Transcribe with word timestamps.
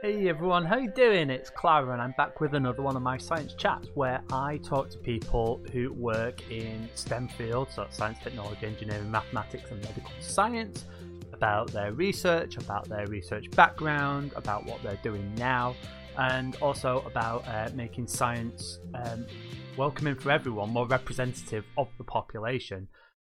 Hey 0.00 0.28
everyone, 0.28 0.64
how 0.64 0.76
you 0.76 0.92
doing? 0.92 1.28
It's 1.28 1.50
Clara 1.50 1.92
and 1.92 2.00
I'm 2.00 2.14
back 2.16 2.40
with 2.40 2.54
another 2.54 2.82
one 2.82 2.94
of 2.94 3.02
my 3.02 3.18
science 3.18 3.54
chats 3.54 3.88
where 3.94 4.22
I 4.30 4.58
talk 4.58 4.90
to 4.90 4.98
people 4.98 5.60
who 5.72 5.92
work 5.92 6.48
in 6.52 6.88
STEM 6.94 7.26
fields, 7.26 7.74
so 7.74 7.84
science, 7.90 8.18
technology, 8.22 8.64
engineering, 8.64 9.10
mathematics 9.10 9.72
and 9.72 9.82
medical 9.82 10.12
science, 10.20 10.84
about 11.32 11.72
their 11.72 11.94
research, 11.94 12.58
about 12.58 12.88
their 12.88 13.08
research 13.08 13.50
background, 13.50 14.32
about 14.36 14.64
what 14.66 14.80
they're 14.84 15.00
doing 15.02 15.34
now, 15.34 15.74
and 16.16 16.54
also 16.62 17.02
about 17.04 17.44
uh, 17.48 17.68
making 17.74 18.06
science 18.06 18.78
um, 18.94 19.26
welcoming 19.76 20.14
for 20.14 20.30
everyone, 20.30 20.70
more 20.70 20.86
representative 20.86 21.64
of 21.76 21.88
the 21.98 22.04
population. 22.04 22.86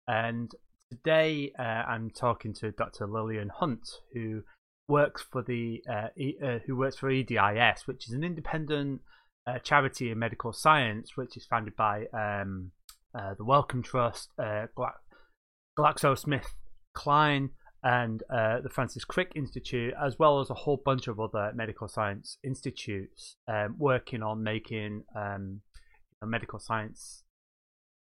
And 0.08 0.52
today 0.90 1.52
uh, 1.60 1.62
I'm 1.62 2.10
talking 2.10 2.56
to 2.56 2.72
Dr. 2.72 3.06
Lillian 3.06 3.50
Hunt, 3.50 3.88
who 4.16 4.42
works 4.88 5.26
for 5.32 5.42
the 5.42 5.82
uh, 5.90 6.08
e- 6.18 6.38
uh, 6.44 6.60
who 6.66 6.76
works 6.76 6.98
for 6.98 7.10
EDIS, 7.10 7.88
which 7.88 8.08
is 8.08 8.14
an 8.14 8.24
independent 8.24 9.02
uh, 9.48 9.60
charity 9.60 10.12
in 10.12 10.20
medical 10.20 10.54
science, 10.54 11.12
which 11.16 11.38
is 11.38 11.46
founded 11.46 11.76
by 11.76 12.06
um, 12.14 12.72
uh, 13.18 13.34
the 13.38 13.46
Wellcome 13.46 13.84
Trust, 13.84 14.30
uh, 14.40 14.68
Gla- 14.76 14.94
GlaxoSmithKline, 15.78 17.50
and 17.84 18.24
uh, 18.34 18.62
the 18.62 18.70
Francis 18.70 19.06
Crick 19.06 19.32
Institute, 19.36 19.94
as 20.04 20.18
well 20.18 20.40
as 20.40 20.50
a 20.50 20.56
whole 20.56 20.82
bunch 20.84 21.08
of 21.08 21.20
other 21.20 21.52
medical 21.54 21.88
science 21.88 22.38
institutes 22.44 23.38
um, 23.48 23.76
working 23.78 24.24
on 24.24 24.42
making 24.42 25.04
um, 25.16 25.62
medical 26.24 26.58
science 26.58 27.24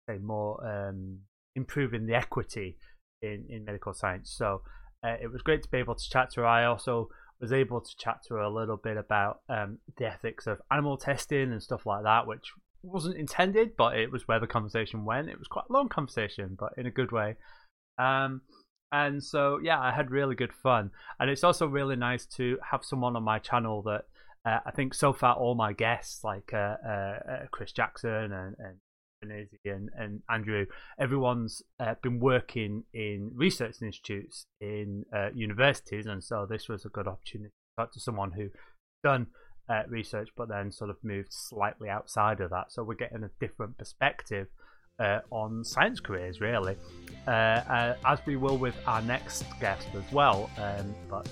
say 0.08 0.18
more 0.18 0.58
um, 0.66 1.18
improving 1.54 2.06
the 2.06 2.14
equity 2.14 2.76
in, 3.22 3.44
in 3.48 3.64
medical 3.64 3.92
science. 3.92 4.34
So 4.36 4.62
uh, 5.04 5.16
it 5.20 5.30
was 5.30 5.42
great 5.42 5.62
to 5.62 5.70
be 5.70 5.78
able 5.78 5.94
to 5.94 6.10
chat 6.10 6.30
to 6.30 6.40
her. 6.40 6.46
I 6.46 6.64
also 6.64 7.08
was 7.40 7.52
able 7.52 7.80
to 7.80 7.96
chat 7.96 8.20
to 8.26 8.34
her 8.34 8.40
a 8.40 8.52
little 8.52 8.76
bit 8.76 8.96
about 8.96 9.40
um, 9.48 9.78
the 9.98 10.06
ethics 10.06 10.46
of 10.46 10.60
animal 10.70 10.96
testing 10.96 11.52
and 11.52 11.62
stuff 11.62 11.84
like 11.84 12.04
that, 12.04 12.26
which 12.26 12.52
wasn't 12.82 13.16
intended, 13.16 13.76
but 13.76 13.98
it 13.98 14.10
was 14.10 14.26
where 14.28 14.40
the 14.40 14.46
conversation 14.46 15.04
went. 15.04 15.28
It 15.28 15.38
was 15.38 15.48
quite 15.48 15.66
a 15.68 15.72
long 15.72 15.88
conversation, 15.88 16.56
but 16.58 16.72
in 16.76 16.86
a 16.86 16.90
good 16.90 17.12
way. 17.12 17.36
Um, 17.98 18.42
and 18.92 19.22
so, 19.22 19.58
yeah, 19.62 19.80
I 19.80 19.92
had 19.92 20.10
really 20.10 20.36
good 20.36 20.52
fun. 20.52 20.90
And 21.18 21.28
it's 21.28 21.44
also 21.44 21.66
really 21.66 21.96
nice 21.96 22.26
to 22.36 22.58
have 22.70 22.84
someone 22.84 23.16
on 23.16 23.24
my 23.24 23.38
channel 23.40 23.82
that 23.82 24.04
uh, 24.46 24.60
I 24.66 24.70
think 24.70 24.94
so 24.94 25.12
far 25.12 25.34
all 25.34 25.54
my 25.54 25.72
guests, 25.72 26.22
like 26.22 26.52
uh, 26.52 26.76
uh, 26.86 27.18
uh 27.28 27.46
Chris 27.50 27.72
Jackson 27.72 28.32
and, 28.32 28.54
and 28.58 28.76
and, 29.30 29.90
and 29.96 30.22
Andrew, 30.28 30.66
everyone's 30.98 31.62
uh, 31.80 31.94
been 32.02 32.20
working 32.20 32.84
in 32.92 33.30
research 33.34 33.76
institutes 33.82 34.46
in 34.60 35.04
uh, 35.14 35.30
universities, 35.34 36.06
and 36.06 36.22
so 36.22 36.46
this 36.48 36.68
was 36.68 36.84
a 36.84 36.88
good 36.88 37.06
opportunity 37.06 37.50
to 37.50 37.82
talk 37.82 37.92
to 37.92 38.00
someone 38.00 38.32
who 38.32 38.48
done 39.02 39.26
uh, 39.68 39.82
research, 39.88 40.28
but 40.36 40.48
then 40.48 40.70
sort 40.72 40.90
of 40.90 40.96
moved 41.02 41.28
slightly 41.30 41.88
outside 41.88 42.40
of 42.40 42.50
that. 42.50 42.72
So 42.72 42.82
we're 42.82 42.94
getting 42.94 43.24
a 43.24 43.30
different 43.40 43.78
perspective 43.78 44.48
uh, 44.98 45.20
on 45.30 45.64
science 45.64 46.00
careers, 46.00 46.40
really, 46.40 46.76
uh, 47.26 47.30
uh, 47.30 47.96
as 48.04 48.18
we 48.26 48.36
will 48.36 48.58
with 48.58 48.76
our 48.86 49.02
next 49.02 49.44
guest 49.60 49.88
as 49.94 50.12
well. 50.12 50.50
Um, 50.58 50.94
but 51.08 51.28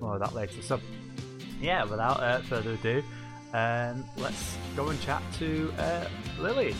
more 0.00 0.14
of 0.14 0.20
that 0.20 0.34
later. 0.34 0.62
So 0.62 0.80
yeah, 1.60 1.84
without 1.84 2.44
further 2.44 2.72
ado. 2.72 3.02
Um, 3.54 4.04
let's 4.16 4.56
go 4.74 4.88
and 4.88 5.00
chat 5.02 5.22
to 5.38 5.72
Lily. 6.38 6.74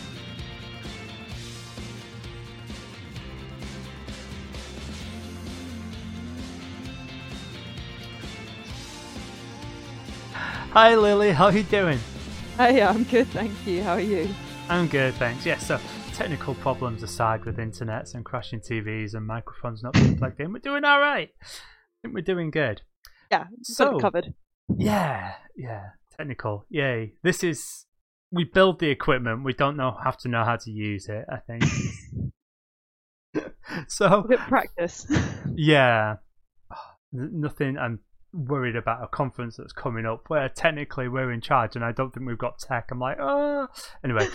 Hi 10.73 10.95
Lily, 10.95 11.31
how 11.31 11.45
are 11.45 11.51
you 11.51 11.61
doing? 11.61 11.99
Hey, 12.57 12.81
I'm 12.81 13.03
good, 13.03 13.27
thank 13.27 13.53
you. 13.67 13.83
How 13.83 13.91
are 13.91 13.99
you? 13.99 14.27
I'm 14.69 14.87
good, 14.87 15.13
thanks. 15.13 15.45
Yes, 15.45 15.67
so 15.67 15.79
technical 16.13 16.55
problems 16.55 17.03
aside 17.03 17.45
with 17.45 17.57
internets 17.57 18.15
and 18.15 18.25
crashing 18.25 18.59
TVs 18.59 19.13
and 19.13 19.23
microphones 19.23 19.83
not 19.83 19.93
being 19.93 20.17
plugged 20.17 20.39
in, 20.39 20.51
we're 20.51 20.57
doing 20.57 20.83
all 20.83 20.99
right. 20.99 21.29
I 21.43 21.45
think 22.01 22.15
we're 22.15 22.21
doing 22.21 22.49
good. 22.49 22.81
Yeah, 23.29 23.45
so 23.61 23.99
covered. 23.99 24.33
Yeah, 24.75 25.33
yeah, 25.55 25.89
technical. 26.17 26.65
Yay! 26.69 27.13
This 27.21 27.43
is 27.43 27.85
we 28.31 28.43
build 28.43 28.79
the 28.79 28.89
equipment. 28.89 29.43
We 29.43 29.53
don't 29.53 29.77
know 29.77 29.95
have 30.03 30.17
to 30.21 30.27
know 30.27 30.43
how 30.43 30.55
to 30.55 30.71
use 30.71 31.07
it. 31.07 31.25
I 31.31 31.37
think. 31.37 31.65
so 33.87 34.23
practice. 34.47 35.05
yeah, 35.55 36.15
oh, 36.71 36.95
nothing. 37.11 37.77
I'm 37.77 37.99
worried 38.33 38.75
about 38.75 39.03
a 39.03 39.07
conference 39.07 39.57
that's 39.57 39.73
coming 39.73 40.05
up 40.05 40.29
where 40.29 40.49
technically 40.49 41.07
we're 41.07 41.31
in 41.31 41.41
charge 41.41 41.75
and 41.75 41.85
I 41.85 41.91
don't 41.91 42.13
think 42.13 42.27
we've 42.27 42.37
got 42.37 42.59
tech. 42.59 42.89
I'm 42.91 42.99
like, 42.99 43.17
oh. 43.19 43.67
Anyway, 44.03 44.27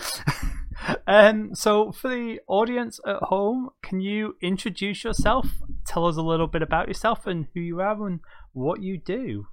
um, 1.07 1.53
so 1.53 1.91
for 1.91 2.09
the 2.09 2.39
audience 2.47 2.99
at 3.05 3.17
home, 3.23 3.69
can 3.83 3.99
you 3.99 4.35
introduce 4.41 5.03
yourself? 5.03 5.47
Tell 5.85 6.05
us 6.05 6.17
a 6.17 6.21
little 6.21 6.47
bit 6.47 6.61
about 6.61 6.87
yourself 6.87 7.27
and 7.27 7.47
who 7.53 7.59
you 7.59 7.81
are 7.81 8.07
and 8.07 8.21
what 8.53 8.81
you 8.81 8.97
do 8.97 9.47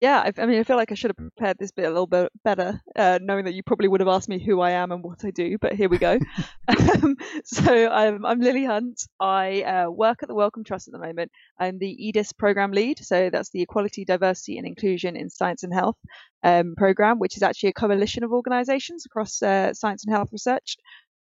yeah, 0.00 0.20
I, 0.20 0.42
I, 0.42 0.46
mean, 0.46 0.60
I 0.60 0.62
feel 0.62 0.76
like 0.76 0.92
I 0.92 0.94
should 0.94 1.10
have 1.10 1.16
prepared 1.16 1.56
this 1.58 1.72
bit 1.72 1.86
a 1.86 1.88
little 1.88 2.06
bit 2.06 2.30
better, 2.44 2.80
uh, 2.94 3.18
knowing 3.20 3.46
that 3.46 3.54
you 3.54 3.64
probably 3.64 3.88
would 3.88 4.00
have 4.00 4.08
asked 4.08 4.28
me 4.28 4.38
who 4.38 4.60
I 4.60 4.70
am 4.70 4.92
and 4.92 5.02
what 5.02 5.24
I 5.24 5.30
do. 5.30 5.58
But 5.60 5.72
here 5.72 5.88
we 5.88 5.98
go. 5.98 6.18
um, 6.68 7.16
so 7.44 7.88
I'm, 7.88 8.24
I'm 8.24 8.40
Lily 8.40 8.64
Hunt. 8.64 9.02
I 9.18 9.62
uh, 9.62 9.90
work 9.90 10.22
at 10.22 10.28
the 10.28 10.36
Wellcome 10.36 10.62
Trust 10.62 10.86
at 10.86 10.92
the 10.92 11.00
moment. 11.00 11.32
I'm 11.58 11.78
the 11.78 12.08
EDIS 12.08 12.32
program 12.32 12.70
lead, 12.70 13.04
so 13.04 13.28
that's 13.30 13.50
the 13.50 13.62
Equality, 13.62 14.04
Diversity, 14.04 14.56
and 14.58 14.66
Inclusion 14.68 15.16
in 15.16 15.30
Science 15.30 15.64
and 15.64 15.74
Health 15.74 15.96
um, 16.44 16.74
program, 16.76 17.18
which 17.18 17.36
is 17.36 17.42
actually 17.42 17.70
a 17.70 17.74
coalition 17.74 18.22
of 18.22 18.30
organisations 18.30 19.04
across 19.04 19.42
uh, 19.42 19.74
science 19.74 20.04
and 20.04 20.14
health 20.14 20.28
research. 20.30 20.76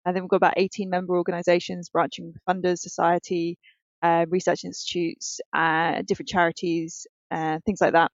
And 0.06 0.16
then 0.16 0.24
we've 0.24 0.30
got 0.30 0.38
about 0.38 0.54
18 0.56 0.90
member 0.90 1.18
organisations 1.18 1.90
branching 1.90 2.34
funders, 2.48 2.78
society, 2.80 3.58
uh, 4.04 4.28
research 4.30 4.64
institutes, 4.64 5.42
uh, 5.54 6.04
different 6.06 6.30
charities, 6.30 7.08
uh, 7.32 7.58
things 7.66 7.82
like 7.82 7.94
that. 7.94 8.12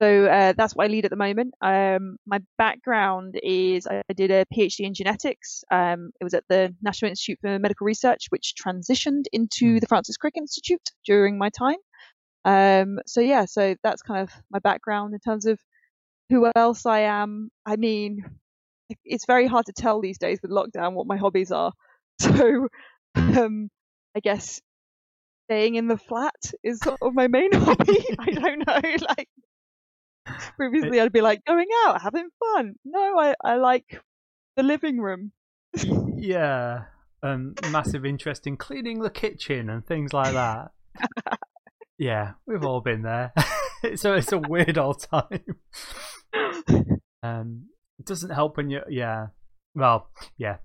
So 0.00 0.26
uh, 0.26 0.52
that's 0.56 0.74
what 0.74 0.84
I 0.84 0.88
lead 0.88 1.04
at 1.06 1.10
the 1.10 1.16
moment. 1.16 1.54
Um, 1.60 2.18
my 2.24 2.40
background 2.56 3.38
is 3.42 3.86
I 3.86 4.02
did 4.14 4.30
a 4.30 4.44
PhD 4.46 4.80
in 4.80 4.94
genetics. 4.94 5.64
Um, 5.72 6.10
it 6.20 6.24
was 6.24 6.34
at 6.34 6.44
the 6.48 6.74
National 6.80 7.10
Institute 7.10 7.38
for 7.40 7.58
Medical 7.58 7.84
Research, 7.84 8.26
which 8.28 8.54
transitioned 8.54 9.24
into 9.32 9.72
hmm. 9.72 9.78
the 9.78 9.86
Francis 9.86 10.16
Crick 10.16 10.36
Institute 10.36 10.90
during 11.04 11.36
my 11.36 11.50
time. 11.50 11.78
Um, 12.44 13.00
so 13.06 13.20
yeah, 13.20 13.44
so 13.46 13.74
that's 13.82 14.02
kind 14.02 14.22
of 14.22 14.30
my 14.50 14.60
background 14.60 15.14
in 15.14 15.20
terms 15.20 15.46
of 15.46 15.58
who 16.30 16.50
else 16.54 16.86
I 16.86 17.00
am. 17.00 17.50
I 17.66 17.76
mean, 17.76 18.24
it's 19.04 19.26
very 19.26 19.46
hard 19.46 19.66
to 19.66 19.72
tell 19.72 20.00
these 20.00 20.18
days 20.18 20.38
with 20.42 20.50
lockdown 20.50 20.94
what 20.94 21.06
my 21.06 21.16
hobbies 21.16 21.52
are. 21.52 21.72
So 22.20 22.68
um, 23.14 23.70
I 24.16 24.20
guess 24.20 24.60
staying 25.48 25.76
in 25.76 25.86
the 25.86 25.96
flat 25.96 26.52
is 26.62 26.80
sort 26.80 26.98
of 27.00 27.14
my 27.14 27.26
main 27.28 27.52
hobby. 27.54 28.04
I 28.18 28.30
don't 28.30 28.66
know, 28.66 28.80
like 29.08 29.28
Previously, 30.56 31.00
I'd 31.00 31.12
be 31.12 31.20
like 31.20 31.44
going 31.44 31.68
out, 31.84 32.02
having 32.02 32.28
fun. 32.38 32.74
No, 32.84 33.18
I, 33.18 33.34
I 33.42 33.56
like 33.56 34.02
the 34.56 34.62
living 34.62 34.98
room. 34.98 35.32
yeah, 36.16 36.84
um, 37.22 37.54
massive 37.70 38.04
interest 38.04 38.46
in 38.46 38.56
cleaning 38.56 39.00
the 39.00 39.10
kitchen 39.10 39.70
and 39.70 39.86
things 39.86 40.12
like 40.12 40.32
that. 40.32 40.70
yeah, 41.98 42.32
we've 42.46 42.64
all 42.64 42.80
been 42.80 43.02
there. 43.02 43.32
it's 43.82 44.04
a 44.04 44.14
it's 44.14 44.32
a 44.32 44.38
weird 44.38 44.78
old 44.78 45.02
time. 45.02 45.44
Um, 47.22 47.66
it 47.98 48.06
doesn't 48.06 48.30
help 48.30 48.56
when 48.56 48.70
you 48.70 48.80
yeah. 48.88 49.28
Well, 49.74 50.10
yeah. 50.36 50.56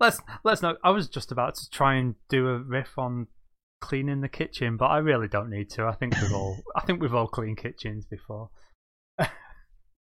Let's 0.00 0.20
let's 0.44 0.62
not. 0.62 0.76
I 0.82 0.90
was 0.90 1.08
just 1.08 1.30
about 1.32 1.54
to 1.56 1.70
try 1.70 1.94
and 1.96 2.14
do 2.28 2.48
a 2.48 2.58
riff 2.58 2.98
on 2.98 3.28
cleaning 3.80 4.20
the 4.20 4.28
kitchen, 4.28 4.76
but 4.76 4.86
I 4.86 4.98
really 4.98 5.28
don't 5.28 5.50
need 5.50 5.70
to. 5.70 5.84
I 5.84 5.92
think 5.92 6.14
we've 6.20 6.32
all 6.32 6.56
I 6.74 6.80
think 6.82 7.00
we've 7.00 7.14
all 7.14 7.28
cleaned 7.28 7.58
kitchens 7.58 8.04
before. 8.04 8.50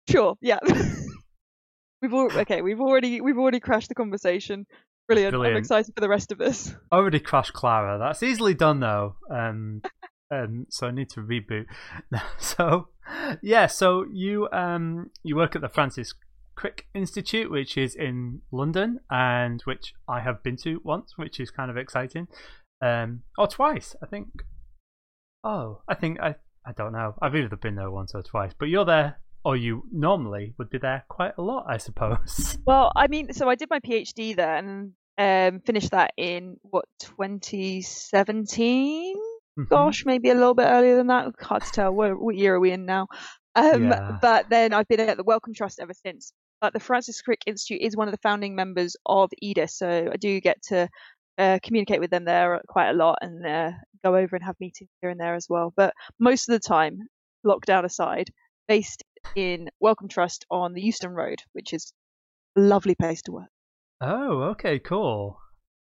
Sure. 0.08 0.36
Yeah. 0.40 0.58
we've 2.02 2.14
all, 2.14 2.30
okay. 2.32 2.62
We've 2.62 2.80
already 2.80 3.20
we've 3.20 3.38
already 3.38 3.60
crashed 3.60 3.88
the 3.88 3.94
conversation. 3.94 4.66
Brilliant. 5.06 5.32
Brilliant. 5.32 5.56
I'm 5.56 5.60
excited 5.60 5.94
for 5.94 6.00
the 6.00 6.08
rest 6.08 6.32
of 6.32 6.38
this. 6.38 6.74
Already 6.92 7.20
crashed 7.20 7.52
Clara. 7.52 7.98
That's 7.98 8.22
easily 8.22 8.54
done 8.54 8.80
though. 8.80 9.16
Um, 9.30 9.82
um, 10.30 10.66
so 10.70 10.86
I 10.86 10.92
need 10.92 11.10
to 11.10 11.20
reboot. 11.20 11.66
so, 12.38 12.88
yeah. 13.42 13.66
So 13.66 14.06
you 14.10 14.48
um 14.50 15.10
you 15.22 15.36
work 15.36 15.54
at 15.54 15.62
the 15.62 15.68
Francis 15.68 16.14
Crick 16.54 16.86
Institute, 16.94 17.50
which 17.50 17.76
is 17.76 17.94
in 17.94 18.40
London, 18.50 19.00
and 19.10 19.60
which 19.64 19.92
I 20.08 20.20
have 20.20 20.42
been 20.42 20.56
to 20.58 20.80
once, 20.84 21.14
which 21.16 21.38
is 21.38 21.50
kind 21.50 21.70
of 21.70 21.76
exciting. 21.76 22.28
Um, 22.80 23.22
or 23.36 23.46
twice, 23.46 23.94
I 24.02 24.06
think. 24.06 24.28
Oh, 25.42 25.82
I 25.86 25.94
think 25.94 26.18
I 26.20 26.36
I 26.66 26.72
don't 26.72 26.92
know. 26.92 27.14
I've 27.20 27.36
either 27.36 27.56
been 27.56 27.74
there 27.74 27.90
once 27.90 28.14
or 28.14 28.22
twice, 28.22 28.52
but 28.58 28.70
you're 28.70 28.86
there 28.86 29.18
or 29.44 29.56
you 29.56 29.82
normally 29.92 30.54
would 30.58 30.70
be 30.70 30.78
there 30.78 31.04
quite 31.08 31.32
a 31.36 31.42
lot, 31.42 31.66
I 31.68 31.76
suppose. 31.78 32.56
Well, 32.66 32.90
I 32.96 33.08
mean, 33.08 33.34
so 33.34 33.46
I 33.48 33.56
did 33.56 33.68
my 33.68 33.80
PhD 33.80 34.34
there 34.34 34.56
and 34.56 34.92
um, 35.18 35.60
finished 35.60 35.90
that 35.90 36.12
in 36.16 36.56
what 36.62 36.86
2017. 37.00 39.16
Mm-hmm. 39.16 39.64
Gosh, 39.68 40.06
maybe 40.06 40.30
a 40.30 40.34
little 40.34 40.54
bit 40.54 40.66
earlier 40.66 40.96
than 40.96 41.08
that. 41.08 41.34
Hard 41.40 41.64
to 41.64 41.70
tell. 41.70 41.92
What, 41.92 42.18
what 42.18 42.36
year 42.36 42.54
are 42.54 42.60
we 42.60 42.70
in 42.70 42.86
now? 42.86 43.08
Um, 43.54 43.90
Yeah. 43.90 44.16
But 44.20 44.48
then 44.48 44.72
I've 44.72 44.88
been 44.88 45.00
at 45.00 45.18
the 45.18 45.24
Wellcome 45.24 45.52
Trust 45.54 45.80
ever 45.80 45.92
since. 45.92 46.32
But 46.60 46.72
the 46.72 46.80
Francis 46.80 47.20
Crick 47.20 47.42
Institute 47.46 47.82
is 47.82 47.96
one 47.96 48.08
of 48.08 48.12
the 48.12 48.20
founding 48.22 48.54
members 48.54 48.96
of 49.04 49.30
EDIS, 49.42 49.76
so 49.76 50.08
I 50.10 50.16
do 50.16 50.40
get 50.40 50.62
to 50.68 50.88
uh, 51.36 51.58
communicate 51.62 52.00
with 52.00 52.10
them 52.10 52.24
there 52.24 52.62
quite 52.68 52.88
a 52.88 52.94
lot 52.94 53.18
and 53.20 53.44
uh, 53.44 53.72
go 54.02 54.16
over 54.16 54.36
and 54.36 54.44
have 54.44 54.56
meetings 54.60 54.88
here 55.02 55.10
and 55.10 55.20
there 55.20 55.34
as 55.34 55.46
well. 55.48 55.74
But 55.76 55.92
most 56.18 56.48
of 56.48 56.54
the 56.54 56.60
time, 56.66 57.00
lockdown 57.44 57.84
aside, 57.84 58.30
based 58.66 59.02
in 59.36 59.68
Wellcome 59.80 60.08
Trust 60.08 60.46
on 60.50 60.72
the 60.72 60.82
Euston 60.82 61.10
Road, 61.10 61.40
which 61.52 61.72
is 61.72 61.92
a 62.56 62.60
lovely 62.60 62.94
place 62.94 63.22
to 63.22 63.32
work. 63.32 63.50
Oh, 64.00 64.42
okay, 64.50 64.78
cool. 64.78 65.38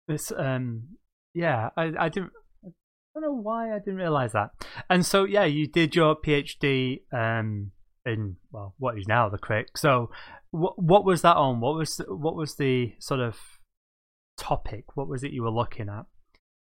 This, 0.08 0.32
um, 0.36 0.98
yeah, 1.34 1.70
I, 1.76 1.92
I 2.00 2.10
didn't, 2.10 2.32
I 2.66 2.70
don't 3.16 3.24
know 3.24 3.42
why 3.42 3.74
I 3.74 3.80
didn't 3.80 3.98
realize 3.98 4.34
that. 4.34 4.52
And 4.90 5.06
so, 5.06 5.24
yeah, 5.24 5.46
you 5.46 5.68
did 5.68 5.96
your 5.96 6.16
PhD, 6.16 7.02
um, 7.12 7.72
in 8.06 8.38
well, 8.52 8.76
what 8.78 8.98
is 8.98 9.08
now 9.08 9.30
the 9.30 9.38
Crick. 9.38 9.78
So, 9.78 10.12
what 10.52 10.82
what 10.82 11.06
was 11.06 11.22
that 11.24 11.36
on? 11.36 11.60
What 11.60 11.76
was 11.76 12.00
what 12.08 12.36
was 12.36 12.56
the 12.56 12.94
sort 13.00 13.20
of 13.20 13.38
topic? 14.38 14.96
What 14.96 15.08
was 15.08 15.24
it 15.24 15.32
you 15.32 15.44
were 15.44 15.52
looking 15.52 15.90
at? 15.90 16.06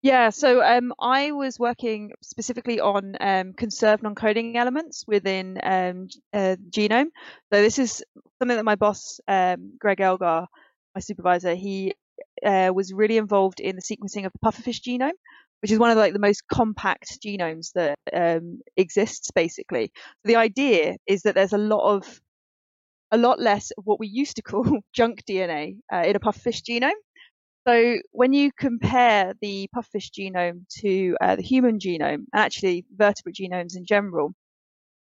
Yeah, 0.02 0.30
so 0.30 0.62
um, 0.62 0.92
I 1.00 1.32
was 1.32 1.58
working 1.58 2.12
specifically 2.22 2.80
on 2.80 3.16
um, 3.20 3.54
conserved 3.54 4.02
non-coding 4.02 4.56
elements 4.56 5.04
within 5.06 5.58
um, 5.62 6.08
uh, 6.32 6.56
genome. 6.70 7.08
So 7.52 7.60
this 7.62 7.78
is 7.78 8.04
something 8.38 8.56
that 8.56 8.64
my 8.64 8.76
boss, 8.76 9.18
um, 9.26 9.72
Greg 9.80 10.00
Elgar, 10.00 10.46
my 10.94 11.00
supervisor, 11.00 11.54
he 11.54 11.94
uh, 12.44 12.70
was 12.74 12.92
really 12.92 13.16
involved 13.16 13.58
in 13.58 13.74
the 13.76 13.82
sequencing 13.82 14.26
of 14.26 14.32
the 14.32 14.38
pufferfish 14.38 14.80
genome, 14.80 15.16
which 15.60 15.72
is 15.72 15.78
one 15.78 15.90
of 15.90 15.96
like 15.98 16.12
the 16.12 16.18
most 16.20 16.46
compact 16.46 17.18
genomes 17.24 17.72
that 17.74 17.98
um, 18.14 18.60
exists. 18.76 19.30
Basically, 19.32 19.90
the 20.24 20.36
idea 20.36 20.96
is 21.08 21.22
that 21.22 21.34
there's 21.34 21.52
a 21.54 21.58
lot 21.58 21.96
of 21.96 22.20
a 23.12 23.16
lot 23.16 23.38
less 23.40 23.70
of 23.78 23.84
what 23.86 24.00
we 24.00 24.08
used 24.08 24.36
to 24.36 24.42
call 24.42 24.64
junk 24.92 25.24
DNA 25.28 25.76
uh, 25.92 26.04
in 26.06 26.16
a 26.16 26.20
pufferfish 26.20 26.62
genome. 26.62 26.98
So 27.66 27.98
when 28.12 28.32
you 28.32 28.52
compare 28.56 29.34
the 29.40 29.68
pufferfish 29.74 30.10
genome 30.12 30.66
to 30.80 31.16
uh, 31.20 31.34
the 31.36 31.42
human 31.42 31.80
genome, 31.80 32.26
actually 32.32 32.84
vertebrate 32.94 33.34
genomes 33.34 33.76
in 33.76 33.84
general, 33.84 34.32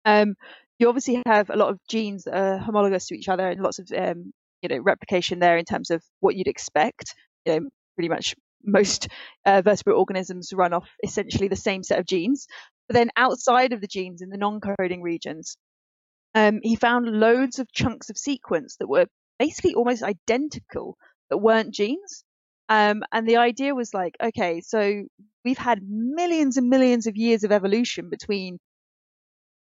um, 0.05 0.35
you 0.79 0.87
obviously 0.87 1.21
have 1.25 1.49
a 1.49 1.57
lot 1.57 1.69
of 1.69 1.79
genes 1.89 2.23
that 2.23 2.35
are 2.35 2.57
homologous 2.57 3.07
to 3.07 3.15
each 3.15 3.27
other 3.27 3.47
and 3.49 3.61
lots 3.61 3.79
of 3.79 3.89
um, 3.97 4.31
you 4.61 4.69
know 4.69 4.79
replication 4.79 5.39
there 5.39 5.57
in 5.57 5.65
terms 5.65 5.89
of 5.89 6.01
what 6.21 6.35
you'd 6.35 6.47
expect. 6.47 7.13
You 7.45 7.59
know, 7.59 7.69
pretty 7.95 8.09
much 8.09 8.35
most 8.63 9.09
uh, 9.45 9.61
vertebrate 9.61 9.97
organisms 9.97 10.53
run 10.53 10.73
off 10.73 10.89
essentially 11.03 11.49
the 11.49 11.55
same 11.57 11.83
set 11.83 11.99
of 11.99 12.05
genes. 12.05 12.47
But 12.87 12.95
then 12.95 13.09
outside 13.17 13.73
of 13.73 13.81
the 13.81 13.87
genes 13.87 14.21
in 14.21 14.29
the 14.29 14.37
non-coding 14.37 15.01
regions, 15.01 15.57
um, 16.35 16.59
he 16.63 16.75
found 16.75 17.07
loads 17.07 17.59
of 17.59 17.71
chunks 17.73 18.09
of 18.09 18.17
sequence 18.17 18.77
that 18.79 18.87
were 18.87 19.07
basically 19.39 19.75
almost 19.75 20.03
identical 20.03 20.97
that 21.29 21.37
weren't 21.37 21.73
genes. 21.73 22.23
Um, 22.69 23.03
and 23.11 23.27
the 23.27 23.37
idea 23.37 23.75
was 23.75 23.93
like, 23.93 24.15
okay, 24.21 24.61
so 24.61 25.03
we've 25.43 25.57
had 25.57 25.81
millions 25.87 26.57
and 26.57 26.69
millions 26.69 27.07
of 27.07 27.15
years 27.15 27.43
of 27.43 27.51
evolution 27.51 28.09
between 28.09 28.57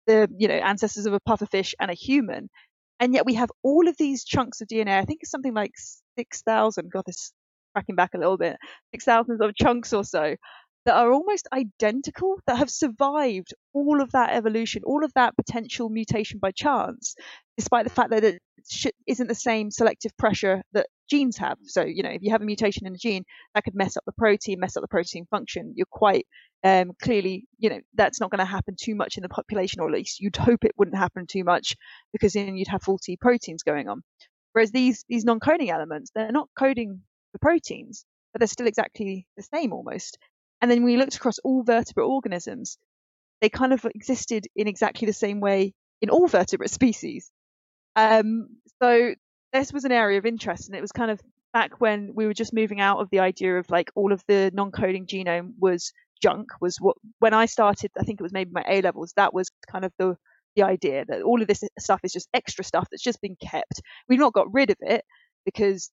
the, 0.07 0.27
you 0.38 0.47
know, 0.47 0.55
ancestors 0.55 1.05
of 1.05 1.13
a 1.13 1.19
pufferfish 1.19 1.73
and 1.79 1.91
a 1.91 1.94
human. 1.94 2.49
And 2.99 3.13
yet 3.13 3.25
we 3.25 3.35
have 3.35 3.51
all 3.63 3.88
of 3.88 3.95
these 3.97 4.23
chunks 4.23 4.61
of 4.61 4.67
DNA. 4.67 4.97
I 4.97 5.05
think 5.05 5.19
it's 5.21 5.31
something 5.31 5.53
like 5.53 5.73
6,000. 6.17 6.89
God, 6.91 7.03
this 7.05 7.31
tracking 7.75 7.95
back 7.95 8.15
a 8.15 8.17
little 8.17 8.38
bit. 8.38 8.57
6,000 8.95 9.41
of 9.41 9.55
chunks 9.55 9.94
or 9.94 10.03
so 10.03 10.35
that 10.85 10.95
are 10.95 11.11
almost 11.11 11.47
identical 11.51 12.39
that 12.47 12.57
have 12.57 12.69
survived 12.69 13.53
all 13.73 14.01
of 14.01 14.11
that 14.13 14.31
evolution, 14.31 14.81
all 14.85 15.03
of 15.03 15.11
that 15.13 15.35
potential 15.35 15.89
mutation 15.89 16.39
by 16.39 16.51
chance, 16.51 17.13
despite 17.57 17.83
the 17.83 17.91
fact 17.91 18.09
that 18.09 18.23
it 18.23 18.41
isn't 19.05 19.27
the 19.27 19.35
same 19.35 19.69
selective 19.69 20.15
pressure 20.17 20.63
that 20.71 20.88
genes 21.09 21.38
have. 21.38 21.57
So, 21.63 21.83
you 21.83 22.04
know, 22.04 22.09
if 22.09 22.21
you 22.21 22.31
have 22.31 22.42
a 22.42 22.45
mutation 22.45 22.88
in 22.88 22.94
a 22.94 22.98
gene, 22.98 23.24
that 23.54 23.63
could 23.63 23.75
mess 23.75 23.98
up 23.98 24.04
the 24.06 24.12
protein, 24.13 24.59
mess 24.59 24.77
up 24.77 24.81
the 24.81 24.88
protein 24.88 25.25
function. 25.30 25.74
You're 25.75 25.88
quite 25.89 26.25
um, 26.63 26.92
clearly, 27.01 27.48
you 27.57 27.69
know, 27.69 27.80
that's 27.94 28.19
not 28.19 28.31
going 28.31 28.39
to 28.39 28.45
happen 28.45 28.75
too 28.80 28.95
much 28.95 29.18
in 29.18 29.24
the 29.24 29.30
population, 29.30 29.81
or 29.81 29.88
at 29.88 29.94
least 29.94 30.19
you'd 30.19 30.38
hope 30.38 30.63
it 30.63 30.74
wouldn't 30.77 30.98
happen 30.98 31.25
too 31.27 31.44
much 31.44 31.75
because 32.12 32.33
then 32.33 32.57
you'd 32.57 32.68
have 32.68 32.83
faulty 32.83 33.18
proteins 33.18 33.63
going 33.63 33.88
on. 33.88 34.04
Whereas 34.54 34.71
these 34.71 35.06
these 35.07 35.24
non-coding 35.24 35.69
elements, 35.69 36.12
they're 36.15 36.31
not 36.31 36.50
coding 36.57 37.01
the 37.33 37.39
proteins, 37.39 38.06
but 38.33 38.39
they're 38.39 38.48
still 38.48 38.68
exactly 38.68 39.27
the 39.38 39.44
same 39.44 39.71
almost. 39.74 40.18
And 40.62 40.71
then 40.71 40.83
we 40.83 40.98
looked 40.98 41.15
across 41.15 41.38
all 41.39 41.63
vertebrate 41.63 42.07
organisms, 42.07 42.77
they 43.42 43.50
kind 43.50 43.74
of 43.74 43.86
existed 43.86 44.48
in 44.56 44.68
exactly 44.68 45.06
the 45.06 45.13
same 45.13 45.39
way 45.39 45.74
in 46.01 46.09
all 46.09 46.27
vertebrate 46.27 46.69
species. 46.81 47.31
Um, 47.95 48.50
so 48.81 49.13
this 49.57 49.74
was 49.74 49.86
an 49.86 49.92
area 49.92 50.18
of 50.18 50.25
interest, 50.25 50.68
and 50.68 50.75
it 50.75 50.81
was 50.81 50.92
kind 50.92 51.12
of 51.12 51.21
back 51.54 51.80
when 51.80 52.13
we 52.13 52.25
were 52.25 52.33
just 52.33 52.54
moving 52.54 52.80
out 52.80 53.00
of 53.00 53.09
the 53.09 53.19
idea 53.19 53.57
of 53.57 53.69
like 53.69 53.92
all 53.95 54.12
of 54.12 54.24
the 54.27 54.51
non-coding 54.54 55.06
genome 55.07 55.54
was 55.59 55.94
junk. 56.21 56.50
Was 56.62 56.77
what 56.80 56.98
when 57.19 57.33
I 57.33 57.45
started, 57.45 57.92
I 58.00 58.04
think 58.04 58.19
it 58.19 58.24
was 58.24 58.33
maybe 58.33 58.51
my 58.51 58.63
A 58.68 58.81
levels. 58.81 59.13
That 59.15 59.33
was 59.33 59.50
kind 59.69 59.86
of 59.86 59.92
the 59.98 60.18
the 60.56 60.63
idea 60.63 61.06
that 61.07 61.21
all 61.21 61.42
of 61.42 61.48
this 61.48 61.63
stuff 61.80 62.01
is 62.04 62.12
just 62.13 62.30
extra 62.33 62.63
stuff 62.63 62.88
that's 62.89 63.04
just 63.04 63.21
been 63.21 63.36
kept. 63.36 63.81
We've 64.09 64.19
not 64.19 64.33
got 64.33 64.51
rid 64.54 64.71
of 64.71 64.77
it 64.81 65.06
because 65.45 65.92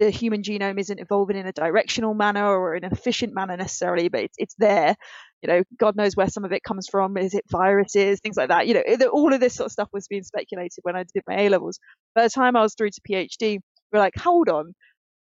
the 0.00 0.10
human 0.10 0.42
genome 0.42 0.80
isn't 0.80 0.98
evolving 0.98 1.36
in 1.36 1.46
a 1.46 1.52
directional 1.52 2.14
manner 2.14 2.44
or 2.46 2.74
in 2.74 2.84
an 2.84 2.92
efficient 2.92 3.34
manner 3.34 3.56
necessarily, 3.56 4.08
but 4.08 4.22
it's, 4.22 4.36
it's 4.38 4.54
there. 4.58 4.96
You 5.42 5.48
know, 5.48 5.62
God 5.78 5.94
knows 5.94 6.16
where 6.16 6.28
some 6.28 6.44
of 6.44 6.52
it 6.52 6.64
comes 6.64 6.88
from. 6.88 7.18
Is 7.18 7.34
it 7.34 7.44
viruses, 7.50 8.18
things 8.20 8.36
like 8.36 8.48
that? 8.48 8.66
You 8.66 8.74
know, 8.74 9.06
all 9.12 9.32
of 9.32 9.40
this 9.40 9.54
sort 9.54 9.66
of 9.66 9.72
stuff 9.72 9.90
was 9.92 10.08
being 10.08 10.22
speculated 10.22 10.80
when 10.82 10.96
I 10.96 11.04
did 11.04 11.22
my 11.28 11.42
A 11.42 11.48
levels. 11.50 11.78
By 12.14 12.24
the 12.24 12.30
time 12.30 12.56
I 12.56 12.62
was 12.62 12.74
through 12.74 12.90
to 12.90 13.00
PhD, 13.08 13.58
we're 13.92 13.98
like, 13.98 14.16
hold 14.16 14.48
on, 14.48 14.74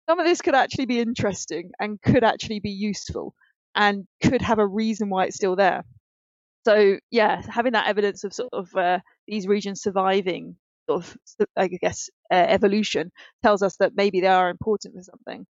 some 0.08 0.20
of 0.20 0.26
this 0.26 0.42
could 0.42 0.56
actually 0.56 0.86
be 0.86 1.00
interesting 1.00 1.72
and 1.80 2.02
could 2.02 2.24
actually 2.24 2.60
be 2.60 2.70
useful 2.70 3.34
and 3.76 4.06
could 4.24 4.42
have 4.42 4.60
a 4.60 4.68
reason 4.68 5.10
why 5.10 5.26
it's 5.26 5.36
still 5.36 5.56
there. 5.56 5.84
So 6.66 7.00
yeah, 7.10 7.42
having 7.50 7.74
that 7.74 7.88
evidence 7.88 8.24
of 8.24 8.34
sort 8.34 8.50
of 8.54 8.70
uh, 8.76 9.00
these 9.28 9.48
regions 9.48 9.82
surviving 9.82 10.56
sort 10.90 11.04
of, 11.04 11.18
I 11.56 11.68
guess, 11.68 12.10
uh, 12.32 12.36
evolution 12.36 13.12
tells 13.44 13.62
us 13.62 13.78
that 13.78 13.94
maybe 13.96 14.22
they 14.22 14.28
are 14.28 14.50
important 14.50 14.96
for 14.96 15.04
something. 15.04 15.46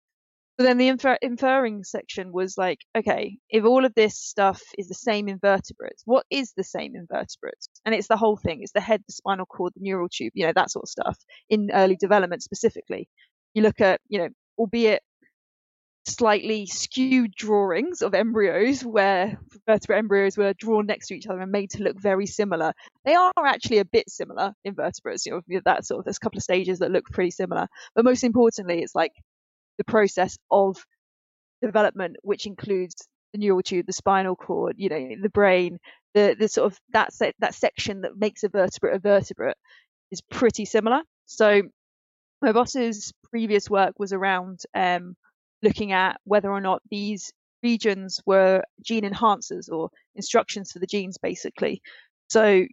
But 0.58 0.64
then 0.64 0.78
the 0.78 0.88
infer- 0.88 1.18
inferring 1.22 1.84
section 1.84 2.32
was 2.32 2.58
like, 2.58 2.80
okay, 2.96 3.38
if 3.48 3.64
all 3.64 3.84
of 3.84 3.94
this 3.94 4.18
stuff 4.18 4.60
is 4.76 4.88
the 4.88 4.94
same 4.94 5.28
invertebrates, 5.28 6.02
what 6.04 6.26
is 6.30 6.52
the 6.56 6.64
same 6.64 6.96
invertebrates? 6.96 7.68
And 7.84 7.94
it's 7.94 8.08
the 8.08 8.16
whole 8.16 8.36
thing. 8.36 8.62
It's 8.62 8.72
the 8.72 8.80
head, 8.80 9.04
the 9.06 9.12
spinal 9.12 9.46
cord, 9.46 9.72
the 9.76 9.82
neural 9.82 10.08
tube, 10.08 10.32
you 10.34 10.44
know, 10.44 10.52
that 10.56 10.72
sort 10.72 10.82
of 10.82 10.88
stuff 10.88 11.16
in 11.48 11.70
early 11.72 11.94
development 11.94 12.42
specifically. 12.42 13.08
You 13.54 13.62
look 13.62 13.80
at, 13.80 14.00
you 14.08 14.18
know, 14.18 14.28
albeit 14.58 15.02
slightly 16.08 16.66
skewed 16.66 17.34
drawings 17.34 18.02
of 18.02 18.14
embryos 18.14 18.84
where 18.84 19.38
vertebrate 19.66 19.98
embryos 19.98 20.36
were 20.36 20.54
drawn 20.54 20.86
next 20.86 21.08
to 21.08 21.14
each 21.14 21.26
other 21.26 21.40
and 21.40 21.52
made 21.52 21.70
to 21.70 21.82
look 21.82 22.00
very 22.00 22.26
similar. 22.26 22.72
They 23.04 23.14
are 23.14 23.32
actually 23.44 23.78
a 23.78 23.84
bit 23.84 24.08
similar 24.10 24.52
invertebrates, 24.64 25.26
you 25.26 25.42
know, 25.48 25.60
that 25.64 25.84
sort 25.84 26.00
of 26.00 26.04
there's 26.04 26.16
a 26.16 26.20
couple 26.20 26.38
of 26.38 26.42
stages 26.42 26.78
that 26.78 26.90
look 26.90 27.04
pretty 27.06 27.30
similar. 27.30 27.68
But 27.94 28.04
most 28.04 28.24
importantly, 28.24 28.82
it's 28.82 28.94
like 28.94 29.12
the 29.78 29.84
process 29.84 30.36
of 30.50 30.84
development, 31.62 32.16
which 32.22 32.46
includes 32.46 33.08
the 33.32 33.38
neural 33.38 33.62
tube, 33.62 33.86
the 33.86 33.92
spinal 33.92 34.36
cord, 34.36 34.76
you 34.78 34.88
know, 34.88 35.08
the 35.20 35.30
brain, 35.30 35.78
the 36.14 36.36
the 36.38 36.48
sort 36.48 36.72
of 36.72 36.78
that 36.92 37.12
se- 37.12 37.34
that 37.40 37.54
section 37.54 38.02
that 38.02 38.16
makes 38.16 38.42
a 38.42 38.48
vertebrate 38.48 38.94
a 38.94 38.98
vertebrate 38.98 39.56
is 40.10 40.20
pretty 40.22 40.64
similar. 40.64 41.02
So 41.26 41.62
my 42.40 42.52
boss's 42.52 43.12
previous 43.30 43.68
work 43.68 43.94
was 43.98 44.12
around 44.12 44.60
um, 44.74 45.16
looking 45.62 45.92
at 45.92 46.20
whether 46.24 46.50
or 46.50 46.60
not 46.60 46.82
these 46.90 47.32
regions 47.62 48.20
were 48.26 48.62
gene 48.82 49.04
enhancers 49.04 49.70
or 49.70 49.90
instructions 50.14 50.72
for 50.72 50.78
the 50.78 50.86
genes, 50.86 51.18
basically. 51.18 51.82
So 52.28 52.64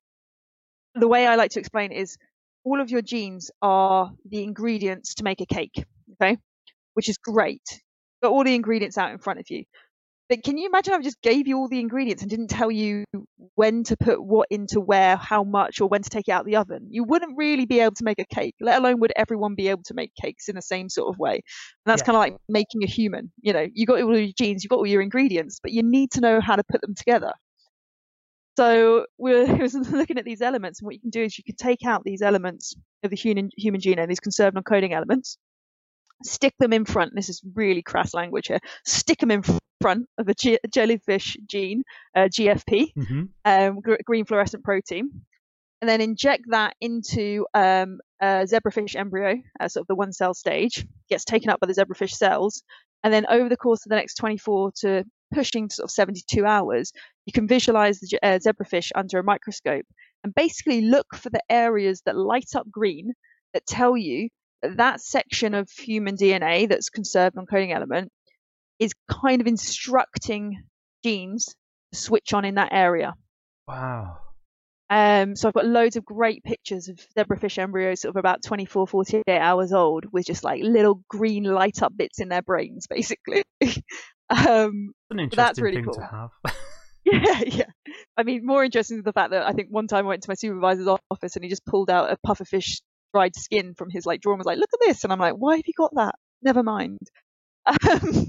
the 0.93 1.07
way 1.07 1.27
I 1.27 1.35
like 1.35 1.51
to 1.51 1.59
explain 1.59 1.91
it 1.91 1.97
is 1.97 2.17
all 2.63 2.81
of 2.81 2.89
your 2.89 3.01
genes 3.01 3.51
are 3.61 4.11
the 4.29 4.43
ingredients 4.43 5.15
to 5.15 5.23
make 5.23 5.41
a 5.41 5.45
cake, 5.45 5.85
okay? 6.13 6.37
Which 6.93 7.09
is 7.09 7.17
great. 7.17 7.81
Got 8.23 8.31
all 8.31 8.43
the 8.43 8.55
ingredients 8.55 8.97
out 8.97 9.11
in 9.11 9.19
front 9.19 9.39
of 9.39 9.49
you. 9.49 9.65
But 10.27 10.43
can 10.43 10.57
you 10.57 10.65
imagine 10.67 10.93
I 10.93 11.01
just 11.01 11.21
gave 11.21 11.47
you 11.47 11.57
all 11.57 11.67
the 11.67 11.79
ingredients 11.79 12.23
and 12.23 12.29
didn't 12.29 12.47
tell 12.47 12.71
you 12.71 13.03
when 13.53 13.83
to 13.83 13.95
put 13.95 14.23
what 14.23 14.47
into 14.49 14.79
where, 14.79 15.15
how 15.17 15.43
much, 15.43 15.79
or 15.81 15.87
when 15.87 16.01
to 16.01 16.09
take 16.09 16.27
it 16.27 16.31
out 16.31 16.41
of 16.41 16.47
the 16.47 16.55
oven? 16.55 16.87
You 16.89 17.03
wouldn't 17.03 17.37
really 17.37 17.65
be 17.67 17.79
able 17.79 17.93
to 17.95 18.03
make 18.03 18.19
a 18.19 18.25
cake, 18.25 18.55
let 18.59 18.79
alone 18.79 18.99
would 19.01 19.13
everyone 19.15 19.53
be 19.53 19.67
able 19.67 19.83
to 19.83 19.93
make 19.93 20.11
cakes 20.19 20.49
in 20.49 20.55
the 20.55 20.63
same 20.63 20.89
sort 20.89 21.13
of 21.13 21.19
way. 21.19 21.33
And 21.35 21.41
that's 21.85 22.01
Yeah. 22.01 22.05
kind 22.05 22.15
of 22.15 22.19
like 22.21 22.37
making 22.49 22.83
a 22.83 22.87
human. 22.87 23.31
You 23.41 23.53
know, 23.53 23.67
you 23.71 23.85
got 23.85 24.01
all 24.01 24.17
your 24.17 24.31
genes, 24.35 24.63
you 24.63 24.67
got 24.67 24.77
all 24.77 24.87
your 24.87 25.01
ingredients, 25.03 25.59
but 25.61 25.71
you 25.73 25.83
need 25.83 26.11
to 26.13 26.21
know 26.21 26.41
how 26.41 26.55
to 26.55 26.63
put 26.63 26.81
them 26.81 26.95
together. 26.95 27.31
So 28.57 29.05
we're 29.19 29.45
looking 29.45 30.17
at 30.17 30.25
these 30.25 30.41
elements, 30.41 30.79
and 30.79 30.85
what 30.87 30.95
you 30.95 31.01
can 31.01 31.11
do 31.11 31.21
is 31.23 31.37
you 31.37 31.43
can 31.43 31.55
take 31.55 31.85
out 31.85 32.03
these 32.03 32.21
elements 32.23 32.73
of 33.03 33.11
the 33.11 33.15
human 33.15 33.49
human 33.57 33.79
genome, 33.79 34.07
these 34.07 34.19
conserved 34.19 34.55
non-coding 34.55 34.93
elements, 34.93 35.37
stick 36.23 36.53
them 36.59 36.73
in 36.73 36.85
front. 36.85 37.13
This 37.15 37.29
is 37.29 37.41
really 37.53 37.83
crass 37.83 38.13
language 38.13 38.47
here. 38.47 38.59
Stick 38.85 39.19
them 39.19 39.31
in 39.31 39.43
front 39.81 40.07
of 40.17 40.27
a 40.27 40.33
ge- 40.33 40.59
jellyfish 40.71 41.37
gene, 41.45 41.83
uh, 42.15 42.21
GFP, 42.29 42.93
Mm-hmm. 42.97 43.23
um, 43.45 43.79
gr- 43.81 43.95
green 44.05 44.25
fluorescent 44.25 44.63
protein, 44.63 45.09
and 45.81 45.89
then 45.89 46.01
inject 46.01 46.43
that 46.49 46.75
into 46.81 47.45
um, 47.53 47.99
a 48.21 48.45
zebrafish 48.45 48.95
embryo 48.95 49.35
at 49.59 49.71
sort 49.71 49.83
of 49.83 49.87
the 49.87 49.95
one 49.95 50.13
cell 50.13 50.33
stage, 50.33 50.85
gets 51.09 51.25
taken 51.25 51.49
up 51.49 51.59
by 51.59 51.67
the 51.67 51.73
zebrafish 51.73 52.11
cells, 52.13 52.63
and 53.03 53.13
then 53.13 53.25
over 53.29 53.49
the 53.49 53.57
course 53.57 53.85
of 53.85 53.89
the 53.89 53.95
next 53.95 54.15
24 54.15 54.71
to 54.81 55.03
pushing 55.33 55.67
to 55.67 55.75
sort 55.75 55.85
of 55.85 55.91
72 55.91 56.45
hours, 56.45 56.91
you 57.25 57.33
can 57.33 57.47
visualize 57.47 57.99
the 57.99 58.17
uh, 58.23 58.39
zebrafish 58.39 58.91
under 58.95 59.19
a 59.19 59.23
microscope 59.23 59.85
and 60.23 60.33
basically 60.33 60.81
look 60.81 61.07
for 61.15 61.29
the 61.29 61.41
areas 61.49 62.01
that 62.05 62.15
light 62.15 62.49
up 62.55 62.69
green 62.71 63.11
that 63.53 63.65
tell 63.67 63.95
you 63.97 64.29
that 64.61 64.77
that 64.77 65.01
section 65.01 65.53
of 65.53 65.69
human 65.69 66.15
DNA 66.15 66.67
that's 66.67 66.89
conserved 66.89 67.35
non-coding 67.35 67.71
element 67.73 68.11
is 68.79 68.93
kind 69.09 69.41
of 69.41 69.47
instructing 69.47 70.63
genes 71.03 71.55
to 71.93 71.99
switch 71.99 72.33
on 72.33 72.45
in 72.45 72.55
that 72.55 72.69
area. 72.71 73.13
Wow. 73.67 74.17
Um, 74.89 75.35
so 75.35 75.47
I've 75.47 75.53
got 75.53 75.65
loads 75.65 75.95
of 75.95 76.05
great 76.05 76.43
pictures 76.43 76.89
of 76.89 76.99
zebrafish 77.17 77.57
embryos, 77.57 78.01
sort 78.01 78.11
of 78.11 78.19
about 78.19 78.43
24, 78.43 78.87
48 78.87 79.23
hours 79.27 79.73
old, 79.73 80.05
with 80.11 80.25
just 80.25 80.43
like 80.43 80.61
little 80.61 81.01
green 81.09 81.43
light 81.43 81.81
up 81.81 81.95
bits 81.95 82.19
in 82.19 82.29
their 82.29 82.43
brains, 82.43 82.85
basically. 82.87 83.43
um, 84.29 84.93
An 85.09 85.19
interesting 85.19 85.29
that's 85.35 85.59
really 85.59 85.77
thing 85.77 85.85
cool. 85.85 85.95
to 85.95 86.05
have. 86.05 86.29
yeah, 87.05 87.41
yeah. 87.45 87.93
I 88.17 88.23
mean, 88.23 88.45
more 88.45 88.63
interesting 88.63 88.97
is 88.97 89.03
the 89.03 89.13
fact 89.13 89.29
that 89.31 89.45
I 89.45 89.51
think 89.51 89.69
one 89.69 89.87
time 89.87 90.05
I 90.05 90.09
went 90.09 90.23
to 90.23 90.29
my 90.29 90.33
supervisor's 90.33 90.87
office 90.87 91.35
and 91.35 91.43
he 91.43 91.49
just 91.49 91.65
pulled 91.65 91.91
out 91.91 92.11
a 92.11 92.17
pufferfish 92.25 92.81
dried 93.13 93.35
skin 93.35 93.75
from 93.75 93.91
his 93.91 94.07
like 94.07 94.21
drawer 94.21 94.33
and 94.33 94.39
was 94.39 94.47
like, 94.47 94.57
"Look 94.57 94.71
at 94.73 94.79
this," 94.81 95.03
and 95.03 95.13
I'm 95.13 95.19
like, 95.19 95.35
"Why 95.35 95.57
have 95.57 95.67
you 95.67 95.73
got 95.77 95.93
that? 95.95 96.15
Never 96.41 96.63
mind." 96.63 96.99
Um, 97.67 98.27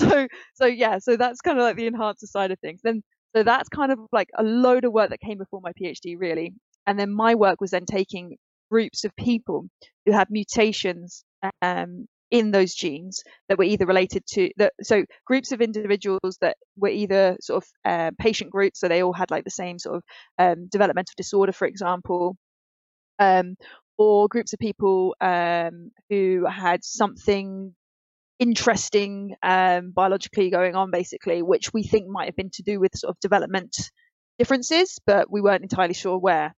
so, 0.08 0.26
so 0.54 0.66
yeah, 0.66 0.98
so 0.98 1.16
that's 1.16 1.40
kind 1.40 1.58
of 1.58 1.64
like 1.64 1.76
the 1.76 1.86
enhancer 1.86 2.26
side 2.26 2.50
of 2.50 2.58
things. 2.60 2.80
Then, 2.82 3.02
so 3.36 3.42
that's 3.42 3.68
kind 3.68 3.92
of 3.92 3.98
like 4.12 4.28
a 4.38 4.42
load 4.42 4.84
of 4.84 4.92
work 4.92 5.10
that 5.10 5.20
came 5.20 5.38
before 5.38 5.60
my 5.62 5.72
PhD, 5.80 6.16
really. 6.18 6.54
And 6.86 6.98
then 6.98 7.12
my 7.12 7.34
work 7.34 7.60
was 7.60 7.70
then 7.70 7.86
taking 7.86 8.36
groups 8.70 9.04
of 9.04 9.14
people 9.16 9.66
who 10.06 10.12
had 10.12 10.28
mutations 10.30 11.24
um, 11.62 12.06
in 12.30 12.52
those 12.52 12.74
genes 12.74 13.22
that 13.48 13.58
were 13.58 13.64
either 13.64 13.86
related 13.86 14.24
to 14.24 14.50
that 14.56 14.72
so 14.82 15.04
groups 15.26 15.50
of 15.52 15.60
individuals 15.60 16.38
that 16.40 16.56
were 16.76 16.88
either 16.88 17.36
sort 17.40 17.64
of 17.64 17.68
uh, 17.84 18.10
patient 18.18 18.50
groups 18.50 18.78
so 18.80 18.88
they 18.88 19.02
all 19.02 19.12
had 19.12 19.30
like 19.30 19.44
the 19.44 19.50
same 19.50 19.78
sort 19.78 19.96
of 19.96 20.02
um, 20.38 20.68
developmental 20.70 21.12
disorder 21.16 21.52
for 21.52 21.66
example 21.66 22.36
um, 23.18 23.56
or 23.98 24.28
groups 24.28 24.52
of 24.52 24.58
people 24.58 25.14
um, 25.20 25.90
who 26.08 26.46
had 26.46 26.84
something 26.84 27.74
interesting 28.40 29.36
um, 29.42 29.92
biologically 29.92 30.50
going 30.50 30.74
on 30.74 30.90
basically 30.90 31.42
which 31.42 31.72
we 31.72 31.84
think 31.84 32.08
might 32.08 32.24
have 32.24 32.36
been 32.36 32.50
to 32.50 32.62
do 32.62 32.80
with 32.80 32.90
sort 32.96 33.10
of 33.10 33.20
development 33.20 33.76
differences 34.38 34.98
but 35.06 35.30
we 35.30 35.40
weren't 35.40 35.62
entirely 35.62 35.94
sure 35.94 36.18
where 36.18 36.54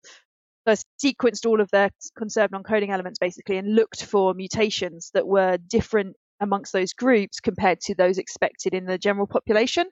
so 0.67 0.73
I 0.73 0.77
sequenced 1.05 1.45
all 1.45 1.61
of 1.61 1.71
their 1.73 1.91
conserved 2.17 2.53
non-coding 2.53 2.91
elements 2.91 3.19
basically 3.19 3.57
and 3.57 3.75
looked 3.75 4.05
for 4.05 4.33
mutations 4.33 5.11
that 5.13 5.27
were 5.27 5.59
different 5.59 6.17
amongst 6.41 6.73
those 6.73 6.93
groups 6.93 7.41
compared 7.41 7.81
to 7.81 7.95
those 7.95 8.19
expected 8.19 8.75
in 8.75 8.85
the 8.85 8.99
general 8.99 9.27
population. 9.27 9.87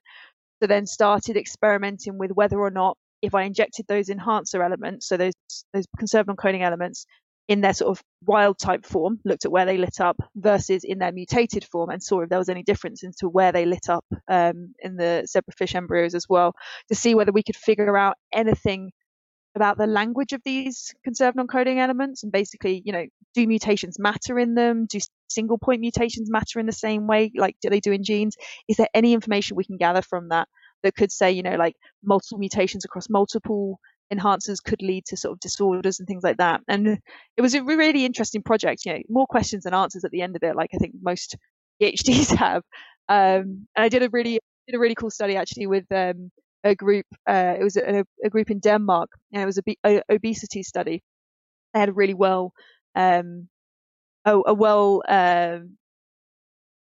So 0.63 0.67
then 0.67 0.87
started 0.87 1.37
experimenting 1.37 2.19
with 2.19 2.33
whether 2.33 2.59
or 2.59 2.71
not 2.71 2.97
if 3.23 3.35
I 3.35 3.43
injected 3.43 3.87
those 3.89 4.09
enhancer 4.09 4.63
elements, 4.63 5.09
so 5.09 5.17
those 5.17 5.35
those 5.73 5.87
conserved 5.99 6.29
non-coding 6.29 6.63
elements 6.63 7.07
in 7.51 7.63
their 7.63 7.75
sort 7.75 7.91
of 7.91 8.05
wild 8.25 8.61
type 8.61 8.87
form, 8.87 9.19
looked 9.25 9.45
at 9.45 9.51
where 9.51 9.67
they 9.67 9.77
lit 9.77 10.01
up 10.01 10.17
versus 10.37 10.85
in 10.85 11.01
their 11.01 11.11
mutated 11.11 11.65
form 11.65 11.91
and 11.91 12.01
saw 12.01 12.21
if 12.21 12.29
there 12.29 12.39
was 12.39 12.49
any 12.49 12.63
difference 12.63 13.03
into 13.03 13.29
where 13.29 13.51
they 13.51 13.67
lit 13.67 13.89
up 13.89 14.05
um, 14.29 14.73
in 14.79 14.95
the 14.95 15.27
zebrafish 15.29 15.75
embryos 15.75 16.15
as 16.15 16.27
well 16.29 16.55
to 16.89 16.95
see 16.95 17.17
whether 17.17 17.33
we 17.33 17.43
could 17.43 17.57
figure 17.57 17.97
out 17.97 18.15
anything 18.33 18.93
about 19.57 19.77
the 19.79 19.89
language 19.89 20.33
of 20.33 20.41
these 20.45 20.95
conserved 21.03 21.37
non-coding 21.37 21.81
elements. 21.81 22.23
And 22.23 22.31
basically 22.31 22.83
you 22.85 22.93
know 22.93 23.07
do 23.35 23.49
mutations 23.49 23.99
matter 23.99 24.39
in 24.39 24.55
them? 24.55 24.87
Do 24.89 25.01
single 25.29 25.59
point 25.59 25.81
mutations 25.81 26.31
matter 26.31 26.61
in 26.61 26.67
the 26.67 26.73
same 26.73 27.09
way? 27.09 27.33
Like 27.37 27.57
do 27.61 27.69
they 27.69 27.81
do 27.81 27.91
in 27.91 28.05
genes? 28.05 28.37
Is 28.69 28.77
there 28.77 28.89
any 28.95 29.13
information 29.13 29.57
we 29.57 29.65
can 29.65 29.77
gather 29.77 30.03
from 30.03 30.29
that 30.29 30.47
that 30.85 30.95
could 30.95 31.11
say 31.11 31.33
you 31.33 31.43
know 31.43 31.57
like 31.57 31.75
multiple 32.05 32.39
mutations 32.39 32.85
across 32.85 33.11
multiple 33.11 33.81
enhancers 34.13 34.63
could 34.63 34.83
lead 34.83 35.05
to 35.05 35.17
sort 35.17 35.33
of 35.33 35.41
disorders 35.41 35.99
and 35.99 36.09
things 36.09 36.23
like 36.23 36.39
that 36.39 36.61
and 36.69 36.99
it 37.37 37.43
was 37.43 37.55
a 37.55 37.63
really 37.63 38.05
interesting 38.05 38.43
project 38.43 38.85
you 38.85 38.93
know 38.93 38.99
more 39.09 39.27
questions 39.27 39.65
than 39.65 39.75
answers 39.75 40.05
at 40.05 40.11
the 40.11 40.23
end 40.23 40.35
of 40.35 40.43
it 40.43 40.57
like 40.57 40.71
i 40.75 40.79
think 40.79 40.95
most 41.03 41.37
phds 41.81 42.35
have 42.37 42.63
um, 43.09 43.67
and 43.77 43.85
i 43.85 43.89
did 43.89 44.03
a 44.03 44.09
really 44.11 44.41
did 44.67 44.77
a 44.77 44.81
really 44.81 44.95
cool 44.95 45.11
study 45.11 45.37
actually 45.37 45.67
with 45.67 45.85
um, 45.93 46.31
a 46.65 46.75
group. 46.75 47.07
Uh, 47.29 47.55
it 47.59 47.63
was 47.63 47.77
a, 47.77 48.05
a, 48.25 48.31
group 48.31 48.51
in 48.51 48.59
Denmark, 48.59 49.11
and 49.33 49.43
it 49.43 49.47
was 49.47 49.59
a, 49.59 49.63
a 49.87 50.03
obesity 50.11 50.63
study. 50.63 51.03
They 51.73 51.81
had 51.81 51.89
a 51.89 51.93
really 51.93 52.15
well, 52.15 52.53
um, 52.95 53.49
a, 54.25 54.55
well, 54.55 55.03
um, 55.09 55.77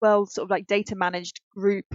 well 0.01 0.25
sort 0.25 0.45
of 0.45 0.49
like 0.49 0.67
data 0.67 0.95
managed 0.95 1.39
group 1.55 1.85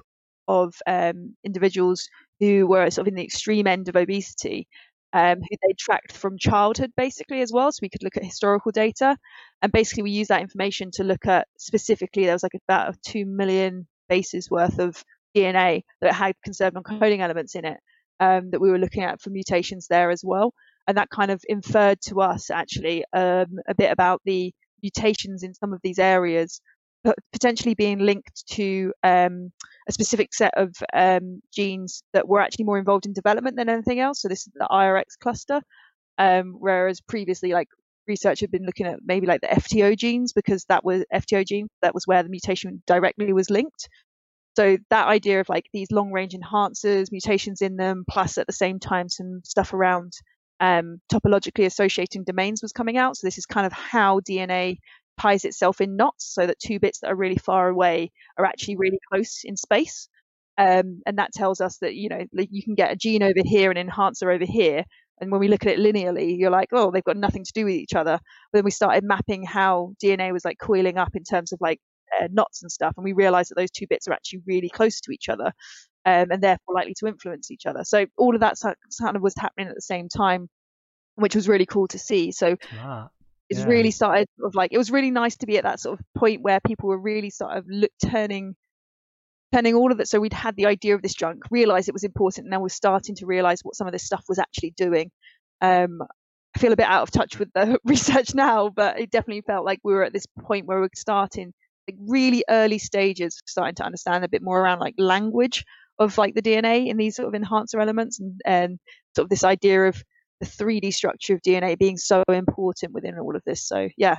of 0.48 0.74
um, 0.86 1.36
individuals 1.44 2.08
who 2.38 2.66
were 2.66 2.90
sort 2.90 3.06
of 3.06 3.08
in 3.08 3.16
the 3.16 3.24
extreme 3.24 3.66
end 3.66 3.88
of 3.88 3.96
obesity, 3.96 4.68
um, 5.12 5.38
who 5.38 5.56
they 5.62 5.74
tracked 5.78 6.12
from 6.12 6.38
childhood 6.38 6.92
basically 6.96 7.40
as 7.40 7.52
well. 7.52 7.72
So 7.72 7.80
we 7.82 7.88
could 7.88 8.02
look 8.02 8.16
at 8.16 8.24
historical 8.24 8.72
data, 8.72 9.16
and 9.62 9.72
basically 9.72 10.04
we 10.04 10.10
used 10.10 10.30
that 10.30 10.42
information 10.42 10.90
to 10.92 11.04
look 11.04 11.26
at 11.26 11.48
specifically 11.58 12.24
there 12.24 12.34
was 12.34 12.42
like 12.42 12.58
about 12.68 12.96
two 13.02 13.26
million 13.26 13.86
bases 14.08 14.50
worth 14.50 14.78
of 14.78 15.02
DNA 15.36 15.82
that 16.00 16.14
had 16.14 16.34
conserved 16.44 16.74
non-coding 16.74 17.20
elements 17.20 17.54
in 17.54 17.64
it 17.64 17.78
um, 18.20 18.50
that 18.50 18.60
we 18.60 18.70
were 18.70 18.78
looking 18.78 19.02
at 19.02 19.20
for 19.20 19.30
mutations 19.30 19.86
there 19.88 20.10
as 20.10 20.22
well. 20.24 20.54
And 20.88 20.96
that 20.96 21.10
kind 21.10 21.30
of 21.30 21.42
inferred 21.48 22.00
to 22.06 22.20
us 22.20 22.50
actually 22.50 23.04
um, 23.12 23.58
a 23.68 23.74
bit 23.76 23.90
about 23.90 24.20
the 24.24 24.52
mutations 24.82 25.42
in 25.42 25.52
some 25.54 25.72
of 25.72 25.80
these 25.82 25.98
areas 25.98 26.60
potentially 27.32 27.74
being 27.74 27.98
linked 27.98 28.46
to 28.48 28.92
um, 29.02 29.52
a 29.88 29.92
specific 29.92 30.34
set 30.34 30.52
of 30.56 30.74
um, 30.92 31.40
genes 31.52 32.02
that 32.12 32.28
were 32.28 32.40
actually 32.40 32.64
more 32.64 32.78
involved 32.78 33.06
in 33.06 33.12
development 33.12 33.56
than 33.56 33.68
anything 33.68 34.00
else. 34.00 34.22
So 34.22 34.28
this 34.28 34.46
is 34.46 34.52
the 34.54 34.68
IRX 34.70 35.18
cluster, 35.20 35.60
um, 36.18 36.56
whereas 36.58 37.00
previously, 37.00 37.52
like 37.52 37.68
research 38.06 38.40
had 38.40 38.50
been 38.50 38.64
looking 38.64 38.86
at 38.86 39.00
maybe 39.04 39.26
like 39.26 39.40
the 39.40 39.48
FTO 39.48 39.96
genes 39.96 40.32
because 40.32 40.64
that 40.68 40.84
was 40.84 41.04
FTO 41.12 41.44
gene 41.44 41.68
that 41.82 41.94
was 41.94 42.06
where 42.06 42.22
the 42.22 42.28
mutation 42.28 42.82
directly 42.86 43.32
was 43.32 43.50
linked. 43.50 43.88
So 44.56 44.78
that 44.88 45.06
idea 45.06 45.40
of 45.40 45.48
like 45.48 45.66
these 45.72 45.90
long 45.90 46.12
range 46.12 46.34
enhancers, 46.34 47.12
mutations 47.12 47.60
in 47.60 47.76
them, 47.76 48.04
plus 48.08 48.38
at 48.38 48.46
the 48.46 48.52
same 48.52 48.78
time 48.78 49.08
some 49.08 49.40
stuff 49.44 49.74
around 49.74 50.12
um, 50.60 51.00
topologically 51.12 51.66
associating 51.66 52.24
domains 52.24 52.62
was 52.62 52.72
coming 52.72 52.96
out. 52.96 53.16
So 53.16 53.26
this 53.26 53.36
is 53.36 53.44
kind 53.44 53.66
of 53.66 53.72
how 53.72 54.20
DNA 54.20 54.78
ties 55.20 55.44
itself 55.44 55.80
in 55.80 55.96
knots, 55.96 56.32
so 56.34 56.46
that 56.46 56.58
two 56.58 56.78
bits 56.78 57.00
that 57.00 57.10
are 57.10 57.16
really 57.16 57.36
far 57.36 57.68
away 57.68 58.12
are 58.38 58.44
actually 58.44 58.76
really 58.76 58.98
close 59.12 59.42
in 59.44 59.56
space. 59.56 60.08
Um, 60.58 61.02
and 61.06 61.18
that 61.18 61.32
tells 61.32 61.60
us 61.60 61.78
that 61.78 61.94
you 61.94 62.08
know 62.08 62.24
you 62.32 62.62
can 62.62 62.74
get 62.74 62.92
a 62.92 62.96
gene 62.96 63.22
over 63.22 63.40
here 63.44 63.70
and 63.70 63.78
enhancer 63.78 64.30
over 64.30 64.44
here. 64.44 64.84
And 65.20 65.30
when 65.30 65.40
we 65.40 65.48
look 65.48 65.64
at 65.64 65.78
it 65.78 65.78
linearly, 65.78 66.38
you're 66.38 66.50
like, 66.50 66.68
oh, 66.72 66.90
they've 66.90 67.02
got 67.02 67.16
nothing 67.16 67.44
to 67.44 67.52
do 67.54 67.64
with 67.64 67.74
each 67.74 67.94
other. 67.94 68.18
But 68.52 68.58
then 68.58 68.64
we 68.64 68.70
started 68.70 69.02
mapping 69.02 69.44
how 69.44 69.94
DNA 70.02 70.30
was 70.32 70.44
like 70.44 70.58
coiling 70.58 70.98
up 70.98 71.16
in 71.16 71.24
terms 71.24 71.52
of 71.52 71.60
like 71.60 71.80
uh, 72.20 72.28
knots 72.30 72.62
and 72.62 72.70
stuff, 72.70 72.94
and 72.96 73.04
we 73.04 73.12
realised 73.12 73.50
that 73.50 73.56
those 73.56 73.70
two 73.70 73.86
bits 73.88 74.08
are 74.08 74.12
actually 74.12 74.42
really 74.46 74.68
close 74.68 75.00
to 75.00 75.12
each 75.12 75.28
other, 75.28 75.52
um, 76.04 76.30
and 76.30 76.42
therefore 76.42 76.74
likely 76.74 76.94
to 76.98 77.06
influence 77.06 77.50
each 77.50 77.66
other. 77.66 77.84
So 77.84 78.06
all 78.16 78.34
of 78.34 78.40
that 78.40 78.56
kind 79.00 79.16
of 79.16 79.22
was 79.22 79.34
happening 79.36 79.68
at 79.68 79.74
the 79.74 79.80
same 79.80 80.08
time, 80.08 80.48
which 81.16 81.34
was 81.34 81.48
really 81.48 81.66
cool 81.66 81.88
to 81.88 81.98
see. 81.98 82.32
So 82.32 82.56
it's 83.48 83.60
yeah. 83.60 83.66
really 83.66 83.90
started 83.90 84.28
sort 84.38 84.48
of 84.48 84.54
like 84.54 84.72
it 84.72 84.78
was 84.78 84.90
really 84.90 85.10
nice 85.10 85.36
to 85.36 85.46
be 85.46 85.58
at 85.58 85.64
that 85.64 85.80
sort 85.80 85.98
of 85.98 86.04
point 86.14 86.42
where 86.42 86.60
people 86.60 86.88
were 86.88 86.98
really 86.98 87.30
sort 87.30 87.56
of 87.56 87.64
look, 87.68 87.90
turning 88.04 88.56
turning 89.52 89.74
all 89.74 89.92
of 89.92 90.00
it 90.00 90.08
so 90.08 90.18
we'd 90.18 90.32
had 90.32 90.56
the 90.56 90.66
idea 90.66 90.94
of 90.94 91.02
this 91.02 91.14
junk 91.14 91.42
realized 91.50 91.88
it 91.88 91.94
was 91.94 92.04
important 92.04 92.44
and 92.44 92.50
now 92.50 92.60
we're 92.60 92.68
starting 92.68 93.14
to 93.14 93.26
realize 93.26 93.60
what 93.62 93.76
some 93.76 93.86
of 93.86 93.92
this 93.92 94.04
stuff 94.04 94.24
was 94.28 94.38
actually 94.38 94.72
doing 94.76 95.10
um, 95.60 96.02
i 96.54 96.58
feel 96.58 96.72
a 96.72 96.76
bit 96.76 96.86
out 96.86 97.02
of 97.02 97.10
touch 97.10 97.38
with 97.38 97.48
the 97.54 97.78
research 97.84 98.34
now 98.34 98.68
but 98.68 98.98
it 98.98 99.10
definitely 99.10 99.42
felt 99.42 99.64
like 99.64 99.78
we 99.84 99.92
were 99.92 100.02
at 100.02 100.12
this 100.12 100.26
point 100.40 100.66
where 100.66 100.80
we're 100.80 100.88
starting 100.94 101.52
like 101.88 101.96
really 102.08 102.44
early 102.50 102.78
stages 102.78 103.40
starting 103.46 103.76
to 103.76 103.84
understand 103.84 104.24
a 104.24 104.28
bit 104.28 104.42
more 104.42 104.60
around 104.60 104.80
like 104.80 104.94
language 104.98 105.64
of 105.98 106.18
like 106.18 106.34
the 106.34 106.42
dna 106.42 106.88
in 106.88 106.96
these 106.96 107.14
sort 107.14 107.28
of 107.28 107.34
enhancer 107.34 107.80
elements 107.80 108.18
and, 108.18 108.40
and 108.44 108.78
sort 109.14 109.24
of 109.24 109.30
this 109.30 109.44
idea 109.44 109.84
of 109.86 110.02
the 110.40 110.46
3D 110.46 110.92
structure 110.92 111.34
of 111.34 111.42
DNA 111.42 111.78
being 111.78 111.96
so 111.96 112.22
important 112.28 112.92
within 112.92 113.18
all 113.18 113.34
of 113.36 113.42
this. 113.44 113.66
So 113.66 113.88
yeah, 113.96 114.18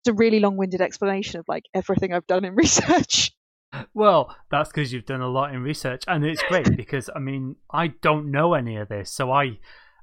it's 0.00 0.08
a 0.08 0.14
really 0.14 0.40
long-winded 0.40 0.80
explanation 0.80 1.40
of 1.40 1.46
like 1.48 1.64
everything 1.74 2.12
I've 2.12 2.26
done 2.26 2.44
in 2.44 2.54
research. 2.56 3.32
Well, 3.92 4.34
that's 4.50 4.68
because 4.68 4.92
you've 4.92 5.06
done 5.06 5.20
a 5.20 5.28
lot 5.28 5.52
in 5.52 5.62
research, 5.62 6.04
and 6.06 6.24
it's 6.24 6.42
great 6.44 6.76
because 6.76 7.10
I 7.14 7.18
mean 7.18 7.56
I 7.70 7.88
don't 7.88 8.30
know 8.30 8.54
any 8.54 8.76
of 8.76 8.88
this, 8.88 9.12
so 9.12 9.32
I 9.32 9.58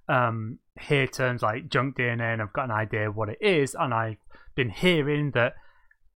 um, 0.10 0.60
hear 0.80 1.08
terms 1.08 1.42
like 1.42 1.70
junk 1.70 1.98
DNA, 1.98 2.34
and 2.34 2.42
I've 2.42 2.54
got 2.54 2.66
an 2.66 2.72
idea 2.72 3.10
of 3.10 3.16
what 3.16 3.30
it 3.30 3.38
is, 3.42 3.76
and 3.80 3.94
I've 3.94 4.18
been 4.56 4.70
hearing 4.70 5.32
that 5.32 5.54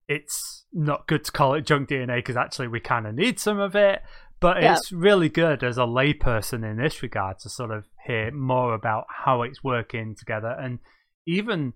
it's 0.08 0.64
not 0.72 1.06
good 1.08 1.24
to 1.24 1.32
call 1.32 1.54
it 1.54 1.66
junk 1.66 1.88
DNA 1.88 2.18
because 2.18 2.36
actually 2.36 2.68
we 2.68 2.80
kind 2.80 3.06
of 3.06 3.14
need 3.14 3.40
some 3.40 3.58
of 3.58 3.74
it. 3.74 4.02
But 4.40 4.62
Yeah. 4.62 4.74
it's 4.74 4.92
really 4.92 5.28
good 5.28 5.64
as 5.64 5.78
a 5.78 5.82
layperson 5.82 6.68
in 6.68 6.76
this 6.76 7.02
regard 7.02 7.38
to 7.40 7.48
sort 7.48 7.70
of 7.70 7.86
hear 8.06 8.30
more 8.30 8.74
about 8.74 9.06
how 9.24 9.42
it's 9.42 9.64
working 9.64 10.14
together 10.14 10.50
and 10.58 10.78
even 11.26 11.72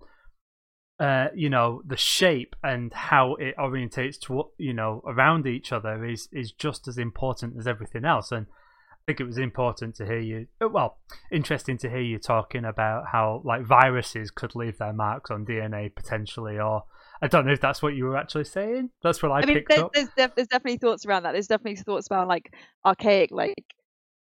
uh, 1.00 1.28
you 1.34 1.48
know 1.48 1.82
the 1.86 1.96
shape 1.96 2.54
and 2.62 2.92
how 2.92 3.34
it 3.36 3.56
orientates 3.56 4.20
to 4.20 4.50
you 4.58 4.74
know 4.74 5.02
around 5.06 5.46
each 5.46 5.72
other 5.72 6.04
is 6.04 6.28
is 6.30 6.52
just 6.52 6.86
as 6.86 6.98
important 6.98 7.56
as 7.58 7.66
everything 7.66 8.04
else 8.04 8.30
and 8.30 8.46
I 8.46 8.96
think 9.06 9.20
it 9.20 9.24
was 9.24 9.38
important 9.38 9.94
to 9.96 10.04
hear 10.04 10.20
you 10.20 10.46
well 10.60 10.98
interesting 11.32 11.78
to 11.78 11.88
hear 11.88 12.02
you 12.02 12.18
talking 12.18 12.66
about 12.66 13.06
how 13.12 13.40
like 13.46 13.62
viruses 13.64 14.30
could 14.30 14.54
leave 14.54 14.76
their 14.76 14.92
marks 14.92 15.30
on 15.30 15.46
DNA 15.46 15.94
potentially 15.94 16.58
or 16.58 16.84
I 17.22 17.28
don't 17.28 17.46
know 17.46 17.52
if 17.52 17.60
that's 17.60 17.82
what 17.82 17.94
you 17.94 18.04
were 18.04 18.16
actually 18.16 18.44
saying 18.44 18.90
that's 19.02 19.22
what 19.22 19.32
I, 19.32 19.40
I 19.40 19.46
mean, 19.46 19.56
picked 19.56 19.68
there's, 19.68 19.82
up 19.82 19.92
there's, 19.92 20.08
def- 20.16 20.34
there's 20.34 20.48
definitely 20.48 20.78
thoughts 20.78 21.04
around 21.06 21.24
that. 21.24 21.32
There's 21.32 21.48
definitely 21.48 21.76
thoughts 21.76 22.06
about 22.06 22.28
like 22.28 22.52
archaic, 22.84 23.30
like 23.30 23.54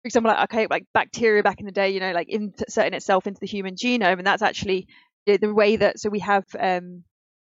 for 0.03 0.09
example, 0.09 0.31
like 0.31 0.39
archaic, 0.39 0.71
like 0.71 0.85
bacteria 0.95 1.43
back 1.43 1.61
in 1.61 1.67
the 1.67 1.73
day, 1.73 1.91
you 1.91 2.01
know, 2.01 2.13
like 2.13 2.29
inserting 2.29 2.95
itself 2.95 3.27
into 3.27 3.41
the 3.41 3.47
human 3.47 3.75
genome, 3.75 4.19
and 4.19 4.27
that's 4.27 4.43
actually 4.43 4.87
the, 5.27 5.37
the 5.37 5.53
way 5.53 5.77
that 5.77 5.99
so 5.99 6.09
we 6.11 6.21
have 6.21 6.45
um, 6.59 7.03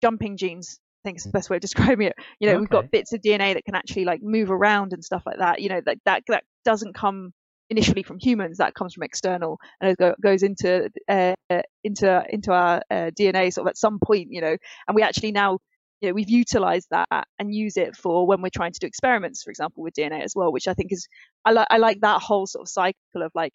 jumping 0.02 0.36
genes. 0.36 0.78
I 1.04 1.08
think 1.08 1.18
is 1.18 1.24
the 1.24 1.30
best 1.30 1.50
way 1.50 1.56
of 1.56 1.60
describing 1.68 2.08
it. 2.08 2.14
You 2.40 2.48
know, 2.48 2.54
Okay. 2.54 2.60
we've 2.60 2.70
got 2.70 2.90
bits 2.90 3.12
of 3.12 3.20
DNA 3.20 3.54
that 3.54 3.64
can 3.64 3.74
actually 3.74 4.06
like 4.06 4.22
move 4.22 4.50
around 4.50 4.92
and 4.92 5.04
stuff 5.04 5.22
like 5.26 5.38
that. 5.38 5.60
You 5.60 5.68
know, 5.68 5.80
that 5.84 5.98
that 6.06 6.22
that 6.28 6.44
doesn't 6.64 6.94
come 6.94 7.32
initially 7.70 8.02
from 8.02 8.18
humans. 8.18 8.58
That 8.58 8.74
comes 8.74 8.94
from 8.94 9.02
external, 9.02 9.58
and 9.80 9.90
it 9.90 9.98
go, 9.98 10.14
goes 10.22 10.42
into 10.42 10.90
uh, 11.08 11.34
into 11.84 12.24
into 12.28 12.52
our 12.52 12.82
uh, 12.90 13.10
DNA 13.18 13.52
sort 13.52 13.66
of 13.66 13.70
at 13.70 13.78
some 13.78 13.98
point. 14.04 14.28
You 14.30 14.40
know, 14.40 14.56
and 14.88 14.94
we 14.94 15.02
actually 15.02 15.32
now 15.32 15.58
you 16.00 16.08
know 16.08 16.14
we've 16.14 16.30
utilized 16.30 16.88
that 16.90 17.26
and 17.38 17.54
use 17.54 17.76
it 17.76 17.96
for 17.96 18.26
when 18.26 18.42
we're 18.42 18.50
trying 18.50 18.72
to 18.72 18.78
do 18.78 18.86
experiments 18.86 19.42
for 19.42 19.50
example 19.50 19.82
with 19.82 19.94
dna 19.94 20.22
as 20.22 20.34
well 20.36 20.52
which 20.52 20.68
i 20.68 20.74
think 20.74 20.92
is 20.92 21.08
i 21.44 21.50
like 21.52 21.66
i 21.70 21.78
like 21.78 22.00
that 22.00 22.20
whole 22.20 22.46
sort 22.46 22.62
of 22.62 22.68
cycle 22.68 23.22
of 23.22 23.32
like 23.34 23.52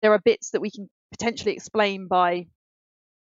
there 0.00 0.12
are 0.12 0.20
bits 0.24 0.50
that 0.50 0.60
we 0.60 0.70
can 0.70 0.88
potentially 1.10 1.52
explain 1.52 2.06
by 2.08 2.46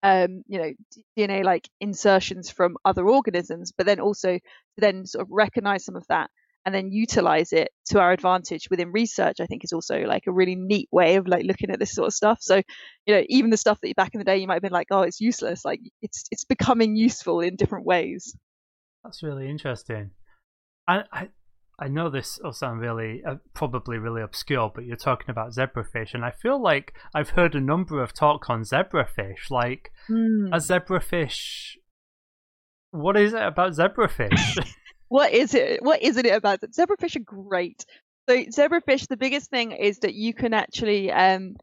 um 0.03 0.43
you 0.47 0.59
know 0.59 0.71
dna 1.17 1.43
like 1.43 1.67
insertions 1.79 2.49
from 2.49 2.77
other 2.85 3.07
organisms 3.07 3.71
but 3.75 3.85
then 3.85 3.99
also 3.99 4.33
to 4.33 4.41
then 4.77 5.05
sort 5.05 5.23
of 5.23 5.27
recognize 5.31 5.83
some 5.83 5.95
of 5.95 6.05
that 6.07 6.29
and 6.65 6.73
then 6.73 6.91
utilize 6.91 7.51
it 7.53 7.69
to 7.85 7.99
our 7.99 8.11
advantage 8.11 8.69
within 8.69 8.91
research 8.91 9.37
i 9.39 9.45
think 9.45 9.63
is 9.63 9.73
also 9.73 9.99
like 10.01 10.23
a 10.27 10.31
really 10.31 10.55
neat 10.55 10.87
way 10.91 11.15
of 11.15 11.27
like 11.27 11.45
looking 11.45 11.69
at 11.69 11.79
this 11.79 11.93
sort 11.93 12.07
of 12.07 12.13
stuff 12.13 12.37
so 12.41 12.61
you 13.05 13.15
know 13.15 13.23
even 13.29 13.49
the 13.49 13.57
stuff 13.57 13.79
that 13.81 13.95
back 13.95 14.13
in 14.13 14.19
the 14.19 14.25
day 14.25 14.37
you 14.37 14.47
might 14.47 14.55
have 14.55 14.61
been 14.61 14.71
like 14.71 14.87
oh 14.91 15.01
it's 15.01 15.19
useless 15.19 15.65
like 15.65 15.79
it's 16.01 16.23
it's 16.31 16.45
becoming 16.45 16.95
useful 16.95 17.39
in 17.41 17.55
different 17.55 17.85
ways 17.85 18.35
That's 19.03 19.21
really 19.23 19.49
interesting. 19.49 20.11
I 20.87 21.03
I, 21.11 21.29
I 21.79 21.87
know 21.89 22.09
this 22.09 22.39
will 22.41 22.53
sound 22.53 22.79
really 22.79 23.21
uh, 23.27 23.35
probably 23.53 23.97
really 23.97 24.21
obscure, 24.21 24.71
but 24.73 24.85
you're 24.85 24.95
talking 24.95 25.29
about 25.29 25.51
zebrafish, 25.53 26.13
and 26.13 26.23
I 26.23 26.31
feel 26.31 26.61
like 26.61 26.93
I've 27.13 27.31
heard 27.31 27.55
a 27.55 27.59
number 27.59 28.01
of 28.01 28.13
talk 28.13 28.49
on 28.49 28.61
zebrafish. 28.63 29.49
Like 29.49 29.91
Hmm. 30.07 30.53
a 30.53 30.57
zebrafish, 30.57 31.75
what 32.91 33.17
is 33.17 33.33
it 33.33 33.41
about 33.41 33.73
zebrafish? 33.73 34.57
what 35.09 35.31
is 35.31 35.53
it 35.53 35.83
what 35.83 36.01
isn't 36.01 36.25
it 36.25 36.35
about 36.35 36.63
it 36.63 36.73
zebrafish 36.73 37.15
are 37.15 37.19
great. 37.19 37.85
So 38.29 38.37
zebrafish 38.45 39.07
the 39.07 39.17
biggest 39.17 39.49
thing 39.49 39.71
is 39.71 39.99
that 39.99 40.13
you 40.13 40.33
can 40.33 40.53
actually 40.53 41.11
um 41.11 41.55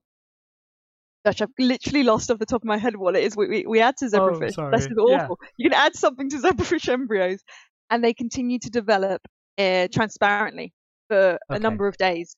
gosh 1.24 1.40
i've 1.40 1.48
literally 1.58 2.02
lost 2.02 2.30
off 2.30 2.38
the 2.38 2.46
top 2.46 2.62
of 2.62 2.66
my 2.66 2.78
head 2.78 2.96
what 2.96 3.16
it 3.16 3.24
is. 3.24 3.36
We, 3.36 3.48
we, 3.48 3.66
we 3.66 3.80
add 3.80 3.96
to 3.98 4.06
zebrafish 4.06 4.48
Oh, 4.48 4.48
sorry. 4.48 4.70
that's 4.72 4.86
just 4.86 4.98
Yeah. 5.06 5.24
awful. 5.24 5.38
You 5.56 5.70
can 5.70 5.78
add 5.78 5.94
something 5.94 6.28
to 6.30 6.36
zebrafish 6.44 6.88
embryos 6.88 7.40
and 7.90 8.04
they 8.04 8.14
continue 8.14 8.58
to 8.60 8.70
develop 8.70 9.22
uh, 9.58 9.88
transparently 9.92 10.72
for 11.08 11.38
a 11.50 11.58
number 11.58 11.86
of 11.88 11.96
days 11.96 12.36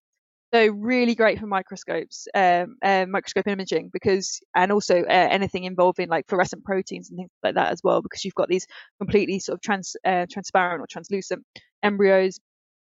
so 0.53 0.67
really 0.69 1.15
great 1.15 1.39
for 1.39 1.47
microscopes 1.47 2.29
um, 2.35 2.77
uh, 2.83 3.07
microscope 3.09 3.47
imaging 3.49 3.91
because 3.93 4.41
and 4.55 4.71
also 4.73 5.01
uh, 5.03 5.07
anything 5.09 5.65
involving 5.65 6.09
like 6.09 6.27
fluorescent 6.29 6.65
proteins 6.65 7.11
and 7.11 7.19
things 7.19 7.31
like 7.43 7.55
that 7.55 7.73
as 7.73 7.81
well 7.83 8.03
because 8.03 8.25
you've 8.25 8.35
got 8.35 8.49
these 8.49 8.67
completely 9.01 9.39
sort 9.39 9.57
of 9.57 9.63
trans 9.63 9.97
uh, 10.05 10.27
transparent 10.31 10.81
or 10.83 10.87
translucent 10.87 11.45
embryos 11.83 12.39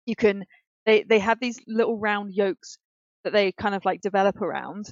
you 0.05 0.15
can 0.15 0.45
they 0.85 1.03
they 1.03 1.19
have 1.19 1.39
these 1.39 1.59
little 1.67 1.97
round 1.97 2.33
yolks 2.33 2.77
that 3.23 3.33
they 3.33 3.51
kind 3.51 3.75
of 3.75 3.85
like 3.85 4.01
develop 4.01 4.41
around 4.41 4.85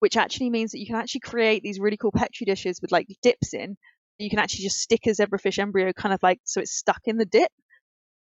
which 0.00 0.16
actually 0.16 0.50
means 0.50 0.72
that 0.72 0.80
you 0.80 0.86
can 0.86 0.96
actually 0.96 1.20
create 1.20 1.62
these 1.62 1.78
really 1.80 1.96
cool 1.96 2.12
petri 2.12 2.44
dishes 2.44 2.80
with 2.82 2.92
like 2.92 3.06
dips 3.22 3.54
in 3.54 3.76
you 4.18 4.30
can 4.30 4.38
actually 4.38 4.64
just 4.64 4.78
stick 4.80 5.06
a 5.06 5.10
zebrafish 5.10 5.58
embryo 5.58 5.92
kind 5.92 6.14
of 6.14 6.22
like 6.22 6.40
so 6.44 6.60
it's 6.60 6.74
stuck 6.76 7.00
in 7.04 7.16
the 7.16 7.26
dip 7.26 7.50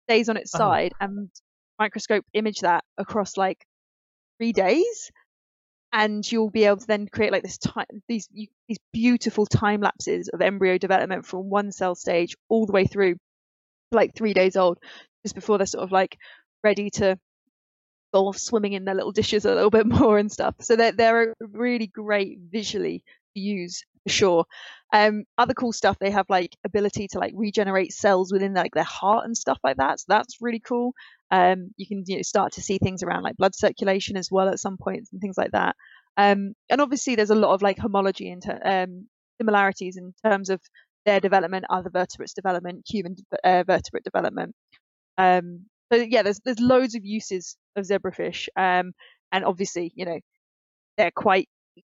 stays 0.08 0.30
on 0.30 0.38
its 0.38 0.52
Oh. 0.54 0.58
side 0.58 0.94
and 1.00 1.30
microscope 1.80 2.26
image 2.34 2.60
that 2.60 2.84
across 2.98 3.38
like 3.38 3.66
three 4.38 4.54
days 4.54 5.12
and 5.94 6.30
you'll 6.30 6.50
be 6.50 6.66
able 6.66 6.78
to 6.78 6.88
then 6.88 7.08
create 7.08 7.32
like 7.32 7.44
this 7.44 7.58
time 7.58 7.86
these 8.08 8.28
you, 8.32 8.48
these 8.68 8.80
beautiful 8.92 9.46
time 9.46 9.82
lapses 9.82 10.30
of 10.30 10.42
embryo 10.42 10.78
development 10.78 11.26
from 11.26 11.50
one 11.50 11.72
cell 11.72 11.96
stage 11.96 12.36
all 12.50 12.66
the 12.66 12.74
way 12.74 12.86
through 12.86 13.16
like 13.92 14.14
three 14.16 14.34
days 14.34 14.56
old 14.56 14.78
just 15.24 15.36
before 15.36 15.58
they're 15.58 15.66
sort 15.66 15.84
of 15.84 15.92
like 15.92 16.18
ready 16.64 16.90
to 16.90 17.18
go 18.14 18.28
off 18.28 18.38
swimming 18.38 18.74
in 18.74 18.86
their 18.86 18.96
little 18.96 19.12
dishes 19.12 19.46
a 19.46 19.54
little 19.54 19.70
bit 19.80 19.86
more 19.86 20.18
and 20.18 20.32
stuff. 20.32 20.56
So 20.62 20.76
they're, 20.76 20.94
they're 20.94 21.34
really 21.40 21.88
great 21.88 22.40
visually 22.50 23.04
to 23.36 23.42
use 23.42 23.84
for 24.04 24.10
sure. 24.10 24.46
Um 24.94 25.24
other 25.38 25.54
cool 25.54 25.74
stuff 25.74 25.98
they 26.00 26.12
have 26.12 26.28
like 26.30 26.56
ability 26.64 27.08
to 27.10 27.20
like 27.20 27.34
regenerate 27.36 27.92
cells 27.92 28.32
within 28.32 28.54
like 28.54 28.74
their 28.74 28.84
heart 28.84 29.26
and 29.26 29.36
stuff 29.36 29.60
like 29.64 29.78
that 29.78 30.00
so 30.00 30.06
that's 30.08 30.38
really 30.42 30.60
cool 30.60 30.94
um, 31.32 31.72
you 31.78 31.88
can 31.88 32.04
you 32.08 32.18
know, 32.18 32.22
start 32.22 32.54
to 32.54 32.62
see 32.62 32.78
things 32.78 33.04
around 33.04 33.24
like 33.24 33.38
blood 33.38 33.56
circulation 33.56 34.18
as 34.18 34.30
well 34.32 34.50
at 34.50 34.60
some 34.60 34.78
points 34.78 35.12
and 35.12 35.22
things 35.22 35.38
like 35.38 35.52
that. 35.52 35.76
Um, 36.18 36.54
and 36.70 36.82
obviously, 36.82 37.16
there's 37.16 37.30
a 37.30 37.36
lot 37.36 37.54
of 37.54 37.62
like 37.62 37.78
homology 37.78 38.32
and 38.32 38.44
um, 38.64 39.08
similarities 39.40 39.98
in 39.98 40.14
terms 40.24 40.50
of 40.50 40.62
their 41.06 41.20
development, 41.20 41.66
other 41.70 41.90
vertebrates' 41.90 42.34
development, 42.34 42.86
human 42.88 43.16
uh, 43.44 43.64
vertebrate 43.66 44.04
development. 44.04 44.56
Um, 45.18 45.66
so 45.92 46.00
yeah, 46.00 46.24
there's 46.24 46.40
there's 46.44 46.60
loads 46.60 46.96
of 46.96 47.06
uses 47.06 47.58
of 47.76 47.86
zebrafish, 47.86 48.48
um, 48.56 48.94
and 49.32 49.46
obviously, 49.46 49.92
you 49.96 50.06
know, 50.06 50.20
they're 50.98 51.12
quite 51.12 51.50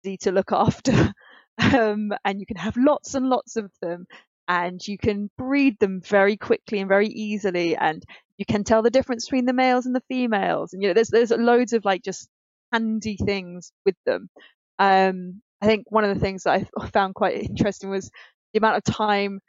easy 0.05 0.17
to 0.17 0.31
look 0.31 0.51
after, 0.53 1.13
um, 1.61 2.11
and 2.25 2.39
you 2.39 2.45
can 2.45 2.57
have 2.57 2.77
lots 2.77 3.15
and 3.15 3.27
lots 3.29 3.55
of 3.55 3.71
them, 3.81 4.05
and 4.49 4.85
you 4.85 4.97
can 4.97 5.29
breed 5.37 5.79
them 5.79 6.01
very 6.01 6.35
quickly 6.35 6.79
and 6.79 6.89
very 6.89 7.07
easily, 7.07 7.77
and 7.77 8.03
you 8.37 8.45
can 8.45 8.63
tell 8.63 8.81
the 8.81 8.89
difference 8.89 9.25
between 9.25 9.45
the 9.45 9.53
males 9.53 9.85
and 9.85 9.95
the 9.95 10.03
females 10.07 10.73
and 10.73 10.81
you 10.81 10.87
know 10.87 10.93
there's 10.93 11.09
there's 11.09 11.31
loads 11.31 11.73
of 11.73 11.85
like 11.85 12.01
just 12.01 12.27
handy 12.73 13.17
things 13.17 13.71
with 13.85 13.95
them. 14.05 14.29
Um 14.79 15.41
i 15.61 15.65
think 15.65 15.85
one 15.89 16.05
of 16.05 16.13
the 16.13 16.21
things 16.21 16.43
that 16.43 16.65
i 16.81 16.87
found 16.93 17.13
quite 17.15 17.43
interesting 17.43 17.89
was 17.89 18.09
the 18.53 18.59
amount 18.59 18.77
of 18.77 18.83
time 18.95 19.41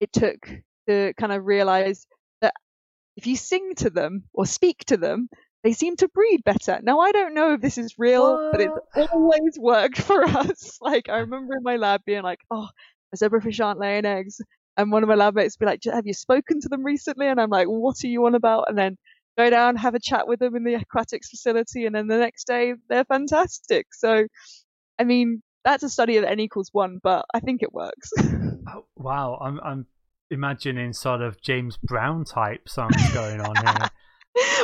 it 0.00 0.12
took 0.12 0.48
to 0.88 1.12
kind 1.18 1.32
of 1.32 1.44
realize 1.44 2.06
that 2.40 2.54
if 3.16 3.26
you 3.26 3.36
sing 3.36 3.74
to 3.76 3.90
them 3.90 4.24
or 4.32 4.46
speak 4.46 4.78
to 4.86 4.96
them 4.96 5.28
they 5.64 5.72
seem 5.72 5.96
to 5.96 6.08
breed 6.08 6.42
better. 6.44 6.78
Now 6.82 7.00
i 7.00 7.12
don't 7.12 7.34
know 7.34 7.52
if 7.54 7.60
this 7.60 7.78
is 7.78 7.98
real 7.98 8.50
but 8.52 8.60
it's 8.60 9.12
always 9.12 9.58
worked 9.58 10.00
for 10.08 10.24
us. 10.24 10.78
Like 10.80 11.08
i 11.08 11.18
remember 11.18 11.56
in 11.56 11.62
my 11.62 11.76
lab 11.76 12.02
being 12.06 12.22
like 12.22 12.40
oh 12.50 12.68
the 13.12 13.18
zebrafish 13.18 13.64
aren't 13.64 13.80
laying 13.80 14.04
eggs 14.04 14.40
and 14.78 14.92
one 14.92 15.02
of 15.02 15.08
my 15.08 15.16
lab 15.16 15.34
mates 15.34 15.56
would 15.58 15.66
be 15.66 15.70
like, 15.70 15.80
"Have 15.92 16.06
you 16.06 16.14
spoken 16.14 16.60
to 16.60 16.68
them 16.68 16.84
recently?" 16.84 17.26
And 17.26 17.40
I'm 17.40 17.50
like, 17.50 17.66
"What 17.66 17.96
are 18.04 18.06
you 18.06 18.24
on 18.26 18.36
about?" 18.36 18.68
And 18.68 18.78
then 18.78 18.96
go 19.36 19.50
down, 19.50 19.76
have 19.76 19.94
a 19.94 20.00
chat 20.00 20.26
with 20.28 20.38
them 20.38 20.54
in 20.54 20.64
the 20.64 20.74
aquatics 20.74 21.28
facility, 21.28 21.84
and 21.84 21.94
then 21.94 22.06
the 22.06 22.16
next 22.16 22.46
day 22.46 22.74
they're 22.88 23.04
fantastic. 23.04 23.88
So, 23.92 24.26
I 24.98 25.04
mean, 25.04 25.42
that's 25.64 25.82
a 25.82 25.88
study 25.88 26.16
of 26.16 26.24
n 26.24 26.38
equals 26.38 26.70
one, 26.72 27.00
but 27.02 27.26
I 27.34 27.40
think 27.40 27.62
it 27.62 27.74
works. 27.74 28.10
Oh, 28.70 28.84
wow, 28.96 29.38
I'm 29.40 29.58
I'm 29.60 29.86
imagining 30.30 30.92
sort 30.92 31.22
of 31.22 31.40
James 31.40 31.78
Brown 31.82 32.26
type 32.26 32.68
songs 32.68 32.94
going 33.14 33.40
on 33.40 33.56
here. 33.56 33.88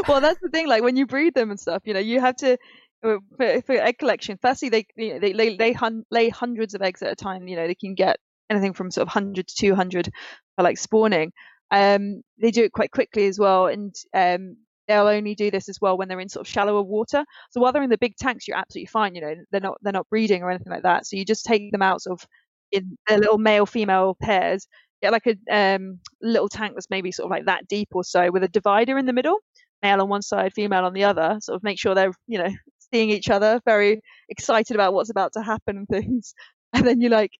well, 0.08 0.20
that's 0.20 0.38
the 0.42 0.50
thing. 0.50 0.68
Like 0.68 0.82
when 0.82 0.94
you 0.94 1.06
breed 1.06 1.32
them 1.32 1.50
and 1.50 1.58
stuff, 1.58 1.80
you 1.86 1.94
know, 1.94 2.00
you 2.00 2.20
have 2.20 2.36
to 2.36 2.58
uh, 3.02 3.16
for, 3.38 3.62
for 3.62 3.72
egg 3.72 3.96
collection. 3.96 4.38
Firstly, 4.42 4.68
they 4.68 4.86
you 4.94 5.14
know, 5.14 5.20
they 5.20 5.32
lay 5.32 5.56
lay, 5.56 5.72
hun- 5.72 6.04
lay 6.10 6.28
hundreds 6.28 6.74
of 6.74 6.82
eggs 6.82 7.00
at 7.00 7.12
a 7.12 7.16
time. 7.16 7.48
You 7.48 7.56
know, 7.56 7.66
they 7.66 7.74
can 7.74 7.94
get 7.94 8.18
anything 8.50 8.72
from 8.74 8.90
sort 8.90 9.02
of 9.02 9.14
100 9.14 9.46
to 9.48 9.54
200 9.54 10.10
for 10.56 10.62
like 10.62 10.78
spawning. 10.78 11.32
Um, 11.70 12.22
they 12.40 12.50
do 12.50 12.64
it 12.64 12.72
quite 12.72 12.90
quickly 12.90 13.26
as 13.26 13.38
well, 13.38 13.66
and 13.66 13.94
um, 14.14 14.56
they'll 14.88 15.08
only 15.08 15.34
do 15.34 15.50
this 15.50 15.68
as 15.68 15.80
well 15.80 15.96
when 15.96 16.08
they're 16.08 16.20
in 16.20 16.28
sort 16.28 16.46
of 16.46 16.50
shallower 16.52 16.82
water. 16.82 17.24
So 17.50 17.60
while 17.60 17.72
they're 17.72 17.82
in 17.82 17.90
the 17.90 17.98
big 17.98 18.16
tanks, 18.16 18.46
you're 18.46 18.56
absolutely 18.56 18.86
fine. 18.86 19.14
You 19.14 19.22
know, 19.22 19.34
they're 19.50 19.60
not 19.60 19.78
they're 19.82 19.92
not 19.92 20.08
breeding 20.08 20.42
or 20.42 20.50
anything 20.50 20.72
like 20.72 20.82
that. 20.82 21.06
So 21.06 21.16
you 21.16 21.24
just 21.24 21.44
take 21.44 21.72
them 21.72 21.82
out 21.82 22.02
sort 22.02 22.20
of 22.20 22.28
in 22.72 22.96
their 23.08 23.18
little 23.18 23.38
male 23.38 23.66
female 23.66 24.16
pairs. 24.20 24.66
Get 25.02 25.12
like 25.12 25.26
a 25.26 25.54
um, 25.54 26.00
little 26.22 26.48
tank 26.48 26.74
that's 26.74 26.90
maybe 26.90 27.12
sort 27.12 27.26
of 27.26 27.30
like 27.30 27.46
that 27.46 27.68
deep 27.68 27.88
or 27.92 28.04
so, 28.04 28.30
with 28.30 28.44
a 28.44 28.48
divider 28.48 28.98
in 28.98 29.06
the 29.06 29.12
middle, 29.12 29.38
male 29.82 30.00
on 30.00 30.08
one 30.08 30.22
side, 30.22 30.52
female 30.54 30.84
on 30.84 30.94
the 30.94 31.04
other. 31.04 31.38
Sort 31.40 31.56
of 31.56 31.62
make 31.62 31.78
sure 31.78 31.94
they're 31.94 32.14
you 32.26 32.38
know 32.38 32.50
seeing 32.92 33.10
each 33.10 33.30
other, 33.30 33.60
very 33.64 34.00
excited 34.28 34.76
about 34.76 34.94
what's 34.94 35.10
about 35.10 35.32
to 35.34 35.42
happen 35.42 35.78
and 35.78 35.88
things. 35.88 36.34
And 36.76 36.84
then 36.84 37.00
you 37.00 37.08
like 37.08 37.30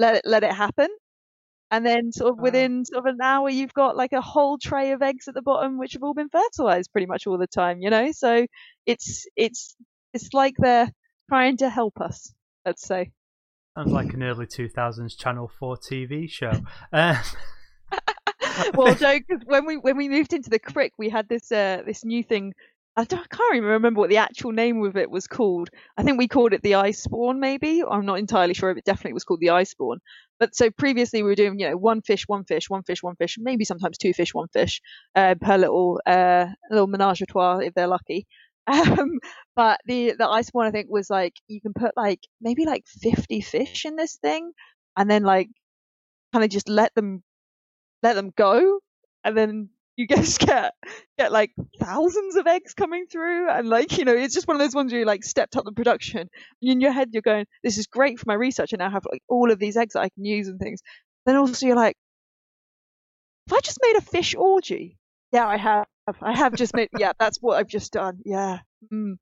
let 0.00 0.16
it 0.16 0.22
let 0.24 0.42
it 0.42 0.52
happen 0.52 0.88
and 1.70 1.86
then 1.86 2.10
sort 2.10 2.30
of 2.32 2.38
Wow. 2.38 2.44
within 2.44 2.84
sort 2.84 3.06
of 3.06 3.14
an 3.14 3.20
hour 3.22 3.48
you've 3.48 3.74
got 3.74 3.96
like 3.96 4.12
a 4.12 4.20
whole 4.20 4.58
tray 4.58 4.92
of 4.92 5.02
eggs 5.02 5.28
at 5.28 5.34
the 5.34 5.42
bottom 5.42 5.78
which 5.78 5.92
have 5.92 6.02
all 6.02 6.14
been 6.14 6.28
fertilized 6.28 6.90
pretty 6.92 7.06
much 7.06 7.26
all 7.26 7.38
the 7.38 7.46
time 7.46 7.80
you 7.80 7.90
know 7.90 8.10
so 8.12 8.46
it's 8.86 9.26
it's 9.36 9.76
it's 10.12 10.32
like 10.32 10.54
they're 10.58 10.90
trying 11.28 11.56
to 11.58 11.70
help 11.70 12.00
us. 12.00 12.32
Let's 12.66 12.86
say. 12.86 13.10
Sounds 13.76 13.92
like 13.92 14.12
an 14.12 14.22
early 14.22 14.46
2000s 14.46 15.16
Channel 15.16 15.50
4 15.58 15.76
TV 15.76 16.28
show. 16.28 16.52
Uh, 16.92 17.22
well, 18.74 18.94
Joe, 18.96 19.18
because 19.18 19.44
when 19.46 19.64
we 19.64 19.76
when 19.76 19.96
we 19.96 20.08
moved 20.08 20.32
into 20.32 20.50
the 20.50 20.58
crick, 20.58 20.92
we 20.98 21.08
had 21.08 21.28
this 21.28 21.50
uh, 21.52 21.82
this 21.86 22.04
new 22.04 22.22
thing. 22.22 22.52
I, 22.96 23.04
don't, 23.04 23.20
I 23.20 23.36
can't 23.36 23.56
even 23.56 23.68
remember 23.68 24.00
what 24.00 24.10
the 24.10 24.18
actual 24.18 24.52
name 24.52 24.84
of 24.84 24.96
it 24.96 25.10
was 25.10 25.26
called. 25.26 25.70
I 25.96 26.02
think 26.02 26.18
we 26.18 26.28
called 26.28 26.52
it 26.52 26.62
the 26.62 26.72
iSpawn, 26.72 27.38
maybe. 27.38 27.82
I'm 27.88 28.04
not 28.04 28.18
entirely 28.18 28.54
sure 28.54 28.74
but 28.74 28.84
definitely 28.84 29.12
it 29.12 29.14
was 29.14 29.24
called 29.24 29.40
the 29.40 29.48
iSpawn. 29.48 29.98
But 30.38 30.54
so 30.54 30.70
previously 30.70 31.22
we 31.22 31.28
were 31.28 31.34
doing, 31.34 31.58
you 31.58 31.70
know, 31.70 31.76
one 31.76 32.02
fish, 32.02 32.24
one 32.26 32.44
fish, 32.44 32.68
one 32.68 32.82
fish, 32.82 33.02
one 33.02 33.16
fish, 33.16 33.36
maybe 33.38 33.64
sometimes 33.64 33.96
two 33.96 34.12
fish, 34.12 34.34
one 34.34 34.48
fish 34.48 34.80
uh, 35.14 35.34
per 35.40 35.56
little 35.56 36.00
uh, 36.06 36.46
little 36.70 36.88
menage 36.88 37.22
a 37.22 37.26
trois 37.26 37.58
if 37.58 37.74
they're 37.74 37.86
lucky. 37.86 38.26
Um, 38.70 39.18
but 39.56 39.80
the 39.86 40.12
the 40.16 40.28
ice 40.28 40.50
one 40.50 40.66
I 40.66 40.70
think 40.70 40.88
was 40.90 41.10
like 41.10 41.32
you 41.48 41.60
can 41.60 41.72
put 41.72 41.92
like 41.96 42.20
maybe 42.40 42.66
like 42.66 42.84
50 42.86 43.40
fish 43.40 43.84
in 43.84 43.96
this 43.96 44.16
thing, 44.16 44.52
and 44.96 45.10
then 45.10 45.24
like 45.24 45.48
kind 46.32 46.44
of 46.44 46.50
just 46.50 46.68
let 46.68 46.94
them 46.94 47.22
let 48.02 48.14
them 48.14 48.32
go, 48.36 48.80
and 49.24 49.36
then 49.36 49.70
you 50.00 50.06
just 50.06 50.38
get 50.46 50.72
get 51.18 51.30
like 51.30 51.52
thousands 51.78 52.36
of 52.36 52.46
eggs 52.46 52.74
coming 52.74 53.06
through, 53.06 53.50
and 53.50 53.68
like 53.68 53.98
you 53.98 54.04
know 54.04 54.14
it's 54.14 54.34
just 54.34 54.48
one 54.48 54.56
of 54.56 54.60
those 54.60 54.74
ones 54.74 54.92
where 54.92 55.00
you 55.00 55.06
like 55.06 55.24
stepped 55.24 55.56
up 55.56 55.64
the 55.64 55.72
production. 55.72 56.28
In 56.62 56.80
your 56.80 56.92
head 56.92 57.10
you're 57.12 57.22
going, 57.22 57.46
this 57.62 57.78
is 57.78 57.86
great 57.86 58.18
for 58.18 58.24
my 58.26 58.34
research, 58.34 58.72
and 58.72 58.82
I 58.82 58.88
have 58.88 59.04
like 59.10 59.22
all 59.28 59.50
of 59.50 59.58
these 59.58 59.76
eggs 59.76 59.92
that 59.94 60.00
I 60.00 60.08
can 60.08 60.24
use 60.24 60.48
and 60.48 60.58
things. 60.58 60.80
Then 61.26 61.36
also 61.36 61.66
you're 61.66 61.76
like, 61.76 61.96
if 63.46 63.52
I 63.52 63.60
just 63.60 63.78
made 63.82 63.96
a 63.96 64.00
fish 64.00 64.34
orgy? 64.34 64.96
Yeah, 65.32 65.46
I 65.46 65.58
have. 65.58 65.86
I 66.20 66.36
have 66.36 66.54
just 66.54 66.74
made. 66.74 66.88
Yeah, 66.98 67.12
that's 67.18 67.38
what 67.40 67.58
I've 67.58 67.68
just 67.68 67.92
done. 67.92 68.20
Yeah. 68.24 68.60
Mm. 68.92 69.18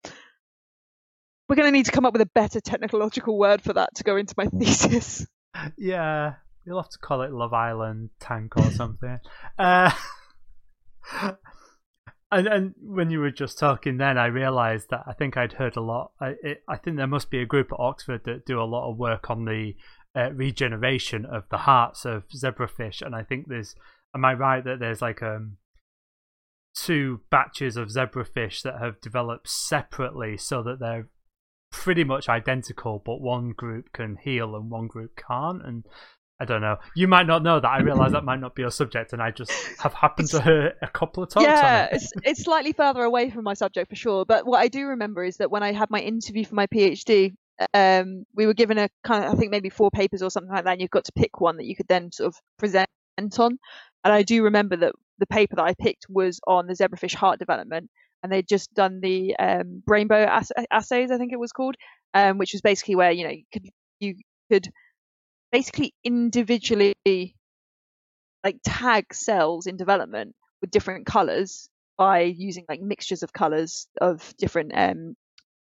We're 1.49 1.55
going 1.55 1.67
to 1.67 1.71
need 1.71 1.85
to 1.85 1.91
come 1.91 2.05
up 2.05 2.13
with 2.13 2.21
a 2.21 2.29
better 2.35 2.59
technological 2.59 3.37
word 3.37 3.61
for 3.61 3.73
that 3.73 3.95
to 3.95 4.03
go 4.03 4.15
into 4.15 4.33
my 4.37 4.45
thesis. 4.59 5.25
Yeah, 5.77 6.33
you'll 6.65 6.81
have 6.81 6.91
to 6.91 6.99
call 6.99 7.21
it 7.21 7.31
Love 7.31 7.53
Island 7.53 8.09
Tank 8.19 8.57
or 8.57 8.69
something. 8.71 9.19
uh, 9.57 9.91
and 12.31 12.47
and 12.47 12.73
when 12.81 13.09
you 13.09 13.19
were 13.19 13.31
just 13.31 13.59
talking, 13.59 13.97
then 13.97 14.17
I 14.17 14.27
realised 14.27 14.89
that 14.89 15.03
I 15.07 15.13
think 15.13 15.37
I'd 15.37 15.53
heard 15.53 15.75
a 15.75 15.81
lot. 15.81 16.11
I 16.19 16.35
it, 16.43 16.63
I 16.67 16.77
think 16.77 16.97
there 16.97 17.07
must 17.07 17.29
be 17.29 17.39
a 17.39 17.45
group 17.45 17.71
at 17.71 17.79
Oxford 17.79 18.21
that 18.25 18.45
do 18.45 18.61
a 18.61 18.63
lot 18.63 18.89
of 18.89 18.97
work 18.97 19.29
on 19.29 19.45
the 19.45 19.75
uh, 20.15 20.31
regeneration 20.33 21.25
of 21.25 21.43
the 21.49 21.59
hearts 21.59 22.05
of 22.05 22.27
zebrafish, 22.29 23.01
and 23.01 23.15
I 23.15 23.23
think 23.23 23.47
there's. 23.47 23.75
Am 24.15 24.23
I 24.25 24.33
right 24.33 24.63
that 24.63 24.79
there's 24.79 25.01
like 25.01 25.21
um 25.21 25.57
two 26.73 27.21
batches 27.29 27.75
of 27.75 27.89
zebrafish 27.89 28.61
that 28.61 28.79
have 28.79 29.01
developed 29.01 29.49
separately 29.49 30.37
so 30.37 30.61
that 30.63 30.79
they're 30.79 31.09
pretty 31.71 32.03
much 32.03 32.29
identical, 32.29 33.01
but 33.03 33.21
one 33.21 33.51
group 33.51 33.91
can 33.93 34.17
heal 34.21 34.55
and 34.55 34.69
one 34.69 34.87
group 34.87 35.19
can't. 35.27 35.65
And 35.65 35.85
I 36.39 36.45
don't 36.45 36.61
know. 36.61 36.77
You 36.95 37.07
might 37.07 37.25
not 37.25 37.41
know 37.41 37.59
that. 37.59 37.67
I 37.67 37.79
realize 37.79 38.11
that 38.11 38.23
might 38.23 38.39
not 38.39 38.53
be 38.53 38.61
your 38.61 38.71
subject, 38.71 39.11
and 39.13 39.21
I 39.21 39.31
just 39.31 39.51
have 39.79 39.93
happened 39.93 40.29
to 40.29 40.41
hear 40.41 40.73
a 40.81 40.87
couple 40.87 41.23
of 41.23 41.29
talks. 41.29 41.45
Yeah, 41.45 41.85
it. 41.85 41.93
it's 41.93 42.11
it's 42.23 42.43
slightly 42.43 42.73
further 42.73 43.01
away 43.01 43.31
from 43.31 43.43
my 43.43 43.55
subject 43.55 43.89
for 43.89 43.95
sure. 43.95 44.23
But 44.25 44.45
what 44.45 44.59
I 44.59 44.67
do 44.67 44.85
remember 44.85 45.23
is 45.23 45.37
that 45.37 45.49
when 45.49 45.63
I 45.63 45.71
had 45.71 45.89
my 45.89 45.99
interview 45.99 46.45
for 46.45 46.53
my 46.53 46.67
PhD, 46.67 47.33
um, 47.73 48.23
we 48.35 48.45
were 48.45 48.53
given 48.53 48.77
a 48.77 48.89
kind 49.03 49.25
of 49.25 49.33
I 49.33 49.35
think 49.35 49.51
maybe 49.51 49.69
four 49.69 49.89
papers 49.89 50.21
or 50.21 50.29
something 50.29 50.51
like 50.51 50.65
that, 50.65 50.73
and 50.73 50.81
you've 50.81 50.91
got 50.91 51.05
to 51.05 51.11
pick 51.11 51.41
one 51.41 51.57
that 51.57 51.65
you 51.65 51.75
could 51.75 51.87
then 51.87 52.11
sort 52.11 52.27
of 52.27 52.35
present 52.59 52.87
on. 53.39 53.57
And 54.03 54.13
I 54.13 54.21
do 54.21 54.43
remember 54.43 54.77
that 54.77 54.93
the 55.17 55.25
paper 55.25 55.55
that 55.55 55.65
I 55.65 55.73
picked 55.73 56.05
was 56.07 56.39
on 56.45 56.67
the 56.67 56.73
zebrafish 56.73 57.15
heart 57.15 57.39
development, 57.39 57.89
and 58.21 58.31
they'd 58.31 58.47
just 58.47 58.73
done 58.75 58.99
the 59.01 59.35
um, 59.37 59.81
rainbow 59.87 60.21
ass- 60.21 60.51
assays, 60.69 61.09
I 61.09 61.17
think 61.17 61.33
it 61.33 61.39
was 61.39 61.51
called, 61.51 61.75
um, 62.13 62.37
which 62.37 62.53
was 62.53 62.61
basically 62.61 62.95
where 62.95 63.11
you 63.11 63.23
know 63.23 63.31
you 63.31 63.43
could 63.51 63.69
you 63.99 64.15
could 64.51 64.69
basically 65.51 65.93
individually 66.03 66.95
like 68.43 68.57
tag 68.63 69.13
cells 69.13 69.67
in 69.67 69.77
development 69.77 70.35
with 70.61 70.71
different 70.71 71.05
colors 71.05 71.69
by 71.97 72.21
using 72.21 72.65
like 72.69 72.81
mixtures 72.81 73.23
of 73.23 73.33
colors 73.33 73.87
of 73.99 74.33
different 74.37 74.71
um 74.75 75.15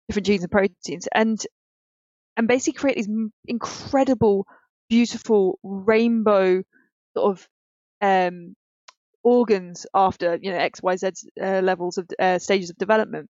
different 0.09 0.27
genes 0.27 0.43
and 0.43 0.51
proteins. 0.53 1.09
And 1.15 1.41
and 2.37 2.49
basically 2.49 2.79
create 2.79 2.97
these 2.97 3.09
incredible 3.47 4.47
beautiful 4.89 5.59
rainbow 5.63 6.63
sort 7.17 7.39
of 7.39 7.49
um 8.01 8.55
organs 9.25 9.87
after 9.95 10.39
you 10.41 10.53
know 10.53 10.59
X, 10.59 10.83
Y, 10.83 10.97
Z 10.97 11.11
uh, 11.43 11.61
levels 11.63 11.99
of 11.99 12.09
uh, 12.19 12.39
stages 12.39 12.71
of 12.71 12.79
development, 12.79 13.29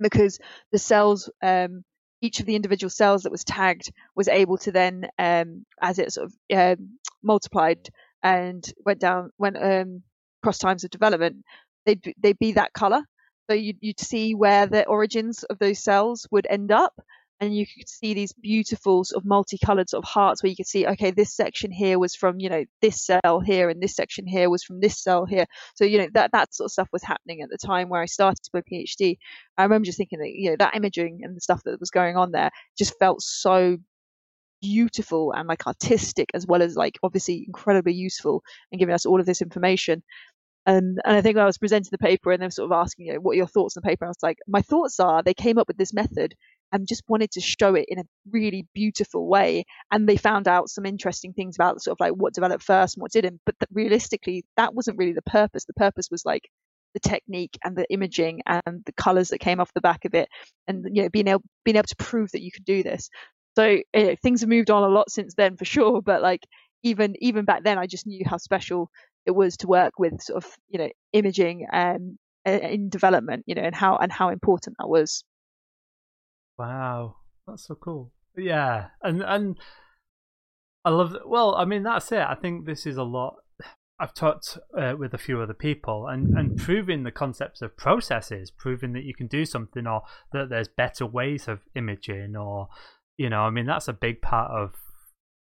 because 0.00 0.38
the 0.72 0.78
cells, 0.78 1.30
um, 1.42 1.84
each 2.22 2.40
of 2.40 2.46
the 2.46 2.56
individual 2.56 2.88
cells 2.88 3.24
that 3.24 3.32
was 3.32 3.44
tagged 3.44 3.92
was 4.14 4.28
able 4.28 4.56
to 4.58 4.72
then, 4.72 5.08
um, 5.18 5.66
as 5.82 5.98
it 5.98 6.12
sort 6.12 6.30
of 6.30 6.78
um, 6.78 6.98
multiplied 7.22 7.90
and 8.22 8.64
went 8.86 9.00
down, 9.00 9.30
went 9.38 9.56
um, 9.62 10.02
across 10.42 10.58
times 10.58 10.84
of 10.84 10.90
development, 10.90 11.44
they'd 11.84 12.14
they'd 12.18 12.38
be 12.38 12.52
that 12.52 12.72
color. 12.72 13.02
So 13.50 13.56
you'd, 13.56 13.78
you'd 13.80 14.00
see 14.00 14.34
where 14.34 14.66
the 14.66 14.86
origins 14.86 15.42
of 15.42 15.58
those 15.58 15.80
cells 15.80 16.26
would 16.30 16.46
end 16.48 16.70
up, 16.70 16.94
and 17.42 17.56
you 17.56 17.66
could 17.66 17.88
see 17.88 18.14
these 18.14 18.32
beautiful 18.32 19.04
sort 19.04 19.20
of 19.20 19.26
multicolored 19.26 19.90
sort 19.90 20.04
of 20.04 20.08
hearts 20.08 20.42
where 20.42 20.50
you 20.50 20.54
could 20.54 20.66
see 20.66 20.86
okay 20.86 21.10
this 21.10 21.34
section 21.34 21.72
here 21.72 21.98
was 21.98 22.14
from 22.14 22.38
you 22.38 22.48
know 22.48 22.64
this 22.80 23.04
cell 23.04 23.40
here 23.40 23.68
and 23.68 23.82
this 23.82 23.96
section 23.96 24.26
here 24.28 24.48
was 24.48 24.62
from 24.62 24.80
this 24.80 25.02
cell 25.02 25.26
here 25.26 25.44
so 25.74 25.84
you 25.84 25.98
know 25.98 26.08
that 26.14 26.30
that 26.30 26.54
sort 26.54 26.66
of 26.66 26.72
stuff 26.72 26.88
was 26.92 27.02
happening 27.02 27.42
at 27.42 27.50
the 27.50 27.58
time 27.58 27.88
where 27.88 28.00
i 28.00 28.06
started 28.06 28.38
my 28.54 28.62
phd 28.72 29.16
i 29.58 29.62
remember 29.64 29.84
just 29.84 29.98
thinking 29.98 30.20
that 30.20 30.30
you 30.30 30.50
know 30.50 30.56
that 30.56 30.76
imaging 30.76 31.20
and 31.24 31.36
the 31.36 31.40
stuff 31.40 31.60
that 31.64 31.80
was 31.80 31.90
going 31.90 32.16
on 32.16 32.30
there 32.30 32.50
just 32.78 32.96
felt 33.00 33.20
so 33.20 33.76
beautiful 34.60 35.32
and 35.32 35.48
like 35.48 35.66
artistic 35.66 36.30
as 36.34 36.46
well 36.46 36.62
as 36.62 36.76
like 36.76 36.96
obviously 37.02 37.42
incredibly 37.44 37.92
useful 37.92 38.44
and 38.70 38.78
giving 38.78 38.94
us 38.94 39.04
all 39.04 39.18
of 39.18 39.26
this 39.26 39.42
information 39.42 40.00
and 40.64 41.00
and 41.04 41.16
I 41.16 41.20
think 41.20 41.36
I 41.36 41.44
was 41.44 41.58
presenting 41.58 41.88
the 41.90 41.98
paper 41.98 42.30
and 42.30 42.40
they 42.40 42.46
were 42.46 42.52
sort 42.52 42.70
of 42.70 42.76
asking, 42.78 43.06
you 43.06 43.14
know, 43.14 43.18
what 43.18 43.32
are 43.32 43.38
your 43.38 43.48
thoughts 43.48 43.76
on 43.76 43.80
the 43.82 43.88
paper? 43.88 44.04
And 44.04 44.10
I 44.10 44.10
was 44.10 44.22
like, 44.22 44.38
my 44.46 44.62
thoughts 44.62 45.00
are 45.00 45.20
they 45.20 45.34
came 45.34 45.58
up 45.58 45.66
with 45.66 45.76
this 45.76 45.92
method 45.92 46.36
and 46.72 46.88
just 46.88 47.02
wanted 47.08 47.30
to 47.32 47.40
show 47.40 47.74
it 47.74 47.86
in 47.88 47.98
a 47.98 48.04
really 48.30 48.66
beautiful 48.74 49.28
way. 49.28 49.64
And 49.90 50.08
they 50.08 50.16
found 50.16 50.48
out 50.48 50.70
some 50.70 50.86
interesting 50.86 51.32
things 51.32 51.56
about 51.56 51.82
sort 51.82 51.96
of 51.96 52.00
like 52.00 52.12
what 52.12 52.34
developed 52.34 52.64
first 52.64 52.96
and 52.96 53.02
what 53.02 53.12
didn't. 53.12 53.40
But 53.44 53.56
realistically, 53.72 54.44
that 54.56 54.74
wasn't 54.74 54.98
really 54.98 55.12
the 55.12 55.22
purpose. 55.22 55.64
The 55.64 55.74
purpose 55.74 56.08
was 56.10 56.24
like 56.24 56.48
the 56.94 57.00
technique 57.00 57.58
and 57.64 57.76
the 57.76 57.86
imaging 57.90 58.40
and 58.46 58.82
the 58.84 58.92
colors 58.92 59.28
that 59.28 59.38
came 59.38 59.60
off 59.60 59.72
the 59.74 59.80
back 59.80 60.04
of 60.04 60.14
it, 60.14 60.28
and 60.68 60.84
you 60.92 61.02
know 61.02 61.08
being 61.08 61.28
able 61.28 61.42
being 61.64 61.76
able 61.76 61.86
to 61.86 61.96
prove 61.96 62.30
that 62.32 62.42
you 62.42 62.50
could 62.52 62.64
do 62.64 62.82
this. 62.82 63.08
So 63.56 63.78
uh, 63.94 64.16
things 64.22 64.40
have 64.40 64.48
moved 64.48 64.70
on 64.70 64.82
a 64.82 64.94
lot 64.94 65.10
since 65.10 65.34
then 65.34 65.56
for 65.56 65.64
sure. 65.76 66.02
But 66.02 66.22
like 66.22 66.46
even 66.82 67.14
even 67.20 67.44
back 67.44 67.64
then, 67.64 67.78
I 67.78 67.86
just 67.86 68.06
knew 68.06 68.24
how 68.26 68.38
special 68.38 68.90
it 69.26 69.30
was 69.32 69.56
to 69.58 69.68
work 69.68 69.98
with 69.98 70.20
sort 70.22 70.44
of 70.44 70.50
you 70.68 70.78
know 70.78 70.90
imaging 71.12 71.66
and 71.70 72.18
um, 72.46 72.54
in 72.54 72.88
development, 72.88 73.44
you 73.46 73.54
know, 73.54 73.62
and 73.62 73.74
how 73.74 73.96
and 73.96 74.10
how 74.12 74.30
important 74.30 74.76
that 74.78 74.88
was. 74.88 75.24
Wow, 76.62 77.16
that's 77.44 77.66
so 77.66 77.74
cool. 77.74 78.12
Yeah, 78.36 78.90
and 79.02 79.20
and 79.20 79.58
I 80.84 80.90
love. 80.90 81.16
Well, 81.26 81.56
I 81.56 81.64
mean, 81.64 81.82
that's 81.82 82.12
it. 82.12 82.20
I 82.20 82.36
think 82.36 82.66
this 82.66 82.86
is 82.86 82.96
a 82.96 83.02
lot. 83.02 83.34
I've 83.98 84.14
talked 84.14 84.58
uh, 84.78 84.94
with 84.96 85.12
a 85.12 85.18
few 85.18 85.40
other 85.40 85.54
people 85.54 86.06
and, 86.06 86.38
and 86.38 86.56
proving 86.56 87.02
the 87.02 87.10
concepts 87.10 87.62
of 87.62 87.76
processes, 87.76 88.52
proving 88.52 88.92
that 88.92 89.02
you 89.02 89.12
can 89.12 89.26
do 89.26 89.44
something 89.44 89.88
or 89.88 90.02
that 90.32 90.50
there's 90.50 90.68
better 90.68 91.04
ways 91.04 91.48
of 91.48 91.60
imaging 91.74 92.36
or, 92.36 92.68
you 93.16 93.28
know, 93.28 93.42
I 93.42 93.50
mean, 93.50 93.66
that's 93.66 93.88
a 93.88 93.92
big 93.92 94.22
part 94.22 94.50
of. 94.52 94.74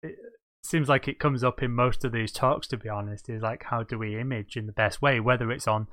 It 0.02 0.16
seems 0.64 0.90
like 0.90 1.08
it 1.08 1.20
comes 1.20 1.44
up 1.44 1.64
in 1.64 1.72
most 1.72 2.06
of 2.06 2.12
these 2.12 2.32
talks, 2.32 2.68
to 2.68 2.78
be 2.78 2.90
honest, 2.90 3.28
is 3.30 3.42
like 3.42 3.64
how 3.64 3.82
do 3.84 3.98
we 3.98 4.20
image 4.20 4.56
in 4.56 4.68
the 4.68 4.72
best 4.72 5.02
way, 5.02 5.20
whether 5.20 5.52
it's 5.52 5.68
on 5.68 5.88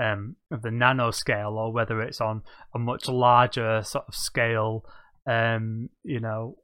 um, 0.00 0.36
the 0.50 0.70
nanoscale 0.70 1.52
or 1.52 1.72
whether 1.72 2.00
it's 2.00 2.20
on 2.20 2.42
a 2.74 2.78
much 2.78 3.08
larger 3.08 3.82
sort 3.82 4.04
of 4.08 4.14
scale, 4.14 4.84
um, 5.26 5.88
you 6.02 6.20
know, 6.20 6.56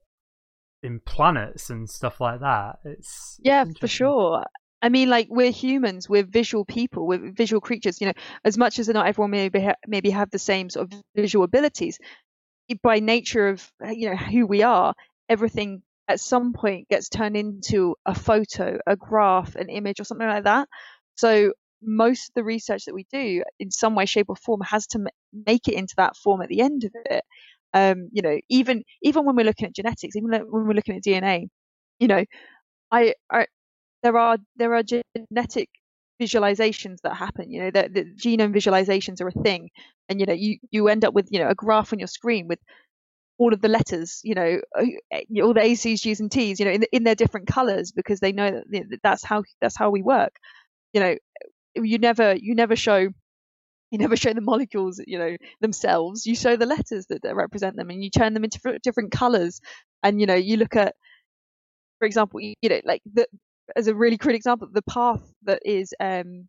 in 0.83 1.01
planets 1.01 1.69
and 1.71 1.89
stuff 1.89 2.21
like 2.21 2.41
that. 2.41 2.77
It's 2.85 3.39
yeah, 3.43 3.65
for 3.79 3.89
sure. 3.89 4.45
I 4.83 4.89
mean, 4.89 5.09
like 5.11 5.29
we're 5.31 5.51
humans, 5.51 6.09
we're 6.09 6.25
visual 6.25 6.65
people, 6.65 7.07
we're 7.07 7.33
visual 7.33 7.61
creatures. 7.61 8.01
You 8.01 8.09
know, 8.09 8.13
as 8.45 8.57
much 8.57 8.79
as 8.79 8.89
not 8.89 9.07
everyone 9.07 9.31
maybe 9.31 9.61
ha- 9.61 9.75
maybe 9.87 10.11
have 10.11 10.31
the 10.31 10.39
same 10.39 10.71
sort 10.71 10.93
of 10.93 11.01
visual 11.15 11.45
abilities, 11.45 11.99
by 12.83 13.01
nature 13.01 13.49
of 13.49 13.71
you 13.91 14.11
know 14.11 14.17
who 14.17 14.47
we 14.47 14.63
are, 14.63 14.95
everything 15.29 15.83
at 16.09 16.21
some 16.21 16.53
point 16.53 16.89
gets 16.89 17.09
turned 17.09 17.37
into 17.37 17.97
a 18.07 18.15
photo, 18.15 18.79
a 18.87 18.97
graph, 18.97 19.57
an 19.57 19.69
image, 19.69 20.01
or 20.01 20.05
something 20.05 20.29
like 20.29 20.45
that. 20.45 20.69
So 21.17 21.53
most 21.83 22.31
of 22.31 22.35
the 22.35 22.45
research 22.45 22.85
that 22.87 22.95
we 22.95 23.07
do 23.13 23.43
in 23.59 23.71
some 23.71 23.95
way 23.95 24.07
shape 24.07 24.27
or 24.29 24.37
form 24.37 24.61
has 24.63 24.87
to 24.89 24.99
make 25.47 25.69
it 25.69 25.75
into 25.75 25.95
that 25.97 26.17
form 26.17 26.43
at 26.43 26.49
the 26.49 26.61
end 26.61 26.85
of 26.85 26.91
it 27.07 27.25
um, 27.75 28.09
you 28.13 28.23
know 28.23 28.39
even 28.49 28.83
even 29.03 29.25
when 29.25 29.37
we're 29.37 29.45
looking 29.45 29.67
at 29.67 29.75
genetics 29.75 30.17
even 30.17 30.31
when 30.31 30.67
we're 30.67 30.73
looking 30.75 30.97
at 30.97 31.03
dna 31.03 31.47
you 31.99 32.09
know 32.09 32.25
i, 32.93 33.15
I 33.31 33.47
there 34.03 34.19
are 34.19 34.39
there 34.57 34.75
are 34.75 34.83
genetic 34.85 35.71
visualizations 36.23 36.99
that 37.05 37.15
happen 37.17 37.51
you 37.51 37.61
know 37.63 37.71
the, 37.71 37.89
the 37.93 38.05
genome 38.05 38.55
visualizations 38.55 39.21
are 39.21 39.29
a 39.29 39.43
thing 39.43 39.71
and 40.09 40.21
you 40.21 40.27
know 40.27 40.35
you 40.35 40.59
you 40.71 40.89
end 40.89 41.05
up 41.05 41.15
with 41.15 41.29
you 41.31 41.41
know 41.41 41.49
a 41.49 41.55
graph 41.55 41.93
on 41.93 41.99
your 41.99 42.09
screen 42.09 42.49
with 42.49 42.61
all 43.39 43.53
of 43.53 43.61
the 43.61 43.69
letters, 43.69 44.21
you 44.25 44.35
know, 44.35 44.61
uh, 44.79 44.85
all 45.43 45.55
the 45.55 45.61
A's, 45.63 45.83
G's, 45.83 46.21
and 46.21 46.31
T's, 46.31 46.59
you 46.59 46.65
know, 46.67 46.73
in, 46.73 46.85
in 46.93 47.05
their 47.05 47.15
different 47.15 47.47
colours 47.47 47.93
because 47.93 48.21
they 48.21 48.33
know 48.33 48.63
that 48.71 48.99
that's 49.03 49.25
how 49.25 49.43
that's 49.61 49.77
how 49.77 49.91
we 49.91 50.03
work. 50.03 50.33
You 50.93 51.01
know, 51.01 51.17
you 51.83 51.99
never 51.99 52.35
you 52.35 52.55
never 52.55 52.77
show 52.77 53.09
you 53.91 53.99
never 53.99 54.17
show 54.17 54.33
the 54.33 54.41
molecules, 54.41 55.01
you 55.07 55.19
know, 55.19 55.37
themselves. 55.61 56.27
You 56.27 56.35
show 56.35 56.57
the 56.57 56.67
letters 56.67 57.07
that, 57.09 57.23
that 57.23 57.37
represent 57.37 57.77
them, 57.77 57.91
and 57.91 58.03
you 58.03 58.11
turn 58.11 58.35
them 58.35 58.45
into 58.45 58.79
different 58.83 59.13
colours. 59.13 59.61
And 60.03 60.21
you 60.21 60.27
know, 60.27 60.35
you 60.35 60.57
look 60.57 60.77
at, 60.77 60.95
for 61.99 62.07
example, 62.07 62.41
you, 62.41 62.55
you 62.63 62.69
know, 62.69 62.81
like 62.85 63.03
the 63.13 63.27
as 63.75 63.87
a 63.89 63.95
really 63.95 64.19
crude 64.19 64.37
example, 64.37 64.69
the 64.73 64.83
path 64.83 65.23
that 65.45 65.61
is 65.65 65.95
um 66.01 66.49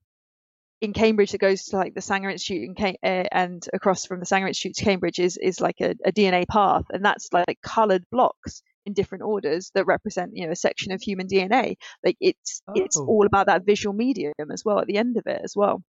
in 0.82 0.94
Cambridge 0.94 1.32
that 1.32 1.40
goes 1.40 1.64
to 1.66 1.78
like 1.78 1.96
the 1.96 2.02
Sanger 2.02 2.30
Institute 2.30 2.70
and, 2.78 2.98
uh, 3.04 3.24
and 3.32 3.64
across 3.74 4.06
from 4.06 4.20
the 4.20 4.26
Sanger 4.26 4.48
Institute 4.48 4.76
to 4.76 4.86
Cambridge 4.86 5.20
is 5.20 5.38
is 5.38 5.60
like 5.60 5.82
a, 5.82 5.96
a 6.06 6.12
DNA 6.12 6.48
path, 6.48 6.86
and 6.92 7.04
that's 7.04 7.30
like 7.32 7.60
coloured 7.64 8.04
blocks 8.12 8.62
in 8.88 8.94
different 8.94 9.24
orders 9.24 9.70
that 9.76 9.86
represent 9.86 10.32
you 10.34 10.46
know 10.46 10.52
a 10.52 10.56
section 10.56 10.92
of 10.92 11.02
human 11.02 11.28
DNA. 11.28 11.76
Like 12.04 12.18
it's 12.20 12.62
oh. 12.68 12.74
it's 12.76 12.98
all 12.98 13.26
about 13.26 13.46
that 13.48 13.66
visual 13.66 13.94
medium 13.94 14.34
as 14.52 14.64
well 14.66 14.80
at 14.80 14.88
the 14.88 14.98
end 14.98 15.18
of 15.18 15.28
it 15.28 15.42
as 15.44 15.54
well. 15.56 15.84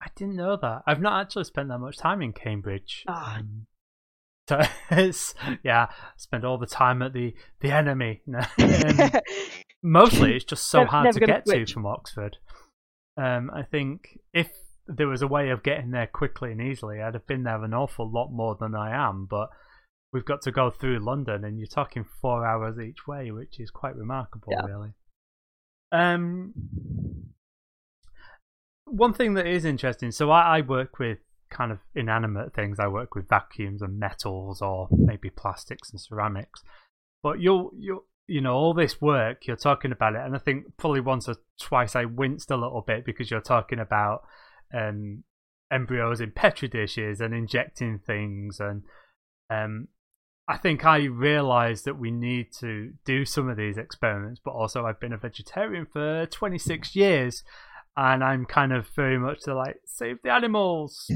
I 0.00 0.08
didn't 0.14 0.36
know 0.36 0.56
that. 0.60 0.82
I've 0.86 1.00
not 1.00 1.20
actually 1.20 1.44
spent 1.44 1.68
that 1.68 1.78
much 1.78 1.96
time 1.96 2.22
in 2.22 2.32
Cambridge. 2.32 3.04
Oh. 3.08 3.34
Um, 3.38 3.66
so 4.48 4.60
it's 4.90 5.34
yeah, 5.64 5.88
spend 6.16 6.44
all 6.44 6.58
the 6.58 6.66
time 6.66 7.02
at 7.02 7.12
the 7.12 7.34
the 7.60 7.72
enemy. 7.72 8.20
um, 8.58 9.10
mostly, 9.82 10.36
it's 10.36 10.44
just 10.44 10.68
so 10.68 10.80
never, 10.80 10.90
hard 10.90 11.04
never 11.06 11.20
to 11.20 11.26
get 11.26 11.46
to 11.46 11.66
from 11.66 11.86
Oxford. 11.86 12.36
Um, 13.16 13.50
I 13.54 13.62
think 13.62 14.18
if 14.32 14.50
there 14.86 15.08
was 15.08 15.22
a 15.22 15.26
way 15.26 15.50
of 15.50 15.62
getting 15.62 15.90
there 15.90 16.06
quickly 16.06 16.52
and 16.52 16.60
easily, 16.60 17.00
I'd 17.00 17.14
have 17.14 17.26
been 17.26 17.44
there 17.44 17.62
an 17.62 17.74
awful 17.74 18.10
lot 18.10 18.30
more 18.30 18.56
than 18.58 18.74
I 18.74 18.90
am. 18.90 19.26
But 19.30 19.48
we've 20.12 20.24
got 20.24 20.42
to 20.42 20.52
go 20.52 20.70
through 20.70 20.98
London, 20.98 21.44
and 21.44 21.58
you're 21.58 21.66
talking 21.66 22.04
four 22.20 22.46
hours 22.46 22.78
each 22.78 23.06
way, 23.06 23.30
which 23.30 23.58
is 23.58 23.70
quite 23.70 23.96
remarkable, 23.96 24.52
yeah. 24.52 24.64
really. 24.64 24.90
Um, 25.90 26.52
one 28.84 29.14
thing 29.14 29.34
that 29.34 29.46
is 29.46 29.64
interesting. 29.64 30.10
So 30.10 30.30
I, 30.30 30.58
I 30.58 30.60
work 30.60 30.98
with 30.98 31.18
kind 31.50 31.72
of 31.72 31.78
inanimate 31.94 32.54
things. 32.54 32.78
I 32.78 32.88
work 32.88 33.14
with 33.14 33.28
vacuums 33.28 33.82
and 33.82 33.98
metals, 33.98 34.60
or 34.60 34.88
maybe 34.90 35.30
plastics 35.30 35.90
and 35.90 36.00
ceramics. 36.00 36.62
But 37.22 37.40
you'll 37.40 37.70
you 37.76 38.04
you 38.26 38.40
know 38.40 38.54
all 38.54 38.72
this 38.72 39.00
work 39.00 39.46
you're 39.46 39.56
talking 39.56 39.90
about 39.90 40.14
it 40.14 40.20
and 40.24 40.34
i 40.36 40.38
think 40.38 40.64
probably 40.76 41.00
once 41.00 41.28
or 41.28 41.34
twice 41.60 41.96
i 41.96 42.04
winced 42.04 42.50
a 42.52 42.56
little 42.56 42.80
bit 42.80 43.04
because 43.04 43.30
you're 43.30 43.40
talking 43.40 43.80
about 43.80 44.22
um, 44.72 45.24
embryos 45.72 46.20
in 46.20 46.30
petri 46.30 46.68
dishes 46.68 47.20
and 47.20 47.34
injecting 47.34 47.98
things 47.98 48.60
and 48.60 48.82
um, 49.50 49.88
i 50.48 50.56
think 50.56 50.84
i 50.84 51.04
realized 51.04 51.84
that 51.84 51.98
we 51.98 52.10
need 52.10 52.52
to 52.52 52.92
do 53.04 53.24
some 53.24 53.48
of 53.48 53.56
these 53.56 53.76
experiments 53.76 54.40
but 54.44 54.52
also 54.52 54.84
i've 54.84 55.00
been 55.00 55.12
a 55.12 55.18
vegetarian 55.18 55.86
for 55.86 56.26
26 56.26 56.94
years 56.96 57.42
and 57.96 58.22
i'm 58.24 58.44
kind 58.44 58.72
of 58.72 58.88
very 58.88 59.18
much 59.18 59.40
to 59.42 59.54
like 59.54 59.76
save 59.84 60.16
the 60.22 60.30
animals 60.30 61.10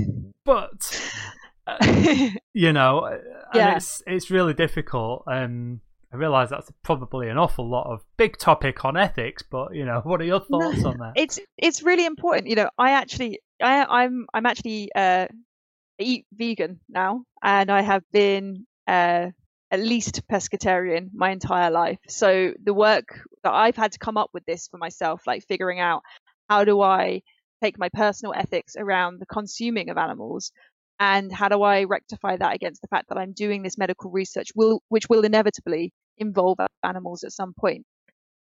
but 0.44 1.10
uh, 1.66 2.28
you 2.52 2.72
know 2.72 3.18
yeah. 3.54 3.76
it's 3.76 4.02
it's 4.06 4.30
really 4.30 4.54
difficult 4.54 5.24
um 5.26 5.80
I 6.12 6.16
realise 6.16 6.50
that's 6.50 6.70
probably 6.82 7.28
an 7.28 7.36
awful 7.36 7.68
lot 7.68 7.92
of 7.92 8.02
big 8.16 8.38
topic 8.38 8.84
on 8.84 8.96
ethics, 8.96 9.42
but 9.42 9.74
you 9.74 9.84
know, 9.84 10.00
what 10.04 10.20
are 10.20 10.24
your 10.24 10.40
thoughts 10.40 10.82
no, 10.82 10.90
on 10.90 10.98
that? 10.98 11.12
It's 11.16 11.38
it's 11.58 11.82
really 11.82 12.06
important. 12.06 12.46
You 12.46 12.56
know, 12.56 12.70
I 12.78 12.92
actually 12.92 13.40
I 13.62 13.84
I'm 13.84 14.26
I'm 14.32 14.46
actually 14.46 14.90
uh 14.94 15.26
eat 15.98 16.26
vegan 16.32 16.80
now, 16.88 17.24
and 17.42 17.70
I 17.70 17.82
have 17.82 18.02
been 18.12 18.66
uh 18.86 19.30
at 19.70 19.80
least 19.80 20.22
pescatarian 20.30 21.08
my 21.12 21.30
entire 21.30 21.70
life. 21.70 21.98
So 22.08 22.54
the 22.62 22.74
work 22.74 23.20
that 23.42 23.52
I've 23.52 23.76
had 23.76 23.92
to 23.92 23.98
come 23.98 24.16
up 24.16 24.30
with 24.32 24.44
this 24.44 24.68
for 24.68 24.78
myself, 24.78 25.22
like 25.26 25.44
figuring 25.44 25.80
out 25.80 26.02
how 26.48 26.64
do 26.64 26.80
I 26.80 27.22
take 27.62 27.78
my 27.78 27.88
personal 27.88 28.32
ethics 28.34 28.76
around 28.78 29.18
the 29.18 29.26
consuming 29.26 29.90
of 29.90 29.96
animals 29.96 30.52
and 31.00 31.32
how 31.32 31.48
do 31.48 31.62
I 31.62 31.84
rectify 31.84 32.36
that 32.36 32.54
against 32.54 32.80
the 32.80 32.88
fact 32.88 33.08
that 33.08 33.18
I'm 33.18 33.32
doing 33.32 33.62
this 33.62 33.76
medical 33.76 34.10
research, 34.10 34.48
will, 34.54 34.80
which 34.88 35.08
will 35.08 35.22
inevitably 35.22 35.92
involve 36.16 36.58
animals 36.82 37.24
at 37.24 37.32
some 37.32 37.52
point. 37.58 37.84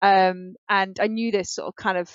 Um, 0.03 0.55
and 0.69 0.97
I 1.01 1.07
knew 1.07 1.33
this 1.33 1.55
sort 1.55 1.69
of 1.69 1.75
kind 1.77 1.99
of 1.99 2.11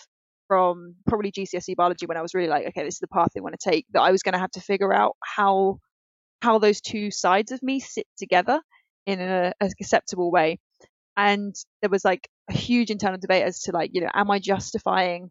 from 0.48 0.96
probably 1.08 1.32
GCSE 1.32 1.76
biology 1.76 2.06
when 2.06 2.18
I 2.18 2.22
was 2.22 2.34
really 2.34 2.50
like, 2.50 2.68
okay, 2.68 2.84
this 2.84 2.96
is 2.96 3.00
the 3.00 3.08
path 3.08 3.30
they 3.34 3.42
want 3.42 3.56
to 3.60 3.70
take. 3.70 3.86
That 3.94 4.02
I 4.02 4.12
was 4.12 4.22
going 4.22 4.34
to 4.34 4.40
have 4.40 4.52
to 4.52 4.62
figure 4.62 4.94
out 4.94 5.16
how 5.24 5.80
how 6.42 6.60
those 6.60 6.82
two 6.82 7.12
sides 7.12 7.52
of 7.52 7.62
me 7.62 7.80
sit 7.80 8.08
together 8.18 8.62
in 9.06 9.20
a, 9.20 9.54
a 9.60 9.70
acceptable 9.80 10.32
way. 10.32 10.58
And 11.18 11.56
there 11.82 11.90
was 11.90 12.06
like 12.06 12.28
a 12.50 12.54
huge 12.54 12.90
internal 12.90 13.20
debate 13.20 13.44
as 13.44 13.62
to 13.64 13.72
like, 13.72 13.92
you 13.94 14.02
know, 14.02 14.10
am 14.14 14.32
I 14.32 14.40
justifying 14.40 15.30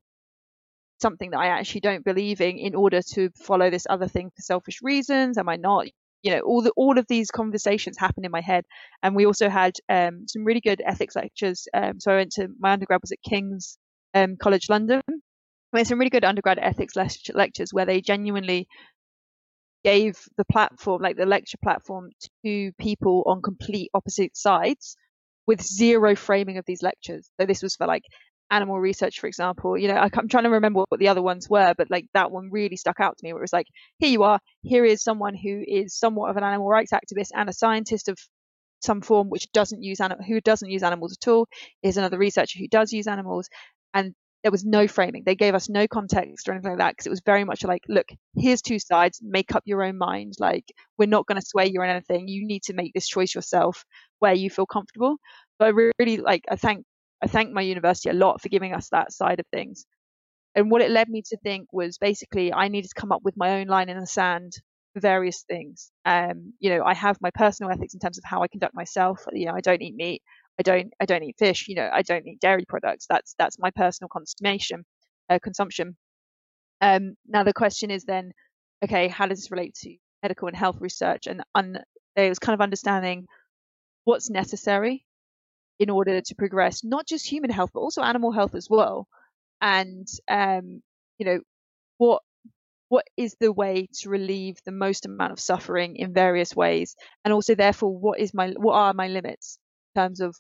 something 1.01 1.31
that 1.31 1.41
I 1.41 1.49
actually 1.49 1.81
don't 1.81 2.05
believe 2.05 2.41
in 2.41 2.59
in 2.59 2.75
order 2.75 3.01
to 3.15 3.31
follow 3.37 3.71
this 3.71 3.87
other 3.89 4.07
thing 4.07 4.31
for 4.31 4.43
selfish 4.43 4.81
reasons? 4.83 5.39
Am 5.39 5.49
I 5.49 5.57
not? 5.57 5.87
You 6.23 6.33
know, 6.33 6.41
all 6.41 6.61
the 6.61 6.73
all 6.77 6.99
of 6.99 7.07
these 7.09 7.31
conversations 7.31 7.97
happen 7.99 8.25
in 8.25 8.31
my 8.31 8.43
head. 8.43 8.65
And 9.03 9.17
we 9.17 9.27
also 9.27 9.49
had 9.49 9.73
um, 9.89 10.27
some 10.29 10.45
really 10.45 10.61
good 10.61 10.83
ethics 10.85 11.17
lectures. 11.17 11.67
Um, 11.73 11.99
so 11.99 12.13
I 12.13 12.17
went 12.17 12.33
to 12.33 12.49
my 12.59 12.73
undergrad 12.73 13.01
was 13.01 13.13
at 13.13 13.23
King's 13.23 13.79
um, 14.15 14.37
College 14.37 14.69
London. 14.69 15.01
We 15.73 15.81
had 15.81 15.87
some 15.87 15.99
really 15.99 16.11
good 16.11 16.25
undergrad 16.25 16.59
ethics 16.59 16.95
lectures 16.97 17.73
where 17.73 17.87
they 17.87 18.01
genuinely 18.01 18.67
gave 19.85 20.19
the 20.37 20.45
platform, 20.45 21.03
like 21.03 21.17
the 21.17 21.27
lecture 21.27 21.59
platform, 21.63 22.11
to 22.45 22.73
people 22.79 23.23
on 23.27 23.43
complete 23.43 23.91
opposite 23.95 24.37
sides 24.37 24.97
with 25.47 25.63
zero 25.63 26.15
framing 26.15 26.59
of 26.59 26.65
these 26.67 26.83
lectures. 26.83 27.31
So 27.41 27.47
this 27.47 27.63
was 27.63 27.77
for 27.77 27.87
like 27.87 28.05
animal 28.51 28.79
research, 28.81 29.21
for 29.21 29.27
example, 29.27 29.79
you 29.79 29.89
know, 29.89 29.95
I, 29.95 30.11
am 30.13 30.29
trying 30.29 30.45
to 30.45 30.51
remember 30.51 30.85
what 30.89 31.01
the 31.01 31.09
other 31.09 31.23
ones 31.23 31.49
were, 31.49 31.75
but 31.77 31.91
like 31.91 32.07
that 32.15 32.31
one 32.31 32.51
really 32.51 32.77
stuck 32.77 33.01
out 33.01 33.17
to 33.17 33.25
me 33.25 33.33
where 33.33 33.41
it 33.41 33.45
was 33.45 33.53
like, 33.53 33.67
here 33.99 34.11
you 34.11 34.23
are, 34.25 34.41
here 34.63 34.85
is 34.85 35.03
someone 35.03 35.35
who 35.35 35.63
is 35.67 35.97
somewhat 35.97 36.31
of 36.31 36.37
an 36.37 36.45
animal 36.45 36.69
rights 36.69 36.93
activist 36.93 37.29
and 37.35 37.49
a 37.49 37.53
scientist 37.53 38.09
of 38.09 38.19
some 38.81 39.01
form 39.01 39.29
which 39.29 39.51
doesn't 39.53 39.83
use 39.83 40.01
anim- 40.01 40.23
who 40.27 40.41
doesn't 40.41 40.71
use 40.71 40.83
animals 40.83 41.17
at 41.21 41.29
all 41.29 41.47
is 41.83 41.97
another 41.97 42.19
researcher 42.19 42.59
who 42.59 42.69
does 42.69 42.93
use 42.93 43.07
animals 43.07 43.49
and 43.95 44.15
there 44.43 44.53
was 44.53 44.65
no 44.65 44.89
framing 44.89 45.23
they 45.25 45.35
gave 45.35 45.55
us 45.55 45.69
no 45.69 45.87
context 45.87 46.49
or 46.49 46.53
anything 46.53 46.71
like 46.71 46.79
that 46.79 46.93
because 46.93 47.07
it 47.07 47.11
was 47.11 47.23
very 47.27 47.45
much 47.45 47.65
like 47.65 47.83
look 47.89 48.09
here's 48.37 48.63
two 48.63 48.79
sides 48.79 49.21
make 49.23 49.55
up 49.55 49.63
your 49.67 49.83
own 49.83 49.99
mind 49.99 50.35
like 50.39 50.65
we're 50.99 51.07
not 51.07 51.27
going 51.27 51.41
to 51.41 51.47
sway 51.47 51.67
you 51.67 51.81
on 51.83 51.89
anything 51.89 52.27
you 52.29 52.47
need 52.47 52.63
to 52.63 52.73
make 52.73 52.93
this 52.95 53.09
choice 53.09 53.35
yourself 53.35 53.85
where 54.19 54.35
you 54.35 54.49
feel 54.49 54.67
comfortable 54.67 55.17
but 55.59 55.67
i 55.67 55.91
really 55.99 56.17
like 56.19 56.45
i 56.51 56.57
thank 56.57 56.85
I 57.23 57.27
thank 57.27 57.53
my 57.53 57.61
university 57.61 58.09
a 58.09 58.15
lot 58.15 58.41
for 58.41 58.49
giving 58.49 58.73
us 58.73 58.89
that 58.91 59.13
side 59.13 59.41
of 59.41 59.47
things. 59.53 59.85
And 60.55 60.71
what 60.71 60.83
it 60.83 60.91
led 60.91 61.09
me 61.09 61.23
to 61.29 61.37
think 61.39 61.69
was 61.73 61.99
basically 61.99 62.53
I 62.53 62.69
needed 62.69 62.89
to 62.89 63.01
come 63.01 63.13
up 63.13 63.23
with 63.23 63.37
my 63.37 63.61
own 63.61 63.67
line 63.67 63.89
in 63.89 63.99
the 63.99 64.07
sand 64.07 64.53
for 64.95 65.01
various 65.01 65.45
things. 65.49 65.91
Um, 66.05 66.55
you 66.59 66.71
know, 66.71 66.85
I 66.85 66.95
have 66.95 67.19
my 67.21 67.31
personal 67.31 67.71
ethics 67.71 67.95
in 67.95 68.01
terms 68.01 68.19
of 68.19 68.25
how 68.25 68.43
I 68.43 68.49
conduct 68.49 68.75
myself. 68.75 69.25
You 69.33 69.47
know, 69.47 69.55
I 69.55 69.61
don't 69.61 69.83
eat 69.83 69.95
meat. 69.95 70.23
I 70.61 70.63
don't. 70.63 70.93
I 71.01 71.07
don't 71.07 71.23
eat 71.25 71.37
fish. 71.39 71.67
You 71.69 71.77
know, 71.77 71.91
I 71.93 72.03
don't 72.03 72.27
eat 72.29 72.41
dairy 72.41 72.67
products. 72.69 73.07
That's 73.09 73.35
that's 73.39 73.59
my 73.59 73.71
personal 73.71 74.11
consumption. 74.11 74.85
Uh, 75.31 75.39
consumption. 75.43 75.97
Um, 76.83 77.15
now 77.27 77.45
the 77.45 77.55
question 77.55 77.91
is 77.91 78.05
then, 78.05 78.33
okay, 78.85 79.09
how 79.09 79.27
does 79.27 79.41
this 79.41 79.51
relate 79.51 79.75
to 79.83 79.97
medical 80.23 80.49
and 80.49 80.57
health 80.57 80.77
research? 80.81 81.27
And 81.27 81.43
un- 81.55 81.85
it 82.17 82.29
was 82.29 82.39
kind 82.39 82.55
of 82.55 82.61
understanding 82.61 83.27
what's 84.05 84.31
necessary 84.31 85.07
in 85.79 85.91
order 85.91 86.21
to 86.21 86.35
progress 86.37 86.85
not 86.85 87.07
just 87.07 87.27
human 87.27 87.51
health 87.51 87.71
but 87.75 87.81
also 87.81 88.03
animal 88.03 88.33
health 88.33 88.55
as 88.55 88.69
well 88.71 89.09
and 89.63 90.07
um, 90.31 90.83
you 91.19 91.27
know 91.27 91.41
what 91.99 92.23
what 92.89 93.05
is 93.17 93.37
the 93.41 93.53
way 93.53 93.89
to 93.93 94.11
relieve 94.11 94.59
the 94.65 94.73
most 94.73 95.07
amount 95.07 95.33
of 95.33 95.41
suffering 95.41 95.97
in 95.97 96.13
various 96.13 96.55
ways 96.57 96.97
and 97.25 97.33
also 97.33 97.55
therefore 97.55 97.97
what 97.97 98.21
is 98.21 98.35
my 98.35 98.51
what 98.57 98.75
are 98.75 98.95
my 98.95 99.09
limits 99.09 99.59
in 99.95 100.03
terms 100.03 100.21
of 100.21 100.37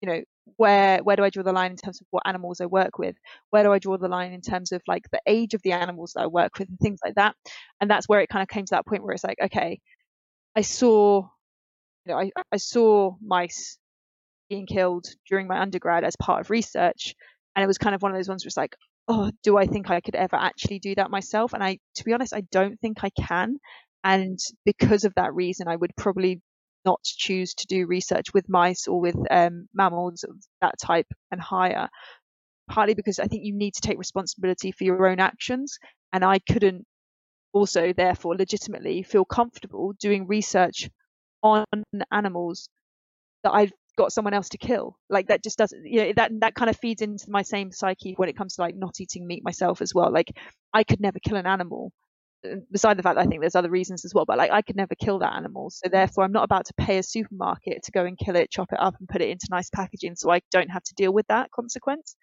you 0.00 0.08
know 0.08 0.22
where 0.56 0.98
where 1.02 1.16
do 1.16 1.24
I 1.24 1.30
draw 1.30 1.42
the 1.42 1.52
line 1.52 1.70
in 1.70 1.76
terms 1.76 2.00
of 2.00 2.06
what 2.10 2.26
animals 2.26 2.60
I 2.60 2.66
work 2.66 2.98
with 2.98 3.16
where 3.50 3.62
do 3.62 3.72
I 3.72 3.78
draw 3.78 3.96
the 3.96 4.08
line 4.08 4.32
in 4.32 4.40
terms 4.40 4.72
of 4.72 4.82
like 4.86 5.04
the 5.10 5.20
age 5.26 5.54
of 5.54 5.62
the 5.62 5.72
animals 5.72 6.12
that 6.14 6.22
I 6.22 6.26
work 6.26 6.58
with 6.58 6.68
and 6.68 6.78
things 6.78 7.00
like 7.04 7.14
that 7.14 7.34
and 7.80 7.90
that's 7.90 8.08
where 8.08 8.20
it 8.20 8.28
kind 8.28 8.42
of 8.42 8.48
came 8.48 8.64
to 8.66 8.74
that 8.74 8.86
point 8.86 9.02
where 9.02 9.12
it's 9.12 9.24
like 9.24 9.38
okay 9.42 9.80
I 10.56 10.60
saw 10.62 11.28
you 12.06 12.12
know 12.12 12.18
I, 12.18 12.30
I 12.52 12.56
saw 12.58 13.16
mice 13.22 13.78
being 14.48 14.66
killed 14.66 15.06
during 15.28 15.46
my 15.46 15.60
undergrad 15.60 16.04
as 16.04 16.16
part 16.16 16.40
of 16.40 16.50
research. 16.50 17.14
And 17.56 17.62
it 17.62 17.66
was 17.66 17.78
kind 17.78 17.94
of 17.94 18.02
one 18.02 18.12
of 18.12 18.18
those 18.18 18.28
ones 18.28 18.44
where 18.44 18.48
it's 18.48 18.56
like, 18.56 18.76
oh, 19.08 19.30
do 19.42 19.56
I 19.56 19.66
think 19.66 19.90
I 19.90 20.00
could 20.00 20.14
ever 20.14 20.36
actually 20.36 20.78
do 20.78 20.94
that 20.96 21.10
myself? 21.10 21.52
And 21.52 21.62
I, 21.62 21.78
to 21.96 22.04
be 22.04 22.12
honest, 22.12 22.34
I 22.34 22.42
don't 22.50 22.78
think 22.80 22.98
I 23.02 23.10
can. 23.10 23.58
And 24.02 24.38
because 24.64 25.04
of 25.04 25.14
that 25.16 25.34
reason, 25.34 25.68
I 25.68 25.76
would 25.76 25.92
probably 25.96 26.40
not 26.84 27.02
choose 27.02 27.54
to 27.54 27.66
do 27.66 27.86
research 27.86 28.32
with 28.34 28.48
mice 28.48 28.86
or 28.86 29.00
with 29.00 29.16
um, 29.30 29.68
mammals 29.74 30.24
of 30.24 30.36
that 30.60 30.74
type 30.80 31.06
and 31.30 31.40
higher. 31.40 31.88
Partly 32.70 32.94
because 32.94 33.18
I 33.18 33.26
think 33.26 33.44
you 33.44 33.54
need 33.54 33.74
to 33.74 33.80
take 33.80 33.98
responsibility 33.98 34.72
for 34.72 34.84
your 34.84 35.06
own 35.06 35.20
actions. 35.20 35.78
And 36.12 36.24
I 36.24 36.38
couldn't 36.38 36.86
also, 37.52 37.92
therefore, 37.92 38.36
legitimately 38.36 39.02
feel 39.02 39.24
comfortable 39.24 39.94
doing 40.00 40.26
research 40.26 40.88
on 41.42 41.64
animals 42.10 42.68
that 43.44 43.52
I've 43.52 43.72
got 43.96 44.12
someone 44.12 44.34
else 44.34 44.48
to 44.50 44.58
kill. 44.58 44.96
Like 45.08 45.28
that 45.28 45.42
just 45.44 45.58
doesn't, 45.58 45.86
you 45.86 46.00
know, 46.02 46.12
that 46.16 46.32
that 46.40 46.54
kind 46.54 46.70
of 46.70 46.76
feeds 46.76 47.02
into 47.02 47.30
my 47.30 47.42
same 47.42 47.70
psyche 47.70 48.14
when 48.16 48.28
it 48.28 48.36
comes 48.36 48.56
to 48.56 48.62
like 48.62 48.74
not 48.76 49.00
eating 49.00 49.26
meat 49.26 49.44
myself 49.44 49.82
as 49.82 49.94
well. 49.94 50.12
Like 50.12 50.32
I 50.72 50.84
could 50.84 51.00
never 51.00 51.18
kill 51.20 51.36
an 51.36 51.46
animal. 51.46 51.92
Beside 52.70 52.98
the 52.98 53.02
fact 53.02 53.16
that 53.16 53.26
I 53.26 53.26
think 53.26 53.40
there's 53.40 53.54
other 53.54 53.70
reasons 53.70 54.04
as 54.04 54.12
well, 54.14 54.24
but 54.26 54.38
like 54.38 54.50
I 54.50 54.62
could 54.62 54.76
never 54.76 54.94
kill 54.94 55.18
that 55.20 55.34
animal. 55.34 55.70
So 55.70 55.88
therefore, 55.90 56.24
I'm 56.24 56.32
not 56.32 56.44
about 56.44 56.66
to 56.66 56.74
pay 56.74 56.98
a 56.98 57.02
supermarket 57.02 57.84
to 57.84 57.92
go 57.92 58.04
and 58.04 58.18
kill 58.18 58.36
it, 58.36 58.50
chop 58.50 58.72
it 58.72 58.80
up, 58.80 58.94
and 58.98 59.08
put 59.08 59.22
it 59.22 59.30
into 59.30 59.46
nice 59.50 59.70
packaging, 59.70 60.16
so 60.16 60.30
I 60.30 60.40
don't 60.50 60.70
have 60.70 60.82
to 60.84 60.94
deal 60.94 61.12
with 61.12 61.26
that 61.28 61.50
consequence. 61.50 62.16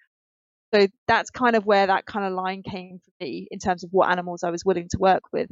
So 0.74 0.88
that's 1.08 1.30
kind 1.32 1.56
of 1.56 1.66
where 1.66 1.88
that 1.88 2.06
kind 2.06 2.26
of 2.26 2.34
line 2.34 2.64
came 2.64 3.00
for 3.04 3.12
me 3.26 3.48
in 3.52 3.60
terms 3.60 3.84
of 3.84 3.90
what 3.92 4.10
animals 4.10 4.44
I 4.44 4.52
was 4.52 4.64
willing 4.66 4.88
to 4.92 4.98
work 5.00 5.24
with. 5.34 5.50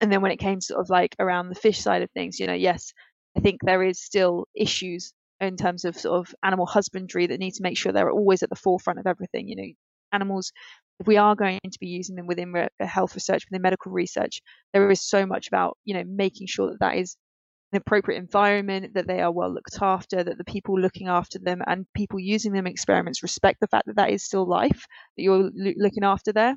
And 0.00 0.12
then 0.12 0.20
when 0.20 0.32
it 0.32 0.38
came 0.38 0.60
sort 0.60 0.80
of 0.80 0.90
like 0.90 1.16
around 1.18 1.48
the 1.48 1.54
fish 1.54 1.80
side 1.80 2.02
of 2.02 2.10
things, 2.10 2.38
you 2.40 2.46
know, 2.46 2.54
yes, 2.54 2.92
I 3.36 3.40
think 3.40 3.60
there 3.62 3.82
is 3.82 4.00
still 4.02 4.46
issues 4.54 5.12
in 5.40 5.56
terms 5.56 5.84
of 5.84 5.96
sort 5.98 6.18
of 6.18 6.34
animal 6.42 6.66
husbandry 6.66 7.26
that 7.26 7.40
need 7.40 7.54
to 7.54 7.62
make 7.62 7.78
sure 7.78 7.92
they're 7.92 8.10
always 8.10 8.42
at 8.42 8.50
the 8.50 8.56
forefront 8.56 8.98
of 8.98 9.06
everything. 9.06 9.48
You 9.48 9.56
know, 9.56 9.72
animals, 10.12 10.52
if 11.00 11.06
we 11.06 11.16
are 11.16 11.34
going 11.34 11.60
to 11.64 11.78
be 11.80 11.88
using 11.88 12.16
them 12.16 12.26
within 12.26 12.52
re- 12.52 12.68
uh, 12.80 12.86
health 12.86 13.14
research, 13.14 13.44
within 13.50 13.62
medical 13.62 13.92
research, 13.92 14.40
there 14.72 14.90
is 14.90 15.02
so 15.02 15.26
much 15.26 15.48
about, 15.48 15.76
you 15.84 15.94
know, 15.94 16.04
making 16.06 16.46
sure 16.46 16.70
that 16.70 16.80
that 16.80 16.96
is 16.96 17.16
an 17.72 17.78
appropriate 17.78 18.18
environment, 18.18 18.94
that 18.94 19.06
they 19.08 19.20
are 19.20 19.32
well 19.32 19.52
looked 19.52 19.78
after, 19.82 20.22
that 20.22 20.38
the 20.38 20.44
people 20.44 20.80
looking 20.80 21.08
after 21.08 21.38
them 21.38 21.60
and 21.66 21.86
people 21.94 22.20
using 22.20 22.52
them 22.52 22.66
in 22.66 22.72
experiments 22.72 23.22
respect 23.22 23.58
the 23.60 23.66
fact 23.66 23.86
that 23.86 23.96
that 23.96 24.10
is 24.10 24.24
still 24.24 24.48
life 24.48 24.86
that 25.16 25.22
you're 25.22 25.50
lo- 25.54 25.72
looking 25.76 26.04
after 26.04 26.32
there. 26.32 26.54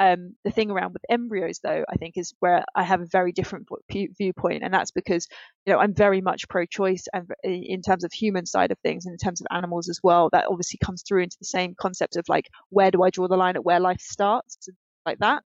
Um, 0.00 0.34
the 0.44 0.50
thing 0.50 0.70
around 0.70 0.94
with 0.94 1.04
embryos, 1.10 1.60
though, 1.62 1.84
I 1.86 1.96
think 1.96 2.16
is 2.16 2.32
where 2.40 2.64
I 2.74 2.84
have 2.84 3.02
a 3.02 3.06
very 3.06 3.32
different 3.32 3.68
viewpoint, 3.90 4.62
and 4.64 4.72
that's 4.72 4.92
because 4.92 5.28
you 5.66 5.74
know 5.74 5.78
I'm 5.78 5.94
very 5.94 6.22
much 6.22 6.48
pro-choice, 6.48 7.04
and 7.12 7.28
in 7.44 7.82
terms 7.82 8.02
of 8.02 8.10
human 8.10 8.46
side 8.46 8.70
of 8.70 8.78
things, 8.78 9.04
and 9.04 9.12
in 9.12 9.18
terms 9.18 9.42
of 9.42 9.46
animals 9.50 9.90
as 9.90 10.00
well, 10.02 10.30
that 10.32 10.46
obviously 10.48 10.78
comes 10.82 11.04
through 11.06 11.24
into 11.24 11.36
the 11.38 11.44
same 11.44 11.74
concept 11.78 12.16
of 12.16 12.24
like 12.30 12.46
where 12.70 12.90
do 12.90 13.02
I 13.02 13.10
draw 13.10 13.28
the 13.28 13.36
line 13.36 13.56
at 13.56 13.64
where 13.64 13.78
life 13.78 14.00
starts, 14.00 14.70
like 15.04 15.18
that. 15.18 15.44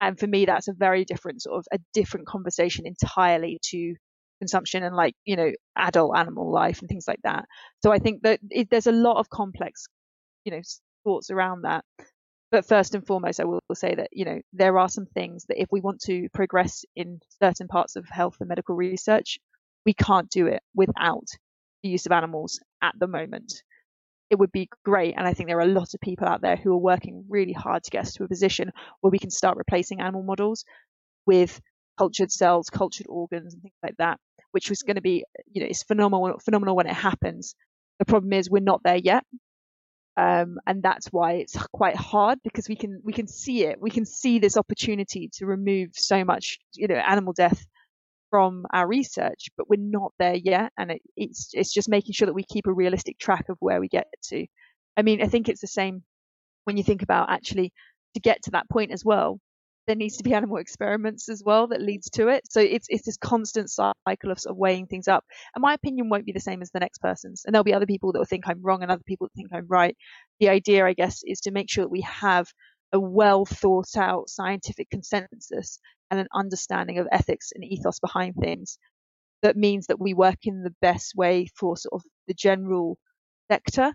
And 0.00 0.18
for 0.18 0.26
me, 0.26 0.46
that's 0.46 0.68
a 0.68 0.72
very 0.72 1.04
different 1.04 1.42
sort 1.42 1.58
of 1.58 1.66
a 1.70 1.78
different 1.92 2.26
conversation 2.26 2.86
entirely 2.86 3.58
to 3.64 3.94
consumption 4.40 4.82
and 4.82 4.96
like 4.96 5.14
you 5.26 5.36
know 5.36 5.50
adult 5.76 6.16
animal 6.16 6.50
life 6.50 6.80
and 6.80 6.88
things 6.88 7.04
like 7.06 7.20
that. 7.24 7.44
So 7.82 7.92
I 7.92 7.98
think 7.98 8.22
that 8.22 8.40
it, 8.48 8.70
there's 8.70 8.86
a 8.86 8.92
lot 8.92 9.18
of 9.18 9.28
complex, 9.28 9.84
you 10.44 10.52
know, 10.52 10.62
thoughts 11.04 11.30
around 11.30 11.62
that 11.62 11.84
but 12.50 12.66
first 12.66 12.94
and 12.94 13.06
foremost, 13.06 13.40
I 13.40 13.44
will 13.44 13.60
say 13.74 13.94
that 13.94 14.08
you 14.12 14.24
know 14.24 14.40
there 14.52 14.78
are 14.78 14.88
some 14.88 15.06
things 15.06 15.44
that 15.48 15.60
if 15.60 15.68
we 15.70 15.80
want 15.80 16.00
to 16.02 16.28
progress 16.34 16.84
in 16.96 17.20
certain 17.42 17.68
parts 17.68 17.96
of 17.96 18.08
health 18.08 18.36
and 18.40 18.48
medical 18.48 18.74
research, 18.74 19.38
we 19.86 19.94
can't 19.94 20.30
do 20.30 20.46
it 20.46 20.62
without 20.74 21.26
the 21.82 21.88
use 21.88 22.06
of 22.06 22.12
animals 22.12 22.60
at 22.82 22.94
the 22.98 23.06
moment. 23.06 23.52
It 24.30 24.38
would 24.38 24.52
be 24.52 24.68
great, 24.84 25.14
and 25.16 25.26
I 25.26 25.34
think 25.34 25.48
there 25.48 25.58
are 25.58 25.62
a 25.62 25.66
lot 25.66 25.94
of 25.94 26.00
people 26.00 26.28
out 26.28 26.40
there 26.40 26.56
who 26.56 26.72
are 26.72 26.78
working 26.78 27.24
really 27.28 27.52
hard 27.52 27.82
to 27.84 27.90
get 27.90 28.02
us 28.02 28.14
to 28.14 28.24
a 28.24 28.28
position 28.28 28.70
where 29.00 29.10
we 29.10 29.18
can 29.18 29.30
start 29.30 29.56
replacing 29.56 30.00
animal 30.00 30.22
models 30.22 30.64
with 31.26 31.60
cultured 31.98 32.30
cells, 32.30 32.70
cultured 32.70 33.06
organs, 33.08 33.54
and 33.54 33.62
things 33.62 33.74
like 33.82 33.96
that, 33.98 34.18
which 34.52 34.68
was 34.70 34.82
going 34.82 34.96
to 34.96 35.02
be, 35.02 35.24
you 35.52 35.60
know, 35.62 35.68
it's 35.68 35.82
phenomenal, 35.82 36.38
phenomenal 36.44 36.76
when 36.76 36.86
it 36.86 36.94
happens. 36.94 37.54
The 37.98 38.04
problem 38.04 38.32
is 38.32 38.48
we're 38.48 38.60
not 38.60 38.82
there 38.84 38.96
yet, 38.96 39.24
um, 40.16 40.58
and 40.66 40.82
that's 40.82 41.08
why 41.08 41.34
it's 41.34 41.56
quite 41.72 41.96
hard 41.96 42.38
because 42.42 42.68
we 42.68 42.76
can 42.76 43.00
we 43.04 43.12
can 43.12 43.26
see 43.26 43.64
it. 43.64 43.80
We 43.80 43.90
can 43.90 44.04
see 44.04 44.38
this 44.38 44.56
opportunity 44.56 45.30
to 45.34 45.46
remove 45.46 45.90
so 45.94 46.24
much 46.24 46.58
you 46.74 46.88
know 46.88 46.96
animal 46.96 47.32
death 47.32 47.66
from 48.30 48.64
our 48.72 48.86
research 48.86 49.48
but 49.56 49.68
we're 49.68 49.80
not 49.80 50.12
there 50.18 50.34
yet. 50.36 50.72
And 50.78 50.92
it, 50.92 51.02
it's 51.16 51.50
it's 51.52 51.72
just 51.72 51.88
making 51.88 52.12
sure 52.14 52.26
that 52.26 52.34
we 52.34 52.44
keep 52.44 52.66
a 52.66 52.72
realistic 52.72 53.18
track 53.18 53.48
of 53.48 53.56
where 53.60 53.80
we 53.80 53.88
get 53.88 54.06
to. 54.30 54.46
I 54.96 55.02
mean 55.02 55.22
i 55.22 55.26
think 55.26 55.48
it's 55.48 55.60
the 55.60 55.66
same 55.66 56.02
when 56.64 56.76
you 56.76 56.82
think 56.82 57.02
about 57.02 57.30
actually 57.30 57.72
to 58.14 58.20
get 58.20 58.42
to 58.44 58.52
that 58.52 58.68
point 58.68 58.92
as 58.92 59.04
well 59.04 59.40
there 59.90 59.96
needs 59.96 60.18
to 60.18 60.22
be 60.22 60.34
animal 60.34 60.58
experiments 60.58 61.28
as 61.28 61.42
well 61.44 61.66
that 61.66 61.82
leads 61.82 62.08
to 62.10 62.28
it. 62.28 62.44
So 62.48 62.60
it's 62.60 62.86
it's 62.88 63.06
this 63.06 63.16
constant 63.16 63.68
cycle 63.70 64.30
of 64.30 64.38
sort 64.38 64.52
of 64.52 64.56
weighing 64.56 64.86
things 64.86 65.08
up. 65.08 65.24
And 65.52 65.62
my 65.62 65.74
opinion 65.74 66.08
won't 66.08 66.26
be 66.26 66.30
the 66.30 66.38
same 66.38 66.62
as 66.62 66.70
the 66.70 66.78
next 66.78 66.98
person's. 66.98 67.42
And 67.44 67.52
there'll 67.52 67.64
be 67.64 67.74
other 67.74 67.86
people 67.86 68.12
that 68.12 68.20
will 68.20 68.24
think 68.24 68.44
I'm 68.46 68.62
wrong 68.62 68.84
and 68.84 68.92
other 68.92 69.02
people 69.04 69.26
that 69.26 69.34
think 69.34 69.48
I'm 69.52 69.66
right. 69.66 69.96
The 70.38 70.48
idea, 70.48 70.86
I 70.86 70.92
guess, 70.92 71.22
is 71.24 71.40
to 71.40 71.50
make 71.50 71.68
sure 71.68 71.82
that 71.82 71.90
we 71.90 72.02
have 72.02 72.46
a 72.92 73.00
well 73.00 73.44
thought 73.44 73.96
out 73.96 74.28
scientific 74.28 74.88
consensus 74.90 75.80
and 76.08 76.20
an 76.20 76.28
understanding 76.32 76.98
of 76.98 77.08
ethics 77.10 77.50
and 77.52 77.64
ethos 77.64 77.98
behind 77.98 78.36
things 78.36 78.78
that 79.42 79.56
means 79.56 79.88
that 79.88 80.00
we 80.00 80.14
work 80.14 80.38
in 80.44 80.62
the 80.62 80.74
best 80.80 81.16
way 81.16 81.48
for 81.56 81.76
sort 81.76 81.94
of 81.94 82.04
the 82.28 82.34
general 82.34 82.96
sector 83.50 83.92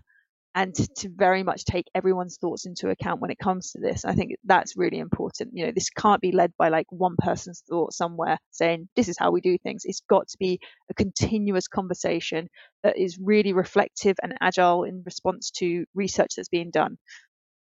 and 0.56 0.74
to, 0.74 1.10
very 1.14 1.42
much 1.42 1.66
take 1.66 1.86
everyone's 1.94 2.38
thoughts 2.38 2.64
into 2.64 2.88
account 2.88 3.20
when 3.20 3.30
it 3.30 3.38
comes 3.38 3.72
to 3.72 3.78
this. 3.78 4.06
I 4.06 4.14
think 4.14 4.36
that's 4.44 4.74
really 4.74 4.98
important. 4.98 5.50
You 5.52 5.66
know, 5.66 5.72
this 5.72 5.90
can't 5.90 6.22
be 6.22 6.32
led 6.32 6.52
by 6.58 6.70
like 6.70 6.86
one 6.88 7.14
person's 7.18 7.62
thought 7.68 7.92
somewhere 7.92 8.38
saying 8.52 8.88
this 8.96 9.08
is 9.08 9.18
how 9.18 9.30
we 9.30 9.42
do 9.42 9.58
things. 9.58 9.82
It's 9.84 10.00
got 10.08 10.28
to 10.28 10.38
be 10.38 10.58
a 10.90 10.94
continuous 10.94 11.68
conversation 11.68 12.48
that 12.82 12.96
is 12.96 13.18
really 13.22 13.52
reflective 13.52 14.16
and 14.22 14.32
agile 14.40 14.84
in 14.84 15.02
response 15.04 15.50
to 15.58 15.84
research 15.94 16.32
that's 16.36 16.48
being 16.48 16.70
done. 16.70 16.96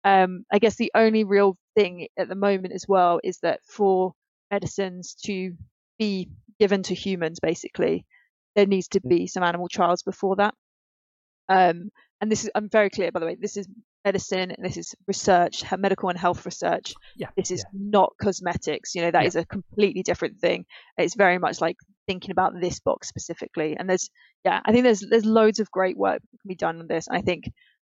Um, 0.05 0.45
I 0.53 0.61
guess 0.61 0.77
the 0.77 0.93
only 0.95 1.25
real 1.25 1.57
thing 1.75 2.07
at 2.17 2.29
the 2.29 2.37
moment 2.37 2.73
as 2.73 2.85
well 2.87 3.19
is 3.25 3.39
that 3.43 3.59
for 3.67 4.13
medicines 4.53 5.17
to 5.25 5.55
be 5.99 6.29
given 6.61 6.85
to 6.85 6.95
humans, 6.95 7.41
basically, 7.41 8.07
there 8.55 8.67
needs 8.67 8.87
to 8.89 9.01
be 9.01 9.27
some 9.27 9.43
animal 9.43 9.69
trials 9.69 10.05
before 10.05 10.37
that. 10.37 10.55
Um, 11.49 11.91
and 12.21 12.31
this 12.31 12.45
is 12.45 12.51
I'm 12.55 12.69
very 12.69 12.91
clear 12.91 13.13
by 13.13 13.21
the 13.21 13.27
way 13.27 13.37
this 13.39 13.57
is 13.57 13.69
medicine 14.05 14.53
and 14.53 14.65
this 14.65 14.77
is 14.77 14.95
research 15.09 15.65
medical 15.77 16.09
and 16.09 16.19
health 16.19 16.47
research 16.47 16.95
yeah 17.17 17.29
this 17.37 17.51
is 17.51 17.65
yeah. 17.73 17.81
not 17.91 18.13
cosmetics 18.23 18.95
you 18.95 19.03
know 19.03 19.11
that 19.11 19.23
yeah. 19.23 19.29
is 19.29 19.37
a 19.37 19.45
completely 19.45 20.03
different 20.05 20.39
thing 20.39 20.65
it's 20.97 21.17
very 21.17 21.39
much 21.39 21.61
like 21.61 21.77
thinking 22.07 22.31
about 22.31 22.53
this 22.61 22.79
box 22.79 23.09
specifically 23.09 23.77
and 23.77 23.91
there's 23.91 24.09
yeah 24.45 24.61
i 24.65 24.71
think 24.71 24.85
there's 24.85 25.05
there's 25.11 25.25
loads 25.25 25.59
of 25.59 25.69
great 25.73 25.97
work 25.97 26.21
that 26.21 26.41
can 26.41 26.49
be 26.49 26.55
done 26.55 26.79
on 26.79 26.87
this 26.87 27.09
and 27.09 27.19
i 27.19 27.21
think 27.21 27.51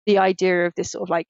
the 0.07 0.17
idea 0.17 0.65
of 0.65 0.73
this 0.75 0.91
sort 0.91 1.03
of 1.03 1.09
like 1.09 1.27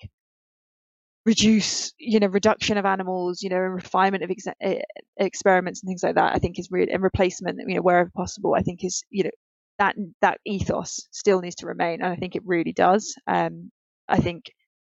reduce 1.25 1.91
you 1.99 2.19
know 2.21 2.27
reduction 2.27 2.77
of 2.77 2.85
animals 2.85 3.43
you 3.43 3.49
know 3.49 3.57
and 3.57 3.73
refinement 3.73 4.23
of 4.23 4.31
ex- 4.31 4.79
experiments 5.17 5.81
and 5.81 5.89
things 5.89 6.03
like 6.03 6.15
that 6.15 6.33
i 6.33 6.39
think 6.39 6.57
is 6.57 6.69
really 6.71 6.89
and 6.89 7.03
replacement 7.03 7.59
you 7.67 7.75
know 7.75 7.81
wherever 7.81 8.09
possible 8.15 8.55
i 8.55 8.61
think 8.61 8.83
is 8.85 9.03
you 9.09 9.25
know 9.25 9.29
that 9.79 9.95
that 10.21 10.39
ethos 10.45 11.07
still 11.11 11.41
needs 11.41 11.55
to 11.57 11.67
remain, 11.67 12.01
and 12.01 12.11
I 12.13 12.15
think 12.17 12.35
it 12.35 12.43
really 12.45 12.73
does. 12.73 13.15
Um, 13.27 13.71
I 14.07 14.19
think 14.19 14.45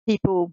people 0.09 0.53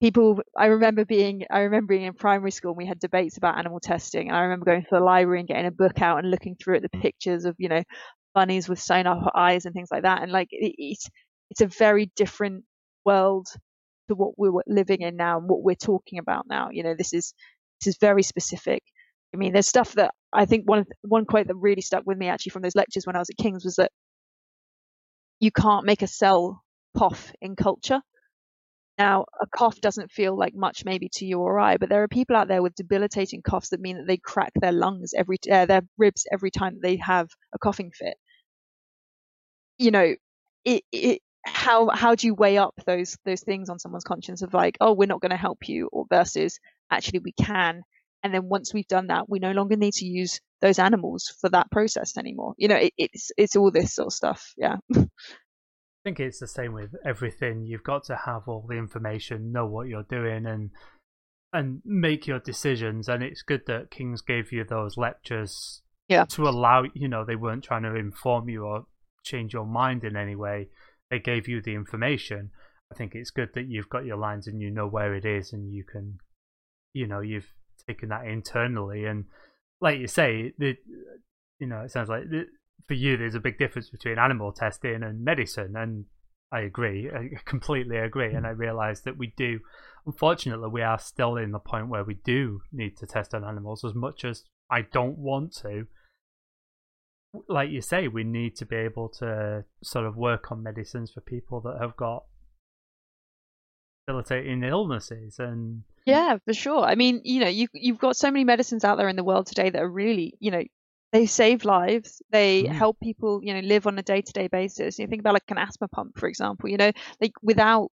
people 0.00 0.40
I 0.56 0.66
remember 0.66 1.04
being 1.04 1.44
I 1.50 1.60
remember 1.60 1.94
being 1.94 2.04
in 2.04 2.14
primary 2.14 2.50
school 2.50 2.72
and 2.72 2.78
we 2.78 2.86
had 2.86 2.98
debates 2.98 3.36
about 3.36 3.58
animal 3.58 3.80
testing 3.80 4.28
and 4.28 4.36
I 4.36 4.42
remember 4.42 4.66
going 4.66 4.82
to 4.82 4.88
the 4.90 5.00
library 5.00 5.40
and 5.40 5.48
getting 5.48 5.66
a 5.66 5.70
book 5.70 6.02
out 6.02 6.18
and 6.18 6.30
looking 6.30 6.56
through 6.56 6.76
at 6.76 6.82
the 6.82 6.88
pictures 7.00 7.44
of 7.44 7.54
you 7.58 7.68
know 7.68 7.82
bunnies 8.34 8.68
with 8.68 8.80
sewn 8.80 9.06
up 9.06 9.30
eyes 9.34 9.64
and 9.64 9.74
things 9.74 9.88
like 9.90 10.02
that 10.02 10.22
and 10.22 10.32
like 10.32 10.48
it, 10.50 10.74
it's 10.78 11.08
it's 11.50 11.60
a 11.60 11.66
very 11.66 12.10
different 12.16 12.64
world 13.04 13.46
to 14.08 14.14
what 14.14 14.32
we're 14.36 14.60
living 14.66 15.00
in 15.02 15.16
now 15.16 15.38
and 15.38 15.48
what 15.48 15.62
we're 15.62 15.74
talking 15.74 16.18
about 16.18 16.46
now. 16.48 16.68
You 16.70 16.82
know 16.82 16.94
this 16.96 17.12
is 17.14 17.32
this 17.80 17.94
is 17.94 17.98
very 18.00 18.22
specific 18.22 18.82
I 19.34 19.36
mean, 19.36 19.52
there's 19.52 19.68
stuff 19.68 19.92
that 19.94 20.14
I 20.32 20.46
think 20.46 20.68
one 20.68 20.84
one 21.02 21.26
quote 21.26 21.48
that 21.48 21.56
really 21.56 21.82
stuck 21.82 22.04
with 22.06 22.16
me 22.16 22.28
actually 22.28 22.50
from 22.50 22.62
those 22.62 22.76
lectures 22.76 23.06
when 23.06 23.16
I 23.16 23.18
was 23.18 23.30
at 23.30 23.36
King's 23.36 23.64
was 23.64 23.76
that 23.76 23.90
you 25.40 25.50
can't 25.50 25.84
make 25.84 26.02
a 26.02 26.06
cell 26.06 26.62
cough 26.96 27.32
in 27.42 27.56
culture. 27.56 28.00
Now, 28.96 29.24
a 29.42 29.46
cough 29.48 29.80
doesn't 29.80 30.12
feel 30.12 30.38
like 30.38 30.54
much 30.54 30.84
maybe 30.84 31.08
to 31.14 31.26
you 31.26 31.40
or 31.40 31.58
I, 31.58 31.78
but 31.78 31.88
there 31.88 32.04
are 32.04 32.08
people 32.08 32.36
out 32.36 32.46
there 32.46 32.62
with 32.62 32.76
debilitating 32.76 33.42
coughs 33.42 33.70
that 33.70 33.80
mean 33.80 33.96
that 33.96 34.06
they 34.06 34.18
crack 34.18 34.52
their 34.54 34.70
lungs 34.70 35.12
every 35.16 35.38
uh, 35.50 35.66
their 35.66 35.82
ribs 35.98 36.26
every 36.32 36.52
time 36.52 36.78
they 36.80 36.96
have 36.98 37.28
a 37.52 37.58
coughing 37.58 37.90
fit. 37.92 38.16
You 39.78 39.90
know, 39.90 40.14
it, 40.64 40.82
it 40.92 41.22
how 41.44 41.88
how 41.90 42.14
do 42.14 42.28
you 42.28 42.34
weigh 42.34 42.58
up 42.58 42.74
those 42.86 43.16
those 43.24 43.42
things 43.42 43.68
on 43.68 43.80
someone's 43.80 44.04
conscience 44.04 44.42
of 44.42 44.54
like, 44.54 44.76
oh, 44.80 44.92
we're 44.92 45.06
not 45.08 45.20
going 45.20 45.30
to 45.30 45.36
help 45.36 45.68
you, 45.68 45.88
or 45.92 46.06
versus 46.08 46.60
actually 46.90 47.18
we 47.18 47.32
can, 47.32 47.82
and 48.24 48.32
then 48.32 48.48
once 48.48 48.72
we've 48.72 48.88
done 48.88 49.08
that, 49.08 49.28
we 49.28 49.38
no 49.38 49.52
longer 49.52 49.76
need 49.76 49.92
to 49.94 50.06
use 50.06 50.40
those 50.62 50.78
animals 50.78 51.36
for 51.42 51.50
that 51.50 51.70
process 51.70 52.16
anymore. 52.16 52.54
You 52.56 52.68
know, 52.68 52.76
it, 52.76 52.94
it's 52.96 53.30
it's 53.36 53.54
all 53.54 53.70
this 53.70 53.94
sort 53.94 54.06
of 54.06 54.12
stuff. 54.14 54.54
Yeah. 54.56 54.76
I 54.96 55.06
think 56.02 56.20
it's 56.20 56.40
the 56.40 56.48
same 56.48 56.72
with 56.72 56.94
everything. 57.06 57.66
You've 57.66 57.84
got 57.84 58.04
to 58.04 58.16
have 58.16 58.42
all 58.46 58.66
the 58.66 58.76
information, 58.76 59.52
know 59.52 59.66
what 59.66 59.88
you're 59.88 60.06
doing, 60.08 60.46
and 60.46 60.70
and 61.52 61.82
make 61.84 62.26
your 62.26 62.38
decisions. 62.38 63.08
And 63.08 63.22
it's 63.22 63.42
good 63.42 63.62
that 63.66 63.90
King's 63.90 64.22
gave 64.22 64.52
you 64.52 64.64
those 64.64 64.96
lectures 64.96 65.82
yeah. 66.08 66.24
to 66.24 66.48
allow 66.48 66.84
you 66.94 67.08
know 67.08 67.26
they 67.26 67.36
weren't 67.36 67.64
trying 67.64 67.82
to 67.82 67.94
inform 67.94 68.48
you 68.48 68.64
or 68.64 68.86
change 69.22 69.52
your 69.52 69.66
mind 69.66 70.02
in 70.02 70.16
any 70.16 70.34
way. 70.34 70.68
They 71.10 71.18
gave 71.18 71.46
you 71.46 71.60
the 71.60 71.74
information. 71.74 72.52
I 72.90 72.96
think 72.96 73.14
it's 73.14 73.30
good 73.30 73.50
that 73.54 73.68
you've 73.68 73.90
got 73.90 74.06
your 74.06 74.16
lines 74.16 74.46
and 74.46 74.62
you 74.62 74.70
know 74.70 74.86
where 74.86 75.14
it 75.14 75.26
is, 75.26 75.52
and 75.52 75.70
you 75.70 75.84
can, 75.84 76.20
you 76.94 77.06
know, 77.06 77.20
you've 77.20 77.52
taking 77.88 78.08
that 78.10 78.26
internally. 78.26 79.04
And 79.04 79.24
like 79.80 79.98
you 79.98 80.06
say, 80.06 80.52
the 80.58 80.76
you 81.58 81.66
know, 81.66 81.80
it 81.80 81.90
sounds 81.90 82.08
like 82.08 82.22
for 82.86 82.94
you 82.94 83.16
there's 83.16 83.34
a 83.34 83.40
big 83.40 83.58
difference 83.58 83.88
between 83.90 84.18
animal 84.18 84.52
testing 84.52 85.02
and 85.02 85.24
medicine, 85.24 85.74
and 85.76 86.04
I 86.52 86.60
agree, 86.60 87.10
I 87.10 87.30
completely 87.44 87.96
agree, 87.96 88.34
and 88.34 88.46
I 88.46 88.50
mm. 88.50 88.58
realise 88.58 89.00
that 89.02 89.18
we 89.18 89.32
do. 89.36 89.60
Unfortunately, 90.06 90.68
we 90.68 90.82
are 90.82 90.98
still 90.98 91.36
in 91.36 91.50
the 91.50 91.58
point 91.58 91.88
where 91.88 92.04
we 92.04 92.14
do 92.24 92.60
need 92.72 92.96
to 92.98 93.06
test 93.06 93.34
on 93.34 93.44
animals 93.44 93.84
as 93.84 93.94
much 93.94 94.24
as 94.24 94.44
I 94.70 94.82
don't 94.82 95.18
want 95.18 95.54
to. 95.62 95.86
Like 97.48 97.70
you 97.70 97.80
say, 97.80 98.06
we 98.06 98.22
need 98.22 98.54
to 98.56 98.66
be 98.66 98.76
able 98.76 99.08
to 99.18 99.64
sort 99.82 100.06
of 100.06 100.16
work 100.16 100.52
on 100.52 100.62
medicines 100.62 101.10
for 101.12 101.20
people 101.20 101.60
that 101.62 101.78
have 101.80 101.96
got 101.96 102.24
debilitating 104.06 104.62
illnesses 104.62 105.38
and 105.38 105.82
yeah 106.06 106.38
for 106.44 106.54
sure. 106.54 106.84
I 106.84 106.94
mean 106.94 107.20
you 107.24 107.40
know 107.40 107.48
you 107.48 107.68
you've 107.72 107.98
got 107.98 108.16
so 108.16 108.30
many 108.30 108.44
medicines 108.44 108.84
out 108.84 108.98
there 108.98 109.08
in 109.08 109.16
the 109.16 109.24
world 109.24 109.46
today 109.46 109.70
that 109.70 109.82
are 109.82 109.88
really 109.88 110.34
you 110.40 110.50
know 110.50 110.62
they 111.12 111.26
save 111.26 111.64
lives. 111.64 112.20
They 112.30 112.64
mm. 112.64 112.72
help 112.72 112.98
people 113.00 113.40
you 113.42 113.54
know 113.54 113.60
live 113.60 113.86
on 113.86 113.98
a 113.98 114.02
day-to-day 114.02 114.48
basis. 114.48 114.98
You 114.98 115.06
think 115.06 115.20
about 115.20 115.34
like 115.34 115.42
an 115.48 115.58
asthma 115.58 115.88
pump 115.88 116.18
for 116.18 116.28
example 116.28 116.68
you 116.68 116.76
know 116.76 116.92
like 117.20 117.32
without 117.42 117.90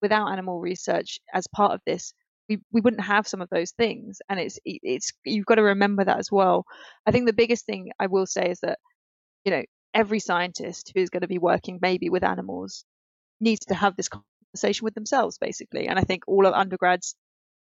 without 0.00 0.28
animal 0.32 0.60
research 0.60 1.20
as 1.32 1.46
part 1.46 1.72
of 1.72 1.80
this 1.86 2.12
we, 2.48 2.58
we 2.72 2.80
wouldn't 2.80 3.02
have 3.02 3.26
some 3.26 3.40
of 3.40 3.48
those 3.50 3.70
things. 3.72 4.18
And 4.28 4.38
it's 4.40 4.58
it's 4.64 5.12
you've 5.24 5.46
got 5.46 5.56
to 5.56 5.62
remember 5.62 6.04
that 6.04 6.18
as 6.18 6.30
well. 6.30 6.64
I 7.06 7.10
think 7.12 7.26
the 7.26 7.32
biggest 7.32 7.66
thing 7.66 7.90
i 8.00 8.06
will 8.06 8.26
say 8.26 8.50
is 8.50 8.60
that 8.60 8.78
you 9.44 9.52
know 9.52 9.62
every 9.94 10.20
scientist 10.20 10.92
who's 10.94 11.10
going 11.10 11.22
to 11.22 11.28
be 11.28 11.38
working 11.38 11.78
maybe 11.82 12.08
with 12.08 12.24
animals 12.24 12.84
needs 13.40 13.66
to 13.66 13.74
have 13.74 13.96
this 13.96 14.08
conversation 14.52 14.84
with 14.84 14.94
themselves, 14.94 15.38
basically. 15.38 15.88
And 15.88 15.98
I 15.98 16.02
think 16.02 16.24
all 16.28 16.46
of 16.46 16.54
undergrads, 16.54 17.14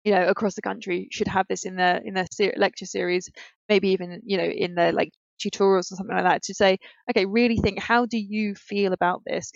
you 0.03 0.13
know, 0.13 0.27
across 0.27 0.55
the 0.55 0.61
country 0.61 1.07
should 1.11 1.27
have 1.27 1.47
this 1.49 1.65
in 1.65 1.75
their 1.75 1.97
in 2.03 2.13
their 2.15 2.27
lecture 2.57 2.85
series, 2.85 3.29
maybe 3.69 3.89
even 3.89 4.21
you 4.25 4.37
know 4.37 4.45
in 4.45 4.75
their 4.75 4.91
like 4.91 5.11
tutorials 5.43 5.91
or 5.91 5.95
something 5.97 6.15
like 6.15 6.25
that, 6.25 6.43
to 6.43 6.53
say, 6.53 6.77
okay, 7.11 7.25
really 7.25 7.57
think, 7.57 7.79
how 7.79 8.05
do 8.05 8.17
you 8.19 8.55
feel 8.55 8.93
about 8.93 9.21
this? 9.25 9.51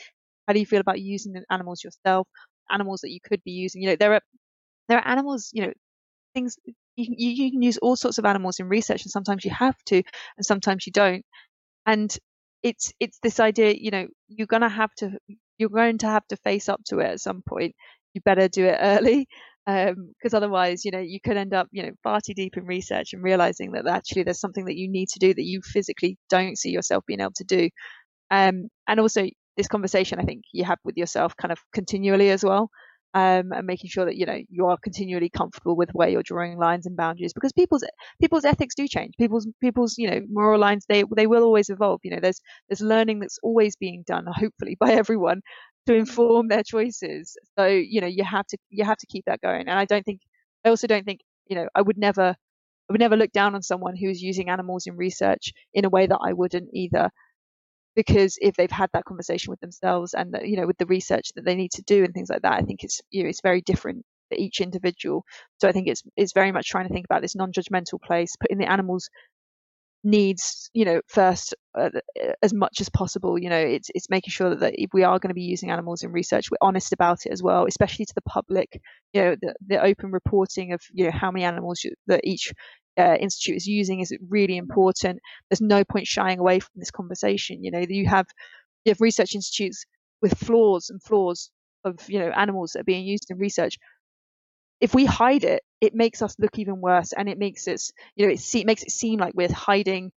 How 0.47 0.53
do 0.53 0.59
you 0.59 0.65
feel 0.65 0.82
about 0.82 1.01
using 1.01 1.34
the 1.34 1.43
animals 1.51 1.84
yourself? 1.84 2.28
Animals 2.71 3.01
that 3.01 3.11
you 3.11 3.19
could 3.23 3.43
be 3.43 3.51
using, 3.51 3.82
you 3.84 3.89
know, 3.89 3.95
there 3.97 4.13
are 4.15 4.21
there 4.89 4.99
are 4.99 5.07
animals, 5.07 5.49
you 5.53 5.63
know, 5.67 5.73
things 6.36 6.57
you, 6.65 7.07
you, 7.17 7.30
you 7.45 7.51
can 7.51 7.61
use 7.61 7.78
all 7.80 7.95
sorts 7.95 8.17
of 8.19 8.26
animals 8.26 8.59
in 8.59 8.67
research, 8.69 9.03
and 9.03 9.11
sometimes 9.11 9.45
you 9.45 9.51
have 9.51 9.78
to, 9.88 9.97
and 10.38 10.45
sometimes 10.45 10.86
you 10.88 10.93
don't. 10.93 11.26
And 11.86 12.15
it's 12.63 12.93
it's 12.99 13.19
this 13.23 13.39
idea, 13.39 13.73
you 13.78 13.91
know, 13.91 14.07
you're 14.30 14.47
gonna 14.47 14.69
have 14.69 14.93
to 14.95 15.17
you're 15.58 15.70
going 15.70 15.97
to 15.99 16.08
have 16.08 16.28
to 16.28 16.38
face 16.38 16.70
up 16.70 16.82
to 16.88 16.99
it 16.99 17.06
at 17.08 17.20
some 17.22 17.41
point. 17.47 17.76
You 18.14 18.22
better 18.22 18.47
do 18.47 18.66
it 18.66 18.78
early 18.80 19.28
because 19.66 19.95
um, 20.34 20.38
otherwise, 20.38 20.86
you 20.86 20.91
know, 20.91 20.99
you 20.99 21.20
could 21.20 21.38
end 21.38 21.53
up, 21.53 21.68
you 21.72 21.84
know, 21.84 21.91
far 22.03 22.22
too 22.22 22.34
deep 22.34 22.58
in 22.58 22.66
research 22.66 23.14
and 23.14 23.24
realizing 23.24 23.72
that 23.74 23.88
actually 23.88 24.24
there's 24.24 24.39
something 24.39 24.66
that 24.66 24.78
you 24.78 24.89
need 24.89 25.10
to 25.10 25.20
do 25.20 25.34
that 25.34 25.43
you 25.43 25.62
physically 25.64 26.18
don't 26.30 26.58
see 26.58 26.70
yourself 26.70 27.03
being 27.08 27.22
able 27.22 27.34
to 27.36 27.43
do. 27.43 27.70
Um, 28.32 28.70
and 28.88 28.99
also, 28.99 29.28
this 29.58 29.68
conversation 29.68 30.20
I 30.20 30.24
think 30.24 30.43
you 30.51 30.66
have 30.66 30.80
with 30.84 30.97
yourself 30.97 31.36
kind 31.38 31.51
of 31.51 31.60
continually 31.74 32.30
as 32.30 32.43
well 32.43 32.70
um, 33.16 33.53
and 33.53 33.66
making 33.66 33.89
sure 33.89 34.05
that 34.05 34.18
you 34.18 34.26
know 34.28 34.39
you 34.49 34.68
are 34.68 34.78
continually 34.78 35.30
comfortable 35.30 35.76
with 35.76 35.89
where 35.93 36.09
you're 36.09 36.24
drawing 36.24 36.57
lines 36.59 36.86
and 36.86 36.97
boundaries 36.97 37.34
because 37.34 37.53
people's 37.53 37.84
people's 38.22 38.45
ethics 38.45 38.76
do 38.76 38.88
change. 38.88 39.13
People's 39.18 39.47
people's 39.61 39.95
you 39.97 40.09
know 40.11 40.22
moral 40.30 40.59
lines 40.59 40.86
they 40.89 41.03
they 41.16 41.26
will 41.28 41.43
always 41.43 41.70
evolve. 41.70 42.01
You 42.03 42.11
know 42.11 42.20
there's 42.22 42.41
there's 42.70 42.82
learning 42.82 43.20
that's 43.22 43.39
always 43.41 43.76
being 43.78 44.03
done 44.05 44.26
hopefully 44.28 44.78
by 44.82 44.91
everyone 44.91 45.41
to 45.88 45.95
inform 45.95 46.49
their 46.49 46.63
choices. 46.63 47.38
So 47.57 47.66
you 47.68 48.01
know 48.01 48.07
you 48.07 48.26
have 48.26 48.45
to 48.47 48.57
you 48.70 48.84
have 48.86 48.97
to 48.97 49.07
keep 49.07 49.26
that 49.26 49.41
going. 49.41 49.61
And 49.70 49.80
I 49.80 49.86
don't 49.86 50.03
think 50.03 50.22
I 50.66 50.70
also 50.70 50.88
don't 50.88 51.05
think 51.05 51.22
you 51.47 51.55
know 51.55 51.68
I 51.74 51.82
would 51.82 51.97
never 51.97 52.36
I 52.89 52.93
would 52.93 53.01
never 53.01 53.18
look 53.18 53.32
down 53.32 53.55
on 53.55 53.63
someone 53.63 53.95
who 53.95 54.09
is 54.09 54.22
using 54.22 54.49
animals 54.49 54.88
in 54.88 54.97
research 54.97 55.53
in 55.74 55.86
a 55.86 55.89
way 55.89 56.07
that 56.07 56.20
I 56.24 56.34
wouldn't 56.34 56.70
either 56.74 57.09
because 57.95 58.37
if 58.41 58.55
they've 58.55 58.71
had 58.71 58.89
that 58.93 59.05
conversation 59.05 59.51
with 59.51 59.59
themselves 59.59 60.13
and 60.13 60.35
you 60.43 60.57
know 60.57 60.67
with 60.67 60.77
the 60.77 60.85
research 60.85 61.31
that 61.35 61.45
they 61.45 61.55
need 61.55 61.71
to 61.71 61.81
do 61.83 62.03
and 62.03 62.13
things 62.13 62.29
like 62.29 62.41
that 62.41 62.53
i 62.53 62.61
think 62.61 62.83
it's 62.83 63.01
you 63.11 63.23
know 63.23 63.29
it's 63.29 63.41
very 63.41 63.61
different 63.61 64.05
for 64.29 64.37
each 64.37 64.59
individual. 64.59 65.23
So 65.61 65.67
i 65.67 65.71
think 65.71 65.87
it's 65.87 66.03
it's 66.15 66.33
very 66.33 66.51
much 66.51 66.67
trying 66.67 66.87
to 66.87 66.93
think 66.93 67.05
about 67.05 67.21
this 67.21 67.35
non-judgmental 67.35 68.01
place 68.01 68.35
putting 68.39 68.57
the 68.57 68.71
animals 68.71 69.09
needs 70.03 70.69
you 70.73 70.85
know 70.85 71.01
first 71.07 71.55
uh, 71.79 71.89
as 72.43 72.53
much 72.53 72.79
as 72.79 72.89
possible. 72.89 73.39
You 73.39 73.49
know 73.49 73.57
it's 73.57 73.89
it's 73.95 74.09
making 74.09 74.31
sure 74.31 74.51
that, 74.51 74.59
that 74.59 74.73
if 74.77 74.91
we 74.93 75.03
are 75.03 75.19
going 75.19 75.29
to 75.29 75.35
be 75.35 75.41
using 75.41 75.71
animals 75.71 76.03
in 76.03 76.11
research 76.11 76.51
we're 76.51 76.57
honest 76.61 76.93
about 76.93 77.25
it 77.25 77.31
as 77.31 77.41
well 77.41 77.65
especially 77.67 78.05
to 78.05 78.13
the 78.15 78.21
public. 78.21 78.79
You 79.13 79.21
know 79.21 79.35
the, 79.41 79.55
the 79.67 79.83
open 79.83 80.11
reporting 80.11 80.73
of 80.73 80.81
you 80.93 81.05
know 81.05 81.11
how 81.11 81.31
many 81.31 81.43
animals 81.45 81.83
you, 81.83 81.91
that 82.07 82.21
each 82.23 82.53
uh, 82.97 83.15
institute 83.19 83.57
is 83.57 83.67
using 83.67 83.99
is 83.99 84.11
it 84.11 84.21
really 84.29 84.57
important. 84.57 85.19
There's 85.49 85.61
no 85.61 85.83
point 85.83 86.07
shying 86.07 86.39
away 86.39 86.59
from 86.59 86.71
this 86.75 86.91
conversation. 86.91 87.63
You 87.63 87.71
know, 87.71 87.85
you 87.87 88.07
have 88.07 88.27
you 88.85 88.91
have 88.91 89.01
research 89.01 89.35
institutes 89.35 89.85
with 90.21 90.37
flaws 90.37 90.89
and 90.89 91.01
flaws 91.03 91.51
of 91.85 91.97
you 92.09 92.19
know 92.19 92.29
animals 92.29 92.71
that 92.73 92.81
are 92.81 92.85
being 92.85 93.05
used 93.05 93.31
in 93.31 93.37
research. 93.37 93.77
If 94.81 94.93
we 94.93 95.05
hide 95.05 95.43
it, 95.43 95.63
it 95.81 95.93
makes 95.95 96.21
us 96.21 96.35
look 96.39 96.57
even 96.59 96.81
worse, 96.81 97.13
and 97.13 97.29
it 97.29 97.37
makes 97.37 97.67
us 97.67 97.91
you 98.15 98.25
know 98.25 98.33
it, 98.33 98.55
it 98.55 98.65
makes 98.65 98.83
it 98.83 98.91
seem 98.91 99.19
like 99.19 99.33
we're 99.33 99.51
hiding 99.51 100.11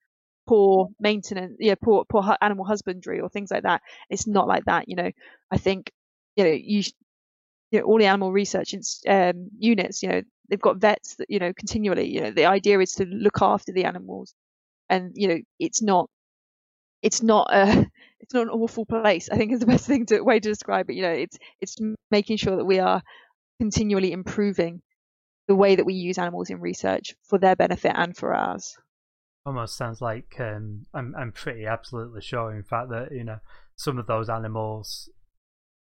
poor 0.47 0.89
maintenance, 0.99 1.57
yeah, 1.59 1.75
poor 1.75 2.05
poor 2.05 2.37
animal 2.41 2.65
husbandry 2.65 3.21
or 3.21 3.29
things 3.29 3.51
like 3.51 3.63
that. 3.63 3.83
It's 4.09 4.27
not 4.27 4.47
like 4.47 4.65
that. 4.65 4.89
You 4.89 4.97
know, 4.97 5.11
I 5.51 5.57
think 5.59 5.91
you 6.37 6.45
know 6.45 6.51
you 6.51 6.83
you 7.71 7.79
know, 7.79 7.85
all 7.85 7.97
the 7.97 8.05
animal 8.05 8.31
research 8.31 8.73
um, 9.07 9.49
units, 9.57 10.01
you 10.01 10.09
know, 10.09 10.21
they've 10.49 10.61
got 10.61 10.77
vets 10.77 11.15
that, 11.15 11.29
you 11.29 11.39
know, 11.39 11.51
continually, 11.53 12.07
you 12.07 12.21
know, 12.21 12.31
the 12.31 12.45
idea 12.45 12.79
is 12.79 12.93
to 12.93 13.05
look 13.05 13.41
after 13.41 13.71
the 13.71 13.85
animals 13.85 14.33
and, 14.89 15.11
you 15.15 15.27
know, 15.27 15.37
it's 15.59 15.81
not, 15.81 16.09
it's 17.01 17.21
not 17.21 17.49
a, 17.51 17.85
it's 18.19 18.33
not 18.33 18.43
an 18.43 18.49
awful 18.49 18.85
place. 18.85 19.29
I 19.29 19.37
think 19.37 19.51
is 19.51 19.59
the 19.59 19.65
best 19.73 19.85
thing 19.85 20.05
to 20.07 20.21
way 20.21 20.39
to 20.39 20.49
describe 20.49 20.89
it. 20.89 20.95
You 20.95 21.03
know, 21.03 21.11
it's, 21.11 21.37
it's 21.59 21.77
making 22.09 22.37
sure 22.37 22.55
that 22.57 22.65
we 22.65 22.79
are 22.79 23.01
continually 23.59 24.11
improving 24.11 24.81
the 25.47 25.55
way 25.55 25.75
that 25.75 25.85
we 25.85 25.93
use 25.93 26.17
animals 26.17 26.49
in 26.49 26.59
research 26.59 27.15
for 27.23 27.39
their 27.39 27.55
benefit 27.55 27.93
and 27.95 28.15
for 28.15 28.33
ours. 28.33 28.77
Almost 29.45 29.77
sounds 29.77 30.01
like 30.01 30.35
um, 30.39 30.85
I'm 30.93 31.15
I'm 31.17 31.31
pretty 31.31 31.65
absolutely 31.65 32.21
sure, 32.21 32.53
in 32.53 32.63
fact, 32.63 32.89
that 32.89 33.13
you 33.13 33.23
know 33.23 33.39
some 33.77 33.97
of 33.97 34.05
those 34.05 34.27
animals 34.27 35.09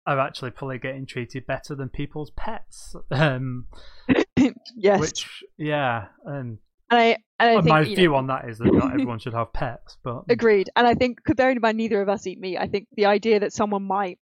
are 0.07 0.19
actually 0.19 0.51
probably 0.51 0.79
getting 0.79 1.07
treated 1.07 1.47
better 1.47 1.75
than 1.75 1.89
people's 1.89 2.31
pets. 2.31 2.97
Um, 3.11 3.67
yes. 4.77 5.01
Which, 5.01 5.45
yeah, 5.57 6.07
and 6.25 6.59
I, 6.91 7.17
and 7.39 7.51
I 7.51 7.55
think, 7.55 7.67
my 7.67 7.85
view 7.85 8.11
know, 8.11 8.17
on 8.17 8.27
that 8.27 8.49
is 8.49 8.59
that 8.59 8.73
not 8.73 8.93
everyone 8.93 9.19
should 9.19 9.35
have 9.35 9.53
pets. 9.53 9.97
But 10.03 10.25
agreed. 10.29 10.71
And 10.77 10.87
I 10.87 10.95
think, 10.95 11.19
bearing 11.37 11.57
in 11.57 11.63
mind 11.63 11.79
neither 11.79 12.03
of 12.03 12.09
us 12.09 12.27
eat 12.27 12.41
meat, 12.41 12.59
I 12.59 12.67
think 12.67 12.89
the 12.97 13.07
idea 13.07 13.41
that 13.41 13.53
someone 13.53 13.85
might 13.85 14.19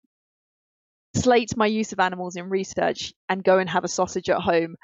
slate 1.14 1.56
my 1.56 1.66
use 1.66 1.92
of 1.92 2.00
animals 2.00 2.36
in 2.36 2.48
research 2.48 3.12
and 3.28 3.44
go 3.44 3.58
and 3.58 3.68
have 3.68 3.84
a 3.84 3.88
sausage 3.88 4.28
at 4.30 4.40
home 4.40 4.76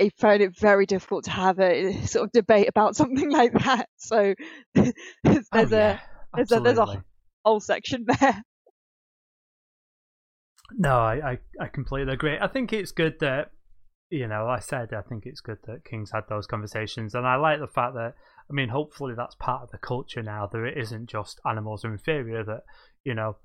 I 0.00 0.10
found 0.16 0.42
it 0.42 0.56
very 0.56 0.86
difficult 0.86 1.24
to 1.24 1.30
have 1.30 1.58
a 1.58 2.06
sort 2.06 2.26
of 2.26 2.32
debate 2.32 2.68
about 2.68 2.94
something 2.96 3.30
like 3.30 3.52
that. 3.52 3.88
So 3.96 4.34
there's, 4.74 4.92
oh, 5.52 5.66
yeah. 5.70 5.98
a 6.32 6.36
there's 6.36 6.52
a 6.52 6.60
there's 6.60 6.78
a 6.78 7.02
whole 7.44 7.60
section 7.60 8.06
there. 8.06 8.42
No, 10.76 10.98
I, 10.98 11.32
I, 11.32 11.38
I 11.64 11.66
completely 11.68 12.12
agree. 12.12 12.36
I 12.40 12.48
think 12.48 12.72
it's 12.72 12.92
good 12.92 13.20
that, 13.20 13.52
you 14.10 14.26
know, 14.26 14.48
I 14.48 14.58
said 14.58 14.92
I 14.92 15.02
think 15.02 15.24
it's 15.26 15.40
good 15.40 15.58
that 15.66 15.84
King's 15.84 16.12
had 16.12 16.24
those 16.28 16.46
conversations. 16.46 17.14
And 17.14 17.26
I 17.26 17.36
like 17.36 17.60
the 17.60 17.66
fact 17.66 17.94
that, 17.94 18.14
I 18.50 18.52
mean, 18.52 18.68
hopefully 18.68 19.14
that's 19.16 19.34
part 19.36 19.62
of 19.62 19.70
the 19.70 19.78
culture 19.78 20.22
now, 20.22 20.46
that 20.46 20.64
it 20.64 20.78
isn't 20.78 21.08
just 21.08 21.40
animals 21.48 21.84
are 21.84 21.92
inferior, 21.92 22.44
that, 22.44 22.62
you 23.04 23.14
know, 23.14 23.36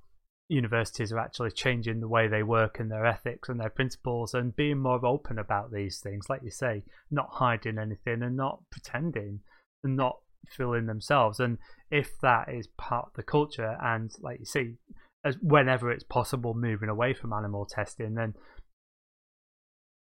universities 0.50 1.12
are 1.12 1.20
actually 1.20 1.52
changing 1.52 2.00
the 2.00 2.08
way 2.08 2.28
they 2.28 2.44
work 2.44 2.80
and 2.80 2.92
their 2.92 3.06
ethics 3.06 3.50
and 3.50 3.60
their 3.60 3.70
principles 3.70 4.34
and 4.34 4.56
being 4.56 4.78
more 4.78 5.04
open 5.06 5.40
about 5.40 5.72
these 5.72 6.00
things, 6.00 6.26
like 6.30 6.42
you 6.44 6.52
say, 6.52 6.84
not 7.10 7.30
hiding 7.32 7.78
anything 7.78 8.22
and 8.22 8.36
not 8.36 8.60
pretending 8.70 9.40
and 9.84 9.96
not 9.96 10.18
fooling 10.50 10.86
themselves. 10.86 11.40
And 11.40 11.58
if 11.90 12.20
that 12.22 12.50
is 12.54 12.68
part 12.78 13.08
of 13.08 13.14
the 13.16 13.24
culture, 13.24 13.78
and 13.82 14.12
like 14.22 14.40
you 14.40 14.46
see, 14.46 14.74
as 15.24 15.38
whenever 15.42 15.92
it's 15.92 16.04
possible 16.04 16.54
moving 16.54 16.90
away 16.90 17.14
from 17.14 17.34
animal 17.34 17.66
testing 17.66 18.16
then 18.16 18.34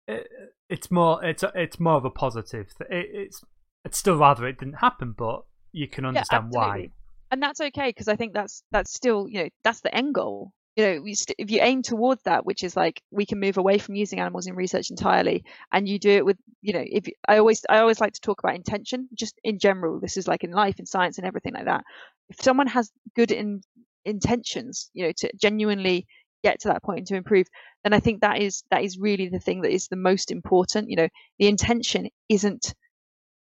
it, 0.08 0.28
it's 0.68 0.90
more 0.90 1.22
it's 1.24 1.42
a, 1.42 1.52
it's 1.54 1.78
more 1.78 1.94
of 1.94 2.04
a 2.04 2.10
positive 2.10 2.68
it, 2.90 3.06
it's 3.12 3.44
it's 3.84 3.98
still 3.98 4.16
rather 4.16 4.46
it 4.46 4.58
didn't 4.58 4.74
happen 4.74 5.14
but 5.16 5.42
you 5.72 5.88
can 5.88 6.04
understand 6.04 6.48
yeah, 6.52 6.58
why 6.58 6.90
and 7.30 7.42
that's 7.42 7.60
okay 7.60 7.88
because 7.88 8.08
i 8.08 8.16
think 8.16 8.32
that's 8.32 8.62
that's 8.70 8.92
still 8.92 9.28
you 9.28 9.44
know 9.44 9.48
that's 9.62 9.80
the 9.80 9.94
end 9.94 10.14
goal. 10.14 10.52
You 10.76 10.84
know 10.84 11.12
st- 11.12 11.34
if 11.36 11.50
you 11.50 11.60
aim 11.60 11.82
towards 11.82 12.22
that 12.22 12.46
which 12.46 12.62
is 12.62 12.76
like 12.76 13.02
we 13.10 13.26
can 13.26 13.40
move 13.40 13.58
away 13.58 13.78
from 13.78 13.96
using 13.96 14.20
animals 14.20 14.46
in 14.46 14.54
research 14.54 14.90
entirely 14.90 15.44
and 15.72 15.88
you 15.88 15.98
do 15.98 16.10
it 16.10 16.24
with 16.24 16.38
you 16.62 16.72
know 16.72 16.84
if 16.84 17.06
i 17.28 17.38
always 17.38 17.66
i 17.68 17.78
always 17.78 18.00
like 18.00 18.12
to 18.14 18.20
talk 18.20 18.38
about 18.38 18.54
intention 18.54 19.08
just 19.14 19.38
in 19.42 19.58
general. 19.58 20.00
This 20.00 20.16
is 20.16 20.28
like 20.28 20.44
in 20.44 20.52
life 20.52 20.78
in 20.78 20.86
science 20.86 21.18
and 21.18 21.26
everything 21.26 21.54
like 21.54 21.64
that. 21.64 21.84
If 22.28 22.40
someone 22.40 22.68
has 22.68 22.90
good 23.16 23.32
in 23.32 23.62
intentions, 24.04 24.90
you 24.92 25.06
know, 25.06 25.12
to 25.18 25.30
genuinely 25.40 26.06
get 26.42 26.60
to 26.60 26.68
that 26.68 26.82
point 26.82 26.98
and 26.98 27.06
to 27.08 27.16
improve, 27.16 27.46
then 27.84 27.92
I 27.92 28.00
think 28.00 28.20
that 28.20 28.40
is 28.40 28.62
that 28.70 28.82
is 28.82 28.98
really 28.98 29.28
the 29.28 29.38
thing 29.38 29.62
that 29.62 29.72
is 29.72 29.88
the 29.88 29.96
most 29.96 30.30
important. 30.30 30.90
You 30.90 30.96
know, 30.96 31.08
the 31.38 31.48
intention 31.48 32.08
isn't 32.28 32.74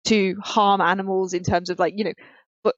to 0.05 0.35
harm 0.43 0.81
animals 0.81 1.33
in 1.33 1.43
terms 1.43 1.69
of 1.69 1.79
like, 1.79 1.93
you 1.97 2.05
know, 2.05 2.13
but 2.63 2.75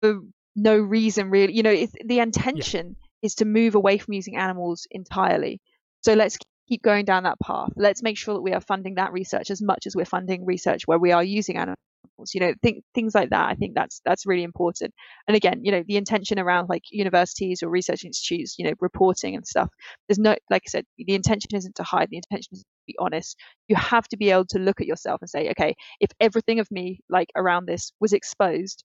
for 0.00 0.20
no 0.56 0.76
reason 0.76 1.30
really. 1.30 1.54
You 1.54 1.62
know, 1.62 1.70
if 1.70 1.90
the 2.04 2.20
intention 2.20 2.96
yeah. 2.98 3.26
is 3.26 3.34
to 3.36 3.44
move 3.44 3.74
away 3.74 3.98
from 3.98 4.14
using 4.14 4.36
animals 4.36 4.86
entirely. 4.90 5.60
So 6.02 6.14
let's 6.14 6.38
keep 6.68 6.82
going 6.82 7.04
down 7.04 7.24
that 7.24 7.40
path. 7.40 7.70
Let's 7.76 8.02
make 8.02 8.16
sure 8.16 8.34
that 8.34 8.42
we 8.42 8.52
are 8.52 8.60
funding 8.60 8.96
that 8.96 9.12
research 9.12 9.50
as 9.50 9.62
much 9.62 9.86
as 9.86 9.96
we're 9.96 10.04
funding 10.04 10.44
research 10.44 10.82
where 10.86 10.98
we 10.98 11.12
are 11.12 11.24
using 11.24 11.56
animals. 11.56 11.78
You 12.32 12.40
know, 12.40 12.54
think, 12.62 12.84
things 12.94 13.14
like 13.14 13.30
that. 13.30 13.48
I 13.48 13.54
think 13.54 13.74
that's 13.74 14.00
that's 14.04 14.26
really 14.26 14.42
important. 14.42 14.92
And 15.28 15.36
again, 15.36 15.60
you 15.62 15.70
know, 15.70 15.84
the 15.86 15.96
intention 15.96 16.38
around 16.38 16.68
like 16.68 16.82
universities 16.90 17.62
or 17.62 17.70
research 17.70 18.04
institutes, 18.04 18.56
you 18.58 18.66
know, 18.66 18.74
reporting 18.80 19.36
and 19.36 19.46
stuff. 19.46 19.68
There's 20.08 20.18
no, 20.18 20.34
like 20.50 20.62
I 20.66 20.70
said, 20.70 20.84
the 20.96 21.14
intention 21.14 21.50
isn't 21.54 21.76
to 21.76 21.84
hide. 21.84 22.08
The 22.10 22.16
intention 22.16 22.50
is 22.54 22.60
to 22.60 22.66
be 22.86 22.96
honest. 22.98 23.36
You 23.68 23.76
have 23.76 24.08
to 24.08 24.16
be 24.16 24.30
able 24.30 24.46
to 24.46 24.58
look 24.58 24.80
at 24.80 24.86
yourself 24.86 25.20
and 25.22 25.30
say, 25.30 25.50
okay, 25.50 25.74
if 26.00 26.10
everything 26.20 26.58
of 26.60 26.70
me 26.70 27.00
like 27.08 27.28
around 27.36 27.66
this 27.66 27.92
was 28.00 28.12
exposed, 28.12 28.84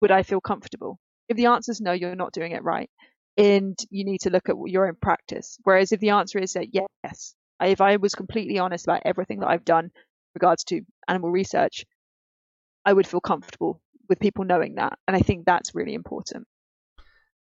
would 0.00 0.10
I 0.10 0.22
feel 0.22 0.40
comfortable? 0.40 0.98
If 1.28 1.36
the 1.36 1.46
answer 1.46 1.72
is 1.72 1.80
no, 1.80 1.92
you're 1.92 2.16
not 2.16 2.32
doing 2.32 2.52
it 2.52 2.64
right 2.64 2.90
and 3.36 3.76
you 3.90 4.04
need 4.04 4.20
to 4.22 4.30
look 4.30 4.48
at 4.48 4.56
your 4.66 4.86
own 4.86 4.96
practice. 5.00 5.58
Whereas 5.64 5.92
if 5.92 6.00
the 6.00 6.10
answer 6.10 6.38
is 6.38 6.52
that 6.52 6.68
yes, 6.72 7.34
if 7.60 7.80
I 7.80 7.96
was 7.96 8.14
completely 8.14 8.58
honest 8.58 8.86
about 8.86 9.02
everything 9.04 9.40
that 9.40 9.48
I've 9.48 9.64
done 9.64 9.90
regards 10.34 10.64
to 10.64 10.82
animal 11.08 11.30
research, 11.30 11.84
I 12.84 12.92
would 12.92 13.06
feel 13.06 13.20
comfortable 13.20 13.80
with 14.08 14.20
people 14.20 14.44
knowing 14.44 14.74
that, 14.76 14.98
and 15.08 15.16
I 15.16 15.20
think 15.20 15.44
that's 15.44 15.74
really 15.74 15.94
important. 15.94 16.46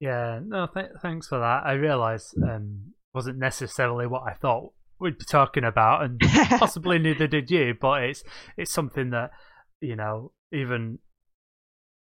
Yeah, 0.00 0.40
no, 0.44 0.66
th- 0.66 0.90
thanks 1.02 1.26
for 1.26 1.38
that. 1.38 1.62
I 1.64 1.72
realise 1.72 2.34
um, 2.42 2.94
wasn't 3.12 3.38
necessarily 3.38 4.06
what 4.06 4.22
I 4.22 4.34
thought 4.34 4.72
we'd 5.00 5.18
be 5.18 5.24
talking 5.24 5.64
about, 5.64 6.04
and 6.04 6.20
possibly 6.58 6.98
neither 6.98 7.26
did 7.26 7.50
you. 7.50 7.74
But 7.78 8.04
it's 8.04 8.22
it's 8.56 8.72
something 8.72 9.10
that 9.10 9.30
you 9.80 9.96
know 9.96 10.32
even 10.52 10.98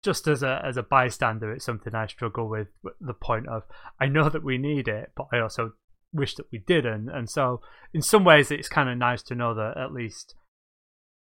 just 0.04 0.28
as 0.28 0.42
a 0.42 0.62
as 0.64 0.76
a 0.76 0.82
bystander, 0.82 1.52
it's 1.52 1.64
something 1.64 1.94
I 1.94 2.06
struggle 2.06 2.48
with. 2.48 2.68
The 3.00 3.14
point 3.14 3.48
of 3.48 3.62
I 4.00 4.06
know 4.06 4.28
that 4.28 4.44
we 4.44 4.58
need 4.58 4.88
it, 4.88 5.12
but 5.16 5.26
I 5.32 5.40
also 5.40 5.72
wish 6.12 6.34
that 6.36 6.46
we 6.52 6.58
didn't. 6.58 7.08
And 7.08 7.28
so, 7.28 7.60
in 7.92 8.02
some 8.02 8.24
ways, 8.24 8.50
it's 8.50 8.68
kind 8.68 8.88
of 8.88 8.98
nice 8.98 9.22
to 9.24 9.34
know 9.34 9.54
that 9.54 9.76
at 9.76 9.92
least 9.92 10.34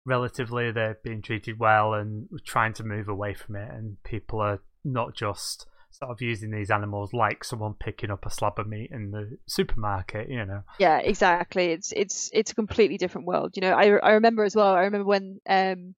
relatively 0.04 0.70
they're 0.70 0.98
being 1.02 1.22
treated 1.22 1.58
well 1.58 1.94
and 1.94 2.28
trying 2.44 2.74
to 2.74 2.84
move 2.84 3.08
away 3.08 3.34
from 3.34 3.56
it, 3.56 3.70
and 3.70 4.02
people 4.04 4.40
are 4.40 4.60
not 4.84 5.14
just 5.14 5.66
sort 5.90 6.10
of 6.10 6.20
using 6.20 6.50
these 6.50 6.70
animals 6.70 7.12
like 7.12 7.44
someone 7.44 7.74
picking 7.74 8.10
up 8.10 8.26
a 8.26 8.30
slab 8.30 8.58
of 8.58 8.66
meat 8.66 8.90
in 8.92 9.10
the 9.10 9.38
supermarket, 9.46 10.28
you 10.28 10.44
know. 10.44 10.62
Yeah, 10.78 10.98
exactly. 10.98 11.66
It's 11.66 11.92
it's 11.92 12.30
it's 12.32 12.50
a 12.50 12.54
completely 12.54 12.98
different 12.98 13.26
world. 13.26 13.52
You 13.54 13.62
know, 13.62 13.72
I 13.72 13.84
I 13.96 14.12
remember 14.12 14.44
as 14.44 14.56
well. 14.56 14.74
I 14.74 14.82
remember 14.82 15.06
when 15.06 15.40
um 15.48 15.94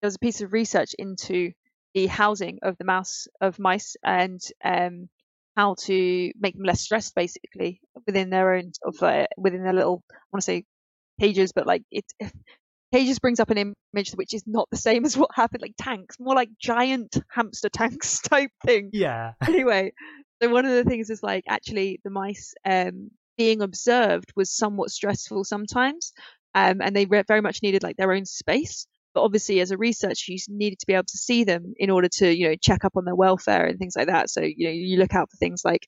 there 0.00 0.08
was 0.08 0.16
a 0.16 0.20
piece 0.20 0.40
of 0.42 0.52
research 0.52 0.94
into 0.98 1.52
the 1.94 2.06
housing 2.06 2.58
of 2.62 2.76
the 2.78 2.84
mouse 2.84 3.26
of 3.40 3.58
mice 3.58 3.96
and 4.04 4.40
um, 4.62 5.08
how 5.56 5.76
to 5.84 6.32
make 6.38 6.56
them 6.56 6.66
less 6.66 6.82
stressed 6.82 7.14
basically 7.14 7.80
within 8.06 8.28
their 8.28 8.54
own 8.54 8.72
of 8.84 9.02
uh, 9.02 9.26
within 9.38 9.62
their 9.62 9.72
little 9.72 10.02
I 10.10 10.16
want 10.32 10.42
to 10.42 10.44
say 10.44 10.64
cages, 11.20 11.52
but 11.52 11.66
like 11.66 11.84
it 11.90 12.04
cages 12.94 13.18
brings 13.18 13.40
up 13.40 13.50
an 13.50 13.74
image 13.92 14.12
which 14.12 14.32
is 14.34 14.44
not 14.46 14.68
the 14.70 14.76
same 14.76 15.04
as 15.04 15.16
what 15.16 15.30
happened 15.34 15.62
like 15.62 15.74
tanks, 15.76 16.16
more 16.20 16.34
like 16.34 16.50
giant 16.60 17.16
hamster 17.28 17.68
tanks 17.68 18.20
type 18.22 18.50
thing. 18.64 18.90
Yeah. 18.92 19.32
Anyway, 19.48 19.92
so 20.40 20.48
one 20.48 20.64
of 20.64 20.72
the 20.72 20.84
things 20.84 21.10
is 21.10 21.22
like 21.22 21.44
actually 21.48 22.00
the 22.04 22.10
mice 22.10 22.54
um, 22.64 23.10
being 23.36 23.62
observed 23.62 24.32
was 24.36 24.50
somewhat 24.50 24.90
stressful 24.90 25.42
sometimes, 25.44 26.12
um, 26.54 26.80
and 26.80 26.94
they 26.94 27.04
very 27.04 27.40
much 27.40 27.62
needed 27.62 27.82
like 27.82 27.96
their 27.96 28.12
own 28.12 28.24
space 28.24 28.86
but 29.12 29.22
obviously 29.22 29.60
as 29.60 29.70
a 29.70 29.78
researcher 29.78 30.32
you 30.32 30.38
needed 30.48 30.78
to 30.80 30.86
be 30.86 30.92
able 30.92 31.04
to 31.04 31.16
see 31.18 31.44
them 31.44 31.72
in 31.76 31.88
order 31.88 32.08
to 32.08 32.36
you 32.36 32.48
know 32.48 32.56
check 32.60 32.84
up 32.84 32.96
on 32.96 33.04
their 33.04 33.14
welfare 33.14 33.64
and 33.64 33.78
things 33.78 33.94
like 33.96 34.08
that 34.08 34.28
so 34.28 34.40
you 34.40 34.66
know 34.66 34.72
you 34.72 34.98
look 34.98 35.14
out 35.14 35.30
for 35.30 35.36
things 35.36 35.62
like 35.64 35.86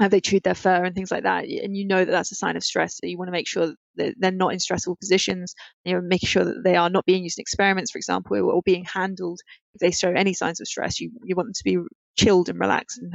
have 0.00 0.10
they 0.10 0.20
chewed 0.20 0.42
their 0.42 0.54
fur 0.54 0.84
and 0.84 0.94
things 0.94 1.10
like 1.10 1.22
that 1.22 1.44
and 1.44 1.76
you 1.76 1.86
know 1.86 2.04
that 2.04 2.10
that's 2.10 2.32
a 2.32 2.34
sign 2.34 2.56
of 2.56 2.64
stress 2.64 2.96
so 2.96 3.06
you 3.06 3.16
want 3.16 3.28
to 3.28 3.32
make 3.32 3.46
sure 3.46 3.72
that 3.96 4.14
they're 4.18 4.32
not 4.32 4.52
in 4.52 4.58
stressful 4.58 4.96
positions 4.96 5.54
you 5.84 5.94
know 5.94 6.00
making 6.00 6.26
sure 6.26 6.44
that 6.44 6.62
they 6.64 6.74
are 6.74 6.90
not 6.90 7.06
being 7.06 7.22
used 7.22 7.38
in 7.38 7.42
experiments 7.42 7.92
for 7.92 7.98
example 7.98 8.36
or 8.50 8.62
being 8.64 8.84
handled. 8.84 9.40
If 9.74 9.80
they 9.80 9.90
show 9.90 10.10
any 10.10 10.34
signs 10.34 10.60
of 10.60 10.68
stress 10.68 11.00
you, 11.00 11.10
you 11.24 11.36
want 11.36 11.48
them 11.48 11.54
to 11.54 11.64
be 11.64 11.78
chilled 12.16 12.48
and 12.48 12.58
relaxed. 12.58 12.98
And 12.98 13.14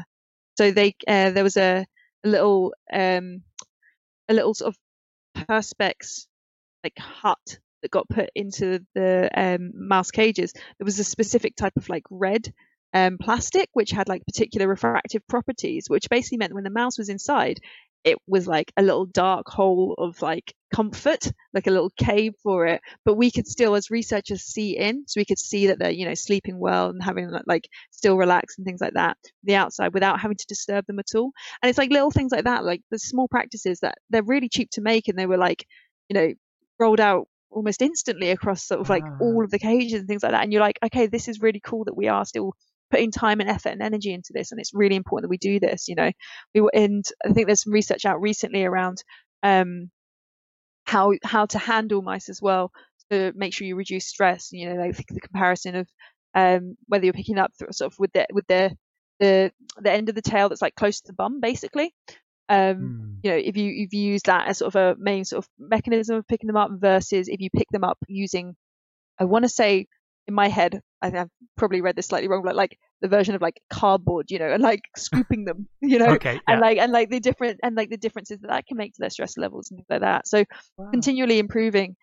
so 0.58 0.72
they 0.72 0.96
uh, 1.08 1.32
there 1.32 1.44
was 1.44 1.58
a, 1.58 1.86
a 2.24 2.28
little 2.28 2.74
um, 2.92 3.44
a 4.28 4.34
little 4.34 4.54
sort 4.54 4.74
of 4.74 5.46
perspex 5.48 6.28
like 6.84 6.98
hut 6.98 7.60
that 7.82 7.92
got 7.92 8.10
put 8.10 8.30
into 8.36 8.80
the 8.94 9.30
um, 9.34 9.72
mouse 9.74 10.12
cages, 10.12 10.52
there 10.54 10.86
was 10.86 11.00
a 11.00 11.04
specific 11.04 11.56
type 11.56 11.74
of 11.78 11.88
like 11.88 12.04
red 12.10 12.54
um, 12.94 13.18
plastic 13.20 13.70
which 13.74 13.92
had 13.92 14.10
like 14.10 14.26
particular 14.26 14.68
refractive 14.68 15.26
properties, 15.28 15.86
which 15.88 16.10
basically 16.10 16.38
meant 16.38 16.54
when 16.54 16.64
the 16.64 16.70
mouse 16.70 16.98
was 16.98 17.10
inside, 17.10 17.60
it 18.04 18.18
was 18.28 18.48
like 18.48 18.72
a 18.78 18.82
little 18.82 19.06
dark 19.06 19.48
hole 19.50 19.94
of 19.98 20.22
like 20.22 20.54
comfort, 20.74 21.32
like 21.54 21.68
a 21.68 21.72
little 21.72 21.92
cave 21.98 22.34
for 22.42 22.66
it. 22.66 22.82
But 23.04 23.16
we 23.16 23.30
could 23.32 23.48
still, 23.48 23.76
as 23.76 23.92
researchers, 23.92 24.44
see 24.44 24.78
in, 24.78 25.04
so 25.08 25.20
we 25.20 25.26
could 25.26 25.40
see 25.40 25.68
that 25.68 25.80
they're 25.80 25.92
you 25.92 26.06
know 26.06 26.14
sleeping 26.14 26.58
well 26.58 26.90
and 26.90 27.04
having 27.04 27.32
like 27.46 27.68
still 27.92 28.18
relaxed 28.18 28.58
and 28.58 28.66
things 28.66 28.82
like 28.82 28.94
that. 28.94 29.18
The 29.44 29.56
outside 29.56 29.94
without 29.94 30.20
having 30.20 30.38
to 30.38 30.46
disturb 30.48 30.86
them 30.86 31.00
at 31.00 31.16
all. 31.16 31.32
And 31.62 31.70
it's 31.70 31.78
like 31.78 31.92
little 31.92 32.12
things 32.12 32.32
like 32.32 32.46
that, 32.46 32.64
like 32.64 32.82
the 32.90 33.00
small 33.00 33.28
practices 33.28 33.80
that 33.82 33.96
they're 34.10 34.24
really 34.24 34.50
cheap 34.50 34.70
to 34.72 34.82
make, 34.82 35.08
and 35.08 35.18
they 35.18 35.26
were 35.26 35.38
like 35.38 35.66
you 36.10 36.14
know 36.16 36.34
rolled 36.80 37.02
out 37.02 37.28
almost 37.52 37.82
instantly 37.82 38.30
across 38.30 38.64
sort 38.64 38.80
of 38.80 38.90
like 38.90 39.04
ah. 39.06 39.18
all 39.20 39.44
of 39.44 39.52
the 39.52 39.60
cages 39.60 40.00
and 40.00 40.08
things 40.08 40.24
like 40.24 40.32
that. 40.32 40.44
And 40.44 40.54
you're 40.54 40.62
like, 40.62 40.80
okay, 40.84 41.08
this 41.08 41.28
is 41.28 41.42
really 41.42 41.60
cool 41.60 41.84
that 41.86 41.98
we 41.98 42.08
are 42.08 42.26
still 42.26 42.54
putting 42.90 43.12
time 43.12 43.40
and 43.40 43.50
effort 43.50 43.70
and 43.70 43.82
energy 43.82 44.14
into 44.14 44.32
this, 44.34 44.52
and 44.52 44.60
it's 44.60 44.74
really 44.74 44.96
important 44.96 45.24
that 45.24 45.30
we 45.30 45.38
do 45.38 45.60
this. 45.60 45.88
You 45.88 45.96
know, 45.96 46.12
we 46.54 46.62
were, 46.62 46.72
and 46.74 47.06
I 47.26 47.34
think 47.34 47.48
there's 47.48 47.64
some 47.64 47.74
research 47.74 48.06
out 48.06 48.22
recently 48.22 48.66
around 48.66 49.04
um, 49.44 49.90
how 50.86 51.14
how 51.24 51.46
to 51.48 51.60
handle 51.60 52.02
mice 52.02 52.30
as 52.30 52.42
well 52.42 52.72
to 53.12 53.34
make 53.36 53.54
sure 53.54 53.68
you 53.68 53.76
reduce 53.76 54.08
stress. 54.08 54.50
You 54.52 54.70
know, 54.70 54.82
like 54.82 54.96
the 54.96 55.22
comparison 55.22 55.76
of 55.76 55.88
um, 56.36 56.76
whether 56.88 57.06
you're 57.06 57.14
picking 57.14 57.40
up 57.40 57.52
sort 57.72 57.92
of 57.92 58.00
with 58.00 58.12
the 58.14 58.28
with 58.34 58.46
the 58.48 58.76
the 59.20 59.52
the 59.78 59.92
end 59.92 60.10
of 60.10 60.16
the 60.16 60.22
tail 60.22 60.50
that's 60.50 60.62
like 60.62 60.76
close 60.76 61.02
to 61.02 61.08
the 61.08 61.14
bum, 61.14 61.40
basically, 61.42 61.94
um, 62.50 62.58
mm. 62.58 63.20
You 63.24 63.32
know, 63.32 63.38
if 63.38 63.56
you 63.56 63.72
if 63.72 63.94
you 63.94 64.02
use 64.02 64.24
that 64.24 64.48
as 64.48 64.58
sort 64.58 64.76
of 64.76 64.98
a 64.98 65.00
main 65.00 65.24
sort 65.24 65.46
of 65.46 65.50
mechanism 65.60 66.18
of 66.18 66.28
picking 66.28 66.48
them 66.48 66.58
up 66.58 66.72
versus 66.74 67.28
if 67.28 67.40
you 67.40 67.50
pick 67.56 67.68
them 67.72 67.84
up 67.84 68.00
using, 68.08 68.56
I 69.20 69.26
want 69.26 69.46
to 69.46 69.50
say 69.50 69.86
in 70.28 70.34
my 70.34 70.48
head, 70.48 70.82
I 71.02 71.10
think 71.10 71.22
I've 71.22 71.30
probably 71.58 71.82
read 71.82 71.96
this 71.96 72.08
slightly 72.08 72.28
wrong, 72.28 72.44
but 72.44 72.56
like 72.56 72.78
the 73.02 73.08
version 73.08 73.36
of 73.36 73.42
like 73.42 73.62
cardboard, 73.72 74.30
you 74.30 74.40
know, 74.40 74.52
and 74.52 74.62
like 74.62 74.82
scooping 74.98 75.46
them, 75.46 75.68
you 75.82 76.00
know, 76.00 76.14
okay, 76.16 76.34
yeah. 76.34 76.40
and 76.48 76.62
like 76.62 76.78
and 76.78 76.92
like 76.92 77.10
the 77.10 77.20
different 77.20 77.60
and 77.64 77.76
like 77.76 77.90
the 77.90 77.98
differences 77.98 78.40
that 78.42 78.50
that 78.50 78.68
can 78.68 78.78
make 78.78 78.94
to 78.94 79.00
their 79.00 79.10
stress 79.10 79.38
levels 79.38 79.72
and 79.72 79.78
things 79.78 79.88
like 79.90 80.02
that. 80.02 80.28
So 80.28 80.44
wow. 80.78 80.90
continually 80.92 81.40
improving, 81.40 81.96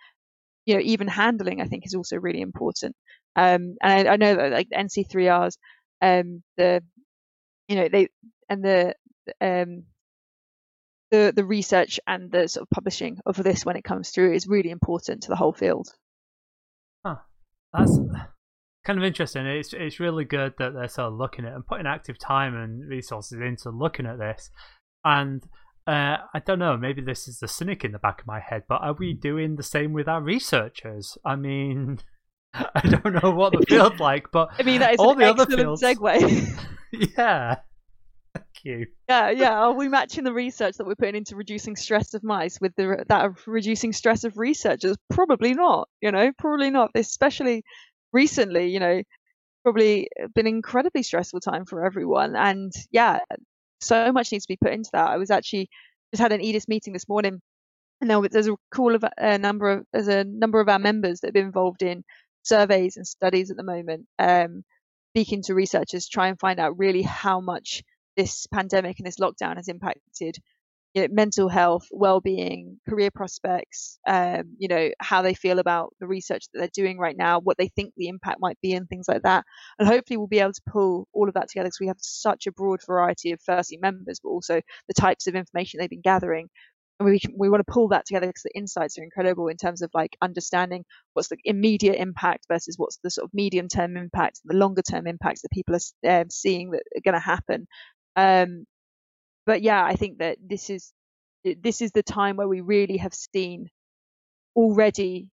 you 0.64 0.74
know, 0.74 0.80
even 0.82 1.09
handling, 1.09 1.61
I 1.61 1.66
think 1.66 1.86
is 1.86 1.94
also 1.94 2.16
really 2.16 2.40
important. 2.40 2.97
Um, 3.34 3.76
and 3.82 4.09
I, 4.09 4.12
I 4.12 4.16
know 4.16 4.34
that 4.34 4.53
like 4.53 4.68
the 4.70 4.76
NC3Rs, 4.76 5.59
um, 6.01 6.42
the 6.57 6.82
you 7.68 7.76
know 7.76 7.88
they 7.88 8.09
and 8.49 8.64
the 8.64 8.94
um 9.40 9.84
the 11.11 11.32
the 11.34 11.44
research 11.44 12.01
and 12.07 12.30
the 12.30 12.49
sort 12.49 12.62
of 12.62 12.70
publishing 12.70 13.18
of 13.26 13.36
this 13.36 13.64
when 13.64 13.76
it 13.76 13.84
comes 13.84 14.11
through 14.11 14.32
is 14.32 14.47
really 14.47 14.70
important 14.70 15.24
to 15.24 15.28
the 15.28 15.36
whole 15.36 15.53
field. 15.53 15.88
Huh. 17.05 17.16
That's 17.72 17.99
kind 18.87 18.99
of 18.99 19.05
interesting. 19.05 19.47
It's 19.47 19.72
it's 19.72 19.99
really 19.99 20.24
good 20.24 20.55
that 20.59 20.72
they're 20.72 20.89
sort 20.89 21.09
of 21.09 21.18
looking 21.18 21.45
at 21.45 21.53
and 21.55 21.66
putting 21.66 21.87
active 21.87 22.18
time 22.18 22.55
and 22.55 22.89
resources 22.89 23.39
into 23.41 23.70
looking 23.70 24.07
at 24.07 24.18
this. 24.18 24.51
And 25.05 25.43
uh, 25.87 26.18
I 26.32 26.41
don't 26.45 26.59
know, 26.59 26.76
maybe 26.76 27.03
this 27.03 27.28
is 27.28 27.39
the 27.39 27.49
cynic 27.49 27.84
in 27.84 27.93
the 27.93 27.99
back 27.99 28.20
of 28.20 28.26
my 28.26 28.41
head, 28.41 28.62
but 28.68 28.80
are 28.82 28.95
we 28.95 29.12
doing 29.12 29.57
the 29.57 29.62
same 29.62 29.93
with 29.93 30.09
our 30.09 30.22
researchers? 30.22 31.18
I 31.24 31.37
mean, 31.37 31.99
I 32.55 32.80
don't 32.80 33.22
know 33.22 33.32
what 33.32 33.53
the 33.53 33.64
field 33.68 34.01
like, 34.01 34.28
but 34.32 34.51
I 34.59 34.62
mean 34.62 34.80
that 34.80 34.95
is 34.95 35.01
all 35.01 35.14
the 35.14 35.24
other 35.24 35.47
fields. 35.47 35.82
segue. 35.82 36.64
yeah, 37.16 37.57
Thank 38.37 38.64
you. 38.64 38.87
Yeah, 39.09 39.30
yeah. 39.30 39.53
Are 39.53 39.72
we 39.72 39.89
matching 39.89 40.24
the 40.24 40.32
research 40.32 40.76
that 40.76 40.87
we're 40.87 40.95
putting 40.95 41.16
into 41.16 41.37
reducing 41.37 41.76
stress 41.76 42.14
of 42.14 42.22
mice 42.22 42.61
with 42.61 42.74
the 42.76 43.05
that 43.09 43.24
of 43.24 43.39
reducing 43.47 43.93
stress 43.93 44.24
of 44.24 44.37
researchers? 44.37 44.97
Probably 45.11 45.55
not. 45.55 45.89
You 46.01 46.12
know, 46.12 46.32
probably 46.39 46.70
not. 46.70 46.91
Especially 46.95 47.64
recently, 48.12 48.68
you 48.70 48.80
know, 48.80 49.02
probably 49.62 50.09
been 50.34 50.46
an 50.46 50.54
incredibly 50.54 51.02
stressful 51.02 51.40
time 51.40 51.64
for 51.64 51.84
everyone. 51.84 52.36
And 52.36 52.72
yeah, 52.90 53.18
so 53.80 54.12
much 54.12 54.32
needs 54.32 54.46
to 54.46 54.52
be 54.52 54.59
put 54.62 54.72
into 54.72 54.90
that. 54.92 55.09
I 55.09 55.16
was 55.16 55.30
actually 55.30 55.68
just 56.12 56.22
had 56.22 56.32
an 56.32 56.40
EDIS 56.40 56.68
meeting 56.68 56.92
this 56.92 57.09
morning, 57.09 57.40
and 58.00 58.11
there, 58.11 58.20
there's 58.30 58.48
a 58.48 58.57
call 58.72 58.94
of 58.94 59.04
a 59.18 59.38
number 59.38 59.70
of 59.70 59.86
there's 59.92 60.09
a 60.09 60.24
number 60.24 60.61
of 60.61 60.68
our 60.68 60.78
members 60.78 61.20
that 61.20 61.28
have 61.28 61.34
been 61.34 61.46
involved 61.46 61.82
in 61.82 62.04
surveys 62.42 62.96
and 62.96 63.07
studies 63.07 63.50
at 63.50 63.57
the 63.57 63.62
moment. 63.62 64.07
Um, 64.18 64.62
speaking 65.12 65.42
to 65.42 65.54
researchers, 65.54 66.09
try 66.09 66.28
and 66.28 66.38
find 66.38 66.61
out 66.61 66.78
really 66.78 67.02
how 67.02 67.40
much 67.40 67.82
this 68.16 68.46
pandemic 68.46 68.98
and 68.98 69.07
this 69.07 69.16
lockdown 69.16 69.57
has 69.57 69.68
impacted 69.68 70.36
you 70.97 71.03
know, 71.03 71.09
mental 71.12 71.51
health, 71.51 71.86
well-being, 71.90 72.80
career 72.88 73.11
prospects, 73.11 73.99
um, 74.09 74.57
you 74.59 74.66
know, 74.66 74.88
how 74.99 75.20
they 75.20 75.34
feel 75.34 75.59
about 75.59 75.92
the 76.01 76.07
research 76.07 76.47
that 76.55 76.59
they're 76.59 76.84
doing 76.84 76.97
right 76.97 77.18
now, 77.18 77.38
what 77.38 77.59
they 77.59 77.68
think 77.68 77.92
the 77.99 78.09
impact 78.09 78.38
might 78.40 78.59
be, 78.62 78.72
and 78.72 78.88
things 78.88 79.05
like 79.07 79.20
that. 79.22 79.44
And 79.78 79.86
hopefully, 79.86 80.16
we'll 80.16 80.26
be 80.26 80.38
able 80.38 80.55
to 80.55 80.62
pull 80.66 81.07
all 81.12 81.28
of 81.28 81.34
that 81.34 81.51
together 81.51 81.66
because 81.66 81.80
we 81.80 81.88
have 81.88 81.99
such 82.01 82.47
a 82.47 82.53
broad 82.53 82.80
variety 82.86 83.32
of 83.32 83.42
firstly 83.44 83.76
members, 83.76 84.20
but 84.24 84.30
also 84.30 84.62
the 84.88 84.94
types 84.94 85.26
of 85.26 85.34
information 85.34 85.80
they've 85.80 85.90
been 85.90 86.01
gathering. 86.01 86.49
And 86.99 87.11
we 87.11 87.20
we 87.36 87.51
want 87.51 87.61
to 87.66 87.70
pull 87.70 87.88
that 87.88 88.07
together 88.07 88.28
because 88.28 88.44
the 88.44 88.57
insights 88.57 88.97
are 88.97 89.03
incredible 89.03 89.49
in 89.49 89.59
terms 89.59 89.82
of 89.82 89.90
like 89.92 90.16
understanding 90.22 90.82
what's 91.12 91.28
the 91.28 91.36
immediate 91.44 91.97
impact 91.97 92.47
versus 92.49 92.76
what's 92.78 92.97
the 93.03 93.11
sort 93.11 93.26
of 93.26 93.34
medium 93.34 93.68
term 93.68 93.99
impact, 93.99 94.40
the 94.47 94.57
longer 94.57 94.80
term 94.80 95.07
impacts 95.07 95.42
that 95.42 95.51
people 95.51 95.76
are 95.76 96.20
um, 96.22 96.30
seeing 96.30 96.70
that 96.70 96.84
are 96.97 97.03
going 97.05 97.12
to 97.12 97.20
happen. 97.20 97.66
Um, 98.16 98.64
but 99.47 99.62
yeah, 99.62 99.82
I 99.82 99.94
think 99.94 100.18
that 100.18 100.38
this 100.40 100.68
is 100.70 100.92
this 101.44 101.80
is 101.80 101.92
the 101.92 102.03
time 102.03 102.36
where 102.36 102.49
we 102.49 102.61
really 102.61 102.97
have 102.97 103.14
seen 103.14 103.70
already 104.57 105.30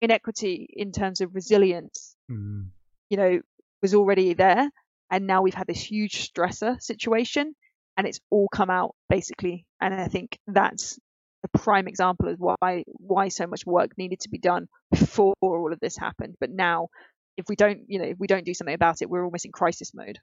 inequity 0.00 0.66
in 0.68 0.90
terms 0.90 1.20
of 1.20 1.34
resilience. 1.34 2.16
Mm. 2.30 2.70
You 3.08 3.16
know, 3.16 3.40
was 3.80 3.94
already 3.94 4.34
there, 4.34 4.68
and 5.10 5.26
now 5.26 5.42
we've 5.42 5.54
had 5.54 5.66
this 5.66 5.82
huge 5.82 6.28
stressor 6.28 6.80
situation, 6.82 7.54
and 7.96 8.06
it's 8.06 8.20
all 8.30 8.48
come 8.48 8.70
out 8.70 8.94
basically. 9.08 9.66
And 9.80 9.94
I 9.94 10.08
think 10.08 10.38
that's 10.46 10.98
a 11.44 11.58
prime 11.58 11.88
example 11.88 12.28
of 12.28 12.38
why 12.38 12.84
why 12.86 13.28
so 13.28 13.46
much 13.46 13.66
work 13.66 13.96
needed 13.98 14.20
to 14.20 14.30
be 14.30 14.38
done 14.38 14.68
before 14.90 15.34
all 15.40 15.72
of 15.72 15.80
this 15.80 15.96
happened. 15.96 16.36
But 16.40 16.50
now, 16.50 16.88
if 17.36 17.46
we 17.48 17.56
don't, 17.56 17.82
you 17.86 17.98
know, 17.98 18.06
if 18.06 18.18
we 18.18 18.26
don't 18.26 18.44
do 18.44 18.54
something 18.54 18.74
about 18.74 19.02
it, 19.02 19.10
we're 19.10 19.24
almost 19.24 19.44
in 19.44 19.52
crisis 19.52 19.92
mode. 19.94 20.18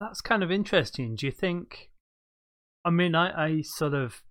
That's 0.00 0.20
kind 0.20 0.42
of 0.42 0.50
interesting. 0.50 1.16
Do 1.16 1.26
you 1.26 1.32
think? 1.32 1.90
I 2.84 2.90
mean, 2.90 3.14
I, 3.14 3.46
I 3.46 3.62
sort 3.62 3.94
of 3.94 4.22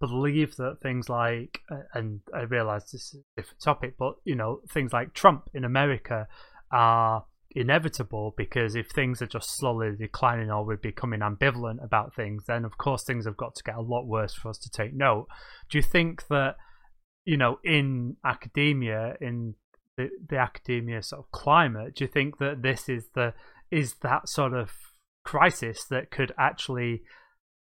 believe 0.00 0.56
that 0.56 0.78
things 0.82 1.08
like, 1.08 1.60
uh, 1.70 1.82
and 1.94 2.20
I 2.34 2.42
realize 2.42 2.90
this 2.90 3.14
is 3.14 3.14
a 3.14 3.40
different 3.40 3.60
topic, 3.60 3.94
but 3.98 4.14
you 4.24 4.34
know, 4.34 4.60
things 4.72 4.92
like 4.92 5.14
Trump 5.14 5.48
in 5.54 5.64
America 5.64 6.26
are 6.72 7.24
inevitable 7.52 8.34
because 8.36 8.74
if 8.74 8.88
things 8.90 9.22
are 9.22 9.26
just 9.26 9.56
slowly 9.56 9.92
declining 9.96 10.50
or 10.50 10.64
we're 10.64 10.76
becoming 10.76 11.20
ambivalent 11.20 11.82
about 11.82 12.14
things, 12.14 12.44
then 12.46 12.64
of 12.64 12.76
course 12.76 13.04
things 13.04 13.24
have 13.24 13.36
got 13.36 13.54
to 13.54 13.62
get 13.64 13.76
a 13.76 13.80
lot 13.80 14.06
worse 14.06 14.34
for 14.34 14.50
us 14.50 14.58
to 14.58 14.70
take 14.70 14.92
note. 14.92 15.26
Do 15.70 15.78
you 15.78 15.82
think 15.82 16.26
that, 16.28 16.56
you 17.24 17.36
know, 17.36 17.58
in 17.64 18.16
academia, 18.24 19.14
in 19.20 19.54
the, 19.96 20.10
the 20.28 20.36
academia 20.36 21.02
sort 21.02 21.20
of 21.20 21.30
climate, 21.30 21.94
do 21.94 22.04
you 22.04 22.08
think 22.08 22.38
that 22.38 22.62
this 22.62 22.88
is 22.88 23.08
the 23.14 23.32
is 23.70 23.94
that 24.02 24.28
sort 24.28 24.52
of 24.52 24.70
crisis 25.26 25.84
that 25.90 26.10
could 26.10 26.32
actually 26.38 27.02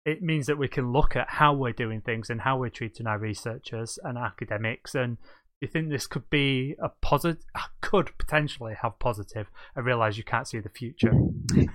it 0.04 0.20
means 0.20 0.46
that 0.46 0.58
we 0.58 0.66
can 0.66 0.92
look 0.92 1.14
at 1.14 1.28
how 1.28 1.54
we're 1.54 1.72
doing 1.72 2.00
things 2.00 2.28
and 2.28 2.40
how 2.40 2.58
we're 2.58 2.68
treating 2.68 3.06
our 3.06 3.18
researchers 3.18 4.00
and 4.02 4.18
academics. 4.18 4.96
And 4.96 5.16
you 5.60 5.68
think 5.68 5.88
this 5.88 6.08
could 6.08 6.28
be 6.28 6.74
a 6.82 6.88
positive 7.00 7.44
could 7.80 8.10
potentially 8.18 8.74
have 8.82 8.98
positive? 8.98 9.46
I 9.76 9.80
realize 9.80 10.18
you 10.18 10.24
can't 10.24 10.48
see 10.48 10.58
the 10.58 10.68
future. 10.68 11.12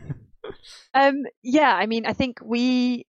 Um 0.93 1.23
yeah 1.43 1.73
i 1.73 1.85
mean 1.85 2.05
i 2.05 2.13
think 2.13 2.39
we 2.43 3.05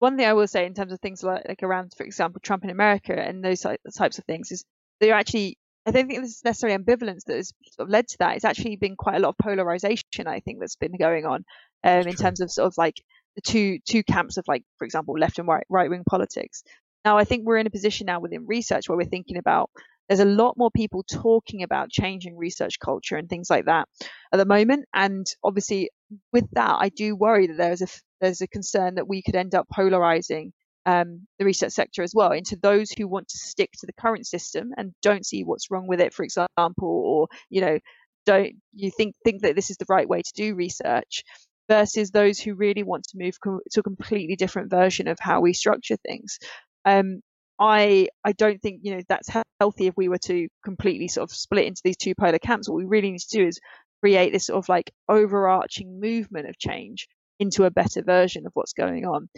one 0.00 0.16
thing 0.16 0.26
i 0.26 0.32
will 0.32 0.46
say 0.46 0.66
in 0.66 0.74
terms 0.74 0.92
of 0.92 1.00
things 1.00 1.22
like, 1.22 1.46
like 1.46 1.62
around 1.62 1.92
for 1.96 2.04
example 2.04 2.40
trump 2.42 2.64
in 2.64 2.70
america 2.70 3.14
and 3.14 3.44
those 3.44 3.60
types 3.60 4.18
of 4.18 4.24
things 4.24 4.50
is 4.50 4.64
they're 4.98 5.14
actually 5.14 5.56
I 5.86 5.92
don't 5.92 6.08
think 6.08 6.20
there's 6.20 6.44
necessarily 6.44 6.78
ambivalence 6.78 7.24
that 7.26 7.36
has 7.36 7.52
sort 7.72 7.86
of 7.86 7.90
led 7.90 8.06
to 8.08 8.18
that. 8.18 8.36
It's 8.36 8.44
actually 8.44 8.76
been 8.76 8.96
quite 8.96 9.16
a 9.16 9.18
lot 9.18 9.30
of 9.30 9.38
polarization, 9.38 10.26
I 10.26 10.40
think, 10.40 10.60
that's 10.60 10.76
been 10.76 10.96
going 10.96 11.24
on 11.24 11.44
um, 11.84 12.06
in 12.06 12.14
terms 12.14 12.40
of 12.40 12.50
sort 12.50 12.66
of 12.66 12.74
like 12.76 12.96
the 13.36 13.42
two 13.42 13.78
two 13.88 14.02
camps 14.02 14.36
of 14.36 14.44
like, 14.48 14.64
for 14.78 14.84
example, 14.84 15.14
left 15.18 15.38
and 15.38 15.48
right 15.48 15.64
right 15.68 15.90
wing 15.90 16.04
politics. 16.08 16.62
Now, 17.04 17.16
I 17.16 17.24
think 17.24 17.46
we're 17.46 17.56
in 17.56 17.66
a 17.66 17.70
position 17.70 18.06
now 18.06 18.20
within 18.20 18.46
research 18.46 18.88
where 18.88 18.98
we're 18.98 19.04
thinking 19.04 19.38
about 19.38 19.70
there's 20.08 20.20
a 20.20 20.24
lot 20.24 20.56
more 20.58 20.72
people 20.72 21.04
talking 21.04 21.62
about 21.62 21.88
changing 21.88 22.36
research 22.36 22.80
culture 22.80 23.16
and 23.16 23.28
things 23.28 23.48
like 23.48 23.66
that 23.66 23.88
at 24.32 24.38
the 24.38 24.44
moment. 24.44 24.86
And 24.92 25.24
obviously, 25.44 25.90
with 26.32 26.46
that, 26.52 26.76
I 26.80 26.88
do 26.88 27.14
worry 27.14 27.46
that 27.46 27.56
there's 27.56 27.82
a 27.82 27.86
there's 28.20 28.40
a 28.40 28.48
concern 28.48 28.96
that 28.96 29.08
we 29.08 29.22
could 29.22 29.36
end 29.36 29.54
up 29.54 29.68
polarizing 29.72 30.52
um, 30.84 31.26
the 31.38 31.44
research 31.44 31.72
sector 31.72 32.02
as 32.02 32.12
well 32.14 32.32
into 32.32 32.56
those 32.56 32.90
who 32.90 33.06
want 33.06 33.28
to 33.28 33.38
stick 33.38 33.70
to 33.78 33.86
the 33.86 33.92
current 33.92 34.26
system 34.26 34.72
and 34.76 34.92
don't 35.00 35.24
see 35.24 35.44
what's 35.44 35.70
wrong 35.70 35.86
with 35.86 36.00
it, 36.00 36.12
for 36.12 36.24
example, 36.24 36.88
or 36.88 37.28
you 37.48 37.60
know 37.60 37.78
don't 38.26 38.52
you 38.74 38.90
think 38.90 39.14
think 39.24 39.42
that 39.42 39.54
this 39.54 39.70
is 39.70 39.76
the 39.76 39.86
right 39.88 40.08
way 40.08 40.22
to 40.22 40.32
do 40.34 40.54
research 40.54 41.22
versus 41.70 42.10
those 42.10 42.40
who 42.40 42.54
really 42.54 42.82
want 42.82 43.04
to 43.04 43.16
move 43.16 43.38
to 43.44 43.80
a 43.80 43.82
completely 43.82 44.34
different 44.34 44.70
version 44.70 45.06
of 45.06 45.18
how 45.20 45.40
we 45.40 45.52
structure 45.52 45.96
things. 46.04 46.38
Um, 46.84 47.20
I 47.60 48.08
I 48.24 48.32
don't 48.32 48.60
think 48.60 48.80
you 48.82 48.96
know 48.96 49.02
that's 49.08 49.30
healthy 49.60 49.86
if 49.86 49.94
we 49.96 50.08
were 50.08 50.18
to 50.24 50.48
completely 50.64 51.06
sort 51.06 51.30
of 51.30 51.36
split 51.36 51.66
into 51.66 51.80
these 51.84 51.96
two 51.96 52.14
polar 52.14 52.40
camps. 52.40 52.68
What 52.68 52.76
we 52.76 52.86
really 52.86 53.12
need 53.12 53.20
to 53.20 53.38
do 53.38 53.46
is 53.46 53.60
create 54.00 54.32
this 54.32 54.46
sort 54.46 54.58
of 54.58 54.68
like 54.68 54.90
overarching 55.08 56.00
movement 56.00 56.48
of 56.48 56.58
change 56.58 57.06
into 57.38 57.64
a 57.64 57.70
better 57.70 58.02
version 58.02 58.46
of 58.46 58.52
what's 58.54 58.72
going 58.72 59.04
on. 59.04 59.28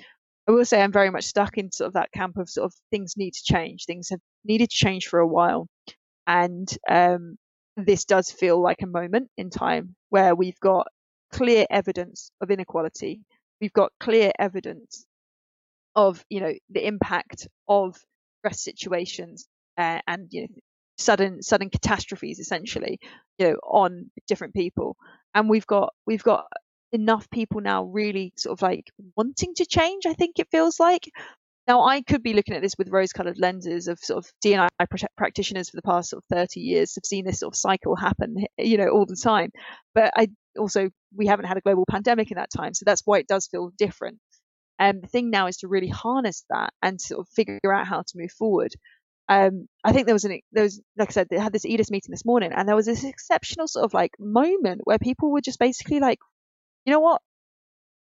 I 0.48 0.52
will 0.52 0.64
say 0.64 0.80
I'm 0.80 0.92
very 0.92 1.10
much 1.10 1.24
stuck 1.24 1.58
in 1.58 1.70
sort 1.70 1.88
of 1.88 1.94
that 1.94 2.12
camp 2.12 2.38
of 2.38 2.48
sort 2.48 2.64
of 2.64 2.74
things 2.90 3.14
need 3.16 3.34
to 3.34 3.44
change. 3.44 3.84
Things 3.84 4.08
have 4.10 4.20
needed 4.44 4.70
to 4.70 4.76
change 4.76 5.06
for 5.06 5.18
a 5.20 5.26
while, 5.26 5.66
and 6.26 6.66
um, 6.88 7.36
this 7.76 8.06
does 8.06 8.30
feel 8.30 8.62
like 8.62 8.82
a 8.82 8.86
moment 8.86 9.28
in 9.36 9.50
time 9.50 9.94
where 10.08 10.34
we've 10.34 10.58
got 10.60 10.86
clear 11.32 11.66
evidence 11.70 12.30
of 12.40 12.50
inequality. 12.50 13.22
We've 13.60 13.72
got 13.72 13.92
clear 14.00 14.32
evidence 14.38 15.06
of 15.94 16.24
you 16.30 16.40
know 16.40 16.52
the 16.70 16.86
impact 16.86 17.48
of 17.68 17.96
stress 18.40 18.62
situations 18.62 19.46
uh, 19.78 20.00
and 20.06 20.28
you 20.30 20.42
know 20.42 20.48
sudden 20.98 21.42
sudden 21.42 21.70
catastrophes 21.70 22.38
essentially 22.38 22.98
you 23.38 23.48
know 23.48 23.56
on 23.64 24.10
different 24.28 24.54
people 24.54 24.96
and 25.34 25.48
we've 25.48 25.66
got 25.66 25.92
we've 26.06 26.22
got 26.22 26.44
enough 26.92 27.28
people 27.30 27.60
now 27.60 27.84
really 27.84 28.32
sort 28.36 28.52
of 28.58 28.62
like 28.62 28.90
wanting 29.16 29.54
to 29.54 29.64
change 29.66 30.06
i 30.06 30.12
think 30.12 30.38
it 30.38 30.48
feels 30.50 30.78
like 30.78 31.10
now 31.68 31.84
i 31.84 32.02
could 32.02 32.22
be 32.22 32.34
looking 32.34 32.54
at 32.54 32.62
this 32.62 32.74
with 32.78 32.88
rose 32.90 33.12
colored 33.12 33.38
lenses 33.38 33.88
of 33.88 33.98
sort 33.98 34.24
of 34.24 34.30
dni 34.44 34.68
practitioners 35.16 35.70
for 35.70 35.76
the 35.76 35.82
past 35.82 36.10
sort 36.10 36.22
of 36.22 36.36
30 36.36 36.60
years 36.60 36.94
have 36.94 37.04
seen 37.04 37.24
this 37.24 37.40
sort 37.40 37.52
of 37.54 37.58
cycle 37.58 37.96
happen 37.96 38.36
you 38.58 38.76
know 38.76 38.88
all 38.88 39.06
the 39.06 39.16
time 39.16 39.50
but 39.94 40.12
i 40.16 40.28
also 40.58 40.88
we 41.16 41.26
haven't 41.26 41.46
had 41.46 41.56
a 41.56 41.62
global 41.62 41.84
pandemic 41.88 42.30
in 42.30 42.36
that 42.36 42.50
time 42.54 42.74
so 42.74 42.84
that's 42.84 43.02
why 43.04 43.18
it 43.18 43.26
does 43.26 43.46
feel 43.46 43.70
different 43.78 44.18
and 44.78 44.96
um, 44.96 45.00
the 45.00 45.08
thing 45.08 45.30
now 45.30 45.46
is 45.46 45.58
to 45.58 45.68
really 45.68 45.88
harness 45.88 46.44
that 46.50 46.72
and 46.82 47.00
sort 47.00 47.20
of 47.20 47.28
figure 47.28 47.72
out 47.72 47.86
how 47.86 48.02
to 48.02 48.14
move 48.16 48.32
forward 48.32 48.72
um, 49.28 49.68
I 49.84 49.92
think 49.92 50.06
there 50.06 50.14
was 50.14 50.24
an 50.24 50.40
there 50.50 50.64
was 50.64 50.80
like 50.98 51.10
I 51.10 51.12
said 51.12 51.28
they 51.30 51.38
had 51.38 51.52
this 51.52 51.64
EDIS 51.64 51.90
meeting 51.90 52.10
this 52.10 52.24
morning 52.24 52.52
and 52.52 52.68
there 52.68 52.76
was 52.76 52.86
this 52.86 53.04
exceptional 53.04 53.68
sort 53.68 53.84
of 53.84 53.94
like 53.94 54.10
moment 54.18 54.80
where 54.84 54.98
people 54.98 55.30
were 55.30 55.40
just 55.40 55.60
basically 55.60 56.00
like 56.00 56.18
you 56.84 56.92
know 56.92 57.00
what? 57.00 57.22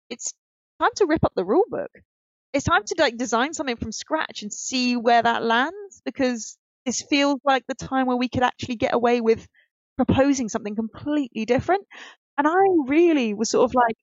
It's 0.10 0.34
time 0.80 0.92
to 0.98 1.06
rip 1.06 1.24
up 1.24 1.34
the 1.36 1.46
rule 1.46 1.66
book. 1.70 1.92
It's 2.54 2.66
time 2.66 2.84
to 2.86 2.96
like 2.98 3.18
design 3.18 3.54
something 3.54 3.78
from 3.78 3.92
scratch 3.92 4.42
and 4.42 4.52
see 4.52 4.98
where 4.98 5.22
that 5.22 5.44
lands 5.44 6.02
because 6.04 6.58
this 6.86 7.02
feels 7.02 7.40
like 7.46 7.64
the 7.68 7.76
time 7.76 8.08
where 8.08 8.18
we 8.18 8.30
could 8.30 8.44
actually 8.44 8.76
get 8.76 8.94
away 8.94 9.22
with 9.22 9.48
proposing 9.96 10.50
something 10.50 10.76
completely 10.76 11.46
different. 11.46 11.86
And 12.38 12.48
I 12.48 12.64
really 12.88 13.34
was 13.34 13.50
sort 13.50 13.70
of 13.70 13.76
like, 13.76 13.96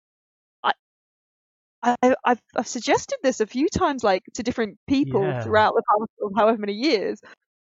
I, 1.82 1.96
I, 2.02 2.14
have 2.24 2.40
I've 2.56 2.68
suggested 2.68 3.18
this 3.22 3.40
a 3.40 3.46
few 3.46 3.68
times, 3.68 4.02
like 4.02 4.22
to 4.34 4.42
different 4.42 4.78
people 4.88 5.22
yeah. 5.22 5.42
throughout 5.42 5.74
the 5.74 5.82
past 5.88 6.36
however 6.36 6.58
many 6.58 6.72
years, 6.72 7.20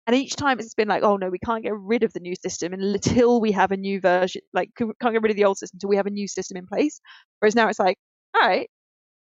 and 0.07 0.15
each 0.15 0.35
time 0.35 0.59
it's 0.59 0.73
been 0.73 0.87
like, 0.87 1.03
oh 1.03 1.17
no, 1.17 1.29
we 1.29 1.39
can't 1.39 1.63
get 1.63 1.77
rid 1.77 2.03
of 2.03 2.11
the 2.13 2.19
new 2.19 2.35
system 2.35 2.73
until 2.73 3.39
we 3.39 3.51
have 3.51 3.71
a 3.71 3.77
new 3.77 3.99
version, 4.01 4.41
like 4.53 4.71
can't 4.75 4.97
get 4.99 5.21
rid 5.21 5.31
of 5.31 5.35
the 5.35 5.45
old 5.45 5.57
system 5.57 5.77
until 5.77 5.89
we 5.89 5.97
have 5.97 6.07
a 6.07 6.11
new 6.11 6.27
system 6.27 6.57
in 6.57 6.65
place. 6.65 6.99
Whereas 7.39 7.55
now 7.55 7.67
it's 7.67 7.79
like, 7.79 7.97
all 8.35 8.41
right, 8.41 8.69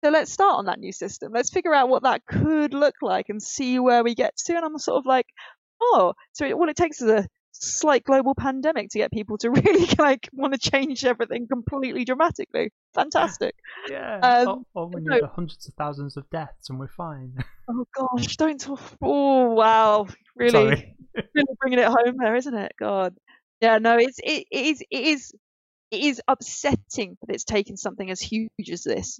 so 0.03 0.11
let's 0.11 0.31
start 0.31 0.55
on 0.55 0.65
that 0.65 0.79
new 0.79 0.91
system. 0.91 1.31
Let's 1.33 1.49
figure 1.49 1.73
out 1.73 1.89
what 1.89 2.03
that 2.03 2.25
could 2.25 2.73
look 2.73 2.95
like 3.01 3.29
and 3.29 3.41
see 3.41 3.79
where 3.79 4.03
we 4.03 4.15
get 4.15 4.37
to. 4.45 4.55
And 4.55 4.63
I'm 4.63 4.77
sort 4.77 4.97
of 4.97 5.05
like, 5.05 5.25
oh, 5.81 6.13
so 6.33 6.49
all 6.51 6.69
it 6.69 6.75
takes 6.75 7.01
is 7.01 7.09
a 7.09 7.27
slight 7.51 8.03
global 8.03 8.35
pandemic 8.35 8.89
to 8.89 8.99
get 8.99 9.11
people 9.11 9.37
to 9.39 9.49
really 9.51 9.87
like 9.97 10.29
want 10.33 10.53
to 10.53 10.71
change 10.71 11.03
everything 11.03 11.47
completely 11.47 12.05
dramatically. 12.05 12.71
Fantastic. 12.93 13.55
Yeah. 13.89 14.17
Um, 14.17 14.65
or, 14.73 14.83
or 14.83 14.87
we 14.87 15.01
need 15.01 15.21
no. 15.21 15.27
hundreds 15.27 15.65
of 15.67 15.73
thousands 15.75 16.17
of 16.17 16.29
deaths 16.29 16.69
and 16.69 16.79
we're 16.79 16.89
fine. 16.89 17.33
Oh 17.69 17.85
gosh, 17.93 18.37
don't 18.37 18.61
talk. 18.61 18.79
Oh 19.01 19.49
wow, 19.49 20.07
really, 20.37 20.95
really 21.35 21.45
bringing 21.59 21.79
it 21.79 21.85
home 21.85 22.15
there, 22.17 22.33
isn't 22.37 22.53
it? 22.53 22.71
God. 22.79 23.13
Yeah, 23.59 23.79
no, 23.79 23.97
it's 23.97 24.17
it, 24.19 24.47
it 24.49 24.65
is 24.67 24.81
it 24.89 25.01
is 25.01 25.33
it 25.91 25.99
is 25.99 26.21
upsetting 26.29 27.17
that 27.19 27.33
it's 27.33 27.43
taken 27.43 27.75
something 27.75 28.09
as 28.09 28.21
huge 28.21 28.71
as 28.71 28.83
this 28.83 29.19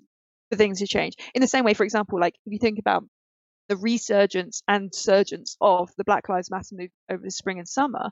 for 0.50 0.58
things 0.58 0.80
to 0.80 0.88
change. 0.88 1.14
In 1.34 1.42
the 1.42 1.48
same 1.48 1.64
way, 1.66 1.74
for 1.74 1.84
example, 1.84 2.20
like 2.20 2.36
if 2.46 2.54
you 2.54 2.60
think 2.60 2.80
about 2.80 3.04
the 3.70 3.78
resurgence 3.78 4.62
and 4.68 4.94
surgence 4.94 5.58
of 5.60 5.90
the 5.98 6.04
Black 6.04 6.30
Lives 6.30 6.50
Matter 6.50 6.74
movement 6.74 6.92
over 7.10 7.24
the 7.24 7.32
spring 7.32 7.60
and 7.60 7.68
summer, 7.68 8.10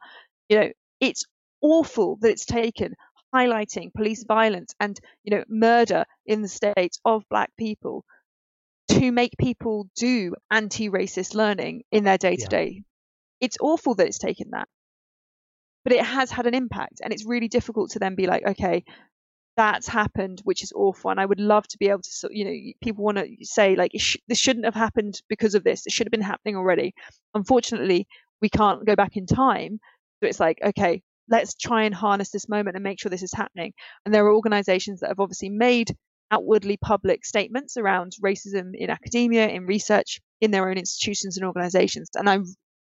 you 0.50 0.60
know, 0.60 0.70
it's 1.00 1.26
awful 1.62 2.18
that 2.22 2.32
it's 2.32 2.46
taken 2.46 2.94
highlighting 3.34 3.94
police 3.94 4.24
violence 4.24 4.74
and 4.80 4.98
you 5.24 5.36
know 5.36 5.44
murder 5.50 6.06
in 6.26 6.42
the 6.42 6.48
states 6.48 7.00
of 7.04 7.24
black 7.30 7.50
people 7.58 8.06
to 8.88 9.12
make 9.12 9.32
people 9.40 9.88
do 9.96 10.34
anti-racist 10.52 11.34
learning 11.34 11.84
in 11.92 12.04
their 12.04 12.18
day 12.18 12.36
to 12.36 12.46
day. 12.48 12.84
It's 13.42 13.58
awful 13.60 13.96
that 13.96 14.08
it's 14.08 14.20
taken 14.20 14.52
that. 14.52 14.68
But 15.84 15.94
it 15.94 16.06
has 16.06 16.32
had 16.32 16.46
an 16.46 16.54
impact 16.54 17.02
and 17.04 17.12
it's 17.12 17.26
really 17.26 17.48
difficult 17.48 17.92
to 17.92 18.00
then 18.00 18.16
be 18.16 18.28
like, 18.28 18.46
okay, 18.46 18.84
that's 19.58 19.88
happened, 19.88 20.42
which 20.44 20.64
is 20.64 20.74
awful. 20.76 21.12
And 21.12 21.20
I 21.20 21.26
would 21.26 21.40
love 21.40 21.68
to 21.70 21.78
be 21.78 21.90
able 21.90 22.02
to, 22.02 22.30
you 22.32 22.46
know, 22.46 22.74
people 22.82 23.04
want 23.04 23.18
to 23.18 23.28
say 23.42 23.76
like 23.76 23.92
sh- 23.98 24.18
this 24.28 24.38
shouldn't 24.38 24.66
have 24.66 24.76
happened 24.76 25.22
because 25.30 25.56
of 25.56 25.64
this. 25.64 25.86
It 25.86 25.94
should 25.94 26.08
have 26.08 26.12
been 26.12 26.22
happening 26.22 26.56
already. 26.56 26.94
Unfortunately, 27.34 28.08
we 28.42 28.50
can't 28.50 28.86
go 28.86 28.96
back 28.96 29.18
in 29.18 29.26
time. 29.26 29.80
So 30.20 30.28
it's 30.28 30.40
like, 30.40 30.60
okay, 30.64 31.02
let's 31.30 31.56
try 31.56 31.84
and 31.84 31.96
harness 31.96 32.32
this 32.32 32.50
moment 32.50 32.76
and 32.76 32.84
make 32.84 33.00
sure 33.00 33.10
this 33.10 33.24
is 33.24 33.34
happening. 33.34 33.74
And 34.06 34.14
there 34.14 34.26
are 34.26 34.34
organisations 34.36 35.00
that 35.00 35.10
have 35.10 35.20
obviously 35.20 35.50
made 35.50 35.96
outwardly 36.32 36.78
public 36.78 37.26
statements 37.26 37.78
around 37.78 38.14
racism 38.24 38.72
in 38.74 38.90
academia, 38.90 39.48
in 39.48 39.66
research, 39.66 40.20
in 40.42 40.52
their 40.52 40.70
own 40.70 40.78
institutions 40.78 41.38
and 41.38 41.46
organisations. 41.46 42.10
And 42.16 42.30
I 42.30 42.40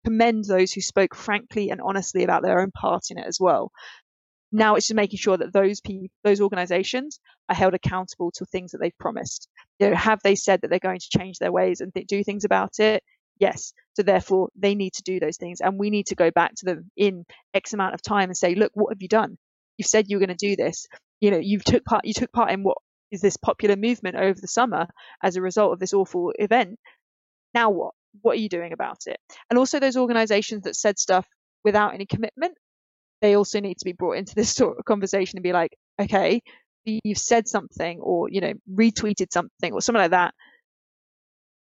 commend 0.05 0.45
those 0.45 0.71
who 0.71 0.81
spoke 0.81 1.15
frankly 1.15 1.69
and 1.69 1.81
honestly 1.81 2.23
about 2.23 2.43
their 2.43 2.59
own 2.59 2.71
part 2.71 3.03
in 3.09 3.17
it 3.17 3.25
as 3.27 3.39
well. 3.39 3.71
Now 4.51 4.75
it's 4.75 4.87
just 4.87 4.95
making 4.95 5.17
sure 5.17 5.37
that 5.37 5.53
those 5.53 5.81
people, 5.81 6.07
those 6.23 6.41
organisations 6.41 7.19
are 7.49 7.55
held 7.55 7.73
accountable 7.73 8.31
to 8.35 8.45
things 8.45 8.71
that 8.71 8.79
they've 8.79 8.97
promised. 8.99 9.49
You 9.79 9.89
know, 9.89 9.95
have 9.95 10.19
they 10.23 10.35
said 10.35 10.61
that 10.61 10.69
they're 10.69 10.79
going 10.79 10.99
to 10.99 11.17
change 11.17 11.39
their 11.39 11.51
ways 11.51 11.81
and 11.81 11.93
th- 11.93 12.07
do 12.07 12.23
things 12.23 12.45
about 12.45 12.79
it? 12.79 13.03
Yes. 13.39 13.73
So 13.95 14.03
therefore, 14.03 14.49
they 14.55 14.75
need 14.75 14.93
to 14.93 15.03
do 15.03 15.19
those 15.19 15.37
things, 15.37 15.59
and 15.61 15.77
we 15.77 15.89
need 15.89 16.07
to 16.07 16.15
go 16.15 16.31
back 16.31 16.53
to 16.55 16.65
them 16.65 16.89
in 16.95 17.25
X 17.53 17.73
amount 17.73 17.93
of 17.93 18.01
time 18.01 18.29
and 18.29 18.37
say, 18.37 18.55
look, 18.55 18.71
what 18.75 18.93
have 18.93 19.01
you 19.01 19.09
done? 19.09 19.37
You've 19.77 19.87
said 19.87 20.05
you 20.07 20.17
were 20.17 20.25
going 20.25 20.37
to 20.37 20.47
do 20.47 20.55
this. 20.55 20.87
You 21.19 21.31
know, 21.31 21.39
you 21.39 21.59
took 21.59 21.83
part. 21.83 22.05
You 22.05 22.13
took 22.13 22.31
part 22.31 22.51
in 22.51 22.63
what 22.63 22.77
is 23.11 23.21
this 23.21 23.37
popular 23.37 23.75
movement 23.75 24.15
over 24.15 24.39
the 24.39 24.47
summer 24.47 24.87
as 25.21 25.35
a 25.35 25.41
result 25.41 25.73
of 25.73 25.79
this 25.79 25.93
awful 25.93 26.33
event. 26.39 26.79
Now 27.53 27.69
what? 27.71 27.93
What 28.21 28.33
are 28.37 28.41
you 28.41 28.49
doing 28.49 28.71
about 28.71 28.99
it? 29.07 29.17
And 29.49 29.59
also 29.59 29.79
those 29.79 29.97
organisations 29.97 30.63
that 30.63 30.75
said 30.75 30.97
stuff 30.97 31.27
without 31.63 31.93
any 31.93 32.05
commitment 32.05 32.57
they 33.25 33.35
also 33.35 33.59
need 33.59 33.77
to 33.79 33.85
be 33.85 33.93
brought 33.93 34.17
into 34.17 34.35
this 34.35 34.51
sort 34.55 34.77
of 34.77 34.85
conversation 34.85 35.37
and 35.37 35.43
be 35.43 35.53
like, 35.53 35.75
okay, 35.99 36.41
you've 36.85 37.17
said 37.17 37.47
something 37.47 37.99
or 37.99 38.29
you 38.29 38.41
know 38.41 38.53
retweeted 38.71 39.31
something 39.31 39.73
or 39.73 39.81
something 39.81 40.01
like 40.01 40.11
that. 40.11 40.33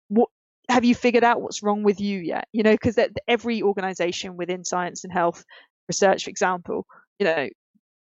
What 0.08 0.30
have 0.68 0.84
you 0.84 0.94
figured 0.94 1.24
out 1.24 1.42
what's 1.42 1.62
wrong 1.62 1.82
with 1.82 2.00
you 2.00 2.18
yet? 2.18 2.48
You 2.52 2.62
know, 2.62 2.72
because 2.72 2.98
every 3.28 3.62
organization 3.62 4.36
within 4.36 4.64
science 4.64 5.04
and 5.04 5.12
health 5.12 5.44
research, 5.88 6.24
for 6.24 6.30
example, 6.30 6.86
you 7.18 7.26
know, 7.26 7.48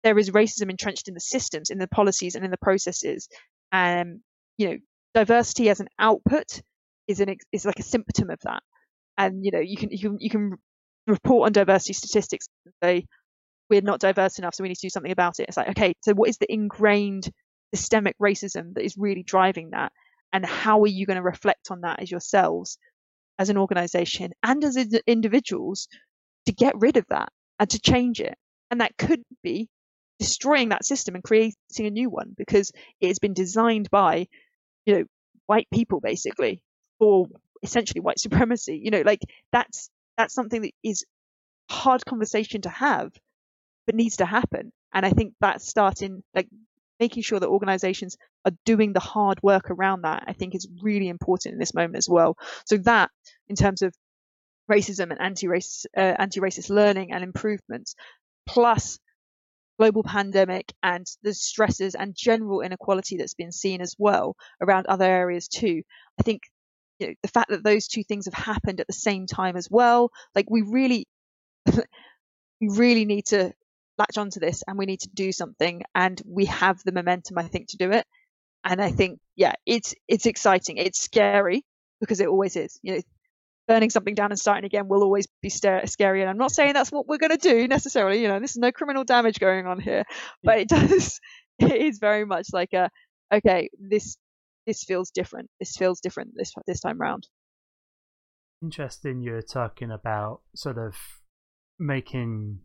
there 0.05 0.19
is 0.19 0.31
racism 0.31 0.71
entrenched 0.71 1.09
in 1.09 1.15
the 1.15 1.21
systems, 1.21 1.71
in 1.71 1.79
the 1.79 1.89
policies, 1.89 2.35
and 2.35 2.45
in 2.45 2.51
the 2.51 2.59
processes. 2.59 3.29
And 3.71 4.21
you 4.59 4.69
know, 4.69 4.77
diversity 5.15 5.71
as 5.71 5.81
an 5.81 5.89
output 5.99 6.61
is 7.09 7.21
an 7.21 7.35
is 7.53 7.65
like 7.65 7.79
a 7.79 7.85
symptom 7.85 8.29
of 8.31 8.41
that. 8.43 8.63
And 9.17 9.45
you 9.45 9.51
know, 9.51 9.61
you 9.61 9.77
can 9.77 9.91
you 9.91 9.99
can 9.99 10.17
you 10.21 10.31
can 10.31 10.59
report 11.07 11.47
on 11.47 11.53
diversity 11.53 11.93
statistics 11.93 12.49
and 12.65 12.75
say 12.83 13.07
we're 13.73 13.81
not 13.81 14.01
diverse 14.01 14.39
enough, 14.39 14.55
so 14.55 14.63
we 14.63 14.69
need 14.69 14.77
to 14.77 14.87
do 14.87 14.91
something 14.91 15.13
about 15.13 15.41
it. 15.41 15.47
It's 15.49 15.57
like, 15.57 15.71
okay, 15.71 15.95
so 16.03 16.13
what 16.13 16.29
is 16.29 16.37
the 16.37 16.53
ingrained 16.53 17.31
systemic 17.75 18.15
racism 18.19 18.75
that 18.75 18.85
is 18.85 18.99
really 18.99 19.23
driving 19.23 19.71
that? 19.71 19.93
And 20.31 20.45
how 20.45 20.83
are 20.83 20.87
you 20.87 21.07
going 21.07 21.17
to 21.17 21.23
reflect 21.23 21.71
on 21.71 21.81
that 21.81 22.01
as 22.03 22.11
yourselves, 22.11 22.77
as 23.39 23.49
an 23.49 23.57
organization, 23.57 24.33
and 24.43 24.63
as 24.63 24.77
individuals 25.07 25.89
to 26.47 26.53
get 26.53 26.75
rid 26.77 26.99
of 26.99 27.07
that 27.09 27.31
and 27.59 27.71
to 27.71 27.81
change 27.81 28.21
it? 28.21 28.35
And 28.71 28.83
that 28.83 28.97
could 28.99 29.23
be 29.43 29.69
destroying 30.19 30.69
that 30.69 30.85
system 30.85 31.15
and 31.15 31.25
creating 31.25 31.55
a 31.79 31.91
new 31.91 32.11
one 32.11 32.35
because 32.37 32.73
it 33.01 33.09
has 33.09 33.19
been 33.19 33.35
designed 33.35 33.91
by, 33.91 34.27
you 34.85 34.95
know, 34.95 35.05
white 35.47 35.69
people 35.73 36.01
basically 36.01 36.63
for 36.99 37.27
essentially 37.63 38.01
white 38.01 38.19
supremacy. 38.19 38.81
You 38.85 38.91
know, 38.91 39.03
like 39.05 39.21
that's 39.51 39.89
that's 40.19 40.35
something 40.35 40.63
that 40.63 40.73
is 40.85 41.05
hard 41.71 42.05
conversation 42.05 42.61
to 42.63 42.69
have, 42.69 43.13
but 43.87 43.95
needs 43.95 44.17
to 44.17 44.27
happen. 44.27 44.73
And 44.93 45.05
I 45.07 45.11
think 45.11 45.35
that's 45.41 45.67
starting 45.67 46.23
like 46.35 46.49
making 47.01 47.23
sure 47.23 47.41
that 47.41 47.49
organizations 47.49 48.17
are 48.45 48.53
doing 48.65 48.93
the 48.93 49.01
hard 49.01 49.43
work 49.43 49.71
around 49.71 50.03
that, 50.03 50.25
I 50.27 50.33
think 50.33 50.55
is 50.55 50.69
really 50.83 51.09
important 51.09 51.55
in 51.55 51.59
this 51.59 51.75
moment 51.75 51.97
as 51.97 52.09
well. 52.09 52.37
So 52.67 52.77
that 52.79 53.11
in 53.49 53.57
terms 53.57 53.83
of 53.83 53.95
racism 54.71 55.11
and 55.11 55.21
anti-racist, 55.21 55.87
uh, 55.97 56.15
anti-racist 56.19 56.71
learning 56.71 57.13
and 57.13 57.25
improvements, 57.25 57.95
plus 58.47 58.99
global 59.79 60.03
pandemic 60.05 60.73
and 60.83 61.07
the 61.23 61.35
stresses 61.35 61.95
and 61.95 62.15
general 62.15 62.61
inequality 62.61 63.17
that's 63.17 63.35
been 63.35 63.53
seen 63.53 63.81
as 63.81 63.97
well 63.99 64.37
around 64.61 64.87
other 64.87 65.05
areas 65.05 65.49
too. 65.49 65.83
I 66.21 66.23
think 66.23 66.43
you 66.99 67.09
know, 67.09 67.15
the 67.23 67.29
fact 67.29 67.51
that 67.51 67.65
those 67.65 67.89
two 67.89 68.05
things 68.05 68.27
have 68.27 68.35
happened 68.35 68.81
at 68.81 68.87
the 68.87 68.93
same 68.93 69.27
time 69.27 69.57
as 69.57 69.69
well, 69.69 70.11
like 70.37 70.49
we 70.49 70.63
really, 70.63 71.07
we 71.67 72.69
really 72.69 73.07
need 73.07 73.27
to 73.27 73.53
latch 73.99 74.19
onto 74.19 74.41
this 74.41 74.63
and 74.67 74.79
we 74.79 74.87
need 74.87 75.01
to 75.01 75.11
do 75.13 75.33
something 75.33 75.83
and 75.95 76.21
we 76.27 76.47
have 76.47 76.83
the 76.85 76.93
momentum 76.93 77.39
I 77.39 77.49
think 77.49 77.69
to 77.69 77.77
do 77.77 77.93
it. 77.93 78.07
And 78.65 78.81
I 78.81 78.91
think 78.91 79.19
yeah, 79.37 79.53
it's 79.67 79.95
it's 80.09 80.27
exciting. 80.27 80.77
It's 80.77 81.01
scary 81.01 81.65
because 82.01 82.21
it 82.21 82.29
always 82.29 82.57
is. 82.57 82.79
You 82.83 82.95
know, 82.95 83.01
burning 83.67 83.91
something 83.91 84.15
down 84.15 84.31
and 84.31 84.39
starting 84.39 84.65
again 84.65 84.89
will 84.89 85.03
always 85.03 85.27
be 85.41 85.49
scary. 85.49 86.21
And 86.21 86.31
I'm 86.31 86.39
not 86.39 86.53
saying 86.53 86.75
that's 86.75 86.93
what 86.93 87.07
we're 87.07 87.19
going 87.19 87.31
to 87.31 87.37
do 87.37 87.67
necessarily. 87.69 88.21
You 88.23 88.29
know, 88.29 88.41
this 88.41 88.53
is 88.53 88.59
no 88.59 88.73
criminal 88.73 89.05
damage 89.05 89.39
going 89.39 89.67
on 89.67 89.81
here, 89.81 90.05
but 90.43 90.59
it 90.59 90.69
does. 90.69 91.21
It 91.59 91.73
is 91.73 91.99
very 91.99 92.25
much 92.25 92.49
like 92.53 92.73
a 92.73 92.89
okay. 93.33 93.69
This 93.79 94.17
this 94.67 94.85
feels 94.85 95.11
different. 95.11 95.51
This 95.59 95.77
feels 95.77 96.01
different 96.01 96.33
this 96.37 96.53
this 96.67 96.81
time 96.81 96.99
round. 96.99 97.27
Interesting. 98.63 99.23
You're 99.23 99.43
talking 99.43 99.91
about 99.91 100.43
sort 100.55 100.79
of 100.79 100.95
making 101.79 102.61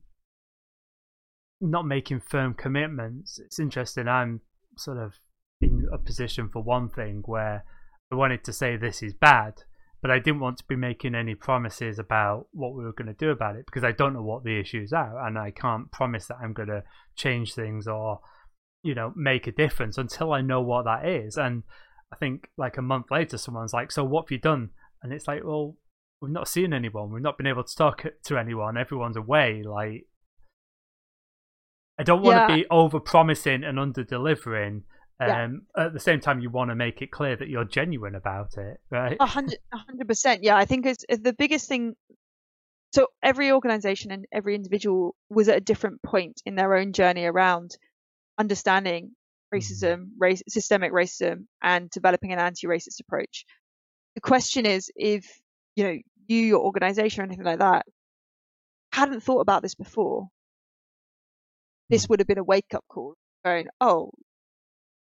not 1.60 1.86
making 1.86 2.22
firm 2.22 2.53
commitments. 2.53 3.39
It's 3.39 3.60
interesting. 3.60 4.08
I'm 4.08 4.41
sort 4.78 4.97
of 4.97 5.14
in 5.62 5.88
a 5.91 5.97
position 5.97 6.49
for 6.49 6.62
one 6.62 6.89
thing 6.89 7.24
where 7.26 7.64
I 8.12 8.16
wanted 8.16 8.43
to 8.45 8.53
say 8.53 8.78
this 8.78 9.01
is 9.01 9.14
bad, 9.14 9.64
but 10.01 10.12
I 10.12 10.20
didn't 10.20 10.39
want 10.39 10.58
to 10.60 10.64
be 10.68 10.76
making 10.76 11.16
any 11.16 11.36
promises 11.36 11.99
about 11.99 12.47
what 12.51 12.76
we 12.76 12.84
were 12.84 12.93
going 12.93 13.08
to 13.08 13.14
do 13.14 13.32
about 13.32 13.55
it 13.55 13.66
because 13.66 13.84
I 13.84 13.91
don't 13.91 14.14
know 14.14 14.22
what 14.22 14.43
the 14.43 14.60
issues 14.60 14.93
are 14.93 15.26
and 15.26 15.38
I 15.38 15.51
can't 15.51 15.91
promise 15.91 16.28
that 16.28 16.38
I'm 16.41 16.53
going 16.53 16.70
to 16.70 16.84
change 17.16 17.53
things 17.53 17.88
or 17.88 18.20
you 18.84 18.93
know 18.93 19.12
make 19.16 19.47
a 19.47 19.51
difference 19.51 19.97
until 19.97 20.32
I 20.32 20.41
know 20.41 20.62
what 20.62 20.86
that 20.86 21.08
is. 21.08 21.38
And 21.38 21.64
I 22.14 22.16
think 22.16 22.49
like 22.58 22.78
a 22.78 22.82
month 22.82 23.08
later, 23.12 23.38
someone's 23.38 23.74
like, 23.74 23.91
"So 23.91 24.03
what 24.03 24.26
have 24.26 24.32
you 24.32 24.38
done?" 24.38 24.70
And 25.01 25.12
it's 25.12 25.28
like, 25.28 25.43
"Well, 25.43 25.76
we've 26.22 26.32
not 26.32 26.47
seen 26.47 26.74
anyone. 26.74 27.12
We've 27.12 27.22
not 27.22 27.38
been 27.38 27.47
able 27.47 27.64
to 27.64 27.76
talk 27.76 28.05
to 28.26 28.38
anyone. 28.38 28.78
Everyone's 28.78 29.18
away. 29.18 29.64
Like, 29.64 30.08
I 32.00 32.04
don't 32.04 32.22
want 32.22 32.38
yeah. 32.38 32.48
to 32.48 32.54
be 32.54 32.66
over 32.70 33.00
promising 33.00 33.64
and 33.64 33.80
under 33.80 34.04
delivering. 34.04 34.84
Um, 35.20 35.64
yeah. 35.76 35.86
At 35.86 35.93
the 35.93 36.00
same 36.00 36.20
time, 36.20 36.39
you 36.41 36.52
want 36.52 36.70
to 36.70 36.76
make 36.76 37.02
it 37.02 37.10
clear 37.10 37.36
that 37.36 37.48
you're 37.48 37.66
genuine 37.66 38.14
about 38.14 38.58
it, 38.58 38.80
right? 38.91 39.18
A 39.20 39.26
hundred 39.26 39.58
percent. 40.08 40.43
Yeah, 40.43 40.56
I 40.56 40.66
think 40.66 40.86
it's, 40.86 41.04
it's 41.10 41.24
the 41.24 41.34
biggest 41.34 41.68
thing. 41.68 41.95
So 42.93 43.08
every 43.24 43.52
organization 43.52 44.12
and 44.12 44.26
every 44.32 44.54
individual 44.54 45.16
was 45.30 45.50
at 45.50 45.58
a 45.58 45.62
different 45.62 46.02
point 46.04 46.41
in 46.45 46.56
their 46.56 46.76
own 46.76 46.93
journey 46.93 47.26
around 47.26 47.78
understanding 48.38 49.12
racism, 49.54 49.95
mm. 49.95 50.08
race, 50.20 50.43
systemic 50.48 50.91
racism, 50.91 51.45
and 51.64 51.89
developing 51.89 52.32
an 52.32 52.39
anti-racist 52.39 53.00
approach. 53.00 53.45
The 54.16 54.22
question 54.22 54.66
is, 54.66 54.91
if 54.95 55.26
you 55.76 55.84
know 55.84 55.98
you, 56.28 56.38
your 56.39 56.60
organization, 56.60 57.22
or 57.22 57.26
anything 57.26 57.45
like 57.45 57.60
that, 57.60 57.86
hadn't 58.91 59.24
thought 59.24 59.41
about 59.41 59.64
this 59.64 59.76
before, 59.76 60.28
this 61.90 62.06
mm. 62.06 62.10
would 62.10 62.20
have 62.20 62.28
been 62.28 62.38
a 62.38 62.44
wake-up 62.44 62.86
call, 62.88 63.16
going, 63.44 63.68
"Oh, 63.82 64.12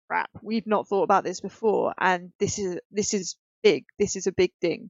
crap, 0.08 0.30
we've 0.42 0.68
not 0.68 0.88
thought 0.88 1.04
about 1.04 1.24
this 1.24 1.42
before, 1.42 1.94
and 1.98 2.32
this 2.40 2.60
is 2.60 2.80
this 2.92 3.14
is 3.14 3.36
big. 3.64 3.86
This 3.98 4.16
is 4.16 4.28
a 4.28 4.32
big 4.32 4.52
thing." 4.62 4.90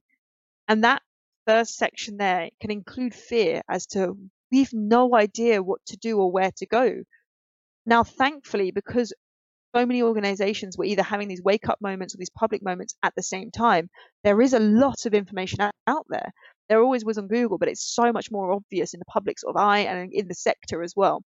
And 0.67 0.83
that 0.83 1.01
first 1.47 1.75
section 1.77 2.17
there 2.17 2.49
can 2.61 2.71
include 2.71 3.13
fear 3.15 3.61
as 3.69 3.87
to 3.87 4.17
we've 4.51 4.73
no 4.73 5.15
idea 5.15 5.63
what 5.63 5.85
to 5.87 5.97
do 5.97 6.19
or 6.19 6.31
where 6.31 6.51
to 6.57 6.65
go. 6.65 7.03
Now, 7.85 8.03
thankfully, 8.03 8.71
because 8.71 9.13
so 9.75 9.85
many 9.85 10.01
organizations 10.01 10.77
were 10.77 10.85
either 10.85 11.03
having 11.03 11.27
these 11.27 11.43
wake 11.43 11.69
up 11.69 11.79
moments 11.81 12.13
or 12.13 12.17
these 12.17 12.31
public 12.31 12.63
moments 12.63 12.95
at 13.03 13.13
the 13.15 13.23
same 13.23 13.51
time. 13.51 13.89
There 14.23 14.41
is 14.41 14.53
a 14.53 14.59
lot 14.59 15.05
of 15.05 15.13
information 15.13 15.59
out 15.87 16.05
there. 16.09 16.31
There 16.69 16.81
always 16.81 17.05
was 17.05 17.17
on 17.17 17.27
Google, 17.27 17.57
but 17.57 17.67
it's 17.67 17.83
so 17.83 18.11
much 18.11 18.31
more 18.31 18.51
obvious 18.51 18.93
in 18.93 18.99
the 18.99 19.05
public 19.05 19.39
sort 19.39 19.55
of 19.55 19.61
eye 19.61 19.79
and 19.79 20.11
in 20.11 20.27
the 20.27 20.35
sector 20.35 20.81
as 20.83 20.93
well 20.95 21.23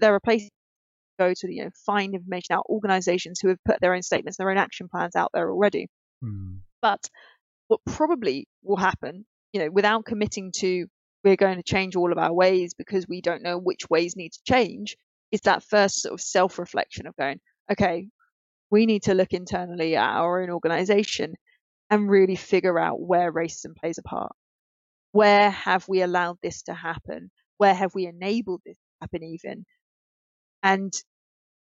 there 0.00 0.14
are 0.14 0.20
places 0.20 0.48
to 0.48 1.24
go 1.24 1.32
to 1.34 1.52
you 1.52 1.64
know 1.64 1.70
find 1.86 2.14
information 2.14 2.54
out 2.54 2.64
organizations 2.68 3.38
who 3.40 3.48
have 3.48 3.58
put 3.64 3.80
their 3.80 3.94
own 3.94 4.02
statements 4.02 4.38
their 4.38 4.50
own 4.50 4.58
action 4.58 4.88
plans 4.88 5.16
out 5.16 5.30
there 5.34 5.50
already 5.50 5.86
mm. 6.24 6.58
but 6.80 7.00
what 7.68 7.80
probably 7.86 8.46
will 8.62 8.76
happen 8.76 9.24
you 9.52 9.60
know 9.60 9.70
without 9.70 10.04
committing 10.04 10.52
to 10.54 10.86
we're 11.24 11.36
going 11.36 11.56
to 11.56 11.62
change 11.62 11.94
all 11.94 12.10
of 12.10 12.18
our 12.18 12.32
ways 12.32 12.74
because 12.74 13.06
we 13.06 13.20
don't 13.20 13.42
know 13.42 13.58
which 13.58 13.88
ways 13.88 14.16
need 14.16 14.32
to 14.32 14.40
change 14.46 14.96
is 15.30 15.40
that 15.42 15.62
first 15.62 16.02
sort 16.02 16.14
of 16.14 16.20
self 16.20 16.58
reflection 16.58 17.06
of 17.06 17.16
going 17.16 17.38
okay, 17.70 18.08
we 18.70 18.86
need 18.86 19.02
to 19.04 19.14
look 19.14 19.32
internally 19.32 19.96
at 19.96 20.16
our 20.16 20.42
own 20.42 20.50
organization 20.50 21.34
and 21.90 22.10
really 22.10 22.36
figure 22.36 22.78
out 22.78 23.00
where 23.00 23.32
racism 23.32 23.76
plays 23.76 23.98
a 23.98 24.02
part. 24.02 24.32
Where 25.12 25.50
have 25.50 25.88
we 25.88 26.02
allowed 26.02 26.38
this 26.42 26.62
to 26.62 26.74
happen? 26.74 27.30
Where 27.58 27.74
have 27.74 27.94
we 27.94 28.06
enabled 28.06 28.62
this 28.64 28.76
to 28.76 29.02
happen 29.02 29.22
even? 29.22 29.64
And 30.62 30.92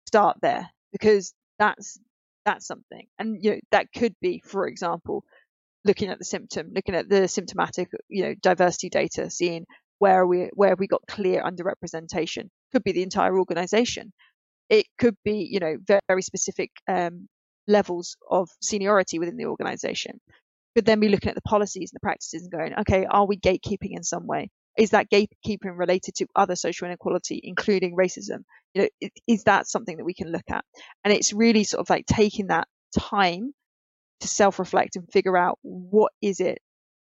start 0.08 0.38
there 0.42 0.70
because 0.92 1.34
that's 1.60 2.00
that's 2.46 2.66
something. 2.66 3.06
And 3.20 3.38
you 3.44 3.52
know, 3.52 3.60
that 3.72 3.88
could 3.96 4.16
be, 4.22 4.42
for 4.46 4.68
example, 4.68 5.24
looking 5.86 6.10
at 6.10 6.20
the 6.20 6.26
symptom, 6.26 6.72
looking 6.74 6.96
at 6.96 7.10
the 7.10 7.28
symptomatic, 7.28 7.90
you 8.08 8.24
know, 8.24 8.34
diversity 8.42 8.90
data, 8.90 9.30
seeing 9.30 9.66
where 10.00 10.26
we 10.26 10.50
where 10.54 10.76
we 10.76 10.88
got 10.88 11.02
clear 11.08 11.44
underrepresentation. 11.44 12.50
Could 12.72 12.84
be 12.84 12.92
the 12.92 13.04
entire 13.04 13.38
organization. 13.38 14.12
It 14.70 14.86
could 15.00 15.16
be, 15.24 15.48
you 15.52 15.60
know, 15.60 15.78
very 16.08 16.22
specific 16.22 16.72
um, 16.88 17.28
levels 17.68 18.18
of 18.30 18.50
seniority 18.62 19.18
within 19.20 19.38
the 19.38 19.48
organization. 19.48 20.20
Could 20.76 20.86
then 20.86 21.00
be 21.00 21.10
looking 21.10 21.30
at 21.30 21.36
the 21.36 21.42
policies 21.42 21.92
and 21.92 21.98
the 21.98 22.06
practices 22.06 22.44
and 22.44 22.52
going, 22.52 22.74
okay, 22.82 23.06
are 23.06 23.26
we 23.26 23.38
gatekeeping 23.38 23.96
in 23.96 24.04
some 24.04 24.28
way? 24.28 24.52
Is 24.78 24.92
that 24.92 25.10
gatekeeping 25.10 25.76
related 25.78 26.16
to 26.16 26.28
other 26.36 26.56
social 26.56 26.88
inequality, 26.88 27.42
including 27.44 27.96
racism? 27.96 28.44
You 28.74 28.90
know, 29.02 29.10
is 29.28 29.44
that 29.44 29.68
something 29.68 29.98
that 29.98 30.06
we 30.06 30.14
can 30.14 30.32
look 30.32 30.50
at? 30.50 30.64
And 31.04 31.14
it's 31.14 31.34
really 31.34 31.64
sort 31.64 31.82
of 31.82 31.90
like 31.90 32.06
taking 32.06 32.48
that 32.48 32.68
time 32.98 33.54
to 34.22 34.28
self-reflect 34.28 34.96
and 34.96 35.10
figure 35.12 35.38
out 35.38 35.58
what 35.62 36.12
is 36.22 36.40
it, 36.40 36.60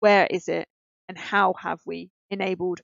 where 0.01 0.27
is 0.27 0.49
it, 0.49 0.67
and 1.09 1.19
how 1.19 1.55
have 1.59 1.81
we 1.85 2.11
enabled 2.31 2.81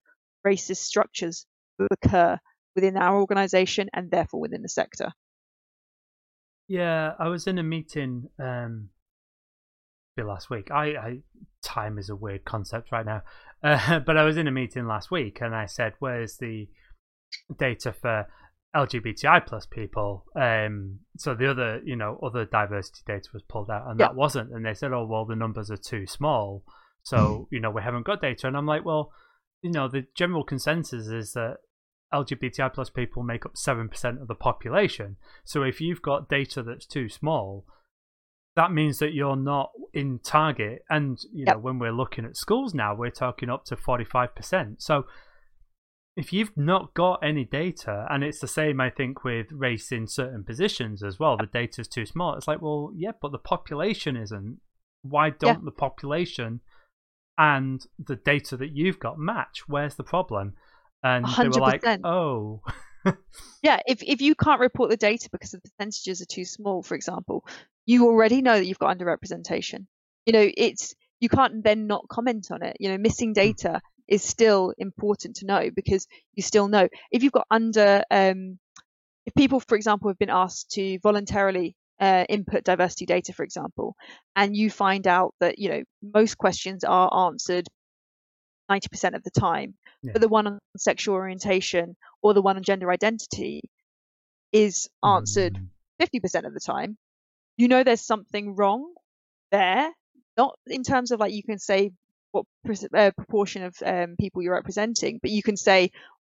racist 0.47 0.79
structures 0.79 1.47
to 1.81 1.87
occur 1.91 2.39
within 2.75 2.97
our 2.97 3.19
organization 3.19 3.89
and 3.93 4.11
therefore 4.11 4.41
within 4.41 4.63
the 4.63 4.69
sector. 4.69 5.13
Yeah, 6.69 7.13
I 7.19 7.29
was 7.29 7.47
in 7.47 7.59
a 7.59 7.63
meeting 7.63 8.29
um 8.39 8.91
last 10.19 10.51
week. 10.51 10.71
I, 10.71 10.85
I 10.97 11.19
time 11.63 11.99
is 11.99 12.11
a 12.11 12.17
weird 12.17 12.45
concept 12.45 12.91
right 12.93 13.07
now, 13.07 13.23
uh, 13.63 14.01
but 14.01 14.17
I 14.17 14.25
was 14.25 14.37
in 14.37 14.49
a 14.49 14.53
meeting 14.53 14.87
last 14.87 15.11
week 15.11 15.39
and 15.41 15.55
I 15.55 15.67
said, 15.67 15.95
"Where's 15.99 16.37
the 16.37 16.69
data 17.59 17.93
for 17.93 18.27
LGBTI 18.79 19.47
plus 19.47 19.67
people?" 19.67 20.25
Um, 20.35 21.01
so 21.17 21.35
the 21.35 21.51
other, 21.51 21.81
you 21.85 21.97
know, 21.97 22.19
other 22.23 22.45
diversity 22.45 23.01
data 23.07 23.29
was 23.33 23.43
pulled 23.43 23.71
out, 23.71 23.89
and 23.89 23.99
yeah. 23.99 24.07
that 24.07 24.15
wasn't. 24.15 24.53
And 24.53 24.65
they 24.65 24.75
said, 24.75 24.93
"Oh, 24.93 25.07
well, 25.07 25.25
the 25.25 25.37
numbers 25.37 25.71
are 25.71 25.77
too 25.77 26.07
small, 26.07 26.65
so 27.03 27.17
mm. 27.17 27.47
you 27.51 27.61
know, 27.61 27.71
we 27.71 27.83
haven't 27.83 28.07
got 28.07 28.23
data." 28.23 28.47
And 28.47 28.57
I'm 28.57 28.67
like, 28.67 28.85
"Well, 28.85 29.13
you 29.63 29.71
know, 29.71 29.89
the 29.89 30.07
general 30.15 30.45
consensus 30.45 31.09
is 31.09 31.33
that 31.33 31.57
LGBTI 32.13 32.73
plus 32.73 32.91
people 32.91 33.23
make 33.23 33.45
up 33.45 33.55
7% 33.55 34.21
of 34.21 34.29
the 34.29 34.35
population. 34.35 35.17
So 35.45 35.63
if 35.63 35.81
you've 35.81 36.03
got 36.03 36.29
data 36.29 36.63
that's 36.63 36.87
too 36.87 37.09
small, 37.09 37.67
that 38.57 38.73
means 38.73 38.99
that 38.99 39.13
you're 39.13 39.37
not 39.37 39.71
in 39.93 40.21
target. 40.21 40.83
And, 40.89 41.19
you 41.33 41.45
yep. 41.47 41.57
know, 41.57 41.61
when 41.61 41.79
we're 41.79 41.93
looking 41.93 42.25
at 42.25 42.37
schools 42.37 42.75
now, 42.75 42.95
we're 42.95 43.11
talking 43.11 43.51
up 43.51 43.65
to 43.67 43.77
45%. 43.77 44.77
So 44.79 45.07
if 46.19 46.33
you've 46.33 46.57
not 46.57 46.95
got 46.95 47.21
any 47.23 47.45
data, 47.45 48.07
and 48.11 48.23
it's 48.23 48.41
the 48.41 48.49
same, 48.49 48.81
I 48.81 48.91
think, 48.91 49.25
with 49.25 49.47
race 49.53 49.93
in 49.93 50.07
certain 50.07 50.45
positions 50.45 51.03
as 51.03 51.19
well, 51.19 51.37
the 51.37 51.47
data's 51.47 51.89
too 51.89 52.05
small. 52.05 52.35
It's 52.35 52.49
like, 52.49 52.61
well, 52.61 52.93
yeah, 52.95 53.13
but 53.21 53.33
the 53.33 53.39
population 53.39 54.17
isn't. 54.17 54.59
Why 55.03 55.31
don't 55.31 55.61
yeah. 55.61 55.65
the 55.65 55.71
population 55.71 56.61
and 57.39 57.81
the 58.05 58.17
data 58.17 58.57
that 58.57 58.75
you've 58.75 58.99
got 58.99 59.19
match? 59.19 59.63
Where's 59.67 59.95
the 59.95 60.05
problem? 60.05 60.55
and 61.03 61.25
100%. 61.25 61.37
they 61.37 61.49
were 61.49 61.67
like, 61.67 61.85
"Oh." 62.05 62.63
yeah, 63.63 63.79
if 63.87 64.03
if 64.03 64.21
you 64.21 64.35
can't 64.35 64.61
report 64.61 64.91
the 64.91 64.97
data 64.97 65.29
because 65.31 65.53
the 65.53 65.61
percentages 65.61 66.21
are 66.21 66.27
too 66.27 66.45
small, 66.45 66.83
for 66.83 66.95
example, 66.95 67.45
you 67.87 68.07
already 68.07 68.43
know 68.43 68.55
that 68.55 68.67
you've 68.67 68.79
got 68.79 68.97
underrepresentation. 68.97 69.87
You 70.27 70.33
know, 70.33 70.51
it's 70.57 70.95
you 71.21 71.29
can't 71.29 71.63
then 71.63 71.87
not 71.87 72.09
comment 72.09 72.49
on 72.51 72.63
it. 72.63 72.77
You 72.81 72.91
know, 72.91 72.99
missing 72.99 73.31
hmm. 73.31 73.41
data 73.41 73.81
is 74.09 74.23
still 74.23 74.73
important 74.79 75.37
to 75.37 75.47
know 75.47 75.71
because 75.75 76.07
you 76.35 76.43
still 76.43 76.69
know 76.69 76.89
if 77.13 77.23
you've 77.23 77.33
got 77.33 77.47
under 77.51 78.03
um, 78.11 78.59
if 79.29 79.35
people, 79.35 79.61
for 79.61 79.77
example, 79.77 80.09
have 80.09 80.19
been 80.19 80.31
asked 80.31 80.71
to 80.71 80.99
voluntarily 81.01 81.77
uh, 82.01 82.25
input 82.31 82.65
diversity 82.65 83.05
data, 83.05 83.35
for 83.35 83.43
example, 83.43 83.95
and 84.35 84.57
you 84.57 84.71
find 84.71 85.07
out 85.07 85.35
that 85.41 85.59
you 85.59 85.69
know 85.69 85.83
most 86.03 86.39
questions 86.39 86.83
are 86.83 87.27
answered 87.27 87.67
90% 88.71 89.15
of 89.15 89.23
the 89.25 89.31
time, 89.31 89.75
yeah. 90.03 90.13
but 90.13 90.23
the 90.23 90.29
one 90.29 90.47
on 90.47 90.59
sexual 90.79 91.15
orientation 91.15 91.95
or 92.23 92.33
the 92.33 92.41
one 92.41 92.57
on 92.57 92.63
gender 92.63 92.91
identity 92.91 93.61
is 94.51 94.89
answered 95.05 95.59
mm. 96.01 96.21
50% 96.23 96.47
of 96.47 96.55
the 96.55 96.61
time, 96.61 96.97
you 97.59 97.69
know 97.69 97.85
there's 97.85 98.01
something 98.01 98.57
wrong 98.57 98.95
there. 99.51 99.91
Not 100.39 100.57
in 100.67 100.85
terms 100.85 101.11
of 101.11 101.21
like 101.21 101.35
you 101.35 101.43
can 101.43 101.59
say 101.59 101.91
what 102.33 102.45
uh, 102.95 103.11
proportion 103.17 103.63
of 103.65 103.75
um, 103.85 104.17
people 104.19 104.43
you're 104.43 104.55
representing, 104.55 105.19
but 105.23 105.31
you 105.31 105.43
can 105.43 105.57
say 105.57 105.91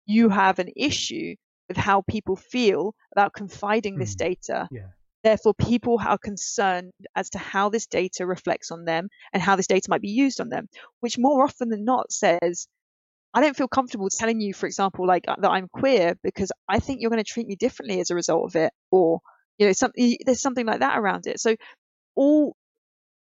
you 0.06 0.30
have 0.30 0.60
an 0.60 0.70
issue 0.76 1.36
with 1.68 1.78
how 1.78 2.04
people 2.10 2.36
feel 2.36 2.94
about 3.12 3.34
confiding 3.34 3.96
mm. 3.96 4.00
this 4.00 4.16
data 4.16 4.68
yeah. 4.72 4.88
Therefore, 5.24 5.54
people 5.54 6.00
are 6.06 6.18
concerned 6.18 6.92
as 7.16 7.30
to 7.30 7.38
how 7.38 7.70
this 7.70 7.88
data 7.88 8.26
reflects 8.26 8.72
on 8.72 8.84
them 8.84 9.08
and 9.32 9.42
how 9.42 9.56
this 9.56 9.68
data 9.68 9.90
might 9.90 10.02
be 10.02 10.10
used 10.10 10.42
on 10.42 10.50
them, 10.50 10.68
which 11.00 11.18
more 11.18 11.46
often 11.46 11.70
than 11.70 11.86
not 11.86 12.12
says, 12.12 12.68
I 13.34 13.42
don't 13.42 13.56
feel 13.56 13.70
comfortable 13.70 14.10
telling 14.10 14.42
you, 14.42 14.54
for 14.54 14.68
example, 14.68 15.08
like 15.08 15.24
uh, 15.28 15.38
that 15.40 15.50
I'm 15.50 15.70
queer 15.70 16.16
because 16.24 16.52
I 16.68 16.80
think 16.80 17.00
you're 17.00 17.10
going 17.10 17.24
to 17.24 17.32
treat 17.32 17.48
me 17.48 17.56
differently 17.56 18.02
as 18.02 18.12
a 18.12 18.16
result 18.16 18.46
of 18.46 18.56
it, 18.58 18.74
or 18.92 19.22
you 19.58 19.68
know, 19.68 19.74
something 19.74 20.18
there's 20.26 20.42
something 20.42 20.66
like 20.66 20.82
that 20.82 21.00
around 21.00 21.26
it. 21.26 21.40
So, 21.40 21.56
all 22.16 22.56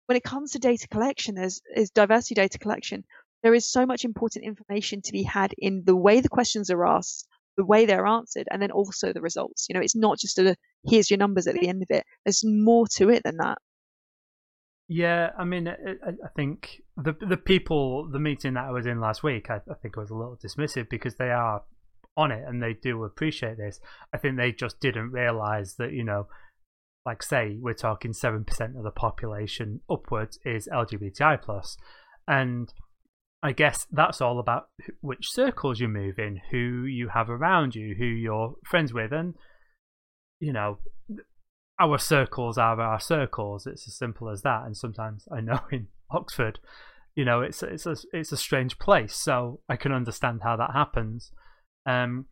when 0.09 0.17
it 0.17 0.23
comes 0.23 0.53
to 0.53 0.59
data 0.59 0.87
collection, 0.87 1.35
there's 1.35 1.61
diversity 1.93 2.33
data 2.33 2.57
collection. 2.57 3.03
There 3.43 3.53
is 3.53 3.71
so 3.71 3.85
much 3.85 4.03
important 4.03 4.43
information 4.43 5.03
to 5.03 5.11
be 5.11 5.21
had 5.21 5.53
in 5.59 5.83
the 5.85 5.95
way 5.95 6.19
the 6.19 6.29
questions 6.29 6.71
are 6.71 6.83
asked, 6.83 7.27
the 7.57 7.63
way 7.63 7.85
they're 7.85 8.07
answered, 8.07 8.47
and 8.49 8.59
then 8.59 8.71
also 8.71 9.13
the 9.13 9.21
results. 9.21 9.67
You 9.69 9.75
know, 9.75 9.81
it's 9.81 9.95
not 9.95 10.17
just 10.17 10.39
a 10.39 10.55
here's 10.83 11.11
your 11.11 11.19
numbers 11.19 11.45
at 11.45 11.53
the 11.53 11.67
end 11.67 11.83
of 11.83 11.91
it. 11.91 12.05
There's 12.25 12.43
more 12.43 12.87
to 12.95 13.09
it 13.11 13.21
than 13.21 13.37
that. 13.37 13.59
Yeah, 14.87 15.29
I 15.37 15.43
mean, 15.43 15.67
I, 15.67 15.73
I 15.75 16.29
think 16.35 16.81
the 16.97 17.13
the 17.21 17.37
people, 17.37 18.09
the 18.11 18.19
meeting 18.19 18.55
that 18.55 18.65
I 18.65 18.71
was 18.71 18.87
in 18.87 18.99
last 18.99 19.21
week, 19.21 19.51
I, 19.51 19.57
I 19.69 19.75
think 19.79 19.95
I 19.95 19.99
was 19.99 20.09
a 20.09 20.15
little 20.15 20.39
dismissive 20.43 20.89
because 20.89 21.17
they 21.17 21.29
are 21.29 21.61
on 22.17 22.31
it 22.31 22.43
and 22.47 22.63
they 22.63 22.73
do 22.73 23.03
appreciate 23.03 23.57
this. 23.57 23.79
I 24.11 24.17
think 24.17 24.37
they 24.37 24.53
just 24.53 24.79
didn't 24.79 25.11
realize 25.11 25.75
that 25.75 25.91
you 25.93 26.03
know, 26.03 26.29
like 27.05 27.23
say 27.23 27.57
we're 27.59 27.73
talking 27.73 28.13
seven 28.13 28.43
percent 28.43 28.77
of 28.77 28.83
the 28.83 28.91
population 28.91 29.81
upwards 29.89 30.39
is 30.45 30.67
LGBTI 30.71 31.41
plus, 31.41 31.77
and 32.27 32.73
I 33.41 33.53
guess 33.53 33.87
that's 33.91 34.21
all 34.21 34.39
about 34.39 34.67
which 35.01 35.31
circles 35.31 35.79
you 35.79 35.87
move 35.87 36.19
in, 36.19 36.41
who 36.51 36.83
you 36.85 37.09
have 37.13 37.29
around 37.29 37.75
you, 37.75 37.95
who 37.97 38.05
you're 38.05 38.55
friends 38.65 38.93
with, 38.93 39.13
and 39.13 39.35
you 40.39 40.53
know, 40.53 40.79
our 41.79 41.97
circles 41.97 42.57
are 42.57 42.79
our 42.79 42.99
circles. 42.99 43.65
It's 43.65 43.87
as 43.87 43.97
simple 43.97 44.29
as 44.29 44.41
that. 44.41 44.63
And 44.65 44.75
sometimes 44.75 45.27
I 45.31 45.41
know 45.41 45.61
in 45.71 45.87
Oxford, 46.11 46.59
you 47.15 47.25
know, 47.25 47.41
it's 47.41 47.63
it's 47.63 47.85
a 47.85 47.95
it's 48.13 48.31
a 48.31 48.37
strange 48.37 48.77
place. 48.77 49.15
So 49.15 49.61
I 49.69 49.75
can 49.75 49.91
understand 49.91 50.41
how 50.43 50.57
that 50.57 50.71
happens. 50.73 51.31
Um, 51.85 52.25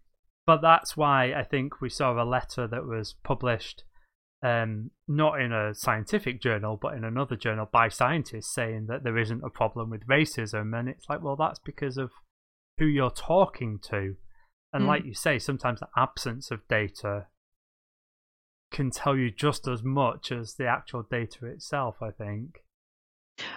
but 0.46 0.62
that's 0.62 0.96
why 0.96 1.34
I 1.34 1.44
think 1.44 1.82
we 1.82 1.90
saw 1.90 2.12
a 2.12 2.24
letter 2.24 2.68
that 2.68 2.86
was 2.86 3.16
published, 3.24 3.84
um, 4.44 4.92
not 5.08 5.42
in 5.42 5.52
a 5.52 5.74
scientific 5.74 6.42
journal, 6.42 6.78
but 6.80 6.94
in 6.94 7.04
another 7.04 7.36
journal 7.36 7.68
by 7.72 7.90
scientists 7.90 8.54
saying 8.54 8.86
that 8.88 9.04
there 9.04 9.18
isn't 9.18 9.44
a 9.44 9.50
problem 9.50 9.90
with 9.90 10.08
racism. 10.08 10.78
And 10.78 10.88
it's 10.88 11.06
like, 11.10 11.24
well, 11.24 11.36
that's 11.36 11.60
because 11.60 11.98
of 11.98 12.12
who 12.78 12.86
you're 12.86 13.10
talking 13.10 13.80
to. 13.90 14.16
And 14.74 14.84
mm. 14.84 14.88
like 14.88 15.06
you 15.06 15.14
say, 15.14 15.40
sometimes 15.40 15.80
the 15.80 15.88
absence 15.96 16.52
of 16.52 16.68
data 16.68 17.28
can 18.72 18.92
tell 18.92 19.16
you 19.16 19.32
just 19.32 19.68
as 19.68 19.82
much 19.84 20.32
as 20.32 20.56
the 20.56 20.68
actual 20.68 21.04
data 21.10 21.46
itself, 21.46 21.96
I 22.02 22.12
think. 22.12 22.60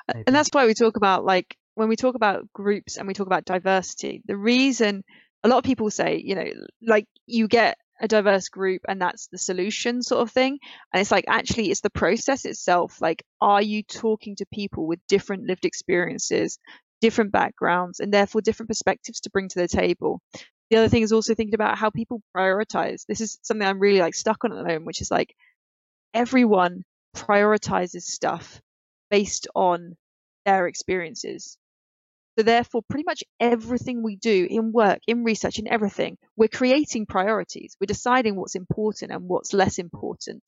Maybe. 0.08 0.24
And 0.26 0.34
that's 0.36 0.50
why 0.52 0.66
we 0.66 0.74
talk 0.74 0.96
about 0.96 1.24
like 1.24 1.56
when 1.74 1.88
we 1.88 1.96
talk 1.96 2.14
about 2.14 2.50
groups 2.52 2.96
and 2.96 3.08
we 3.08 3.14
talk 3.14 3.26
about 3.26 3.44
diversity, 3.44 4.22
the 4.26 4.36
reason 4.36 5.02
a 5.42 5.48
lot 5.48 5.58
of 5.58 5.64
people 5.64 5.90
say, 5.90 6.20
you 6.22 6.34
know, 6.34 6.46
like 6.86 7.06
you 7.26 7.48
get 7.48 7.78
a 8.00 8.08
diverse 8.08 8.48
group 8.48 8.82
and 8.88 9.00
that's 9.00 9.28
the 9.28 9.38
solution 9.38 10.02
sort 10.02 10.22
of 10.22 10.30
thing. 10.30 10.58
And 10.92 11.00
it's 11.00 11.10
like 11.10 11.26
actually 11.28 11.70
it's 11.70 11.80
the 11.80 11.90
process 11.90 12.44
itself. 12.44 13.00
Like, 13.00 13.22
are 13.40 13.62
you 13.62 13.82
talking 13.82 14.36
to 14.36 14.46
people 14.52 14.86
with 14.86 15.00
different 15.08 15.46
lived 15.46 15.64
experiences, 15.64 16.58
different 17.00 17.32
backgrounds, 17.32 18.00
and 18.00 18.12
therefore 18.12 18.40
different 18.40 18.68
perspectives 18.68 19.20
to 19.20 19.30
bring 19.30 19.48
to 19.48 19.58
the 19.58 19.68
table? 19.68 20.20
the 20.70 20.76
other 20.76 20.88
thing 20.88 21.02
is 21.02 21.12
also 21.12 21.34
thinking 21.34 21.54
about 21.54 21.76
how 21.76 21.90
people 21.90 22.22
prioritize. 22.36 23.04
This 23.06 23.20
is 23.20 23.38
something 23.42 23.66
I'm 23.66 23.80
really 23.80 23.98
like 23.98 24.14
stuck 24.14 24.44
on 24.44 24.52
at 24.52 24.56
the 24.56 24.62
moment, 24.62 24.86
which 24.86 25.00
is 25.00 25.10
like 25.10 25.34
everyone 26.14 26.84
prioritizes 27.16 28.02
stuff 28.02 28.60
based 29.10 29.48
on 29.54 29.96
their 30.46 30.68
experiences. 30.68 31.58
So 32.40 32.44
therefore, 32.44 32.80
pretty 32.88 33.04
much 33.04 33.22
everything 33.38 34.02
we 34.02 34.16
do 34.16 34.46
in 34.48 34.72
work, 34.72 35.00
in 35.06 35.24
research, 35.24 35.58
in 35.58 35.68
everything, 35.68 36.16
we're 36.38 36.48
creating 36.48 37.04
priorities. 37.04 37.76
We're 37.78 37.84
deciding 37.84 38.34
what's 38.34 38.54
important 38.54 39.12
and 39.12 39.28
what's 39.28 39.52
less 39.52 39.78
important. 39.78 40.42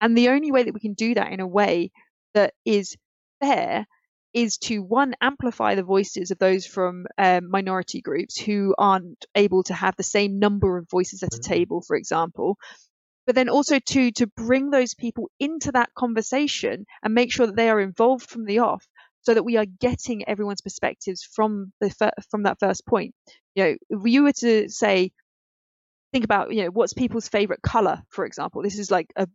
And 0.00 0.18
the 0.18 0.30
only 0.30 0.50
way 0.50 0.64
that 0.64 0.74
we 0.74 0.80
can 0.80 0.94
do 0.94 1.14
that 1.14 1.32
in 1.32 1.38
a 1.38 1.46
way 1.46 1.92
that 2.34 2.54
is 2.64 2.96
fair 3.40 3.86
is 4.34 4.58
to 4.58 4.80
one 4.80 5.14
amplify 5.20 5.76
the 5.76 5.84
voices 5.84 6.32
of 6.32 6.38
those 6.38 6.66
from 6.66 7.06
um, 7.18 7.48
minority 7.48 8.00
groups 8.00 8.36
who 8.36 8.74
aren't 8.76 9.24
able 9.36 9.62
to 9.64 9.74
have 9.74 9.94
the 9.96 10.02
same 10.02 10.40
number 10.40 10.76
of 10.76 10.90
voices 10.90 11.22
at 11.22 11.36
a 11.36 11.38
Mm-hmm. 11.38 11.48
table, 11.48 11.82
for 11.82 11.94
example, 11.94 12.58
but 13.26 13.36
then 13.36 13.48
also 13.48 13.78
to 13.78 14.10
to 14.12 14.26
bring 14.26 14.70
those 14.70 14.94
people 14.94 15.30
into 15.38 15.70
that 15.72 15.94
conversation 15.94 16.86
and 17.04 17.14
make 17.14 17.32
sure 17.32 17.46
that 17.46 17.56
they 17.56 17.70
are 17.70 17.80
involved 17.80 18.28
from 18.28 18.44
the 18.44 18.58
off 18.58 18.84
so 19.22 19.34
that 19.34 19.44
we 19.44 19.56
are 19.56 19.64
getting 19.64 20.28
everyone's 20.28 20.60
perspectives 20.60 21.22
from 21.22 21.72
the 21.80 22.12
from 22.30 22.44
that 22.44 22.58
first 22.60 22.86
point. 22.86 23.14
You 23.54 23.64
know 23.64 23.76
if 23.90 24.00
you 24.04 24.22
were 24.22 24.32
to 24.32 24.68
say 24.68 25.12
think 26.12 26.24
about 26.24 26.52
you 26.52 26.64
know 26.64 26.70
what's 26.70 26.92
people's 26.92 27.28
favorite 27.28 27.62
color 27.62 28.02
for 28.10 28.26
example 28.26 28.62
this 28.62 28.78
is 28.78 28.90
like 28.90 29.12
a 29.16 29.26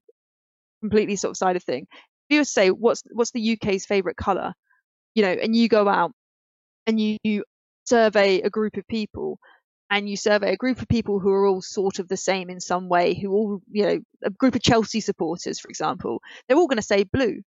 completely 0.81 1.15
sort 1.15 1.31
of 1.31 1.37
side 1.37 1.55
of 1.55 1.63
thing. 1.63 1.87
If 1.91 2.35
you 2.35 2.39
were 2.39 2.45
to 2.45 2.49
say 2.49 2.69
what's 2.69 3.03
what's 3.11 3.31
the 3.31 3.53
UK's 3.53 3.85
favorite 3.85 4.17
color? 4.17 4.53
You 5.15 5.23
know 5.23 5.31
and 5.31 5.55
you 5.55 5.67
go 5.67 5.87
out 5.87 6.11
and 6.85 6.99
you, 6.99 7.17
you 7.23 7.43
survey 7.85 8.41
a 8.41 8.49
group 8.49 8.77
of 8.77 8.87
people 8.87 9.39
and 9.89 10.09
you 10.09 10.17
survey 10.17 10.53
a 10.53 10.57
group 10.57 10.81
of 10.81 10.87
people 10.87 11.19
who 11.19 11.29
are 11.29 11.45
all 11.45 11.61
sort 11.61 11.99
of 11.99 12.07
the 12.07 12.17
same 12.17 12.49
in 12.49 12.59
some 12.59 12.89
way, 12.89 13.13
who 13.13 13.31
all, 13.31 13.61
you 13.71 13.85
know, 13.85 13.99
a 14.23 14.29
group 14.29 14.55
of 14.55 14.61
Chelsea 14.61 14.99
supporters, 14.99 15.59
for 15.59 15.69
example, 15.69 16.21
they're 16.47 16.57
all 16.57 16.67
going 16.67 16.77
to 16.77 16.83
say 16.83 17.03
blue. 17.03 17.41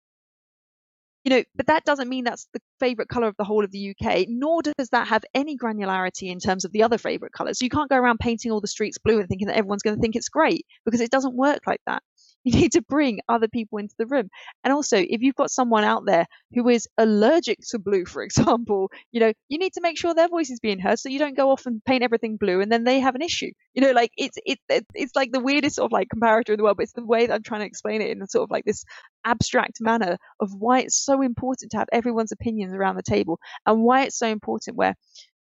You 1.29 1.35
know, 1.35 1.43
but 1.55 1.67
that 1.67 1.85
doesn't 1.85 2.09
mean 2.09 2.23
that's 2.23 2.47
the 2.53 2.61
favourite 2.79 3.07
colour 3.07 3.27
of 3.27 3.37
the 3.37 3.43
whole 3.43 3.63
of 3.63 3.69
the 3.69 3.93
UK, 3.95 4.25
nor 4.27 4.63
does 4.63 4.89
that 4.91 5.07
have 5.09 5.23
any 5.35 5.55
granularity 5.55 6.31
in 6.31 6.39
terms 6.39 6.65
of 6.65 6.71
the 6.71 6.81
other 6.81 6.97
favourite 6.97 7.33
colours. 7.33 7.59
So 7.59 7.65
you 7.65 7.69
can't 7.69 7.87
go 7.87 7.97
around 7.97 8.17
painting 8.17 8.51
all 8.51 8.61
the 8.61 8.67
streets 8.67 8.97
blue 8.97 9.19
and 9.19 9.29
thinking 9.29 9.45
that 9.45 9.55
everyone's 9.55 9.83
going 9.83 9.95
to 9.95 10.01
think 10.01 10.15
it's 10.15 10.27
great 10.27 10.65
because 10.85 11.01
it 11.01 11.11
doesn't 11.11 11.35
work 11.35 11.67
like 11.67 11.81
that. 11.85 12.01
You 12.49 12.61
need 12.61 12.71
to 12.71 12.81
bring 12.81 13.19
other 13.29 13.47
people 13.47 13.77
into 13.77 13.93
the 13.99 14.07
room. 14.07 14.29
And 14.63 14.73
also, 14.73 14.97
if 14.97 15.21
you've 15.21 15.35
got 15.35 15.51
someone 15.51 15.83
out 15.83 16.05
there 16.05 16.25
who 16.55 16.67
is 16.69 16.87
allergic 16.97 17.59
to 17.69 17.77
blue, 17.79 18.05
for 18.05 18.23
example, 18.29 18.89
you 19.11 19.19
know, 19.19 19.33
you 19.49 19.59
need 19.59 19.73
to 19.73 19.81
make 19.81 19.97
sure 19.97 20.13
their 20.15 20.27
voice 20.27 20.49
is 20.49 20.59
being 20.59 20.79
heard 20.79 20.97
so 20.97 21.09
you 21.09 21.19
don't 21.19 21.37
go 21.37 21.51
off 21.51 21.67
and 21.67 21.83
paint 21.85 22.03
everything 22.03 22.37
blue 22.37 22.59
and 22.59 22.71
then 22.71 22.85
they 22.85 22.99
have 22.99 23.15
an 23.15 23.21
issue. 23.21 23.51
You 23.75 23.83
know, 23.83 23.91
like 23.91 24.11
it's 24.17 24.37
it, 24.45 24.57
it 24.67 24.85
it's 24.95 25.15
like 25.15 25.31
the 25.31 25.39
weirdest 25.39 25.75
sort 25.75 25.85
of 25.85 25.91
like 25.91 26.07
comparator 26.09 26.49
in 26.49 26.57
the 26.57 26.63
world, 26.63 26.77
but 26.77 26.83
it's 26.83 26.93
the 26.93 27.05
way 27.05 27.27
that 27.27 27.33
I'm 27.33 27.43
trying 27.43 27.61
to 27.61 27.67
explain 27.67 28.01
it 28.01 28.09
in 28.09 28.25
sort 28.27 28.43
of 28.43 28.51
like 28.51 28.65
this 28.65 28.83
abstract 29.25 29.77
manner 29.79 30.17
of 30.39 30.49
why 30.53 30.79
it's 30.79 30.97
so 30.97 31.21
important 31.21 31.71
to 31.71 31.77
have 31.77 31.87
everyone's 31.91 32.31
opinions 32.31 32.73
around 32.73 32.95
the 32.95 33.03
table 33.03 33.39
and 33.65 33.83
why 33.83 34.03
it's 34.03 34.17
so 34.17 34.27
important 34.27 34.75
where, 34.75 34.95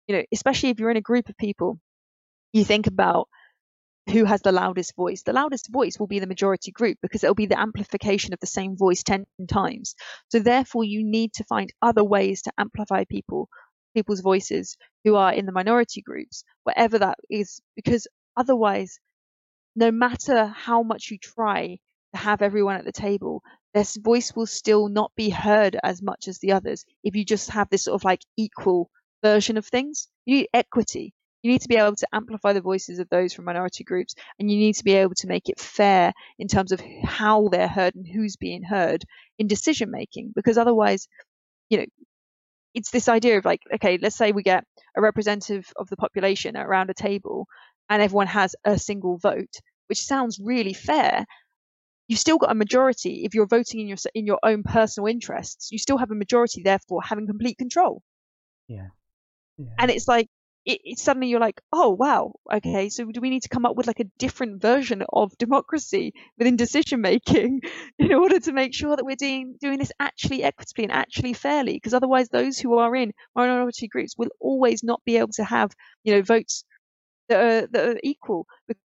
you 0.07 0.15
know, 0.15 0.23
especially 0.31 0.69
if 0.69 0.79
you're 0.79 0.91
in 0.91 0.97
a 0.97 1.01
group 1.01 1.29
of 1.29 1.37
people, 1.37 1.79
you 2.53 2.63
think 2.63 2.87
about 2.87 3.27
who 4.09 4.25
has 4.25 4.41
the 4.41 4.51
loudest 4.51 4.95
voice. 4.95 5.23
The 5.23 5.33
loudest 5.33 5.69
voice 5.71 5.99
will 5.99 6.07
be 6.07 6.19
the 6.19 6.27
majority 6.27 6.71
group 6.71 6.97
because 7.01 7.23
it'll 7.23 7.35
be 7.35 7.45
the 7.45 7.59
amplification 7.59 8.33
of 8.33 8.39
the 8.39 8.47
same 8.47 8.75
voice 8.75 9.03
10 9.03 9.25
times. 9.47 9.95
So 10.29 10.39
therefore 10.39 10.83
you 10.83 11.03
need 11.03 11.33
to 11.33 11.43
find 11.45 11.71
other 11.81 12.03
ways 12.03 12.41
to 12.43 12.53
amplify 12.57 13.05
people 13.05 13.49
people's 13.93 14.21
voices 14.21 14.77
who 15.03 15.15
are 15.15 15.33
in 15.33 15.45
the 15.45 15.51
minority 15.51 16.01
groups, 16.01 16.43
whatever 16.63 16.99
that 16.99 17.17
is, 17.29 17.59
because 17.75 18.07
otherwise, 18.37 18.99
no 19.75 19.91
matter 19.91 20.45
how 20.45 20.83
much 20.83 21.09
you 21.11 21.17
try 21.17 21.77
to 22.13 22.19
have 22.19 22.41
everyone 22.41 22.75
at 22.75 22.85
the 22.85 22.91
table, 22.91 23.41
their 23.73 23.85
voice 23.99 24.33
will 24.35 24.47
still 24.47 24.89
not 24.89 25.11
be 25.15 25.29
heard 25.29 25.77
as 25.83 26.01
much 26.01 26.27
as 26.27 26.39
the 26.39 26.53
others 26.53 26.85
if 27.03 27.15
you 27.15 27.23
just 27.23 27.49
have 27.51 27.69
this 27.69 27.83
sort 27.83 27.95
of 27.95 28.03
like 28.03 28.21
equal 28.35 28.89
version 29.23 29.57
of 29.57 29.65
things. 29.65 30.07
You 30.25 30.37
need 30.37 30.47
equity. 30.53 31.13
You 31.41 31.51
need 31.51 31.61
to 31.61 31.69
be 31.69 31.77
able 31.77 31.95
to 31.95 32.07
amplify 32.11 32.53
the 32.53 32.61
voices 32.61 32.99
of 32.99 33.07
those 33.09 33.33
from 33.33 33.45
minority 33.45 33.83
groups, 33.83 34.15
and 34.37 34.51
you 34.51 34.57
need 34.57 34.75
to 34.75 34.83
be 34.83 34.95
able 34.95 35.15
to 35.15 35.27
make 35.27 35.47
it 35.47 35.59
fair 35.59 36.13
in 36.37 36.47
terms 36.47 36.71
of 36.71 36.81
how 37.03 37.47
they're 37.47 37.67
heard 37.67 37.95
and 37.95 38.05
who's 38.05 38.35
being 38.35 38.63
heard 38.63 39.05
in 39.37 39.47
decision 39.47 39.89
making. 39.89 40.33
Because 40.35 40.57
otherwise, 40.57 41.07
you 41.69 41.77
know, 41.77 41.85
it's 42.73 42.91
this 42.91 43.07
idea 43.07 43.37
of 43.37 43.45
like, 43.45 43.61
okay, 43.75 43.97
let's 44.01 44.17
say 44.17 44.31
we 44.31 44.43
get 44.43 44.65
a 44.95 45.01
representative 45.01 45.71
of 45.77 45.89
the 45.89 45.97
population 45.97 46.57
around 46.57 46.89
a 46.89 46.93
table, 46.93 47.47
and 47.89 48.01
everyone 48.01 48.27
has 48.27 48.55
a 48.65 48.77
single 48.77 49.17
vote, 49.17 49.61
which 49.87 50.01
sounds 50.01 50.39
really 50.43 50.73
fair. 50.73 51.25
You've 52.09 52.19
still 52.19 52.37
got 52.37 52.51
a 52.51 52.55
majority 52.55 53.23
if 53.23 53.33
you're 53.33 53.47
voting 53.47 53.79
in 53.79 53.87
your 53.87 53.97
in 54.13 54.25
your 54.25 54.39
own 54.43 54.63
personal 54.63 55.07
interests. 55.07 55.71
You 55.71 55.77
still 55.77 55.97
have 55.97 56.11
a 56.11 56.15
majority, 56.15 56.63
therefore 56.63 57.01
having 57.01 57.27
complete 57.27 57.57
control. 57.57 58.01
Yeah. 58.67 58.87
yeah. 59.57 59.67
And 59.77 59.89
it's 59.89 60.07
like 60.07 60.27
it, 60.69 60.81
it, 60.85 60.99
suddenly 60.99 61.29
you're 61.29 61.39
like, 61.39 61.59
oh 61.73 61.89
wow, 61.89 62.33
okay, 62.53 62.89
so 62.89 63.03
do 63.05 63.19
we 63.21 63.31
need 63.31 63.41
to 63.41 63.49
come 63.49 63.65
up 63.65 63.75
with 63.75 63.87
like 63.87 63.99
a 63.99 64.11
different 64.19 64.61
version 64.61 65.03
of 65.11 65.35
democracy 65.39 66.13
within 66.37 66.57
decision 66.57 67.01
making 67.01 67.61
in 67.99 68.13
order 68.13 68.39
to 68.39 68.51
make 68.51 68.75
sure 68.75 68.95
that 68.95 69.03
we're 69.03 69.15
doing 69.15 69.55
doing 69.59 69.79
this 69.79 69.91
actually 69.99 70.43
equitably 70.43 70.83
and 70.83 70.93
actually 70.93 71.33
fairly? 71.33 71.73
Because 71.73 71.95
otherwise, 71.95 72.29
those 72.29 72.59
who 72.59 72.77
are 72.77 72.95
in 72.95 73.13
minority 73.35 73.87
groups 73.87 74.13
will 74.15 74.29
always 74.39 74.83
not 74.83 75.01
be 75.05 75.17
able 75.17 75.31
to 75.33 75.43
have 75.43 75.71
you 76.03 76.13
know 76.13 76.21
votes 76.21 76.63
that 77.29 77.39
are 77.43 77.67
that 77.67 77.89
are 77.89 77.99
equal 78.03 78.45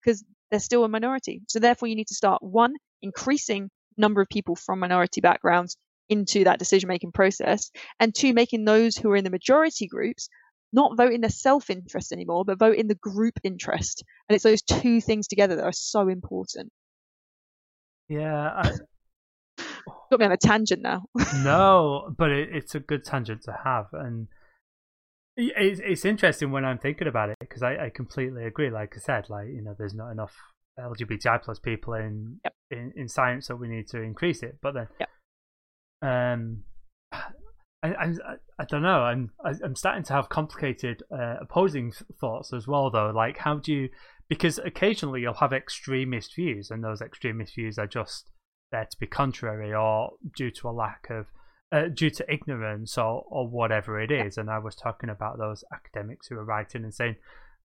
because 0.02 0.24
they're 0.50 0.58
still 0.58 0.82
a 0.82 0.88
minority. 0.88 1.42
So 1.48 1.60
therefore, 1.60 1.86
you 1.86 1.94
need 1.94 2.08
to 2.08 2.16
start 2.16 2.42
one 2.42 2.74
increasing 3.00 3.70
number 3.96 4.20
of 4.20 4.28
people 4.28 4.56
from 4.56 4.80
minority 4.80 5.20
backgrounds 5.20 5.76
into 6.08 6.42
that 6.42 6.58
decision 6.58 6.88
making 6.88 7.12
process, 7.12 7.70
and 8.00 8.12
two 8.12 8.34
making 8.34 8.64
those 8.64 8.96
who 8.96 9.08
are 9.12 9.16
in 9.16 9.22
the 9.22 9.30
majority 9.30 9.86
groups 9.86 10.28
not 10.72 10.96
vote 10.96 11.12
in 11.12 11.20
their 11.20 11.30
self 11.30 11.70
interest 11.70 12.12
anymore, 12.12 12.44
but 12.44 12.58
vote 12.58 12.76
in 12.76 12.86
the 12.86 12.94
group 12.94 13.38
interest. 13.42 14.04
And 14.28 14.34
it's 14.34 14.44
those 14.44 14.62
two 14.62 15.00
things 15.00 15.28
together 15.28 15.56
that 15.56 15.64
are 15.64 15.72
so 15.72 16.08
important. 16.08 16.70
Yeah. 18.08 18.50
I... 18.56 18.72
Got 20.10 20.20
me 20.20 20.26
on 20.26 20.32
a 20.32 20.36
tangent 20.36 20.82
now. 20.82 21.04
no, 21.44 22.12
but 22.16 22.30
it, 22.30 22.48
it's 22.52 22.74
a 22.74 22.80
good 22.80 23.04
tangent 23.04 23.42
to 23.44 23.56
have. 23.64 23.86
And 23.92 24.26
it's, 25.36 25.80
it's 25.84 26.04
interesting 26.04 26.50
when 26.50 26.64
I'm 26.64 26.78
thinking 26.78 27.06
about 27.06 27.30
it 27.30 27.36
because 27.38 27.62
I, 27.62 27.86
I 27.86 27.90
completely 27.94 28.44
agree. 28.44 28.70
Like 28.70 28.94
I 28.96 29.00
said, 29.00 29.30
like, 29.30 29.46
you 29.48 29.62
know, 29.62 29.74
there's 29.78 29.94
not 29.94 30.10
enough 30.10 30.34
LGBTI 30.78 31.42
plus 31.42 31.60
people 31.60 31.94
in, 31.94 32.40
yep. 32.44 32.54
in, 32.70 32.92
in 32.96 33.08
science, 33.08 33.46
so 33.46 33.54
we 33.54 33.68
need 33.68 33.86
to 33.88 34.00
increase 34.00 34.42
it. 34.42 34.58
But 34.60 34.74
then, 34.74 34.88
yep. 34.98 35.08
um, 36.02 36.64
I, 37.82 37.88
I, 37.88 38.14
I 38.58 38.64
don't 38.66 38.82
know. 38.82 39.02
I'm 39.02 39.30
I'm 39.42 39.74
starting 39.74 40.02
to 40.04 40.12
have 40.12 40.28
complicated 40.28 41.02
uh, 41.10 41.36
opposing 41.40 41.92
thoughts 42.20 42.52
as 42.52 42.66
well, 42.66 42.90
though. 42.90 43.10
Like, 43.10 43.38
how 43.38 43.56
do 43.56 43.72
you? 43.72 43.88
Because 44.28 44.58
occasionally 44.58 45.22
you'll 45.22 45.34
have 45.34 45.52
extremist 45.52 46.34
views, 46.34 46.70
and 46.70 46.84
those 46.84 47.00
extremist 47.00 47.54
views 47.54 47.78
are 47.78 47.86
just 47.86 48.30
there 48.70 48.84
to 48.84 48.98
be 49.00 49.06
contrary 49.06 49.72
or 49.74 50.12
due 50.36 50.50
to 50.50 50.68
a 50.68 50.70
lack 50.70 51.08
of, 51.10 51.26
uh, 51.72 51.88
due 51.88 52.10
to 52.10 52.32
ignorance 52.32 52.98
or 52.98 53.24
or 53.28 53.48
whatever 53.48 53.98
it 53.98 54.10
is. 54.10 54.36
And 54.36 54.50
I 54.50 54.58
was 54.58 54.76
talking 54.76 55.08
about 55.08 55.38
those 55.38 55.64
academics 55.72 56.28
who 56.28 56.36
are 56.36 56.44
writing 56.44 56.84
and 56.84 56.94
saying 56.94 57.16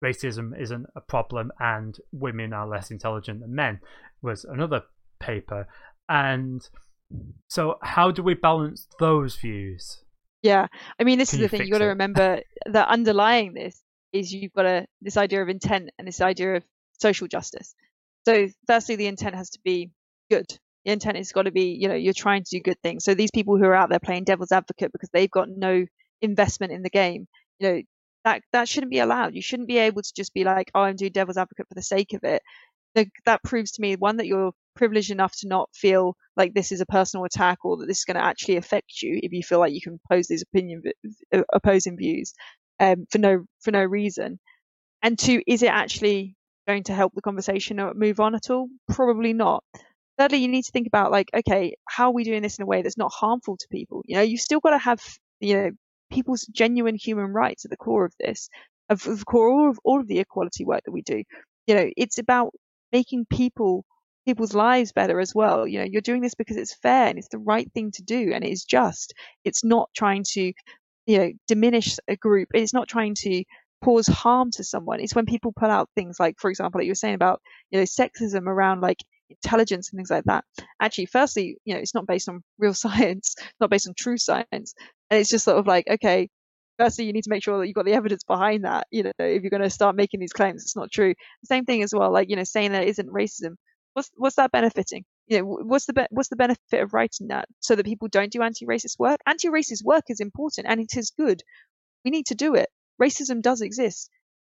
racism 0.02 0.58
isn't 0.58 0.86
a 0.96 1.00
problem 1.00 1.52
and 1.60 1.98
women 2.10 2.54
are 2.54 2.66
less 2.66 2.90
intelligent 2.90 3.40
than 3.40 3.54
men 3.54 3.80
was 4.22 4.44
another 4.44 4.82
paper, 5.20 5.68
and 6.08 6.66
so 7.48 7.78
how 7.82 8.10
do 8.10 8.22
we 8.22 8.32
balance 8.32 8.88
those 8.98 9.36
views? 9.36 10.02
Yeah, 10.46 10.68
I 11.00 11.04
mean, 11.04 11.18
this 11.18 11.30
Can 11.30 11.38
is 11.38 11.42
you 11.42 11.48
the 11.48 11.56
thing. 11.56 11.66
You've 11.66 11.72
got 11.72 11.78
to 11.78 11.86
remember 11.86 12.40
that 12.66 12.88
underlying 12.88 13.52
this 13.52 13.82
is 14.12 14.32
you've 14.32 14.52
got 14.52 14.64
a 14.64 14.86
this 15.02 15.16
idea 15.16 15.42
of 15.42 15.48
intent 15.48 15.90
and 15.98 16.06
this 16.06 16.20
idea 16.20 16.56
of 16.56 16.64
social 16.98 17.26
justice. 17.26 17.74
So, 18.26 18.48
firstly, 18.66 18.94
the 18.94 19.06
intent 19.06 19.34
has 19.34 19.50
to 19.50 19.58
be 19.64 19.90
good. 20.30 20.46
The 20.84 20.92
intent 20.92 21.16
has 21.16 21.32
got 21.32 21.42
to 21.42 21.50
be, 21.50 21.76
you 21.80 21.88
know, 21.88 21.96
you're 21.96 22.12
trying 22.12 22.44
to 22.44 22.50
do 22.50 22.60
good 22.60 22.80
things. 22.80 23.02
So 23.02 23.14
these 23.14 23.32
people 23.32 23.56
who 23.56 23.64
are 23.64 23.74
out 23.74 23.88
there 23.90 23.98
playing 23.98 24.22
devil's 24.22 24.52
advocate 24.52 24.92
because 24.92 25.10
they've 25.12 25.30
got 25.30 25.48
no 25.48 25.84
investment 26.22 26.72
in 26.72 26.82
the 26.82 26.90
game, 26.90 27.26
you 27.58 27.68
know, 27.68 27.82
that 28.24 28.42
that 28.52 28.68
shouldn't 28.68 28.92
be 28.92 29.00
allowed. 29.00 29.34
You 29.34 29.42
shouldn't 29.42 29.68
be 29.68 29.78
able 29.78 30.02
to 30.02 30.12
just 30.14 30.32
be 30.32 30.44
like, 30.44 30.70
oh, 30.76 30.82
I'm 30.82 30.94
doing 30.94 31.10
devil's 31.10 31.38
advocate 31.38 31.66
for 31.68 31.74
the 31.74 31.82
sake 31.82 32.12
of 32.12 32.22
it. 32.22 32.42
The, 32.94 33.08
that 33.24 33.42
proves 33.42 33.72
to 33.72 33.82
me 33.82 33.96
one 33.96 34.18
that 34.18 34.26
you're 34.26 34.52
privileged 34.76 35.10
enough 35.10 35.34
to 35.38 35.48
not 35.48 35.70
feel 35.74 36.16
like 36.36 36.54
this 36.54 36.70
is 36.70 36.80
a 36.80 36.86
personal 36.86 37.24
attack 37.24 37.64
or 37.64 37.78
that 37.78 37.86
this 37.86 37.98
is 37.98 38.04
going 38.04 38.16
to 38.16 38.24
actually 38.24 38.56
affect 38.56 39.02
you 39.02 39.18
if 39.22 39.32
you 39.32 39.42
feel 39.42 39.58
like 39.58 39.72
you 39.72 39.80
can 39.80 39.98
pose 40.10 40.28
these 40.28 40.42
opinion 40.42 40.82
opposing 41.52 41.96
views 41.96 42.34
um, 42.80 43.06
for 43.10 43.18
no 43.18 43.44
for 43.60 43.70
no 43.70 43.82
reason. 43.82 44.38
And 45.02 45.18
two, 45.18 45.42
is 45.46 45.62
it 45.62 45.70
actually 45.70 46.34
going 46.66 46.84
to 46.84 46.94
help 46.94 47.14
the 47.14 47.22
conversation 47.22 47.78
move 47.94 48.20
on 48.20 48.34
at 48.34 48.50
all? 48.50 48.68
Probably 48.88 49.32
not. 49.32 49.64
Thirdly, 50.18 50.38
you 50.38 50.48
need 50.48 50.64
to 50.64 50.72
think 50.72 50.86
about 50.86 51.12
like, 51.12 51.28
okay, 51.34 51.76
how 51.88 52.08
are 52.08 52.14
we 52.14 52.24
doing 52.24 52.42
this 52.42 52.58
in 52.58 52.62
a 52.62 52.66
way 52.66 52.82
that's 52.82 52.96
not 52.96 53.12
harmful 53.12 53.56
to 53.56 53.66
people? 53.70 54.02
You 54.06 54.16
know, 54.16 54.22
you've 54.22 54.40
still 54.40 54.60
got 54.60 54.70
to 54.70 54.78
have 54.78 55.00
you 55.40 55.54
know 55.54 55.70
people's 56.10 56.46
genuine 56.46 56.94
human 56.94 57.32
rights 57.32 57.64
at 57.64 57.70
the 57.70 57.76
core 57.76 58.04
of 58.04 58.14
this, 58.18 58.48
of 58.88 59.02
the 59.02 59.24
core 59.24 59.50
all 59.50 59.70
of 59.70 59.78
all 59.84 60.00
of 60.00 60.06
the 60.06 60.18
equality 60.18 60.64
work 60.64 60.82
that 60.84 60.92
we 60.92 61.02
do. 61.02 61.22
You 61.66 61.74
know, 61.74 61.90
it's 61.96 62.18
about 62.18 62.52
making 62.92 63.26
people 63.30 63.84
people's 64.26 64.54
lives 64.54 64.92
better 64.92 65.20
as 65.20 65.34
well. 65.34 65.66
You 65.66 65.80
know, 65.80 65.86
you're 65.86 66.02
doing 66.02 66.20
this 66.22 66.34
because 66.34 66.56
it's 66.56 66.74
fair 66.74 67.08
and 67.08 67.18
it's 67.18 67.28
the 67.28 67.38
right 67.38 67.70
thing 67.72 67.92
to 67.92 68.02
do 68.02 68.32
and 68.34 68.44
it 68.44 68.50
is 68.50 68.64
just. 68.64 69.14
It's 69.44 69.64
not 69.64 69.88
trying 69.96 70.24
to, 70.32 70.52
you 71.06 71.18
know, 71.18 71.32
diminish 71.48 71.96
a 72.08 72.16
group. 72.16 72.48
It's 72.54 72.74
not 72.74 72.88
trying 72.88 73.14
to 73.20 73.44
cause 73.84 74.06
harm 74.06 74.50
to 74.52 74.64
someone. 74.64 75.00
It's 75.00 75.14
when 75.14 75.26
people 75.26 75.52
put 75.56 75.70
out 75.70 75.88
things 75.94 76.18
like, 76.20 76.36
for 76.38 76.50
example, 76.50 76.80
like 76.80 76.86
you 76.86 76.90
were 76.90 76.96
saying 76.96 77.14
about, 77.14 77.40
you 77.70 77.78
know, 77.78 77.84
sexism 77.84 78.46
around 78.46 78.80
like 78.80 78.98
intelligence 79.30 79.90
and 79.90 79.98
things 79.98 80.10
like 80.10 80.24
that. 80.24 80.44
Actually, 80.80 81.06
firstly, 81.06 81.58
you 81.64 81.74
know, 81.74 81.80
it's 81.80 81.94
not 81.94 82.06
based 82.06 82.28
on 82.28 82.42
real 82.58 82.74
science, 82.84 83.34
It's 83.38 83.60
not 83.60 83.70
based 83.70 83.88
on 83.88 83.94
true 83.96 84.18
science, 84.18 84.74
and 85.10 85.20
it's 85.20 85.30
just 85.30 85.44
sort 85.44 85.58
of 85.58 85.66
like, 85.66 85.86
okay, 85.88 86.28
firstly, 86.78 87.04
you 87.06 87.12
need 87.12 87.24
to 87.24 87.30
make 87.30 87.42
sure 87.42 87.58
that 87.58 87.66
you've 87.66 87.74
got 87.74 87.84
the 87.84 87.92
evidence 87.94 88.24
behind 88.24 88.64
that. 88.64 88.86
You 88.90 89.04
know, 89.04 89.12
if 89.18 89.42
you're 89.42 89.50
going 89.50 89.62
to 89.62 89.70
start 89.70 89.96
making 89.96 90.20
these 90.20 90.32
claims, 90.32 90.62
it's 90.62 90.76
not 90.76 90.90
true. 90.90 91.14
Same 91.44 91.64
thing 91.64 91.82
as 91.82 91.94
well, 91.94 92.12
like 92.12 92.28
you 92.30 92.36
know, 92.36 92.44
saying 92.44 92.72
there 92.72 92.82
isn't 92.82 93.12
racism. 93.12 93.56
What's 93.96 94.10
what's 94.14 94.36
that 94.36 94.52
benefiting? 94.52 95.06
You 95.26 95.38
know, 95.38 95.44
what's 95.44 95.86
the 95.86 95.94
be- 95.94 96.06
what's 96.10 96.28
the 96.28 96.36
benefit 96.36 96.82
of 96.82 96.92
writing 96.92 97.28
that 97.28 97.46
so 97.60 97.74
that 97.74 97.86
people 97.86 98.08
don't 98.08 98.30
do 98.30 98.42
anti-racist 98.42 98.98
work? 98.98 99.20
Anti-racist 99.26 99.82
work 99.82 100.04
is 100.10 100.20
important 100.20 100.66
and 100.68 100.78
it 100.80 100.94
is 100.98 101.12
good. 101.18 101.42
We 102.04 102.10
need 102.10 102.26
to 102.26 102.34
do 102.34 102.56
it. 102.56 102.68
Racism 103.00 103.40
does 103.40 103.62
exist. 103.62 104.10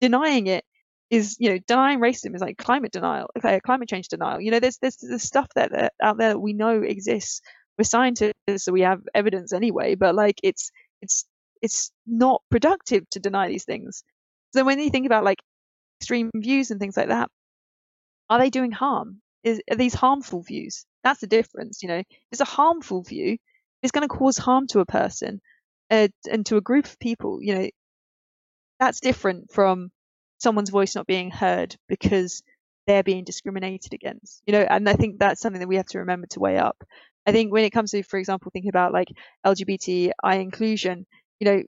Denying 0.01 0.47
it 0.47 0.64
is, 1.11 1.37
you 1.39 1.51
know, 1.51 1.59
denying 1.68 2.01
racism 2.01 2.34
is 2.34 2.41
like 2.41 2.57
climate 2.57 2.93
denial, 2.93 3.28
okay, 3.37 3.61
climate 3.61 3.91
change 3.91 4.09
denial. 4.09 4.41
You 4.41 4.53
know, 4.53 4.59
there's 4.59 4.78
there's, 4.78 4.97
there's 4.97 5.22
stuff 5.22 5.49
that, 5.55 5.70
that 5.72 5.93
out 6.03 6.16
there 6.16 6.30
that 6.30 6.41
we 6.41 6.55
know 6.55 6.80
exists. 6.80 7.43
We're 7.76 7.84
scientists, 7.84 8.32
so 8.64 8.72
we 8.72 8.80
have 8.80 9.03
evidence 9.14 9.53
anyway. 9.53 9.97
But 9.97 10.14
like, 10.14 10.41
it's 10.43 10.70
it's 11.03 11.26
it's 11.61 11.91
not 12.07 12.41
productive 12.51 13.05
to 13.11 13.20
deny 13.20 13.49
these 13.49 13.66
things. 13.66 14.03
So 14.55 14.64
when 14.64 14.78
you 14.78 14.89
think 14.89 15.05
about 15.05 15.24
like 15.24 15.41
extreme 16.01 16.30
views 16.34 16.70
and 16.70 16.80
things 16.80 16.97
like 16.97 17.09
that, 17.09 17.28
are 18.30 18.39
they 18.39 18.49
doing 18.49 18.72
harm? 18.72 19.20
Is 19.47 19.62
are 19.70 19.76
these 19.78 19.94
harmful 19.94 20.42
views? 20.42 20.84
That's 21.05 21.20
the 21.22 21.26
difference. 21.28 21.82
You 21.82 21.88
know, 21.88 22.03
it's 22.32 22.42
a 22.42 22.47
harmful 22.47 23.03
view. 23.03 23.38
It's 23.82 23.92
going 23.92 24.07
to 24.09 24.14
cause 24.14 24.36
harm 24.38 24.66
to 24.68 24.80
a 24.80 24.86
person 24.86 25.40
uh, 25.90 26.09
and 26.30 26.44
to 26.49 26.59
a 26.59 26.62
group 26.62 26.86
of 26.86 26.99
people. 26.99 27.42
You 27.42 27.55
know, 27.57 27.68
that's 28.78 29.01
different 29.01 29.51
from 29.53 29.90
someone's 30.38 30.70
voice 30.70 30.94
not 30.94 31.07
being 31.07 31.30
heard 31.30 31.76
because 31.88 32.42
they're 32.86 33.03
being 33.03 33.24
discriminated 33.24 33.94
against. 33.94 34.42
You 34.47 34.53
know, 34.53 34.62
and 34.68 34.88
I 34.88 34.94
think 34.94 35.18
that's 35.18 35.40
something 35.40 35.61
that 35.61 35.68
we 35.68 35.76
have 35.76 35.86
to 35.86 36.01
remember 36.01 36.26
to 36.28 36.40
weigh 36.40 36.59
up. 36.59 36.76
I 37.26 37.32
think 37.32 37.53
when 37.53 37.64
it 37.64 37.70
comes 37.70 37.90
to, 37.90 38.03
for 38.03 38.18
example, 38.18 38.51
thinking 38.53 38.68
about 38.68 38.92
like 38.92 39.09
LGBTI 39.44 40.34
inclusion, 40.36 41.07
you 41.40 41.44
know, 41.47 41.62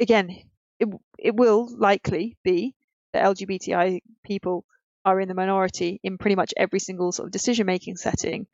again, 0.00 0.30
it 0.78 0.88
it 1.18 1.34
will 1.36 1.68
likely 1.78 2.36
be 2.44 2.74
that 3.12 3.24
LGBTI 3.24 4.00
people 4.24 4.64
are 5.06 5.20
in 5.20 5.28
the 5.28 5.34
minority 5.34 6.00
in 6.02 6.18
pretty 6.18 6.34
much 6.34 6.52
every 6.56 6.80
single 6.80 7.12
sort 7.12 7.26
of 7.26 7.32
decision 7.32 7.64
making 7.64 7.96
setting 7.96 8.46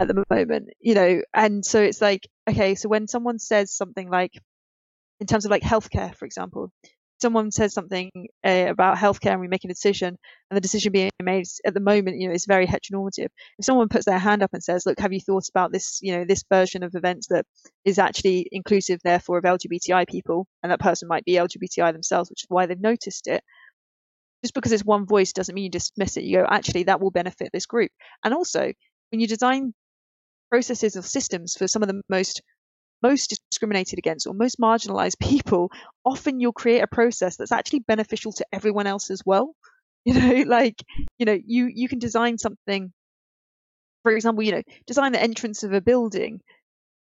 at 0.00 0.08
the 0.08 0.24
moment, 0.28 0.70
you 0.80 0.94
know, 0.94 1.22
and 1.32 1.64
so 1.64 1.80
it's 1.80 2.00
like, 2.00 2.28
okay, 2.48 2.74
so 2.74 2.88
when 2.88 3.06
someone 3.06 3.38
says 3.38 3.72
something 3.72 4.10
like, 4.10 4.32
in 5.20 5.28
terms 5.28 5.44
of 5.44 5.52
like 5.52 5.62
healthcare, 5.62 6.12
for 6.16 6.24
example, 6.24 6.72
someone 7.22 7.50
says 7.52 7.72
something 7.72 8.10
uh, 8.44 8.66
about 8.68 8.96
healthcare 8.96 9.32
and 9.32 9.40
we 9.40 9.46
make 9.46 9.64
a 9.64 9.68
decision 9.68 10.16
and 10.50 10.56
the 10.56 10.60
decision 10.60 10.90
being 10.90 11.10
made 11.22 11.44
at 11.64 11.74
the 11.74 11.80
moment 11.80 12.18
you 12.18 12.28
know 12.28 12.34
is 12.34 12.46
very 12.46 12.66
heteronormative. 12.66 13.28
If 13.58 13.64
someone 13.64 13.88
puts 13.88 14.06
their 14.06 14.18
hand 14.18 14.42
up 14.42 14.50
and 14.52 14.64
says 14.64 14.86
look 14.86 14.98
have 14.98 15.12
you 15.12 15.20
thought 15.20 15.48
about 15.48 15.70
this 15.70 16.00
you 16.02 16.16
know 16.16 16.24
this 16.24 16.44
version 16.50 16.82
of 16.82 16.94
events 16.94 17.28
that 17.28 17.44
is 17.84 17.98
actually 17.98 18.48
inclusive 18.50 19.00
therefore 19.04 19.38
of 19.38 19.44
lgbti 19.44 20.08
people? 20.08 20.46
and 20.62 20.72
that 20.72 20.80
person 20.80 21.08
might 21.08 21.24
be 21.24 21.34
lgbti 21.34 21.92
themselves 21.92 22.30
which 22.30 22.42
is 22.44 22.46
why 22.48 22.66
they've 22.66 22.80
noticed 22.80 23.26
it 23.26 23.44
just 24.42 24.54
because 24.54 24.72
it's 24.72 24.84
one 24.84 25.06
voice 25.06 25.32
doesn't 25.32 25.54
mean 25.54 25.64
you 25.64 25.70
dismiss 25.70 26.16
it 26.16 26.24
you 26.24 26.38
go 26.38 26.46
actually 26.48 26.84
that 26.84 27.00
will 27.00 27.10
benefit 27.10 27.50
this 27.52 27.66
group 27.66 27.90
and 28.24 28.34
also 28.34 28.72
when 29.10 29.20
you 29.20 29.26
design 29.26 29.74
processes 30.50 30.96
or 30.96 31.02
systems 31.02 31.54
for 31.54 31.68
some 31.68 31.82
of 31.82 31.88
the 31.88 32.02
most 32.08 32.42
most 33.02 33.40
discriminated 33.50 33.98
against 33.98 34.26
or 34.26 34.34
most 34.34 34.58
marginalized 34.58 35.18
people, 35.20 35.70
often 36.04 36.40
you'll 36.40 36.52
create 36.52 36.82
a 36.82 36.86
process 36.86 37.36
that's 37.36 37.52
actually 37.52 37.80
beneficial 37.80 38.32
to 38.32 38.46
everyone 38.52 38.86
else 38.86 39.10
as 39.10 39.22
well. 39.24 39.54
You 40.06 40.14
know, 40.14 40.44
like, 40.48 40.82
you 41.18 41.26
know, 41.26 41.38
you, 41.44 41.66
you 41.66 41.86
can 41.86 41.98
design 41.98 42.38
something, 42.38 42.90
for 44.02 44.12
example, 44.12 44.42
you 44.42 44.52
know, 44.52 44.62
design 44.86 45.12
the 45.12 45.20
entrance 45.20 45.62
of 45.62 45.74
a 45.74 45.82
building. 45.82 46.40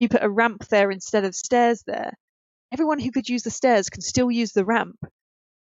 You 0.00 0.08
put 0.08 0.22
a 0.22 0.30
ramp 0.30 0.66
there 0.68 0.90
instead 0.90 1.26
of 1.26 1.34
stairs 1.34 1.82
there. 1.86 2.14
Everyone 2.72 2.98
who 2.98 3.10
could 3.10 3.28
use 3.28 3.42
the 3.42 3.50
stairs 3.50 3.90
can 3.90 4.00
still 4.00 4.30
use 4.30 4.52
the 4.52 4.64
ramp 4.64 4.96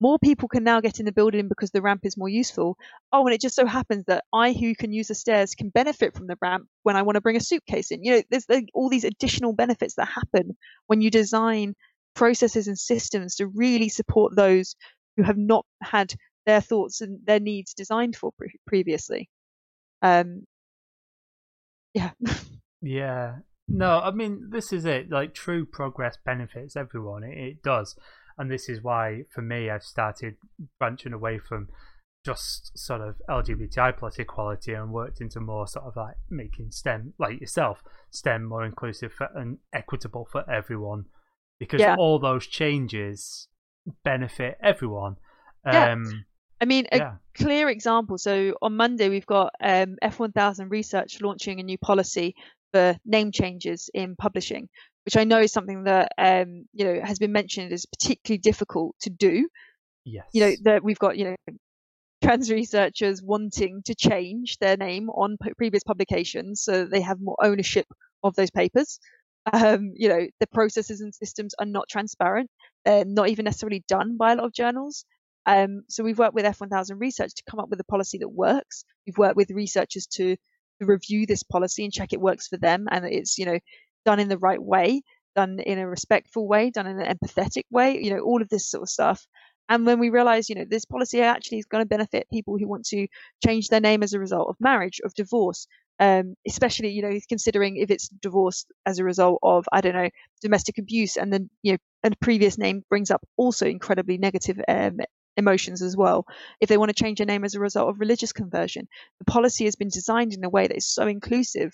more 0.01 0.18
people 0.18 0.49
can 0.49 0.64
now 0.64 0.80
get 0.80 0.99
in 0.99 1.07
the 1.07 1.12
building 1.12 1.49
because 1.49 1.70
the 1.70 1.82
ramp 1.82 2.01
is 2.05 2.16
more 2.16 2.28
useful. 2.28 2.76
Oh, 3.12 3.24
and 3.26 3.34
it 3.34 3.40
just 3.40 3.55
so 3.55 3.66
happens 3.66 4.05
that 4.07 4.24
I, 4.32 4.53
who 4.53 4.74
can 4.74 4.92
use 4.92 5.09
the 5.09 5.14
stairs, 5.14 5.55
can 5.55 5.68
benefit 5.70 6.14
from 6.14 6.26
the 6.26 6.36
ramp 6.40 6.66
when 6.82 6.97
I 6.97 7.03
want 7.03 7.16
to 7.16 7.20
bring 7.20 7.36
a 7.36 7.40
suitcase 7.40 7.90
in. 7.90 8.03
You 8.03 8.16
know, 8.16 8.22
there's 8.30 8.47
all 8.74 8.88
these 8.88 9.05
additional 9.05 9.53
benefits 9.53 9.95
that 9.95 10.07
happen 10.07 10.57
when 10.86 11.01
you 11.01 11.11
design 11.11 11.74
processes 12.14 12.68
and 12.68 12.78
systems 12.78 13.36
to 13.36 13.47
really 13.47 13.88
support 13.88 14.34
those 14.34 14.74
who 15.16 15.22
have 15.22 15.38
not 15.38 15.64
had 15.82 16.14
their 16.47 16.61
thoughts 16.61 17.01
and 17.01 17.20
their 17.24 17.40
needs 17.40 17.74
designed 17.74 18.16
for 18.16 18.32
pre- 18.36 18.59
previously. 18.66 19.28
Um, 20.03 20.45
yeah. 21.95 22.11
yeah. 22.82 23.36
No, 23.66 24.01
I 24.01 24.11
mean, 24.11 24.51
this 24.51 24.72
is 24.72 24.84
it. 24.84 25.11
Like, 25.11 25.32
true 25.32 25.64
progress 25.64 26.18
benefits 26.26 26.76
everyone. 26.76 27.24
It, 27.24 27.38
it 27.38 27.62
does 27.62 27.97
and 28.39 28.51
this 28.51 28.68
is 28.68 28.82
why 28.82 29.22
for 29.30 29.43
me 29.43 29.70
I've 29.70 29.82
started 29.82 30.37
branching 30.78 31.12
away 31.12 31.39
from 31.39 31.68
just 32.24 32.76
sort 32.78 33.03
of 33.03 33.16
LGBTI 33.28 33.99
plus 33.99 34.18
equality 34.18 34.72
and 34.72 34.93
worked 34.93 35.20
into 35.20 35.41
more 35.41 35.66
sort 35.66 35.85
of 35.85 35.97
like 35.97 36.16
making 36.30 36.70
STEM 36.70 37.12
like 37.18 37.41
yourself 37.41 37.82
STEM 38.11 38.45
more 38.45 38.64
inclusive 38.64 39.12
and 39.35 39.59
equitable 39.74 40.26
for 40.30 40.49
everyone 40.51 41.05
because 41.59 41.80
yeah. 41.80 41.97
all 41.99 42.18
those 42.18 42.47
changes 42.47 43.49
benefit 44.05 44.57
everyone. 44.62 45.16
Yeah. 45.66 45.93
Um, 45.93 46.24
I 46.61 46.66
mean, 46.66 46.87
a 46.93 46.97
yeah. 46.97 47.12
clear 47.35 47.68
example. 47.68 48.16
So 48.16 48.55
on 48.62 48.76
Monday, 48.76 49.09
we've 49.09 49.26
got 49.26 49.53
um, 49.61 49.97
F1000 50.03 50.70
Research 50.70 51.20
launching 51.20 51.61
a 51.61 51.62
new 51.62 51.78
policy 51.78 52.35
for 52.72 52.97
name 53.05 53.32
changes 53.32 53.91
in 53.93 54.16
publishing, 54.16 54.68
which 55.05 55.16
I 55.16 55.24
know 55.24 55.40
is 55.40 55.52
something 55.52 55.84
that 55.84 56.12
um, 56.18 56.66
you 56.72 56.84
know 56.84 57.00
has 57.02 57.18
been 57.18 57.32
mentioned 57.32 57.72
as 57.72 57.86
particularly 57.86 58.38
difficult 58.38 58.96
to 59.02 59.11
do. 59.11 59.48
Yes. 60.05 60.26
You 60.32 60.40
know 60.40 60.52
that 60.62 60.84
we've 60.84 60.98
got 60.98 61.16
you 61.16 61.24
know 61.24 61.57
trans 62.22 62.50
researchers 62.50 63.22
wanting 63.22 63.82
to 63.84 63.94
change 63.94 64.57
their 64.59 64.76
name 64.76 65.11
on 65.11 65.36
p- 65.42 65.52
previous 65.57 65.82
publications 65.84 66.62
so 66.62 66.80
that 66.80 66.90
they 66.90 67.02
have 67.02 67.20
more 67.20 67.36
ownership 67.42 67.86
of 68.22 68.34
those 68.34 68.50
papers. 68.50 68.98
Um, 69.52 69.92
you 69.94 70.09
know 70.09 70.26
the 70.40 70.46
processes 70.46 71.00
and 71.00 71.14
systems 71.14 71.55
are 71.59 71.66
not 71.66 71.88
transparent. 71.88 72.50
They're 72.84 73.05
not 73.05 73.28
even 73.28 73.44
necessarily 73.44 73.84
done 73.86 74.16
by 74.16 74.32
a 74.32 74.36
lot 74.36 74.46
of 74.46 74.55
journals. 74.55 75.05
Um, 75.46 75.82
so 75.90 76.02
we've 76.02 76.18
worked 76.18 76.34
with 76.34 76.46
F1000 76.46 76.98
Research 76.98 77.34
to 77.34 77.42
come 77.50 77.61
up 77.61 77.68
with 77.68 77.78
a 77.80 77.84
policy 77.84 78.16
that 78.18 78.28
works. 78.28 78.84
We've 79.07 79.18
worked 79.18 79.36
with 79.36 79.50
researchers 79.50 80.07
to, 80.14 80.36
to 80.36 80.86
review 80.86 81.26
this 81.26 81.42
policy 81.42 81.84
and 81.84 81.92
check 81.92 82.14
it 82.14 82.20
works 82.20 82.48
for 82.48 82.57
them 82.57 82.86
and 82.90 83.05
it's 83.05 83.36
you 83.36 83.44
know 83.44 83.59
done 84.05 84.20
in 84.20 84.28
the 84.28 84.38
right 84.38 84.62
way, 84.62 85.02
done 85.34 85.59
in 85.61 85.78
a 85.78 85.88
respectful 85.88 86.47
way, 86.47 86.70
done 86.70 86.86
in 86.86 87.01
an 87.01 87.16
empathetic 87.16 87.64
way, 87.70 88.01
you 88.02 88.10
know, 88.10 88.20
all 88.20 88.43
of 88.43 88.48
this 88.48 88.68
sort 88.70 88.82
of 88.82 88.89
stuff. 88.89 89.26
And 89.68 89.86
when 89.86 89.98
we 89.98 90.10
realize, 90.10 90.48
you 90.48 90.55
know, 90.55 90.66
this 90.68 90.85
policy 90.85 91.22
actually 91.22 91.59
is 91.59 91.64
going 91.64 91.82
to 91.82 91.89
benefit 91.89 92.28
people 92.31 92.59
who 92.59 92.68
want 92.68 92.85
to 92.86 93.06
change 93.44 93.68
their 93.68 93.81
name 93.81 94.02
as 94.02 94.12
a 94.12 94.18
result 94.18 94.48
of 94.48 94.56
marriage, 94.60 95.01
of 95.05 95.14
divorce, 95.14 95.66
um, 96.01 96.35
especially, 96.47 96.90
you 96.90 97.02
know, 97.02 97.18
considering 97.28 97.76
if 97.76 97.90
it's 97.90 98.09
divorce 98.09 98.66
as 98.85 98.98
a 98.98 99.05
result 99.05 99.39
of, 99.43 99.64
I 99.72 99.81
don't 99.81 99.94
know, 99.94 100.10
domestic 100.43 100.78
abuse, 100.78 101.16
and 101.16 101.32
then, 101.32 101.48
you 101.62 101.72
know, 101.72 101.78
a 102.02 102.10
previous 102.20 102.59
name 102.59 102.85
brings 102.90 103.10
up 103.10 103.22
also 103.39 103.66
incredibly 103.66 104.18
negative 104.18 104.60
um, 104.68 104.98
emotions 105.36 105.81
as 105.82 105.97
well. 105.97 106.26
If 106.60 106.68
they 106.68 106.76
want 106.76 106.94
to 106.94 107.02
change 107.02 107.18
their 107.18 107.26
name 107.26 107.44
as 107.44 107.55
a 107.55 107.60
result 107.60 107.89
of 107.89 108.01
religious 108.01 108.32
conversion, 108.32 108.86
the 109.18 109.24
policy 109.24 109.64
has 109.64 109.76
been 109.76 109.89
designed 109.89 110.35
in 110.35 110.44
a 110.44 110.51
way 110.51 110.66
that 110.66 110.76
is 110.76 110.86
so 110.86 111.06
inclusive 111.06 111.72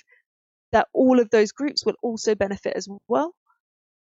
that 0.73 0.89
all 0.93 1.21
of 1.21 1.31
those 1.31 1.53
groups 1.53 1.85
will 1.85 1.95
also 2.03 2.35
benefit 2.35 2.75
as 2.77 2.89
well. 3.09 3.35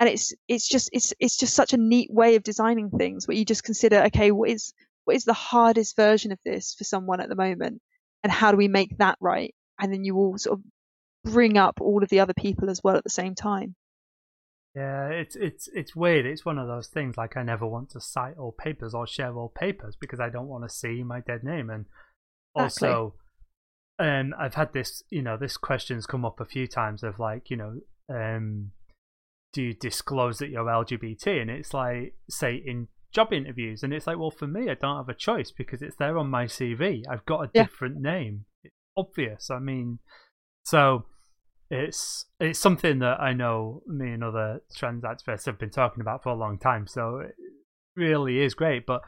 And 0.00 0.08
it's 0.08 0.32
it's 0.48 0.68
just 0.68 0.90
it's 0.92 1.14
it's 1.20 1.36
just 1.36 1.54
such 1.54 1.72
a 1.72 1.78
neat 1.78 2.10
way 2.12 2.34
of 2.34 2.42
designing 2.42 2.90
things 2.90 3.26
where 3.26 3.36
you 3.36 3.44
just 3.44 3.64
consider 3.64 4.04
okay 4.04 4.32
what 4.32 4.50
is 4.50 4.74
what 5.04 5.16
is 5.16 5.24
the 5.24 5.32
hardest 5.32 5.96
version 5.96 6.32
of 6.32 6.38
this 6.44 6.74
for 6.74 6.84
someone 6.84 7.20
at 7.20 7.28
the 7.28 7.36
moment? 7.36 7.80
And 8.22 8.32
how 8.32 8.50
do 8.50 8.56
we 8.56 8.68
make 8.68 8.96
that 8.98 9.18
right? 9.20 9.54
And 9.78 9.92
then 9.92 10.04
you 10.04 10.14
will 10.14 10.38
sort 10.38 10.58
of 10.58 11.32
bring 11.32 11.56
up 11.58 11.80
all 11.80 12.02
of 12.02 12.08
the 12.08 12.20
other 12.20 12.34
people 12.34 12.70
as 12.70 12.82
well 12.82 12.96
at 12.96 13.04
the 13.04 13.10
same 13.10 13.34
time. 13.34 13.74
Yeah 14.74 15.08
it's 15.08 15.36
it's 15.36 15.68
it's 15.74 15.94
weird. 15.94 16.26
It's 16.26 16.44
one 16.44 16.58
of 16.58 16.66
those 16.66 16.88
things 16.88 17.16
like 17.16 17.36
i 17.36 17.42
never 17.42 17.66
want 17.66 17.90
to 17.90 18.00
cite 18.00 18.36
all 18.36 18.52
papers 18.52 18.94
or 18.94 19.06
share 19.06 19.34
all 19.36 19.48
papers 19.48 19.96
because 20.00 20.20
i 20.20 20.28
don't 20.28 20.48
want 20.48 20.64
to 20.64 20.74
see 20.74 21.02
my 21.04 21.20
dead 21.20 21.44
name. 21.44 21.70
And 21.70 21.86
exactly. 22.56 23.12
And 23.98 24.34
I've 24.38 24.54
had 24.54 24.72
this, 24.72 25.02
you 25.10 25.22
know, 25.22 25.36
this 25.36 25.56
question's 25.56 26.06
come 26.06 26.24
up 26.24 26.40
a 26.40 26.44
few 26.44 26.66
times 26.66 27.02
of 27.02 27.18
like, 27.18 27.50
you 27.50 27.56
know, 27.56 27.80
um, 28.08 28.72
do 29.52 29.62
you 29.62 29.74
disclose 29.74 30.38
that 30.38 30.50
you're 30.50 30.64
LGBT? 30.64 31.40
And 31.40 31.50
it's 31.50 31.72
like, 31.72 32.14
say 32.28 32.56
in 32.56 32.88
job 33.12 33.32
interviews, 33.32 33.82
and 33.82 33.94
it's 33.94 34.06
like, 34.06 34.18
well, 34.18 34.32
for 34.32 34.48
me, 34.48 34.68
I 34.68 34.74
don't 34.74 34.96
have 34.96 35.08
a 35.08 35.14
choice 35.14 35.52
because 35.56 35.80
it's 35.80 35.96
there 35.96 36.18
on 36.18 36.28
my 36.28 36.46
CV. 36.46 37.02
I've 37.08 37.24
got 37.24 37.44
a 37.44 37.50
yeah. 37.54 37.62
different 37.62 38.00
name. 38.00 38.46
It's 38.64 38.74
obvious. 38.96 39.50
I 39.50 39.60
mean, 39.60 40.00
so 40.64 41.04
it's 41.70 42.26
it's 42.40 42.58
something 42.58 42.98
that 42.98 43.20
I 43.20 43.32
know 43.32 43.82
me 43.86 44.12
and 44.12 44.24
other 44.24 44.60
trans 44.76 45.04
activists 45.04 45.46
have 45.46 45.58
been 45.58 45.70
talking 45.70 46.00
about 46.00 46.22
for 46.22 46.30
a 46.30 46.36
long 46.36 46.58
time. 46.58 46.86
So 46.88 47.18
it 47.18 47.34
really 47.96 48.42
is 48.42 48.54
great, 48.54 48.84
but 48.86 49.02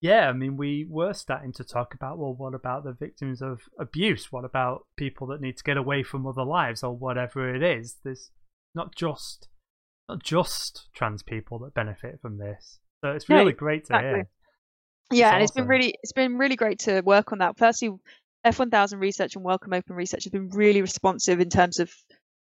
Yeah, 0.00 0.28
I 0.28 0.32
mean, 0.32 0.56
we 0.56 0.86
were 0.88 1.12
starting 1.12 1.52
to 1.54 1.64
talk 1.64 1.92
about 1.94 2.18
well, 2.18 2.34
what 2.34 2.54
about 2.54 2.84
the 2.84 2.92
victims 2.92 3.42
of 3.42 3.62
abuse? 3.80 4.30
What 4.30 4.44
about 4.44 4.86
people 4.96 5.26
that 5.28 5.40
need 5.40 5.56
to 5.56 5.64
get 5.64 5.76
away 5.76 6.02
from 6.02 6.26
other 6.26 6.44
lives 6.44 6.82
or 6.82 6.96
whatever 6.96 7.52
it 7.52 7.62
is? 7.62 7.96
There's 8.04 8.30
not 8.74 8.94
just 8.94 9.48
not 10.08 10.22
just 10.22 10.88
trans 10.94 11.22
people 11.22 11.58
that 11.60 11.74
benefit 11.74 12.20
from 12.22 12.38
this. 12.38 12.78
So 13.04 13.10
it's 13.10 13.28
really 13.28 13.52
great 13.52 13.86
to 13.86 13.94
exactly. 13.94 14.10
hear. 14.10 14.28
Yeah, 15.10 15.28
It's 15.28 15.34
and 15.34 15.42
it's 15.42 15.52
been 15.52 15.66
really 15.66 15.94
it's 16.02 16.12
been 16.12 16.38
really 16.38 16.56
great 16.56 16.80
to 16.80 17.00
work 17.00 17.32
on 17.32 17.38
that. 17.38 17.58
Firstly, 17.58 17.90
F1000 18.46 19.00
Research 19.00 19.36
and 19.36 19.44
Wellcome 19.44 19.72
Open 19.72 19.96
Research 19.96 20.24
have 20.24 20.32
been 20.32 20.50
really 20.50 20.80
responsive 20.80 21.40
in 21.40 21.48
terms 21.48 21.80
of 21.80 21.90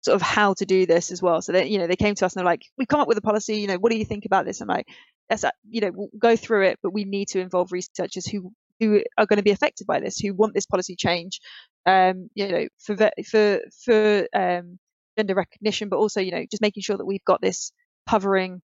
sort 0.06 0.16
of 0.16 0.22
how 0.22 0.54
to 0.54 0.66
do 0.66 0.86
this 0.86 1.12
as 1.12 1.22
well. 1.22 1.42
So 1.42 1.52
they, 1.52 1.68
you 1.68 1.80
know, 1.80 1.88
they 1.88 1.96
came 1.96 2.16
to 2.16 2.26
us 2.26 2.34
and 2.34 2.40
they're 2.40 2.52
like, 2.52 2.64
"We 2.78 2.86
come 2.86 3.00
up 3.00 3.08
with 3.08 3.18
a 3.18 3.22
policy. 3.22 3.58
You 3.60 3.68
know, 3.68 3.78
what 3.78 3.92
do 3.92 3.98
you 3.98 4.06
think 4.06 4.26
about 4.26 4.46
this?" 4.46 4.62
I'm 4.62 4.68
like, 4.68 4.88
"That's 5.30 5.44
you 5.70 5.82
know, 5.82 5.92
we'll 5.94 6.10
go 6.18 6.36
through 6.36 6.66
it, 6.68 6.80
but 6.84 6.94
we 6.94 7.06
need 7.06 7.30
to 7.30 7.40
involve 7.40 7.72
researchers 7.72 8.26
who 8.28 8.54
who 8.80 9.02
are 9.18 9.26
going 9.26 9.38
to 9.38 9.44
be 9.44 9.52
affected 9.52 9.88
by 9.88 10.00
this, 10.00 10.18
who 10.18 10.34
want 10.34 10.54
this 10.54 10.66
policy 10.66 10.96
change, 10.96 11.40
um, 11.86 12.30
you 12.36 12.48
know, 12.48 12.68
for 12.80 12.96
for 13.30 13.60
for 13.84 14.28
um, 14.34 14.80
gender 15.18 15.36
recognition, 15.36 15.90
but 15.90 15.98
also 15.98 16.22
you 16.22 16.32
know, 16.32 16.46
just 16.50 16.62
making 16.62 16.84
sure 16.84 16.98
that 16.98 17.06
we've 17.06 17.26
got 17.26 17.42
this 17.42 17.72
covering, 18.08 18.62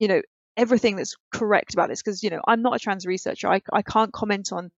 you 0.00 0.08
know, 0.08 0.22
everything 0.56 0.96
that's 0.96 1.16
correct 1.32 1.74
about 1.74 1.88
this 1.88 2.02
because 2.02 2.22
you 2.22 2.30
know 2.30 2.40
I'm 2.46 2.62
not 2.62 2.76
a 2.76 2.78
trans 2.78 3.06
researcher. 3.06 3.48
I 3.48 3.60
I 3.72 3.82
can't 3.82 4.12
comment 4.12 4.52
on 4.52 4.70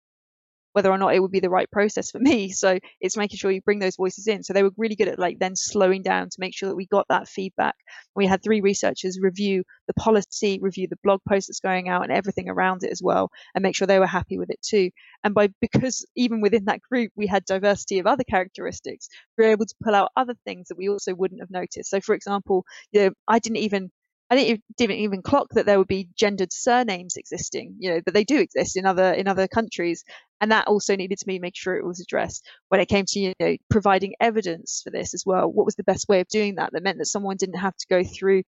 whether 0.77 0.91
or 0.91 0.99
not 0.99 1.15
it 1.15 1.21
would 1.21 1.31
be 1.31 1.41
the 1.41 1.49
right 1.49 1.71
process 1.71 2.11
for 2.11 2.19
me. 2.19 2.53
So 2.67 2.79
it's 3.01 3.17
making 3.17 3.39
sure 3.39 3.51
you 3.51 3.63
bring 3.63 3.79
those 3.79 3.97
voices 3.97 4.27
in. 4.27 4.43
So 4.43 4.53
they 4.53 4.63
were 4.63 4.73
really 4.77 4.97
good 4.97 5.09
at 5.09 5.19
like 5.19 5.39
then 5.39 5.57
slowing 5.57 6.03
down 6.03 6.29
to 6.29 6.37
make 6.39 6.55
sure 6.55 6.69
that 6.69 6.75
we 6.75 6.87
got 6.87 7.07
that 7.09 7.29
feedback. 7.29 7.75
We 8.15 8.27
had 8.27 8.43
three 8.43 8.61
researchers 8.61 9.19
review 9.21 9.63
the 9.87 9.95
policy, 9.95 10.59
review 10.61 10.87
the 10.89 10.99
blog 11.03 11.21
post 11.29 11.49
that's 11.49 11.61
going 11.61 11.89
out 11.89 12.03
and 12.03 12.13
everything 12.13 12.49
around 12.49 12.83
it 12.83 12.91
as 12.91 13.01
well, 13.03 13.31
and 13.55 13.63
make 13.63 13.75
sure 13.75 13.87
they 13.87 13.99
were 13.99 14.07
happy 14.07 14.37
with 14.39 14.51
it 14.51 14.61
too. 14.63 14.91
And 15.25 15.35
by 15.35 15.49
because 15.61 16.05
even 16.15 16.41
within 16.41 16.67
that 16.67 16.83
group 16.83 17.11
we 17.17 17.27
had 17.27 17.45
diversity 17.45 17.99
of 17.99 18.07
other 18.07 18.25
characteristics, 18.25 19.09
we 19.39 19.45
were 19.45 19.53
able 19.53 19.67
to 19.67 19.75
pull 19.83 19.95
out 19.95 20.13
other 20.17 20.35
things 20.45 20.69
that 20.69 20.79
we 20.79 20.89
also 20.89 21.15
wouldn't 21.15 21.41
have 21.41 21.51
noticed. 21.51 21.91
So 21.91 22.01
for 22.01 22.15
example, 22.15 22.65
you 22.93 23.01
know, 23.01 23.11
I 23.29 23.39
didn't 23.39 23.59
even 23.59 23.91
I 24.29 24.59
didn't, 24.77 24.97
even 24.97 25.23
clock 25.23 25.51
that 25.53 25.67
there 25.67 25.79
would 25.79 25.87
be 25.87 26.09
gendered 26.17 26.53
surnames 26.53 27.17
existing, 27.17 27.77
you 27.79 27.91
know, 27.91 28.01
but 28.05 28.13
they 28.13 28.25
do 28.25 28.41
exist 28.41 28.77
in 28.77 28.85
other 28.85 29.13
in 29.13 29.29
other 29.29 29.47
countries, 29.47 30.05
and 30.41 30.53
that 30.53 30.69
also 30.69 30.97
needed 30.97 31.19
to 31.19 31.27
be 31.27 31.39
make 31.39 31.57
sure 31.57 31.77
it 31.77 31.87
was 31.87 32.01
addressed. 32.01 32.45
When 32.69 32.81
it 32.81 32.89
came 32.89 33.05
to 33.09 33.21
you 33.21 33.33
know 33.41 33.57
providing 33.71 34.15
evidence 34.21 34.81
for 34.85 34.91
this 34.91 35.15
as 35.15 35.25
well, 35.27 35.51
what 35.51 35.67
was 35.67 35.77
the 35.77 35.85
best 35.85 36.09
way 36.09 36.21
of 36.21 36.29
doing 36.29 36.57
that? 36.57 36.71
That 36.73 36.83
meant 36.83 36.99
that 36.99 37.07
someone 37.07 37.37
didn't 37.37 37.59
have 37.59 37.77
to 37.77 37.87
go 37.89 38.03
through 38.05 38.43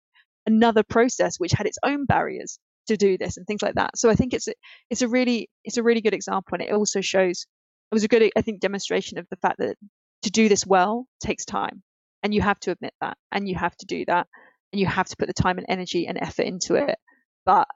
another 0.47 0.83
process 0.83 1.37
which 1.39 1.53
had 1.53 1.67
its 1.67 1.79
own 1.83 2.05
barriers 2.05 2.59
to 2.89 2.97
do 2.97 3.17
this 3.17 3.37
and 3.39 3.47
things 3.47 3.63
like 3.63 3.75
that. 3.75 3.97
So 3.97 4.11
I 4.11 4.15
think 4.15 4.35
it's 4.35 4.49
a, 4.49 4.53
it's 4.91 5.03
a 5.03 5.09
really 5.09 5.49
it's 5.65 5.79
a 5.79 5.83
really 5.83 6.01
good 6.01 6.15
example, 6.15 6.55
and 6.55 6.63
it 6.63 6.73
also 6.73 7.01
shows 7.01 7.47
it 7.91 7.95
was 7.95 8.05
a 8.05 8.09
good 8.09 8.31
I 8.37 8.43
think 8.43 8.61
demonstration 8.61 9.19
of 9.19 9.27
the 9.31 9.37
fact 9.37 9.59
that 9.59 9.77
to 10.23 10.31
do 10.31 10.49
this 10.49 10.67
well 10.67 11.07
takes 11.21 11.45
time, 11.45 11.83
and 12.23 12.35
you 12.35 12.41
have 12.43 12.61
to 12.61 12.71
admit 12.71 12.95
that, 13.01 13.17
and 13.33 13.49
you 13.49 13.55
have 13.57 13.77
to 13.77 13.87
do 13.87 14.05
that 14.07 14.27
and 14.75 14.81
you 14.81 14.87
have 14.87 15.07
to 15.07 15.17
put 15.17 15.29
the 15.29 15.33
time 15.33 15.57
and 15.59 15.67
energy 15.69 16.09
and 16.09 16.19
effort 16.21 16.43
into 16.43 16.75
it. 16.75 16.99
But 17.47 17.69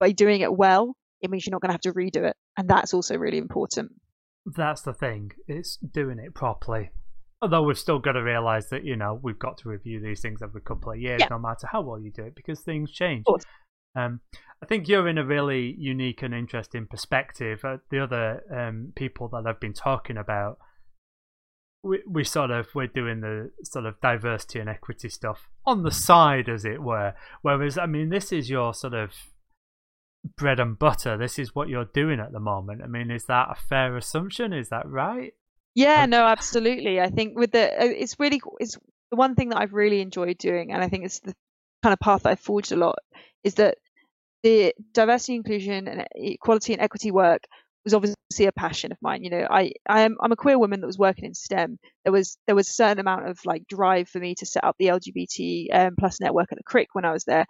by 0.00 0.10
doing 0.10 0.40
it 0.40 0.52
well, 0.52 0.96
it 1.20 1.30
means 1.30 1.46
you're 1.46 1.52
not 1.52 1.60
going 1.60 1.68
to 1.68 1.74
have 1.74 1.80
to 1.82 1.92
redo 1.92 2.28
it, 2.28 2.34
and 2.56 2.68
that's 2.68 2.94
also 2.94 3.16
really 3.16 3.38
important. 3.38 3.92
That's 4.46 4.82
the 4.82 4.92
thing. 4.92 5.32
It's 5.48 5.76
doing 5.76 6.18
it 6.18 6.34
properly. 6.34 6.90
Although 7.42 7.62
we've 7.62 7.78
still 7.78 7.98
got 7.98 8.12
to 8.12 8.22
realise 8.22 8.66
that, 8.66 8.84
you 8.84 8.96
know, 8.96 9.18
we've 9.22 9.38
got 9.38 9.58
to 9.58 9.68
review 9.68 10.00
these 10.00 10.20
things 10.20 10.40
every 10.42 10.60
couple 10.62 10.92
of 10.92 10.98
years, 10.98 11.20
Yeah. 11.20 11.28
no 11.30 11.38
matter 11.38 11.66
how 11.66 11.82
well 11.82 11.98
you 12.00 12.10
do 12.10 12.24
it, 12.24 12.34
because 12.34 12.60
things 12.60 12.90
change. 12.90 13.24
Um, 13.96 14.20
I 14.62 14.66
think 14.66 14.88
you're 14.88 15.08
in 15.08 15.18
a 15.18 15.24
really 15.24 15.74
unique 15.78 16.22
and 16.22 16.34
interesting 16.34 16.86
perspective. 16.86 17.64
Uh, 17.64 17.78
the 17.90 18.00
other 18.00 18.42
um, 18.50 18.92
people 18.96 19.28
that 19.28 19.44
I've 19.46 19.60
been 19.60 19.74
talking 19.74 20.16
about, 20.16 20.58
we, 21.82 22.02
we 22.08 22.24
sort 22.24 22.50
of 22.50 22.68
we're 22.74 22.86
doing 22.86 23.20
the 23.20 23.50
sort 23.62 23.84
of 23.84 24.00
diversity 24.00 24.58
and 24.58 24.68
equity 24.70 25.10
stuff 25.10 25.48
on 25.66 25.82
the 25.82 25.90
side, 25.90 26.48
as 26.48 26.64
it 26.64 26.82
were. 26.82 27.14
Whereas, 27.42 27.76
I 27.78 27.86
mean, 27.86 28.08
this 28.08 28.32
is 28.32 28.48
your 28.48 28.72
sort 28.74 28.94
of 28.94 29.10
bread 30.36 30.60
and 30.60 30.78
butter. 30.78 31.16
This 31.16 31.38
is 31.38 31.54
what 31.54 31.68
you're 31.68 31.84
doing 31.84 32.20
at 32.20 32.32
the 32.32 32.40
moment. 32.40 32.82
I 32.82 32.86
mean, 32.86 33.10
is 33.10 33.26
that 33.26 33.48
a 33.50 33.54
fair 33.54 33.96
assumption? 33.96 34.52
Is 34.52 34.68
that 34.70 34.88
right? 34.88 35.32
Yeah, 35.74 36.04
Um, 36.04 36.10
no, 36.10 36.24
absolutely. 36.24 37.00
I 37.00 37.08
think 37.10 37.38
with 37.38 37.52
the 37.52 37.64
uh, 37.64 37.86
it's 37.86 38.18
really 38.18 38.40
it's 38.58 38.78
the 39.10 39.16
one 39.16 39.34
thing 39.34 39.50
that 39.50 39.58
I've 39.58 39.72
really 39.74 40.00
enjoyed 40.00 40.38
doing, 40.38 40.72
and 40.72 40.82
I 40.82 40.88
think 40.88 41.04
it's 41.04 41.20
the 41.20 41.34
kind 41.82 41.92
of 41.92 42.00
path 42.00 42.22
that 42.22 42.30
I've 42.30 42.40
forged 42.40 42.72
a 42.72 42.76
lot, 42.76 42.96
is 43.42 43.54
that 43.54 43.78
the 44.42 44.74
diversity, 44.92 45.34
inclusion, 45.34 45.88
and 45.88 46.06
equality 46.14 46.74
and 46.74 46.82
equity 46.82 47.10
work 47.10 47.42
was 47.84 47.92
obviously 47.94 48.46
a 48.46 48.52
passion 48.52 48.92
of 48.92 48.98
mine. 49.02 49.24
You 49.24 49.30
know, 49.30 49.46
I 49.50 49.72
I 49.88 50.02
am 50.02 50.16
I'm 50.22 50.32
a 50.32 50.36
queer 50.36 50.58
woman 50.58 50.80
that 50.80 50.86
was 50.86 50.98
working 50.98 51.24
in 51.24 51.34
STEM. 51.34 51.78
There 52.04 52.12
was 52.12 52.38
there 52.46 52.56
was 52.56 52.68
a 52.68 52.72
certain 52.72 53.00
amount 53.00 53.28
of 53.28 53.38
like 53.44 53.66
drive 53.68 54.08
for 54.08 54.18
me 54.20 54.34
to 54.36 54.46
set 54.46 54.64
up 54.64 54.76
the 54.78 54.86
LGBT 54.86 55.74
um, 55.74 55.94
plus 55.98 56.20
network 56.20 56.52
at 56.52 56.58
the 56.58 56.64
Crick 56.64 56.88
when 56.92 57.04
I 57.04 57.12
was 57.12 57.24
there, 57.24 57.46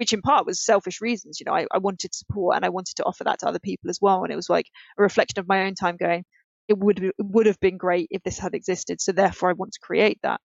which 0.00 0.14
in 0.14 0.22
part 0.22 0.46
was 0.46 0.64
selfish 0.64 1.02
reasons. 1.02 1.38
You 1.38 1.44
know, 1.44 1.54
I, 1.54 1.66
I 1.70 1.78
wanted 1.78 2.14
support 2.14 2.56
and 2.56 2.64
I 2.64 2.70
wanted 2.70 2.96
to 2.96 3.04
offer 3.04 3.22
that 3.24 3.40
to 3.40 3.46
other 3.46 3.58
people 3.58 3.90
as 3.90 3.98
well. 4.00 4.22
And 4.24 4.32
it 4.32 4.36
was 4.36 4.48
like 4.48 4.64
a 4.98 5.02
reflection 5.02 5.38
of 5.38 5.46
my 5.46 5.64
own 5.64 5.74
time 5.74 5.98
going, 5.98 6.24
it 6.68 6.78
would 6.78 7.04
it 7.04 7.14
would 7.18 7.44
have 7.44 7.60
been 7.60 7.76
great 7.76 8.08
if 8.10 8.22
this 8.22 8.38
had 8.38 8.54
existed. 8.54 9.02
So 9.02 9.12
therefore, 9.12 9.50
I 9.50 9.52
want 9.52 9.72
to 9.72 9.80
create 9.80 10.18
that. 10.22 10.40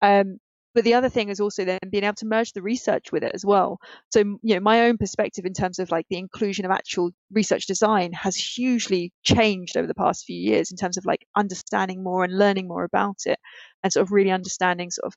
Um, 0.00 0.38
but 0.76 0.84
the 0.84 0.94
other 0.94 1.08
thing 1.08 1.28
is 1.28 1.40
also 1.40 1.64
then 1.64 1.80
being 1.90 2.04
able 2.04 2.14
to 2.16 2.26
merge 2.26 2.52
the 2.52 2.62
research 2.62 3.10
with 3.10 3.24
it 3.24 3.32
as 3.34 3.44
well. 3.44 3.78
So 4.10 4.20
you 4.20 4.54
know, 4.54 4.60
my 4.60 4.82
own 4.82 4.96
perspective 4.96 5.44
in 5.44 5.54
terms 5.54 5.80
of 5.80 5.90
like 5.90 6.06
the 6.08 6.18
inclusion 6.18 6.64
of 6.64 6.70
actual 6.70 7.10
research 7.32 7.66
design 7.66 8.12
has 8.12 8.36
hugely 8.36 9.12
changed 9.24 9.76
over 9.76 9.88
the 9.88 9.94
past 9.94 10.24
few 10.24 10.38
years 10.38 10.70
in 10.70 10.76
terms 10.76 10.98
of 10.98 11.04
like 11.04 11.26
understanding 11.36 12.04
more 12.04 12.22
and 12.22 12.38
learning 12.38 12.68
more 12.68 12.84
about 12.84 13.18
it, 13.26 13.40
and 13.82 13.92
sort 13.92 14.06
of 14.06 14.12
really 14.12 14.30
understanding 14.30 14.92
sort 14.92 15.06
of 15.06 15.14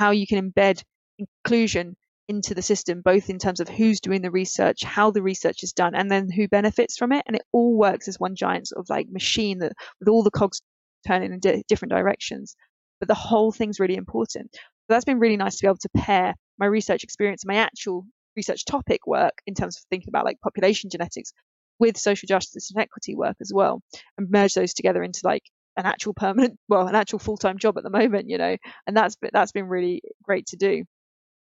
how 0.00 0.10
you 0.10 0.26
can 0.26 0.50
embed 0.50 0.82
inclusion 1.18 1.96
into 2.30 2.54
the 2.54 2.62
system, 2.62 3.02
both 3.04 3.28
in 3.28 3.38
terms 3.38 3.58
of 3.58 3.68
who's 3.68 4.00
doing 4.00 4.22
the 4.22 4.30
research, 4.30 4.84
how 4.84 5.10
the 5.10 5.20
research 5.20 5.64
is 5.64 5.72
done, 5.72 5.96
and 5.96 6.08
then 6.08 6.30
who 6.30 6.46
benefits 6.46 6.96
from 6.96 7.10
it. 7.10 7.24
And 7.26 7.34
it 7.34 7.42
all 7.50 7.76
works 7.76 8.06
as 8.06 8.20
one 8.20 8.36
giant 8.36 8.68
sort 8.68 8.80
of 8.80 8.88
like 8.88 9.08
machine 9.10 9.58
that 9.58 9.72
with 9.98 10.08
all 10.08 10.22
the 10.22 10.30
cogs 10.30 10.62
turning 11.06 11.32
in 11.32 11.40
di- 11.40 11.64
different 11.66 11.90
directions. 11.90 12.54
But 13.00 13.08
the 13.08 13.14
whole 13.14 13.50
thing's 13.50 13.80
really 13.80 13.96
important. 13.96 14.50
So 14.54 14.60
that's 14.88 15.04
been 15.04 15.18
really 15.18 15.36
nice 15.36 15.56
to 15.56 15.64
be 15.64 15.68
able 15.68 15.78
to 15.78 15.88
pair 15.96 16.34
my 16.58 16.66
research 16.66 17.02
experience 17.02 17.44
my 17.44 17.56
actual 17.56 18.06
research 18.36 18.64
topic 18.64 19.06
work 19.06 19.34
in 19.46 19.54
terms 19.54 19.76
of 19.76 19.82
thinking 19.90 20.10
about 20.10 20.24
like 20.24 20.40
population 20.40 20.90
genetics 20.90 21.32
with 21.80 21.96
social 21.96 22.28
justice 22.28 22.70
and 22.70 22.80
equity 22.80 23.16
work 23.16 23.36
as 23.40 23.50
well, 23.52 23.82
and 24.18 24.30
merge 24.30 24.54
those 24.54 24.74
together 24.74 25.02
into 25.02 25.20
like 25.24 25.42
an 25.76 25.86
actual 25.86 26.14
permanent, 26.14 26.58
well, 26.68 26.86
an 26.86 26.94
actual 26.94 27.18
full-time 27.18 27.58
job 27.58 27.76
at 27.78 27.82
the 27.82 27.90
moment, 27.90 28.28
you 28.28 28.38
know. 28.38 28.56
And 28.86 28.96
that's 28.96 29.16
that's 29.32 29.52
been 29.52 29.66
really 29.66 30.02
great 30.22 30.46
to 30.48 30.56
do. 30.56 30.84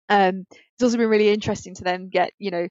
Um, 0.09 0.45
it's 0.51 0.83
also 0.83 0.97
been 0.97 1.09
really 1.09 1.29
interesting 1.29 1.75
to 1.75 1.83
then 1.83 2.09
get, 2.09 2.31
you 2.39 2.51
know, 2.51 2.67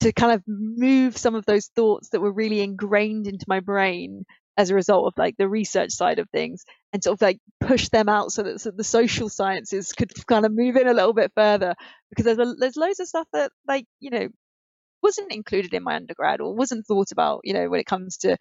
to 0.00 0.12
kind 0.12 0.32
of 0.32 0.42
move 0.46 1.16
some 1.16 1.34
of 1.34 1.46
those 1.46 1.68
thoughts 1.76 2.10
that 2.10 2.20
were 2.20 2.32
really 2.32 2.60
ingrained 2.60 3.26
into 3.26 3.44
my 3.48 3.60
brain 3.60 4.24
as 4.56 4.70
a 4.70 4.74
result 4.74 5.06
of 5.06 5.14
like 5.16 5.36
the 5.38 5.48
research 5.48 5.92
side 5.92 6.18
of 6.18 6.28
things 6.30 6.64
and 6.92 7.02
sort 7.02 7.14
of 7.14 7.22
like 7.22 7.38
push 7.60 7.88
them 7.90 8.08
out 8.08 8.32
so 8.32 8.42
that 8.42 8.60
so 8.60 8.70
the 8.70 8.84
social 8.84 9.28
sciences 9.28 9.92
could 9.92 10.10
kind 10.26 10.44
of 10.44 10.52
move 10.52 10.76
in 10.76 10.88
a 10.88 10.94
little 10.94 11.12
bit 11.14 11.32
further 11.36 11.74
because 12.10 12.24
there's 12.24 12.38
a, 12.38 12.54
there's 12.58 12.76
loads 12.76 13.00
of 13.00 13.08
stuff 13.08 13.26
that 13.32 13.52
like 13.68 13.86
you 14.00 14.10
know 14.10 14.28
wasn't 15.02 15.32
included 15.32 15.72
in 15.74 15.82
my 15.82 15.96
undergrad 15.96 16.40
or 16.40 16.54
wasn't 16.54 16.86
thought 16.86 17.12
about 17.12 17.40
you 17.44 17.54
know 17.54 17.68
when 17.68 17.80
it 17.80 17.86
comes 17.86 18.18
to 18.18 18.36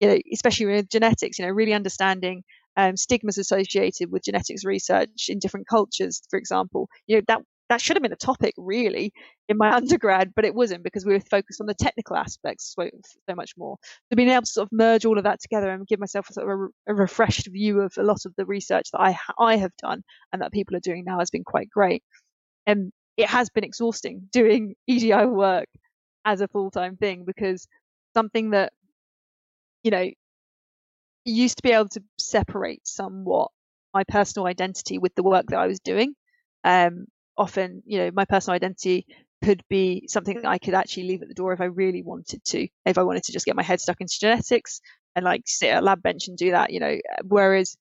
you 0.00 0.08
know 0.08 0.18
especially 0.32 0.66
with 0.66 0.88
genetics 0.90 1.38
you 1.38 1.46
know 1.46 1.52
really 1.52 1.74
understanding 1.74 2.42
um, 2.76 2.96
stigmas 2.96 3.38
associated 3.38 4.10
with 4.10 4.24
genetics 4.24 4.64
research 4.64 5.26
in 5.28 5.38
different 5.40 5.68
cultures 5.68 6.22
for 6.30 6.38
example. 6.38 6.88
You 7.06 7.16
know 7.18 7.22
that 7.28 7.40
that 7.70 7.80
should 7.80 7.96
have 7.96 8.02
been 8.02 8.12
a 8.12 8.16
topic 8.16 8.52
really 8.58 9.12
in 9.48 9.56
my 9.56 9.72
undergrad, 9.76 10.32
but 10.34 10.44
it 10.44 10.54
wasn't 10.54 10.82
because 10.82 11.06
we 11.06 11.14
were 11.14 11.20
focused 11.20 11.60
on 11.60 11.66
the 11.66 11.74
technical 11.74 12.16
aspects 12.16 12.74
so, 12.76 12.90
so 13.28 13.34
much 13.34 13.52
more. 13.56 13.76
So 14.10 14.16
being 14.16 14.28
able 14.28 14.42
to 14.42 14.46
sort 14.46 14.66
of 14.66 14.72
merge 14.72 15.04
all 15.04 15.16
of 15.16 15.24
that 15.24 15.40
together 15.40 15.70
and 15.70 15.86
give 15.86 16.00
myself 16.00 16.28
a 16.28 16.32
sort 16.34 16.50
of 16.50 16.58
a, 16.58 16.92
a 16.92 16.94
refreshed 16.94 17.46
view 17.46 17.80
of 17.80 17.92
a 17.96 18.02
lot 18.02 18.26
of 18.26 18.34
the 18.36 18.44
research 18.44 18.90
that 18.92 19.00
I 19.00 19.16
I 19.38 19.56
have 19.56 19.74
done 19.76 20.02
and 20.32 20.42
that 20.42 20.52
people 20.52 20.76
are 20.76 20.80
doing 20.80 21.04
now 21.06 21.20
has 21.20 21.30
been 21.30 21.44
quite 21.44 21.70
great. 21.70 22.02
And 22.66 22.92
it 23.16 23.28
has 23.28 23.50
been 23.50 23.64
exhausting 23.64 24.28
doing 24.32 24.74
EDI 24.86 25.26
work 25.26 25.68
as 26.24 26.40
a 26.40 26.48
full 26.48 26.70
time 26.70 26.96
thing 26.96 27.24
because 27.24 27.66
something 28.14 28.50
that 28.50 28.72
you 29.84 29.92
know 29.92 30.10
used 31.24 31.58
to 31.58 31.62
be 31.62 31.70
able 31.70 31.88
to 31.88 32.02
separate 32.18 32.86
somewhat 32.86 33.50
my 33.94 34.04
personal 34.04 34.46
identity 34.46 34.98
with 34.98 35.14
the 35.14 35.22
work 35.22 35.46
that 35.48 35.58
I 35.58 35.66
was 35.66 35.80
doing. 35.80 36.14
Um, 36.64 37.06
often, 37.40 37.82
you 37.86 37.98
know, 37.98 38.10
my 38.12 38.26
personal 38.26 38.54
identity 38.54 39.06
could 39.42 39.62
be 39.70 40.06
something 40.08 40.42
that 40.42 40.50
I 40.50 40.58
could 40.58 40.74
actually 40.74 41.08
leave 41.08 41.22
at 41.22 41.28
the 41.28 41.34
door 41.34 41.52
if 41.54 41.60
I 41.60 41.64
really 41.64 42.02
wanted 42.02 42.44
to. 42.44 42.68
If 42.84 42.98
I 42.98 43.02
wanted 43.02 43.24
to 43.24 43.32
just 43.32 43.46
get 43.46 43.56
my 43.56 43.62
head 43.62 43.80
stuck 43.80 44.00
into 44.00 44.18
genetics 44.20 44.80
and 45.16 45.24
like 45.24 45.42
sit 45.46 45.70
at 45.70 45.82
a 45.82 45.84
lab 45.84 46.02
bench 46.02 46.28
and 46.28 46.36
do 46.36 46.50
that, 46.52 46.72
you 46.72 46.80
know, 46.80 46.98
whereas 47.24 47.76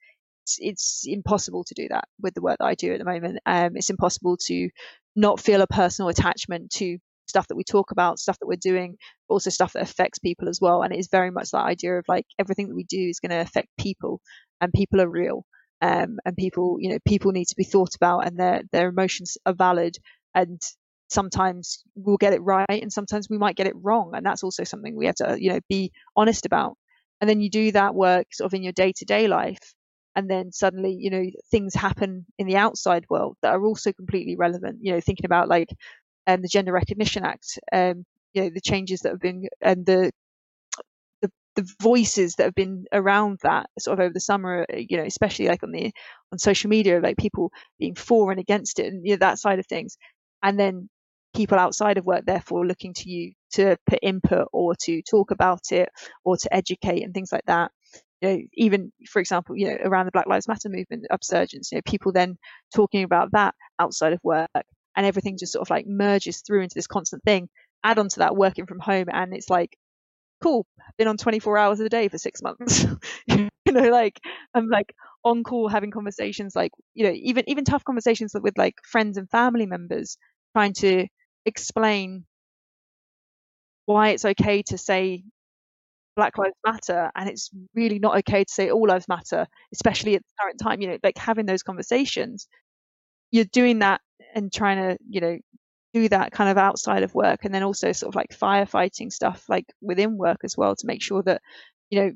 it's, 0.45 0.57
it's 0.59 1.03
impossible 1.05 1.65
to 1.65 1.73
do 1.73 1.89
that 1.89 2.05
with 2.21 2.33
the 2.33 2.41
work 2.41 2.57
that 2.59 2.65
I 2.65 2.75
do 2.75 2.93
at 2.93 2.99
the 2.99 3.05
moment. 3.05 3.39
Um, 3.45 3.75
it's 3.75 3.89
impossible 3.89 4.37
to 4.47 4.69
not 5.15 5.41
feel 5.41 5.61
a 5.61 5.67
personal 5.67 6.09
attachment 6.09 6.71
to 6.75 6.97
stuff 7.27 7.47
that 7.49 7.55
we 7.57 7.63
talk 7.63 7.91
about, 7.91 8.19
stuff 8.19 8.39
that 8.39 8.47
we're 8.47 8.55
doing, 8.55 8.95
also 9.27 9.49
stuff 9.49 9.73
that 9.73 9.83
affects 9.83 10.19
people 10.19 10.49
as 10.49 10.59
well. 10.61 10.81
And 10.81 10.93
it 10.93 10.99
is 10.99 11.09
very 11.11 11.29
much 11.29 11.51
that 11.51 11.65
idea 11.65 11.99
of 11.99 12.05
like 12.07 12.25
everything 12.39 12.69
that 12.69 12.75
we 12.75 12.85
do 12.85 13.09
is 13.09 13.19
going 13.19 13.31
to 13.31 13.41
affect 13.41 13.67
people, 13.77 14.21
and 14.61 14.73
people 14.73 15.01
are 15.01 15.09
real. 15.09 15.45
Um, 15.81 16.19
and 16.25 16.35
people, 16.37 16.77
you 16.79 16.89
know, 16.89 16.99
people 17.07 17.31
need 17.31 17.47
to 17.47 17.55
be 17.55 17.63
thought 17.63 17.95
about, 17.95 18.27
and 18.27 18.37
their 18.37 18.63
their 18.71 18.89
emotions 18.89 19.37
are 19.45 19.53
valid. 19.53 19.97
And 20.35 20.61
sometimes 21.09 21.83
we'll 21.95 22.17
get 22.17 22.33
it 22.33 22.41
right, 22.41 22.67
and 22.69 22.91
sometimes 22.91 23.27
we 23.29 23.37
might 23.37 23.55
get 23.55 23.67
it 23.67 23.75
wrong, 23.75 24.11
and 24.13 24.25
that's 24.25 24.43
also 24.43 24.63
something 24.63 24.95
we 24.95 25.05
have 25.07 25.15
to, 25.15 25.37
you 25.39 25.51
know, 25.53 25.59
be 25.69 25.91
honest 26.15 26.45
about. 26.45 26.77
And 27.21 27.29
then 27.29 27.41
you 27.41 27.49
do 27.49 27.71
that 27.73 27.95
work 27.95 28.27
sort 28.33 28.47
of 28.47 28.53
in 28.53 28.63
your 28.63 28.73
day 28.73 28.93
to 28.97 29.05
day 29.05 29.27
life, 29.27 29.73
and 30.15 30.29
then 30.29 30.51
suddenly 30.51 30.95
you 30.99 31.09
know 31.09 31.25
things 31.51 31.73
happen 31.75 32.25
in 32.37 32.47
the 32.47 32.57
outside 32.57 33.05
world 33.09 33.37
that 33.41 33.53
are 33.53 33.65
also 33.65 33.91
completely 33.93 34.35
relevant 34.35 34.79
you 34.81 34.91
know 34.93 35.01
thinking 35.01 35.25
about 35.25 35.47
like 35.47 35.69
um, 36.27 36.41
the 36.41 36.47
gender 36.47 36.71
recognition 36.71 37.23
act 37.23 37.59
um, 37.71 38.05
you 38.33 38.43
know 38.43 38.49
the 38.53 38.61
changes 38.61 39.01
that 39.01 39.11
have 39.11 39.19
been 39.21 39.47
and 39.61 39.85
the, 39.85 40.11
the 41.59 41.73
voices 41.81 42.35
that 42.35 42.43
have 42.45 42.55
been 42.55 42.85
around 42.91 43.39
that 43.43 43.67
sort 43.79 43.99
of 43.99 44.03
over 44.03 44.13
the 44.13 44.19
summer 44.19 44.65
uh, 44.71 44.77
you 44.77 44.97
know 44.97 45.03
especially 45.03 45.47
like 45.47 45.63
on 45.63 45.71
the 45.71 45.91
on 46.31 46.39
social 46.39 46.69
media 46.69 46.99
like 46.99 47.17
people 47.17 47.51
being 47.79 47.95
for 47.95 48.31
and 48.31 48.39
against 48.39 48.79
it 48.79 48.87
and 48.87 49.05
you 49.05 49.13
know, 49.13 49.17
that 49.17 49.39
side 49.39 49.59
of 49.59 49.65
things 49.67 49.97
and 50.43 50.59
then 50.59 50.89
people 51.35 51.57
outside 51.59 51.97
of 51.97 52.05
work 52.05 52.25
therefore 52.25 52.65
looking 52.65 52.93
to 52.93 53.09
you 53.09 53.33
to 53.51 53.77
put 53.87 53.99
input 54.01 54.47
or 54.51 54.73
to 54.79 55.01
talk 55.09 55.31
about 55.31 55.71
it 55.71 55.89
or 56.23 56.37
to 56.37 56.53
educate 56.53 57.03
and 57.03 57.13
things 57.13 57.31
like 57.31 57.45
that 57.45 57.71
you 58.21 58.29
know, 58.29 58.37
even 58.55 58.91
for 59.09 59.19
example, 59.19 59.55
you 59.55 59.67
know, 59.67 59.77
around 59.85 60.05
the 60.05 60.11
Black 60.11 60.27
Lives 60.27 60.47
Matter 60.47 60.69
movement, 60.69 61.05
upsurgence, 61.11 61.71
you 61.71 61.77
know, 61.77 61.81
people 61.85 62.11
then 62.11 62.37
talking 62.75 63.03
about 63.03 63.31
that 63.31 63.55
outside 63.79 64.11
of 64.11 64.19
work 64.23 64.49
and 64.95 65.05
everything 65.05 65.37
just 65.37 65.53
sort 65.53 65.61
of 65.65 65.69
like 65.69 65.85
merges 65.87 66.41
through 66.45 66.63
into 66.63 66.75
this 66.75 66.87
constant 66.87 67.23
thing. 67.23 67.47
Add 67.83 67.97
on 67.97 68.09
to 68.09 68.19
that 68.19 68.35
working 68.35 68.65
from 68.65 68.79
home 68.79 69.05
and 69.09 69.33
it's 69.33 69.49
like, 69.49 69.77
cool, 70.41 70.65
been 70.97 71.07
on 71.07 71.17
24 71.17 71.57
hours 71.57 71.79
a 71.79 71.89
day 71.89 72.07
for 72.07 72.17
six 72.17 72.41
months. 72.41 72.85
you 73.27 73.49
know, 73.71 73.89
like 73.89 74.19
I'm 74.53 74.67
like 74.69 74.93
on 75.23 75.43
call 75.43 75.67
having 75.67 75.91
conversations 75.91 76.55
like, 76.55 76.71
you 76.93 77.05
know, 77.05 77.13
even 77.13 77.43
even 77.49 77.65
tough 77.65 77.83
conversations 77.83 78.33
with 78.41 78.57
like 78.57 78.75
friends 78.83 79.17
and 79.17 79.29
family 79.29 79.65
members 79.65 80.17
trying 80.55 80.73
to 80.73 81.07
explain 81.45 82.25
why 83.85 84.09
it's 84.09 84.25
okay 84.25 84.61
to 84.63 84.77
say 84.77 85.23
Black 86.15 86.37
Lives 86.37 86.55
Matter, 86.65 87.11
and 87.15 87.29
it's 87.29 87.49
really 87.75 87.99
not 87.99 88.17
okay 88.19 88.43
to 88.43 88.53
say 88.53 88.71
all 88.71 88.87
lives 88.87 89.07
matter, 89.07 89.47
especially 89.73 90.15
at 90.15 90.21
the 90.23 90.43
current 90.43 90.59
time. 90.61 90.81
You 90.81 90.89
know, 90.89 90.97
like 91.03 91.17
having 91.17 91.45
those 91.45 91.63
conversations, 91.63 92.47
you're 93.31 93.45
doing 93.45 93.79
that 93.79 94.01
and 94.35 94.51
trying 94.53 94.77
to, 94.77 94.97
you 95.09 95.21
know, 95.21 95.37
do 95.93 96.09
that 96.09 96.31
kind 96.31 96.49
of 96.49 96.57
outside 96.57 97.03
of 97.03 97.15
work, 97.15 97.45
and 97.45 97.53
then 97.53 97.63
also 97.63 97.91
sort 97.91 98.09
of 98.09 98.15
like 98.15 98.31
firefighting 98.37 99.11
stuff 99.11 99.45
like 99.49 99.65
within 99.81 100.17
work 100.17 100.39
as 100.43 100.57
well 100.57 100.75
to 100.75 100.87
make 100.87 101.01
sure 101.01 101.23
that, 101.23 101.41
you 101.89 101.99
know, 102.01 102.11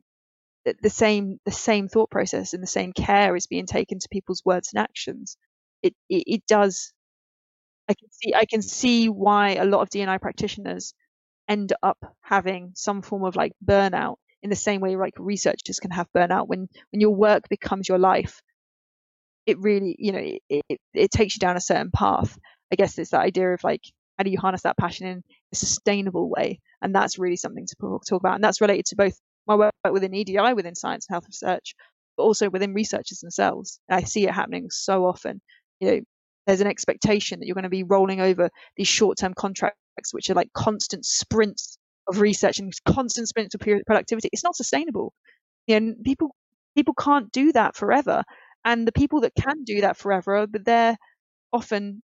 the 0.82 0.90
same 0.90 1.40
the 1.46 1.52
same 1.52 1.88
thought 1.88 2.10
process 2.10 2.54
and 2.54 2.64
the 2.64 2.68
same 2.68 2.94
care 2.94 3.36
is 3.36 3.48
being 3.48 3.66
taken 3.66 4.00
to 4.00 4.08
people's 4.12 4.44
words 4.46 4.72
and 4.74 4.82
actions. 4.82 5.38
It 5.82 5.94
it, 6.10 6.24
it 6.28 6.48
does. 6.48 6.94
I 7.90 7.94
can 7.94 8.10
see 8.12 8.34
I 8.36 8.46
can 8.46 8.62
see 8.62 9.10
why 9.10 9.56
a 9.56 9.66
lot 9.66 9.82
of 9.82 9.90
D&I 9.90 10.18
practitioners 10.18 10.94
end 11.50 11.74
up 11.84 12.00
having 12.22 12.74
some 12.76 13.02
form 13.04 13.24
of 13.26 13.36
like 13.38 13.54
burnout 13.66 14.18
in 14.44 14.50
the 14.52 14.58
same 14.58 14.82
way 14.82 14.96
like 14.98 15.16
researchers 15.20 15.80
can 15.80 15.92
have 15.92 16.12
burnout 16.14 16.48
when 16.48 16.70
when 16.92 17.02
your 17.02 17.16
work 17.16 17.50
becomes 17.50 17.90
your 17.90 18.00
life 18.00 18.42
it 19.46 19.58
really 19.60 19.96
you 20.00 20.12
know 20.12 20.20
it, 20.50 20.64
it, 20.70 20.80
it 20.94 21.12
takes 21.12 21.36
you 21.36 21.40
down 21.40 21.58
a 21.58 21.62
certain 21.62 21.92
path 21.92 22.38
i 22.74 22.76
guess 22.76 22.98
it's 22.98 23.12
that 23.12 23.22
idea 23.22 23.54
of 23.54 23.64
like 23.64 23.84
how 24.18 24.24
do 24.24 24.32
you 24.32 24.40
harness 24.40 24.62
that 24.62 24.78
passion 24.78 25.08
in 25.08 25.24
a 25.52 25.56
sustainable 25.56 26.30
way? 26.30 26.60
And 26.82 26.94
that's 26.94 27.18
really 27.18 27.36
something 27.36 27.66
to 27.66 27.76
talk 27.76 28.04
about. 28.12 28.36
And 28.36 28.44
that's 28.44 28.62
related 28.62 28.86
to 28.88 28.96
both 28.96 29.20
my 29.48 29.56
work 29.56 29.74
within 29.92 30.14
edi 30.14 30.38
within 30.54 30.76
science 30.76 31.06
and 31.08 31.16
health 31.16 31.26
research 31.28 31.76
but 32.16 32.24
also 32.24 32.50
within 32.50 32.74
researchers 32.74 33.20
themselves. 33.20 33.80
I 33.90 34.04
see 34.04 34.28
it 34.28 34.34
happening 34.34 34.70
so 34.70 35.06
often. 35.06 35.42
You 35.80 35.92
know 35.92 36.00
there's 36.46 36.62
an 36.62 36.68
expectation 36.68 37.40
that 37.40 37.48
you're 37.48 37.56
going 37.56 37.64
to 37.64 37.70
be 37.70 37.84
rolling 37.84 38.20
over 38.20 38.50
these 38.76 38.88
short-term 38.88 39.34
contracts 39.34 39.78
which 40.12 40.30
are 40.30 40.34
like 40.34 40.52
constant 40.54 41.06
sprints 41.06 41.78
of 42.10 42.20
research 42.20 42.60
and 42.60 42.74
constant 42.86 43.30
sprints 43.30 43.56
of 43.56 43.62
productivity. 43.62 44.30
It's 44.34 44.44
not 44.44 44.56
sustainable. 44.56 45.14
You 45.68 45.80
know, 45.80 45.96
people 46.04 46.36
people 46.76 46.94
can't 46.94 47.32
do 47.32 47.52
that 47.54 47.76
forever, 47.76 48.24
and 48.66 48.88
the 48.88 48.92
people 48.92 49.22
that 49.22 49.34
can 49.36 49.64
do 49.64 49.82
that 49.82 49.98
forever, 49.98 50.46
but 50.48 50.66
they're 50.66 50.98
often 51.52 52.04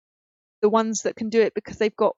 the 0.64 0.70
ones 0.70 1.02
that 1.02 1.14
can 1.14 1.28
do 1.28 1.42
it 1.42 1.52
because 1.52 1.76
they've 1.76 1.94
got 1.94 2.16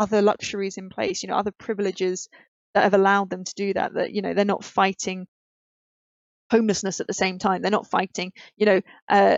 other 0.00 0.20
luxuries 0.20 0.78
in 0.78 0.88
place. 0.88 1.22
You 1.22 1.28
know, 1.28 1.36
other 1.36 1.52
privileges 1.52 2.28
that 2.74 2.82
have 2.82 2.94
allowed 2.94 3.30
them 3.30 3.44
to 3.44 3.54
do 3.54 3.72
that. 3.74 3.94
That 3.94 4.12
you 4.12 4.20
know, 4.20 4.34
they're 4.34 4.44
not 4.44 4.64
fighting 4.64 5.28
homelessness 6.50 6.98
at 6.98 7.06
the 7.06 7.14
same 7.14 7.38
time. 7.38 7.62
They're 7.62 7.70
not 7.70 7.88
fighting, 7.88 8.32
you 8.56 8.66
know, 8.66 8.80
uh, 9.08 9.36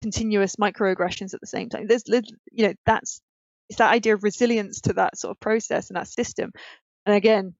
continuous 0.00 0.56
microaggressions 0.56 1.34
at 1.34 1.42
the 1.42 1.46
same 1.46 1.68
time. 1.68 1.86
There's, 1.86 2.04
you 2.08 2.68
know, 2.68 2.74
that's 2.86 3.20
it's 3.68 3.76
that 3.78 3.92
idea 3.92 4.14
of 4.14 4.24
resilience 4.24 4.80
to 4.82 4.94
that 4.94 5.18
sort 5.18 5.32
of 5.32 5.40
process 5.40 5.90
and 5.90 5.98
that 5.98 6.08
system. 6.08 6.52
And 7.04 7.14
again, 7.14 7.54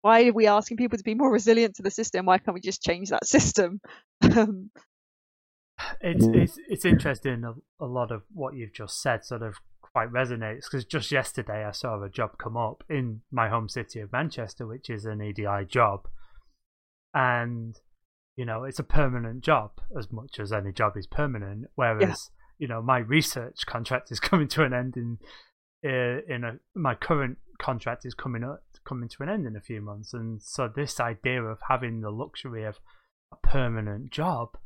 why 0.00 0.26
are 0.26 0.32
we 0.32 0.46
asking 0.46 0.78
people 0.78 0.96
to 0.96 1.04
be 1.04 1.14
more 1.14 1.30
resilient 1.30 1.76
to 1.76 1.82
the 1.82 1.90
system? 1.90 2.24
Why 2.24 2.38
can't 2.38 2.54
we 2.54 2.62
just 2.62 2.82
change 2.82 3.10
that 3.10 3.26
system? 3.36 3.80
Um, 4.22 4.70
it's 6.00 6.26
it's 6.26 6.58
it's 6.68 6.84
interesting. 6.84 7.44
A, 7.44 7.54
a, 7.84 7.86
lot 7.86 8.10
of 8.10 8.22
what 8.32 8.54
you've 8.54 8.72
just 8.72 9.00
said 9.00 9.24
sort 9.24 9.42
of 9.42 9.56
quite 9.80 10.12
resonates 10.12 10.64
because 10.64 10.84
just 10.84 11.10
yesterday 11.10 11.64
I 11.64 11.72
saw 11.72 12.02
a 12.02 12.08
job 12.08 12.38
come 12.38 12.56
up 12.56 12.84
in 12.88 13.22
my 13.30 13.48
home 13.48 13.68
city 13.68 14.00
of 14.00 14.12
Manchester, 14.12 14.66
which 14.66 14.90
is 14.90 15.04
an 15.04 15.22
EDI 15.22 15.66
job, 15.68 16.08
and 17.14 17.76
you 18.36 18.44
know 18.44 18.64
it's 18.64 18.78
a 18.78 18.84
permanent 18.84 19.42
job 19.42 19.72
as 19.98 20.10
much 20.12 20.38
as 20.38 20.52
any 20.52 20.72
job 20.72 20.96
is 20.96 21.06
permanent. 21.06 21.66
Whereas 21.74 22.30
you 22.58 22.68
know 22.68 22.82
my 22.82 22.98
research 22.98 23.66
contract 23.66 24.10
is 24.10 24.20
coming 24.20 24.48
to 24.48 24.64
an 24.64 24.72
end 24.72 24.96
in 24.96 25.18
uh, 25.84 26.22
in 26.28 26.44
a 26.44 26.58
my 26.74 26.94
current 26.94 27.38
contract 27.58 28.04
is 28.04 28.14
coming 28.14 28.44
up 28.44 28.62
coming 28.84 29.08
to 29.08 29.22
an 29.22 29.28
end 29.28 29.46
in 29.46 29.54
a 29.54 29.60
few 29.60 29.82
months 29.82 30.14
and 30.14 30.40
so 30.42 30.66
this 30.74 30.98
idea 30.98 31.42
of 31.42 31.58
having 31.68 32.00
the 32.00 32.10
luxury 32.10 32.64
of 32.64 32.78
a 33.30 33.36
permanent 33.36 34.10
job 34.10 34.56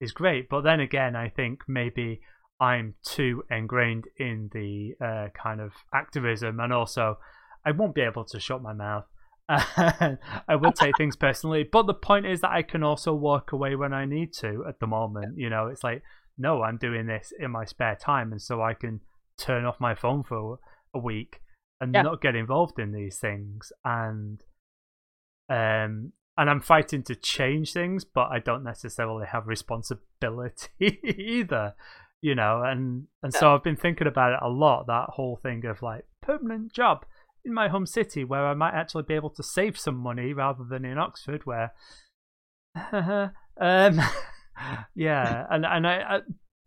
is 0.00 0.12
great 0.12 0.48
but 0.48 0.62
then 0.62 0.80
again 0.80 1.16
i 1.16 1.28
think 1.28 1.62
maybe 1.68 2.20
i'm 2.60 2.94
too 3.04 3.42
ingrained 3.50 4.04
in 4.18 4.50
the 4.52 4.94
uh, 5.04 5.28
kind 5.40 5.60
of 5.60 5.72
activism 5.94 6.60
and 6.60 6.72
also 6.72 7.18
i 7.64 7.70
won't 7.70 7.94
be 7.94 8.00
able 8.00 8.24
to 8.24 8.40
shut 8.40 8.62
my 8.62 8.72
mouth 8.72 9.04
I 9.50 10.56
would 10.60 10.74
take 10.74 10.98
things 10.98 11.16
personally, 11.16 11.62
but 11.62 11.86
the 11.86 11.94
point 11.94 12.26
is 12.26 12.42
that 12.42 12.50
I 12.50 12.60
can 12.60 12.82
also 12.82 13.14
walk 13.14 13.52
away 13.52 13.76
when 13.76 13.94
I 13.94 14.04
need 14.04 14.34
to. 14.40 14.66
At 14.68 14.78
the 14.78 14.86
moment, 14.86 15.38
you 15.38 15.48
know, 15.48 15.68
it's 15.68 15.82
like 15.82 16.02
no, 16.38 16.62
I'm 16.62 16.78
doing 16.78 17.06
this 17.06 17.32
in 17.38 17.50
my 17.50 17.64
spare 17.64 17.96
time, 17.96 18.30
and 18.30 18.40
so 18.40 18.62
I 18.62 18.74
can 18.74 19.00
turn 19.36 19.64
off 19.64 19.80
my 19.80 19.94
phone 19.94 20.22
for 20.22 20.58
a 20.94 20.98
week 20.98 21.40
and 21.80 21.92
yeah. 21.92 22.02
not 22.02 22.22
get 22.22 22.36
involved 22.36 22.78
in 22.78 22.92
these 22.92 23.18
things. 23.18 23.72
And 23.84 24.40
um, 25.48 26.12
and 26.38 26.48
I'm 26.48 26.60
fighting 26.60 27.02
to 27.02 27.16
change 27.16 27.72
things, 27.72 28.04
but 28.04 28.28
I 28.30 28.38
don't 28.38 28.62
necessarily 28.62 29.26
have 29.26 29.48
responsibility 29.48 30.68
either, 31.18 31.74
you 32.20 32.36
know. 32.36 32.62
And 32.64 33.08
and 33.24 33.34
so 33.34 33.52
I've 33.52 33.64
been 33.64 33.76
thinking 33.76 34.06
about 34.06 34.34
it 34.34 34.38
a 34.40 34.48
lot. 34.48 34.86
That 34.86 35.10
whole 35.10 35.40
thing 35.42 35.66
of 35.66 35.82
like 35.82 36.04
permanent 36.22 36.72
job 36.72 37.04
in 37.44 37.52
my 37.52 37.68
home 37.68 37.86
city, 37.86 38.22
where 38.22 38.46
I 38.46 38.54
might 38.54 38.72
actually 38.72 39.02
be 39.02 39.14
able 39.14 39.30
to 39.30 39.42
save 39.42 39.76
some 39.76 39.96
money 39.96 40.32
rather 40.32 40.62
than 40.62 40.84
in 40.84 40.96
Oxford, 40.96 41.44
where. 41.44 41.72
um, 43.60 44.00
yeah, 44.94 45.44
and 45.50 45.66
and 45.66 45.86
I, 45.88 45.96
I, 45.96 46.20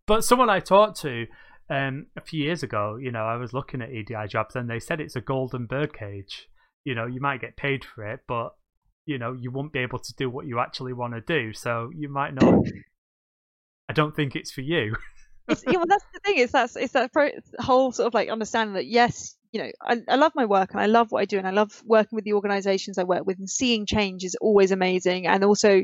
but 0.06 0.22
someone 0.22 0.50
I 0.50 0.60
talked 0.60 1.00
to 1.00 1.26
um, 1.70 2.08
a 2.14 2.20
few 2.20 2.44
years 2.44 2.62
ago, 2.62 2.98
you 3.00 3.10
know, 3.10 3.24
I 3.24 3.36
was 3.36 3.54
looking 3.54 3.80
at 3.80 3.90
EDI 3.90 4.28
jobs, 4.28 4.54
and 4.54 4.68
they 4.68 4.80
said 4.80 5.00
it's 5.00 5.16
a 5.16 5.22
golden 5.22 5.64
birdcage. 5.64 6.50
You 6.84 6.94
know, 6.94 7.06
you 7.06 7.22
might 7.22 7.40
get 7.40 7.56
paid 7.56 7.86
for 7.86 8.06
it, 8.06 8.20
but 8.28 8.54
you 9.06 9.18
know, 9.18 9.32
you 9.32 9.50
won't 9.50 9.72
be 9.72 9.80
able 9.80 9.98
to 9.98 10.14
do 10.14 10.30
what 10.30 10.46
you 10.46 10.60
actually 10.60 10.92
want 10.92 11.14
to 11.14 11.20
do. 11.20 11.52
So 11.52 11.90
you 11.94 12.08
might 12.08 12.34
not. 12.34 12.54
I 13.88 13.92
don't 13.92 14.14
think 14.14 14.36
it's 14.36 14.52
for 14.52 14.60
you. 14.60 14.96
it's, 15.48 15.64
yeah, 15.66 15.76
well, 15.76 15.86
that's 15.88 16.04
the 16.12 16.20
thing. 16.24 16.38
Is 16.38 16.52
that 16.52 16.70
it's 16.76 16.92
that 16.92 17.12
pro- 17.12 17.30
whole 17.58 17.92
sort 17.92 18.06
of 18.06 18.14
like 18.14 18.28
understanding 18.28 18.74
that 18.74 18.86
yes, 18.86 19.36
you 19.52 19.62
know, 19.62 19.70
I, 19.82 19.98
I 20.08 20.16
love 20.16 20.32
my 20.34 20.46
work 20.46 20.70
and 20.72 20.80
I 20.80 20.86
love 20.86 21.10
what 21.10 21.20
I 21.20 21.24
do 21.24 21.38
and 21.38 21.46
I 21.46 21.50
love 21.50 21.82
working 21.84 22.16
with 22.16 22.24
the 22.24 22.34
organisations 22.34 22.96
I 22.96 23.04
work 23.04 23.26
with 23.26 23.38
and 23.38 23.50
seeing 23.50 23.86
change 23.86 24.24
is 24.24 24.36
always 24.40 24.70
amazing. 24.70 25.26
And 25.26 25.44
also 25.44 25.82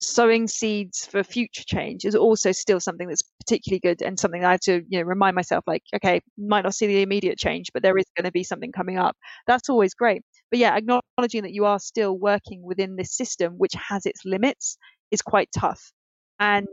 sowing 0.00 0.46
seeds 0.46 1.06
for 1.06 1.22
future 1.22 1.64
change 1.66 2.04
is 2.04 2.14
also 2.14 2.52
still 2.52 2.80
something 2.80 3.08
that's 3.08 3.22
particularly 3.40 3.80
good 3.80 4.02
and 4.02 4.18
something 4.18 4.44
I 4.44 4.52
have 4.52 4.60
to 4.60 4.82
you 4.88 4.98
know 4.98 5.04
remind 5.04 5.34
myself 5.34 5.64
like 5.66 5.82
okay 5.94 6.20
might 6.36 6.64
not 6.64 6.74
see 6.74 6.86
the 6.86 7.02
immediate 7.02 7.38
change 7.38 7.70
but 7.72 7.82
there 7.82 7.96
is 7.96 8.04
going 8.16 8.26
to 8.26 8.32
be 8.32 8.44
something 8.44 8.72
coming 8.72 8.98
up 8.98 9.16
that's 9.46 9.68
always 9.68 9.94
great 9.94 10.22
but 10.50 10.58
yeah 10.58 10.78
acknowledging 11.16 11.42
that 11.42 11.52
you 11.52 11.64
are 11.64 11.78
still 11.78 12.16
working 12.16 12.62
within 12.62 12.96
this 12.96 13.16
system 13.16 13.54
which 13.54 13.74
has 13.74 14.06
its 14.06 14.20
limits 14.24 14.76
is 15.10 15.22
quite 15.22 15.48
tough 15.56 15.92
and 16.40 16.66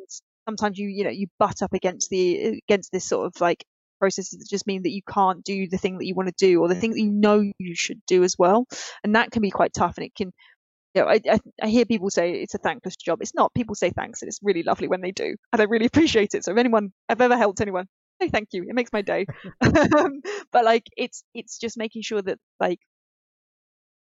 sometimes 0.47 0.77
you 0.77 0.87
you 0.87 1.03
know 1.03 1.09
you 1.09 1.27
butt 1.39 1.61
up 1.61 1.73
against 1.73 2.09
the 2.09 2.59
against 2.67 2.91
this 2.91 3.05
sort 3.05 3.25
of 3.25 3.39
like 3.41 3.63
processes 4.01 4.39
that 4.39 4.49
just 4.49 4.67
mean 4.67 4.81
that 4.83 4.91
you 4.91 5.01
can't 5.07 5.43
do 5.43 5.67
the 5.69 5.77
thing 5.77 5.99
that 5.99 6.05
you 6.05 6.15
want 6.15 6.27
to 6.27 6.33
do 6.37 6.59
or 6.59 6.67
the 6.67 6.75
thing 6.75 6.91
that 6.91 6.99
you 6.99 7.11
know 7.11 7.39
you 7.59 7.75
should 7.75 8.01
do 8.07 8.23
as 8.23 8.35
well. 8.37 8.65
And 9.03 9.15
that 9.15 9.31
can 9.31 9.43
be 9.43 9.51
quite 9.51 9.73
tough 9.73 9.93
and 9.97 10.05
it 10.05 10.15
can 10.15 10.31
you 10.93 11.01
know, 11.01 11.07
I, 11.07 11.21
I, 11.29 11.39
I, 11.61 11.67
hear 11.69 11.85
people 11.85 12.09
say 12.09 12.33
it's 12.33 12.53
a 12.53 12.57
thankless 12.57 12.97
job. 12.97 13.19
It's 13.21 13.33
not. 13.33 13.53
People 13.53 13.75
say 13.75 13.91
thanks, 13.91 14.21
and 14.21 14.27
it's 14.27 14.39
really 14.43 14.61
lovely 14.61 14.89
when 14.89 14.99
they 14.99 15.11
do, 15.11 15.37
and 15.53 15.61
I 15.61 15.63
really 15.63 15.85
appreciate 15.93 16.33
it. 16.33 16.43
So 16.43 16.51
if 16.51 16.57
anyone, 16.57 16.91
I've 17.07 17.21
ever 17.21 17.37
helped 17.37 17.61
anyone, 17.61 17.85
say 18.21 18.27
thank 18.27 18.49
you. 18.51 18.65
It 18.67 18.75
makes 18.75 18.91
my 18.91 19.01
day. 19.01 19.25
Um, 19.61 20.19
but 20.51 20.65
like, 20.65 20.83
it's 20.97 21.23
it's 21.33 21.59
just 21.59 21.77
making 21.77 22.01
sure 22.01 22.21
that 22.21 22.39
like 22.59 22.79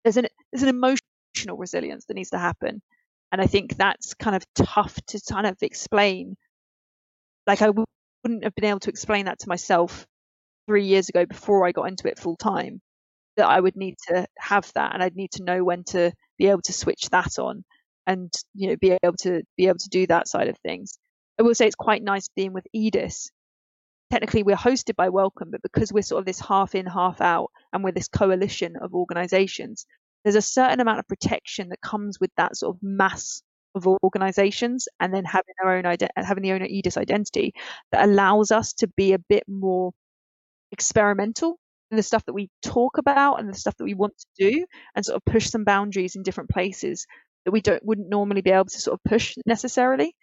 there's 0.04 0.16
an 0.16 0.26
there's 0.52 0.62
an 0.62 0.68
emotional 0.68 1.56
resilience 1.56 2.04
that 2.06 2.14
needs 2.14 2.30
to 2.30 2.38
happen, 2.38 2.82
and 3.32 3.40
I 3.40 3.46
think 3.46 3.76
that's 3.76 4.14
kind 4.14 4.36
of 4.36 4.44
tough 4.54 4.94
to 5.08 5.20
kind 5.30 5.46
of 5.46 5.56
explain. 5.62 6.36
Like 7.46 7.62
I 7.62 7.70
wouldn't 7.70 8.44
have 8.44 8.54
been 8.54 8.66
able 8.66 8.80
to 8.80 8.90
explain 8.90 9.26
that 9.26 9.40
to 9.40 9.48
myself 9.48 10.06
three 10.66 10.86
years 10.86 11.08
ago 11.08 11.26
before 11.26 11.66
I 11.66 11.72
got 11.72 11.88
into 11.88 12.08
it 12.08 12.18
full 12.18 12.36
time. 12.36 12.80
That 13.36 13.48
I 13.48 13.60
would 13.60 13.76
need 13.76 13.96
to 14.08 14.26
have 14.38 14.70
that, 14.74 14.94
and 14.94 15.02
I'd 15.02 15.16
need 15.16 15.32
to 15.32 15.44
know 15.44 15.64
when 15.64 15.84
to 15.88 16.12
be 16.38 16.48
able 16.48 16.62
to 16.62 16.72
switch 16.72 17.10
that 17.10 17.38
on 17.38 17.64
and 18.06 18.32
you 18.54 18.68
know 18.68 18.76
be 18.76 18.96
able 19.02 19.16
to 19.22 19.42
be 19.56 19.68
able 19.68 19.78
to 19.78 19.88
do 19.88 20.06
that 20.06 20.28
side 20.28 20.48
of 20.48 20.58
things. 20.58 20.98
I 21.38 21.42
will 21.42 21.54
say 21.54 21.66
it's 21.66 21.74
quite 21.74 22.02
nice 22.02 22.28
being 22.36 22.52
with 22.52 22.66
EDIS. 22.72 23.30
Technically, 24.14 24.44
we're 24.44 24.54
hosted 24.54 24.94
by 24.94 25.08
Wellcome, 25.08 25.50
but 25.50 25.60
because 25.60 25.92
we're 25.92 26.00
sort 26.02 26.20
of 26.20 26.24
this 26.24 26.38
half 26.38 26.76
in, 26.76 26.86
half 26.86 27.20
out, 27.20 27.50
and 27.72 27.82
we're 27.82 27.90
this 27.90 28.06
coalition 28.06 28.76
of 28.80 28.94
organisations, 28.94 29.86
there's 30.22 30.36
a 30.36 30.40
certain 30.40 30.78
amount 30.78 31.00
of 31.00 31.08
protection 31.08 31.70
that 31.70 31.80
comes 31.80 32.20
with 32.20 32.30
that 32.36 32.56
sort 32.56 32.76
of 32.76 32.80
mass 32.80 33.42
of 33.74 33.88
organisations, 34.04 34.86
and 35.00 35.12
then 35.12 35.24
having 35.24 35.52
their 35.60 35.72
own 35.72 35.96
having 36.16 36.44
the 36.44 36.52
own 36.52 36.62
EDIS 36.62 36.96
identity 36.96 37.54
that 37.90 38.04
allows 38.04 38.52
us 38.52 38.74
to 38.74 38.86
be 38.86 39.14
a 39.14 39.18
bit 39.18 39.42
more 39.48 39.90
experimental 40.70 41.58
in 41.90 41.96
the 41.96 42.02
stuff 42.04 42.24
that 42.26 42.34
we 42.34 42.48
talk 42.62 42.98
about 42.98 43.40
and 43.40 43.48
the 43.48 43.58
stuff 43.58 43.76
that 43.78 43.84
we 43.84 43.94
want 43.94 44.16
to 44.16 44.48
do 44.48 44.64
and 44.94 45.04
sort 45.04 45.16
of 45.16 45.24
push 45.24 45.48
some 45.48 45.64
boundaries 45.64 46.14
in 46.14 46.22
different 46.22 46.50
places 46.50 47.08
that 47.46 47.50
we 47.50 47.60
don't 47.60 47.84
wouldn't 47.84 48.08
normally 48.08 48.42
be 48.42 48.50
able 48.50 48.64
to 48.66 48.80
sort 48.80 48.94
of 48.94 49.02
push 49.10 49.34
necessarily 49.44 50.14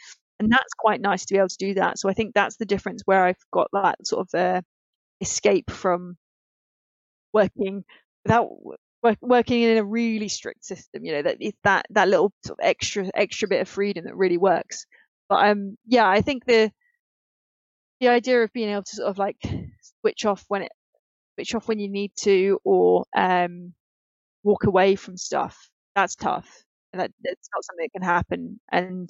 and 0.41 0.51
that's 0.51 0.73
quite 0.77 1.01
nice 1.01 1.25
to 1.25 1.33
be 1.33 1.37
able 1.37 1.49
to 1.49 1.57
do 1.59 1.75
that 1.75 1.99
so 1.99 2.09
i 2.09 2.13
think 2.13 2.33
that's 2.33 2.57
the 2.57 2.65
difference 2.65 3.01
where 3.05 3.25
i've 3.25 3.45
got 3.53 3.67
that 3.73 3.95
sort 4.05 4.27
of 4.27 4.39
uh, 4.39 4.61
escape 5.21 5.71
from 5.71 6.17
working 7.33 7.83
without 8.25 8.49
work, 8.63 9.17
working 9.21 9.63
in 9.63 9.77
a 9.77 9.83
really 9.83 10.27
strict 10.27 10.63
system 10.65 11.03
you 11.03 11.11
know 11.11 11.21
that 11.21 11.37
that 11.63 11.85
that 11.89 12.07
little 12.07 12.31
sort 12.45 12.59
of 12.59 12.65
extra 12.65 13.09
extra 13.15 13.47
bit 13.47 13.61
of 13.61 13.67
freedom 13.67 14.05
that 14.05 14.15
really 14.15 14.37
works 14.37 14.85
but 15.29 15.47
um 15.47 15.75
yeah 15.87 16.07
i 16.07 16.21
think 16.21 16.45
the 16.45 16.71
the 17.99 18.07
idea 18.07 18.41
of 18.43 18.51
being 18.53 18.69
able 18.69 18.83
to 18.83 18.95
sort 18.95 19.09
of 19.09 19.17
like 19.17 19.37
switch 20.01 20.25
off 20.25 20.43
when 20.47 20.63
it 20.63 20.71
switch 21.35 21.55
off 21.55 21.67
when 21.67 21.79
you 21.79 21.89
need 21.89 22.11
to 22.21 22.59
or 22.63 23.05
um, 23.15 23.73
walk 24.43 24.65
away 24.65 24.95
from 24.95 25.17
stuff. 25.17 25.69
That's 25.95 26.15
tough. 26.15 26.49
And 26.93 27.01
that, 27.01 27.11
that's 27.23 27.49
not 27.55 27.65
something 27.65 27.85
that 27.93 27.99
can 27.99 28.03
happen. 28.07 28.59
And 28.71 29.09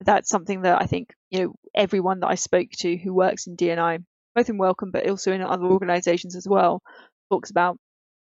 that's 0.00 0.28
something 0.28 0.62
that 0.62 0.80
I 0.80 0.86
think, 0.86 1.14
you 1.30 1.40
know, 1.44 1.54
everyone 1.74 2.20
that 2.20 2.28
I 2.28 2.34
spoke 2.36 2.70
to 2.80 2.96
who 2.96 3.12
works 3.14 3.46
in 3.46 3.56
D&I, 3.56 3.98
both 4.34 4.48
in 4.48 4.58
Wellcome 4.58 4.90
but 4.92 5.08
also 5.08 5.32
in 5.32 5.42
other 5.42 5.64
organizations 5.66 6.36
as 6.36 6.46
well, 6.48 6.82
talks 7.30 7.50
about 7.50 7.78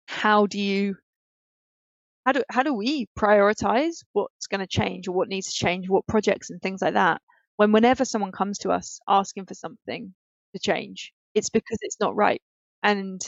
how 0.08 0.46
do 0.46 0.60
you 0.60 0.96
how 2.26 2.32
do 2.32 2.42
how 2.50 2.62
do 2.62 2.72
we 2.74 3.06
prioritize 3.18 4.02
what's 4.12 4.46
going 4.46 4.60
to 4.60 4.66
change 4.66 5.08
or 5.08 5.12
what 5.12 5.28
needs 5.28 5.48
to 5.48 5.52
change, 5.64 5.88
what 5.88 6.06
projects 6.06 6.50
and 6.50 6.60
things 6.62 6.80
like 6.82 6.94
that. 6.94 7.20
When 7.56 7.72
whenever 7.72 8.04
someone 8.04 8.32
comes 8.32 8.58
to 8.58 8.70
us 8.70 8.98
asking 9.08 9.46
for 9.46 9.54
something 9.54 10.14
to 10.54 10.58
change, 10.58 11.12
it's 11.34 11.50
because 11.50 11.78
it's 11.82 12.00
not 12.00 12.16
right 12.16 12.42
and 12.82 13.20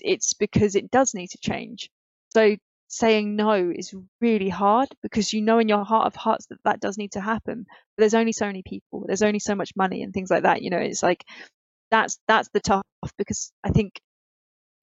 it's 0.00 0.32
because 0.34 0.74
it 0.74 0.90
does 0.90 1.14
need 1.14 1.28
to 1.28 1.38
change. 1.38 1.90
So 2.30 2.56
saying 2.90 3.36
no 3.36 3.72
is 3.74 3.94
really 4.20 4.48
hard 4.50 4.88
because 5.02 5.32
you 5.32 5.42
know 5.42 5.60
in 5.60 5.68
your 5.68 5.84
heart 5.84 6.08
of 6.08 6.16
hearts 6.16 6.46
that 6.48 6.58
that 6.64 6.80
does 6.80 6.98
need 6.98 7.12
to 7.12 7.20
happen. 7.20 7.64
But 7.68 8.02
there's 8.02 8.14
only 8.14 8.32
so 8.32 8.46
many 8.46 8.62
people, 8.66 9.04
there's 9.06 9.22
only 9.22 9.38
so 9.38 9.54
much 9.54 9.72
money 9.76 10.02
and 10.02 10.12
things 10.12 10.30
like 10.30 10.42
that. 10.44 10.62
You 10.62 10.70
know, 10.70 10.78
it's 10.78 11.02
like 11.02 11.24
that's 11.90 12.18
that's 12.28 12.50
the 12.54 12.60
tough 12.60 12.84
because 13.18 13.52
I 13.64 13.70
think 13.70 14.00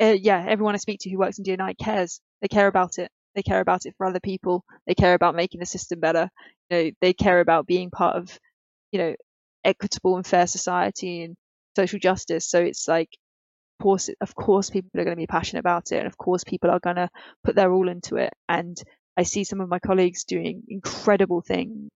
uh, 0.02 0.16
yeah, 0.20 0.46
everyone 0.48 0.76
I 0.76 0.78
speak 0.78 1.00
to 1.02 1.10
who 1.10 1.18
works 1.18 1.38
in 1.38 1.44
D&I 1.44 1.74
cares. 1.74 2.20
They 2.42 2.48
care 2.48 2.68
about 2.68 3.00
it. 3.00 3.10
They 3.36 3.44
care 3.44 3.60
about 3.62 3.86
it 3.86 3.96
for 3.98 4.08
other 4.08 4.20
people. 4.20 4.64
They 4.88 4.96
care 4.96 5.14
about 5.14 5.36
making 5.36 5.60
the 5.60 5.66
system 5.66 6.00
better. 6.00 6.30
You 6.70 6.78
know, 6.78 6.92
they 7.02 7.14
care 7.14 7.40
about 7.40 7.68
being 7.68 7.90
part 7.92 8.16
of, 8.16 8.40
you 8.92 9.00
know, 9.00 9.16
equitable 9.64 10.16
and 10.18 10.26
fair 10.26 10.48
society 10.48 11.24
and 11.24 11.36
social 11.76 12.00
justice. 12.00 12.48
So 12.50 12.60
it's 12.62 12.88
like 12.88 13.10
course, 13.78 14.10
of 14.22 14.36
course, 14.36 14.70
people 14.70 14.99
are 14.99 15.04
going 15.06 15.16
to 15.18 15.22
be 15.22 15.28
passionate 15.28 15.62
about 15.62 15.91
it, 15.91 15.98
and 15.98 16.08
of 16.08 16.18
course, 16.18 16.44
people 16.44 16.70
are 16.70 16.80
going 16.80 16.98
to 16.98 17.10
put 17.44 17.56
their 17.56 17.72
all 17.72 17.90
into 17.90 18.18
it. 18.18 18.34
And 18.49 18.78
I 19.18 19.24
see 19.24 19.44
some 19.44 19.62
of 19.62 19.70
my 19.70 19.80
colleagues 19.80 20.24
doing 20.26 20.64
incredible 20.70 21.41
things, 21.41 21.90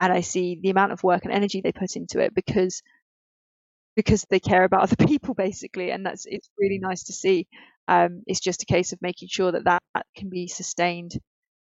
and 0.00 0.12
I 0.12 0.20
see 0.22 0.58
the 0.62 0.70
amount 0.70 0.92
of 0.92 1.02
work 1.04 1.24
and 1.24 1.32
energy 1.34 1.60
they 1.60 1.72
put 1.72 1.96
into 1.96 2.20
it 2.20 2.34
because 2.34 2.82
because 3.96 4.24
they 4.30 4.40
care 4.40 4.64
about 4.64 4.82
other 4.92 5.06
people, 5.06 5.34
basically, 5.34 5.90
and 5.90 6.04
that's 6.06 6.26
it's 6.26 6.48
really 6.58 6.78
nice 6.78 7.04
to 7.04 7.12
see. 7.12 7.46
Um, 7.88 8.22
it's 8.26 8.40
just 8.40 8.62
a 8.62 8.66
case 8.66 8.92
of 8.92 9.02
making 9.02 9.28
sure 9.30 9.52
that 9.52 9.64
that 9.64 9.82
can 10.16 10.30
be 10.30 10.48
sustained 10.48 11.12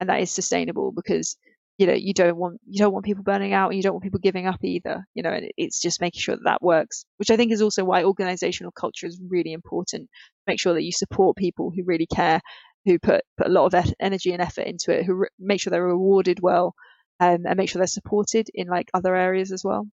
and 0.00 0.10
that 0.10 0.20
is 0.20 0.30
sustainable 0.30 0.92
because 0.92 1.36
you 1.82 1.88
know 1.88 1.94
you 1.94 2.14
don't 2.14 2.36
want 2.36 2.60
you 2.66 2.78
don't 2.78 2.92
want 2.92 3.04
people 3.04 3.24
burning 3.24 3.52
out 3.52 3.68
and 3.68 3.76
you 3.76 3.82
don't 3.82 3.92
want 3.92 4.04
people 4.04 4.20
giving 4.20 4.46
up 4.46 4.62
either 4.62 5.04
you 5.14 5.22
know 5.22 5.30
and 5.30 5.50
it's 5.56 5.80
just 5.80 6.00
making 6.00 6.20
sure 6.20 6.36
that 6.36 6.44
that 6.44 6.62
works 6.62 7.04
which 7.16 7.30
i 7.30 7.36
think 7.36 7.52
is 7.52 7.62
also 7.62 7.84
why 7.84 8.04
organizational 8.04 8.72
culture 8.72 9.06
is 9.06 9.20
really 9.28 9.52
important. 9.52 10.08
Make 10.46 10.60
sure 10.60 10.74
that 10.74 10.82
you 10.82 10.92
support 10.92 11.36
people 11.36 11.72
who 11.74 11.84
really 11.84 12.06
care 12.06 12.40
who 12.84 12.98
put 12.98 13.22
put 13.36 13.46
a 13.46 13.50
lot 13.50 13.72
of 13.72 13.92
energy 14.00 14.32
and 14.32 14.42
effort 14.42 14.66
into 14.66 14.92
it 14.92 15.04
who 15.04 15.14
re- 15.14 15.28
make 15.38 15.60
sure 15.60 15.70
they're 15.70 15.82
rewarded 15.84 16.38
well 16.40 16.74
um, 17.20 17.46
and 17.46 17.56
make 17.56 17.68
sure 17.68 17.78
they're 17.78 17.86
supported 17.86 18.48
in 18.54 18.66
like 18.66 18.88
other 18.92 19.14
areas 19.14 19.52
as 19.52 19.62
well. 19.64 19.86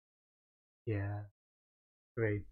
Yeah. 0.86 1.22
Great. 2.16 2.42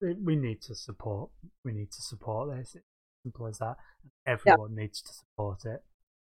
We 0.00 0.36
need 0.36 0.62
to 0.62 0.74
support 0.74 1.30
we 1.64 1.72
need 1.72 1.90
to 1.92 2.02
support 2.02 2.56
this. 2.56 2.74
It's 2.74 2.84
simple 3.22 3.46
as 3.46 3.58
that. 3.58 3.76
Everyone 4.26 4.74
yeah. 4.74 4.82
needs 4.82 5.02
to 5.02 5.12
support 5.12 5.64
it 5.64 5.80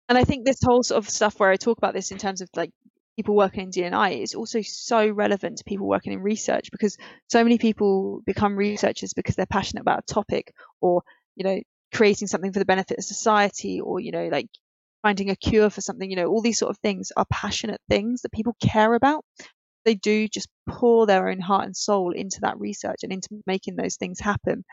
and 0.09 0.16
I 0.16 0.24
think 0.24 0.45
this 0.45 0.62
whole 0.62 0.83
sort 0.83 0.99
of 0.99 1.11
stuff 1.11 1.39
where 1.39 1.51
I 1.51 1.57
talk 1.57 1.78
about 1.78 1.95
this 1.95 2.11
in 2.11 2.19
terms 2.19 2.41
of 2.41 2.49
like 2.55 2.70
people 3.16 3.35
working 3.35 3.62
in 3.62 3.70
D&I 3.70 4.11
is 4.11 4.35
also 4.35 4.61
so 4.62 5.09
relevant 5.09 5.59
to 5.59 5.65
people 5.65 5.89
working 5.89 6.12
in 6.12 6.20
research 6.20 6.70
because 6.70 6.97
so 7.28 7.43
many 7.43 7.59
people 7.59 8.20
become 8.27 8.57
researchers 8.57 9.15
because 9.15 9.37
they're 9.37 9.47
passionate 9.47 9.81
about 9.81 10.01
a 10.01 10.12
topic 10.12 10.53
or 10.81 11.03
you 11.35 11.45
know 11.45 11.61
creating 11.95 12.28
something 12.28 12.53
for 12.53 12.59
the 12.59 12.65
benefit 12.65 12.99
of 12.99 13.05
society 13.05 13.81
or 13.81 14.01
you 14.01 14.12
know 14.12 14.28
like 14.28 14.49
finding 15.03 15.31
a 15.31 15.37
cure 15.37 15.70
for 15.70 15.81
something 15.81 16.11
you 16.11 16.16
know 16.16 16.27
all 16.27 16.43
these 16.43 16.59
sort 16.59 16.70
of 16.70 16.78
things 16.78 17.11
are 17.16 17.27
passionate 17.31 17.81
things 17.89 18.23
that 18.23 18.33
people 18.33 18.57
care 18.62 18.95
about. 18.95 19.24
They 19.85 19.95
do 19.95 20.27
just 20.27 20.49
pour 20.69 21.07
their 21.07 21.28
own 21.28 21.39
heart 21.39 21.65
and 21.65 21.77
soul 21.77 22.12
into 22.12 22.41
that 22.41 22.59
research 22.59 23.01
and 23.05 23.12
into 23.12 23.28
making 23.47 23.77
those 23.77 23.97
things 23.97 24.19
happen 24.19 24.65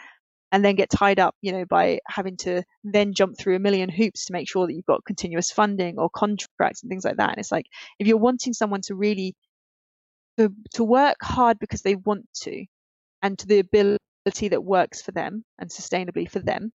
and 0.54 0.64
then 0.64 0.76
get 0.76 0.92
tied 0.92 1.20
up, 1.20 1.36
you 1.42 1.52
know, 1.52 1.66
by 1.66 2.00
having 2.08 2.38
to 2.38 2.64
then 2.84 3.16
jump 3.16 3.36
through 3.36 3.56
a 3.56 3.60
million 3.60 3.90
hoops 3.90 4.26
to 4.26 4.34
make 4.34 4.48
sure 4.48 4.68
that 4.68 4.74
you've 4.74 4.86
got 4.86 5.04
continuous 5.04 5.50
funding 5.50 5.98
or 5.98 6.12
contracts 6.12 6.84
and 6.84 6.92
things 6.92 7.04
like 7.04 7.18
that. 7.18 7.32
And 7.32 7.40
it's 7.40 7.52
like 7.52 7.66
if 7.98 8.06
you're 8.06 8.18
wanting 8.18 8.54
someone 8.54 8.82
to 8.84 8.94
really 8.94 9.36
to 10.38 10.54
to 10.76 10.84
work 10.84 11.18
hard 11.24 11.58
because 11.58 11.82
they 11.82 11.96
want 11.96 12.28
to, 12.44 12.66
and 13.24 13.38
to 13.40 13.48
the 13.48 13.60
ability 13.60 14.50
that 14.50 14.64
works 14.64 15.02
for 15.02 15.12
them 15.12 15.44
and 15.58 15.72
sustainably 15.72 16.30
for 16.30 16.40
them, 16.40 16.72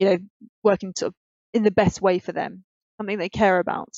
you 0.00 0.08
know, 0.08 0.18
working 0.64 0.92
sort 0.96 1.10
of 1.10 1.14
in 1.54 1.62
the 1.62 1.70
best 1.70 2.02
way 2.02 2.18
for 2.18 2.32
them, 2.32 2.64
something 2.98 3.18
they 3.18 3.28
care 3.28 3.60
about. 3.60 3.94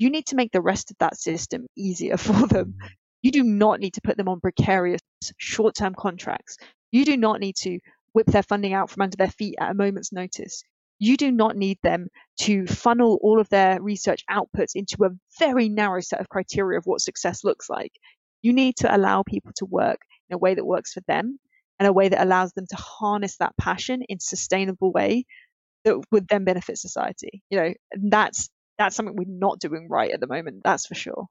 You 0.00 0.10
need 0.10 0.26
to 0.26 0.36
make 0.36 0.50
the 0.50 0.60
rest 0.60 0.90
of 0.90 0.96
that 0.98 1.16
system 1.16 1.66
easier 1.76 2.16
for 2.16 2.48
them. 2.48 2.74
Mm. 2.82 2.88
You 3.22 3.30
do 3.30 3.44
not 3.44 3.78
need 3.78 3.94
to 3.94 4.00
put 4.02 4.16
them 4.16 4.28
on 4.28 4.40
precarious 4.40 5.00
short-term 5.38 5.94
contracts. 5.96 6.56
You 6.90 7.04
do 7.04 7.16
not 7.16 7.40
need 7.40 7.54
to 7.60 7.78
whip 8.14 8.26
their 8.26 8.42
funding 8.42 8.72
out 8.72 8.88
from 8.88 9.02
under 9.02 9.16
their 9.16 9.30
feet 9.30 9.56
at 9.60 9.72
a 9.72 9.74
moment's 9.74 10.12
notice. 10.12 10.62
You 10.98 11.16
do 11.16 11.30
not 11.30 11.56
need 11.56 11.78
them 11.82 12.08
to 12.42 12.66
funnel 12.66 13.18
all 13.20 13.40
of 13.40 13.48
their 13.50 13.82
research 13.82 14.24
outputs 14.30 14.72
into 14.74 15.04
a 15.04 15.10
very 15.38 15.68
narrow 15.68 16.00
set 16.00 16.20
of 16.20 16.28
criteria 16.28 16.78
of 16.78 16.86
what 16.86 17.00
success 17.00 17.44
looks 17.44 17.68
like. 17.68 17.92
You 18.42 18.52
need 18.52 18.76
to 18.76 18.94
allow 18.94 19.22
people 19.22 19.52
to 19.56 19.66
work 19.66 19.98
in 20.30 20.34
a 20.34 20.38
way 20.38 20.54
that 20.54 20.64
works 20.64 20.92
for 20.92 21.02
them 21.08 21.38
and 21.78 21.88
a 21.88 21.92
way 21.92 22.08
that 22.08 22.22
allows 22.22 22.52
them 22.52 22.66
to 22.70 22.76
harness 22.76 23.36
that 23.38 23.56
passion 23.56 24.02
in 24.08 24.18
a 24.18 24.20
sustainable 24.20 24.92
way 24.92 25.26
that 25.84 26.00
would 26.12 26.28
then 26.28 26.44
benefit 26.44 26.78
society. 26.78 27.42
You 27.50 27.58
know, 27.58 27.74
that's 28.10 28.48
that's 28.78 28.96
something 28.96 29.16
we're 29.16 29.26
not 29.28 29.60
doing 29.60 29.88
right 29.88 30.10
at 30.12 30.20
the 30.20 30.26
moment. 30.26 30.62
That's 30.64 30.86
for 30.86 30.94
sure. 30.94 31.26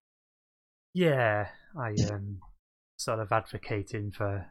Yeah, 0.93 1.47
I 1.77 1.95
am 2.11 2.39
sort 2.97 3.19
of 3.19 3.31
advocating 3.31 4.11
for 4.11 4.45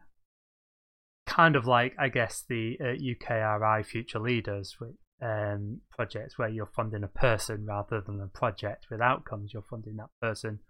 kind 1.26 1.56
of 1.56 1.66
like 1.66 1.94
I 1.98 2.08
guess 2.08 2.44
the 2.48 2.76
uh, 2.80 2.84
UKRI 2.84 3.84
Future 3.84 4.18
Leaders 4.18 4.76
um, 5.22 5.80
projects 5.90 6.38
where 6.38 6.48
you're 6.48 6.70
funding 6.74 7.04
a 7.04 7.08
person 7.08 7.64
rather 7.66 8.00
than 8.00 8.20
a 8.20 8.26
project 8.26 8.86
with 8.90 9.00
outcomes. 9.00 9.52
You're 9.52 9.64
funding 9.68 9.96
that 9.96 10.10
person 10.20 10.60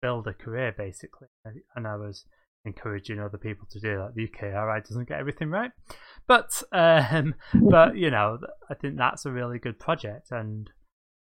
build 0.00 0.26
a 0.26 0.32
career 0.32 0.74
basically. 0.76 1.28
And 1.74 1.86
I 1.86 1.96
was 1.96 2.24
encouraging 2.64 3.20
other 3.20 3.38
people 3.38 3.66
to 3.70 3.80
do 3.80 3.96
that. 3.96 4.14
The 4.14 4.28
UKRI 4.28 4.86
doesn't 4.86 5.08
get 5.08 5.20
everything 5.20 5.50
right, 5.50 5.70
but 6.26 6.62
um, 6.72 7.34
but 7.70 7.96
you 7.96 8.10
know, 8.10 8.38
I 8.70 8.74
think 8.74 8.96
that's 8.96 9.26
a 9.26 9.32
really 9.32 9.58
good 9.58 9.78
project. 9.78 10.30
And 10.30 10.70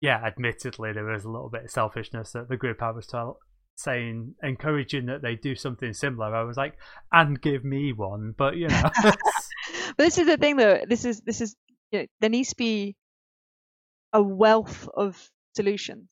yeah, 0.01 0.23
admittedly, 0.25 0.93
there 0.93 1.05
was 1.05 1.25
a 1.25 1.31
little 1.31 1.51
bit 1.51 1.65
of 1.65 1.71
selfishness 1.71 2.35
at 2.35 2.49
the 2.49 2.57
group 2.57 2.83
I 2.83 2.91
was 2.91 3.07
told, 3.07 3.37
saying 3.77 4.35
encouraging 4.43 5.07
that 5.07 5.23
they 5.23 5.35
do 5.37 5.55
something 5.55 5.93
similar. 5.93 6.35
I 6.35 6.45
was 6.45 6.57
like, 6.57 6.75
and 7.13 7.41
give 7.41 7.65
me 7.65 7.93
one, 7.93 8.35
but 8.37 8.57
you 8.57 8.69
know. 8.69 8.83
but 9.03 9.17
this 9.99 10.19
is 10.19 10.27
the 10.27 10.37
thing, 10.37 10.57
though. 10.57 10.81
This 10.89 11.05
is 11.05 11.21
this 11.21 11.41
is 11.41 11.57
you 11.91 12.01
know, 12.01 12.07
there 12.21 12.31
needs 12.31 12.51
to 12.51 12.57
be 12.57 12.97
a 14.13 14.23
wealth 14.23 14.89
of 14.97 15.31
solutions 15.57 16.09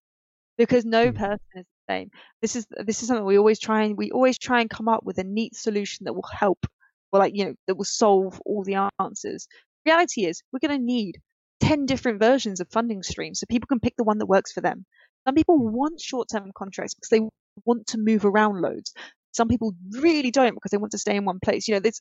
because 0.59 0.85
no 0.85 1.11
mm. 1.11 1.17
person 1.17 1.41
is 1.55 1.65
the 1.65 1.93
same. 1.93 2.11
This 2.41 2.57
is 2.57 2.67
this 2.71 3.03
is 3.03 3.09
something 3.09 3.25
we 3.25 3.39
always 3.39 3.61
try 3.61 3.83
and 3.85 3.97
we 3.97 4.11
always 4.11 4.39
try 4.39 4.61
and 4.61 4.71
come 4.71 4.89
up 4.89 5.05
with 5.05 5.19
a 5.19 5.25
neat 5.25 5.55
solution 5.55 6.05
that 6.05 6.15
will 6.15 6.29
help, 6.31 6.67
or 7.13 7.21
like 7.21 7.35
you 7.35 7.45
know 7.45 7.55
that 7.67 7.77
will 7.77 7.85
solve 7.85 8.41
all 8.45 8.65
the 8.65 8.91
answers. 9.01 9.47
Reality 9.87 10.27
is 10.27 10.43
we're 10.53 10.67
going 10.67 10.79
to 10.79 10.85
need 10.85 11.21
ten 11.61 11.87
different 11.87 12.19
versions 12.21 12.61
of 12.61 12.69
funding 12.71 13.03
streams 13.03 13.41
so 13.41 13.47
people 13.49 13.67
can 13.67 13.81
pick 13.81 13.95
the 13.97 14.05
one 14.05 14.19
that 14.19 14.27
works 14.27 14.53
for 14.53 14.61
them. 14.61 14.85
Some 15.27 15.37
people 15.37 15.59
want 15.59 16.01
short-term 16.01 16.51
contracts 16.57 16.95
because 16.95 17.09
they 17.11 17.21
want 17.65 17.87
to 17.89 17.99
move 17.99 18.25
around 18.25 18.61
loads. 18.61 18.93
Some 19.33 19.49
people 19.49 19.75
really 19.93 20.31
don't 20.31 20.55
because 20.55 20.71
they 20.71 20.77
want 20.77 20.93
to 20.93 20.99
stay 20.99 21.17
in 21.17 21.25
one 21.25 21.41
place. 21.43 21.69
You 21.69 21.75
know, 21.75 21.81
there's 21.81 22.01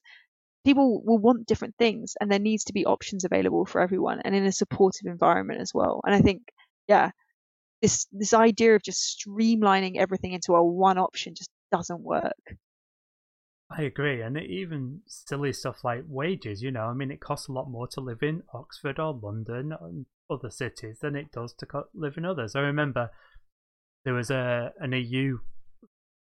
people 0.66 1.02
will 1.04 1.18
want 1.18 1.48
different 1.48 1.76
things 1.78 2.14
and 2.20 2.32
there 2.32 2.40
needs 2.40 2.66
to 2.66 2.74
be 2.74 2.86
options 2.86 3.24
available 3.24 3.66
for 3.66 3.82
everyone 3.82 4.22
and 4.24 4.36
in 4.36 4.46
a 4.46 4.52
supportive 4.52 5.08
environment 5.08 5.62
as 5.62 5.72
well. 5.74 6.02
And 6.06 6.14
I 6.14 6.20
think, 6.20 6.42
yeah, 6.88 7.12
this 7.82 8.08
this 8.12 8.34
idea 8.34 8.76
of 8.76 8.84
just 8.84 9.26
streamlining 9.26 9.98
everything 9.98 10.34
into 10.34 10.54
a 10.54 10.64
one 10.64 10.98
option 10.98 11.34
just 11.36 11.50
doesn't 11.72 12.02
work. 12.02 12.56
I 13.72 13.84
agree, 13.84 14.22
and 14.22 14.38
even 14.38 15.00
silly 15.08 15.54
stuff 15.54 15.84
like 15.84 16.04
wages. 16.06 16.62
You 16.62 16.72
know, 16.72 16.88
I 16.88 16.94
mean, 16.94 17.10
it 17.10 17.22
costs 17.22 17.48
a 17.48 17.54
lot 17.54 17.70
more 17.70 17.88
to 17.88 18.02
live 18.02 18.22
in 18.22 18.44
Oxford 18.54 19.00
or 19.00 19.14
London 19.14 19.74
and 19.80 20.06
other 20.30 20.50
cities 20.50 21.00
than 21.02 21.16
it 21.16 21.32
does 21.32 21.54
to 21.54 21.66
live 21.94 22.18
in 22.18 22.26
others. 22.26 22.56
I 22.56 22.60
remember 22.60 23.12
there 24.04 24.14
was 24.14 24.30
a 24.30 24.72
an 24.80 24.94
EU 24.94 25.40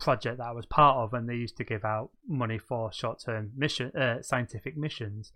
project 0.00 0.38
that 0.38 0.46
I 0.46 0.52
was 0.52 0.66
part 0.66 0.96
of, 0.96 1.14
and 1.14 1.28
they 1.28 1.34
used 1.34 1.56
to 1.58 1.64
give 1.64 1.84
out 1.84 2.10
money 2.26 2.58
for 2.58 2.92
short-term 2.92 3.52
mission 3.56 3.90
uh, 3.96 4.22
scientific 4.22 4.76
missions. 4.76 5.32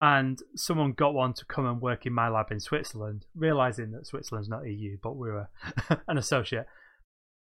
And 0.00 0.38
someone 0.54 0.92
got 0.92 1.12
one 1.12 1.32
to 1.34 1.44
come 1.44 1.66
and 1.66 1.80
work 1.80 2.06
in 2.06 2.12
my 2.12 2.28
lab 2.28 2.52
in 2.52 2.60
Switzerland, 2.60 3.26
realizing 3.34 3.90
that 3.92 4.06
Switzerland's 4.06 4.48
not 4.48 4.64
EU, 4.64 4.96
but 5.02 5.16
we 5.16 5.28
were 5.28 5.48
an 6.08 6.16
associate. 6.16 6.66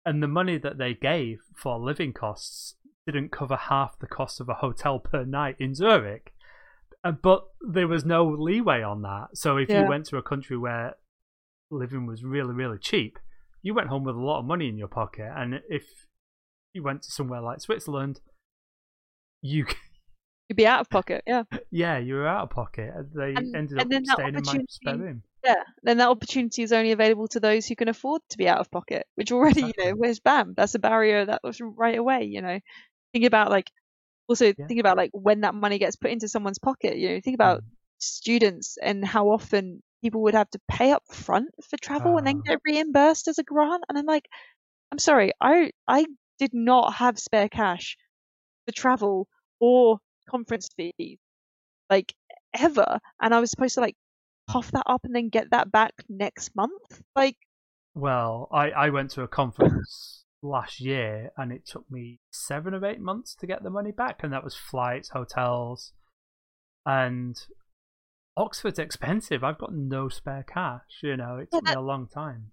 And 0.06 0.22
the 0.22 0.28
money 0.28 0.60
that 0.60 0.78
they 0.78 0.94
gave 0.94 1.40
for 1.56 1.80
living 1.80 2.14
costs 2.14 2.76
didn't 3.08 3.32
cover 3.32 3.56
half 3.56 3.98
the 3.98 4.08
cost 4.08 4.40
of 4.40 4.50
a 4.50 4.56
hotel 4.56 5.00
per 5.00 5.26
night 5.26 5.56
in 5.60 5.74
Zurich. 5.74 6.34
Uh, 7.04 7.12
but 7.12 7.46
there 7.62 7.88
was 7.88 8.06
no 8.06 8.26
leeway 8.26 8.82
on 8.82 9.02
that. 9.02 9.30
So 9.34 9.58
if 9.58 9.70
yeah. 9.70 9.82
you 9.82 9.90
went 9.90 10.06
to 10.08 10.18
a 10.18 10.24
country 10.24 10.58
where 10.58 10.96
living 11.72 12.06
was 12.06 12.24
really, 12.24 12.54
really 12.54 12.78
cheap, 12.78 13.18
you 13.64 13.74
went 13.74 13.88
home 13.88 14.04
with 14.04 14.16
a 14.16 14.20
lot 14.20 14.40
of 14.40 14.46
money 14.46 14.68
in 14.68 14.78
your 14.78 14.90
pocket. 14.90 15.32
And 15.36 15.62
if 15.70 15.86
you 16.74 16.84
went 16.84 17.02
to 17.04 17.12
somewhere 17.12 17.42
like 17.42 17.62
Switzerland, 17.62 18.20
you 19.42 19.66
you'd 20.50 20.56
be 20.56 20.68
out 20.68 20.82
of 20.82 20.90
pocket. 20.90 21.24
Yeah. 21.26 21.44
yeah, 21.72 21.98
you 21.98 22.16
were 22.16 22.28
out 22.28 22.44
of 22.44 22.50
pocket. 22.52 22.92
They 23.16 23.34
and, 23.34 23.56
ended 23.56 23.80
up 23.80 23.88
staying 24.14 24.36
in 24.36 24.44
my 24.46 24.60
spare 24.70 24.98
room. 24.98 25.24
Yeah, 25.44 25.64
then 25.82 25.98
that 25.98 26.10
opportunity 26.10 26.64
is 26.64 26.72
only 26.72 26.92
available 26.92 27.28
to 27.30 27.40
those 27.40 27.66
who 27.66 27.76
can 27.76 27.90
afford 27.90 28.22
to 28.30 28.38
be 28.38 28.48
out 28.48 28.60
of 28.60 28.72
pocket, 28.72 29.06
which 29.16 29.32
already, 29.32 29.62
exactly. 29.62 29.86
you 29.86 29.92
know, 29.92 29.96
where's 29.98 30.20
bam? 30.20 30.54
That's 30.56 30.76
a 30.76 30.80
barrier 30.80 31.26
that 31.26 31.42
was 31.44 31.60
right 31.60 31.98
away. 31.98 32.24
You 32.26 32.42
know, 32.42 32.60
think 33.14 33.26
about 33.26 33.50
like 33.50 33.70
also 34.28 34.54
yeah. 34.58 34.68
think 34.68 34.80
about 34.80 34.98
like 34.98 35.12
when 35.14 35.42
that 35.42 35.56
money 35.56 35.80
gets 35.80 35.96
put 35.96 36.12
into 36.12 36.28
someone's 36.28 36.60
pocket. 36.60 36.98
You 36.98 37.10
know, 37.10 37.22
think 37.22 37.36
about 37.36 37.62
mm. 37.62 37.68
students 38.00 38.78
and 38.82 39.06
how 39.06 39.28
often 39.28 39.82
people 40.04 40.22
would 40.24 40.36
have 40.36 40.50
to 40.52 40.60
pay 40.70 40.92
up 40.92 41.04
front 41.12 41.50
for 41.68 41.78
travel 41.78 42.16
uh, 42.16 42.18
and 42.18 42.28
then 42.28 42.42
ah. 42.46 42.52
get 42.52 42.60
reimbursed 42.66 43.28
as 43.28 43.40
a 43.40 43.44
grant. 43.44 43.84
And 43.90 43.98
I'm 43.98 44.06
like, 44.06 44.28
I'm 44.92 45.00
sorry, 45.00 45.32
I 45.42 45.72
I 45.88 46.06
did 46.38 46.54
not 46.54 46.94
have 46.96 47.18
spare 47.18 47.50
cash 47.50 47.98
for 48.66 48.74
travel 48.74 49.28
or 49.60 49.98
conference 50.30 50.70
fees, 50.76 51.18
like 51.90 52.14
ever. 52.54 53.00
And 53.22 53.34
I 53.34 53.40
was 53.40 53.50
supposed 53.50 53.76
to 53.76 53.82
like 53.82 53.96
puff 54.48 54.72
that 54.72 54.84
up 54.86 55.06
and 55.06 55.16
then 55.16 55.30
get 55.30 55.52
that 55.52 55.72
back 55.72 55.94
next 56.10 56.56
month. 56.56 57.02
Like, 57.16 57.38
well, 57.96 58.50
I 58.52 58.70
I 58.72 58.90
went 58.90 59.12
to 59.12 59.24
a 59.24 59.28
conference 59.28 60.26
last 60.44 60.82
year 60.82 61.32
and 61.38 61.54
it 61.54 61.66
took 61.66 61.90
me 61.90 62.20
seven 62.32 62.74
or 62.74 62.86
eight 62.86 63.00
months 63.00 63.34
to 63.36 63.48
get 63.48 63.64
the 63.64 63.70
money 63.70 63.92
back, 63.92 64.20
and 64.24 64.34
that 64.34 64.44
was 64.44 64.56
flights, 64.56 65.10
hotels, 65.10 65.94
and 66.86 67.36
Oxford's 68.36 68.80
expensive. 68.80 69.44
I've 69.44 69.58
got 69.58 69.74
no 69.74 70.10
spare 70.10 70.44
cash. 70.44 71.02
You 71.02 71.18
know, 71.18 71.38
it 71.38 71.52
took 71.52 71.64
yeah, 71.64 71.74
that, 71.74 71.80
me 71.80 71.84
a 71.84 71.86
long 71.86 72.08
time. 72.08 72.52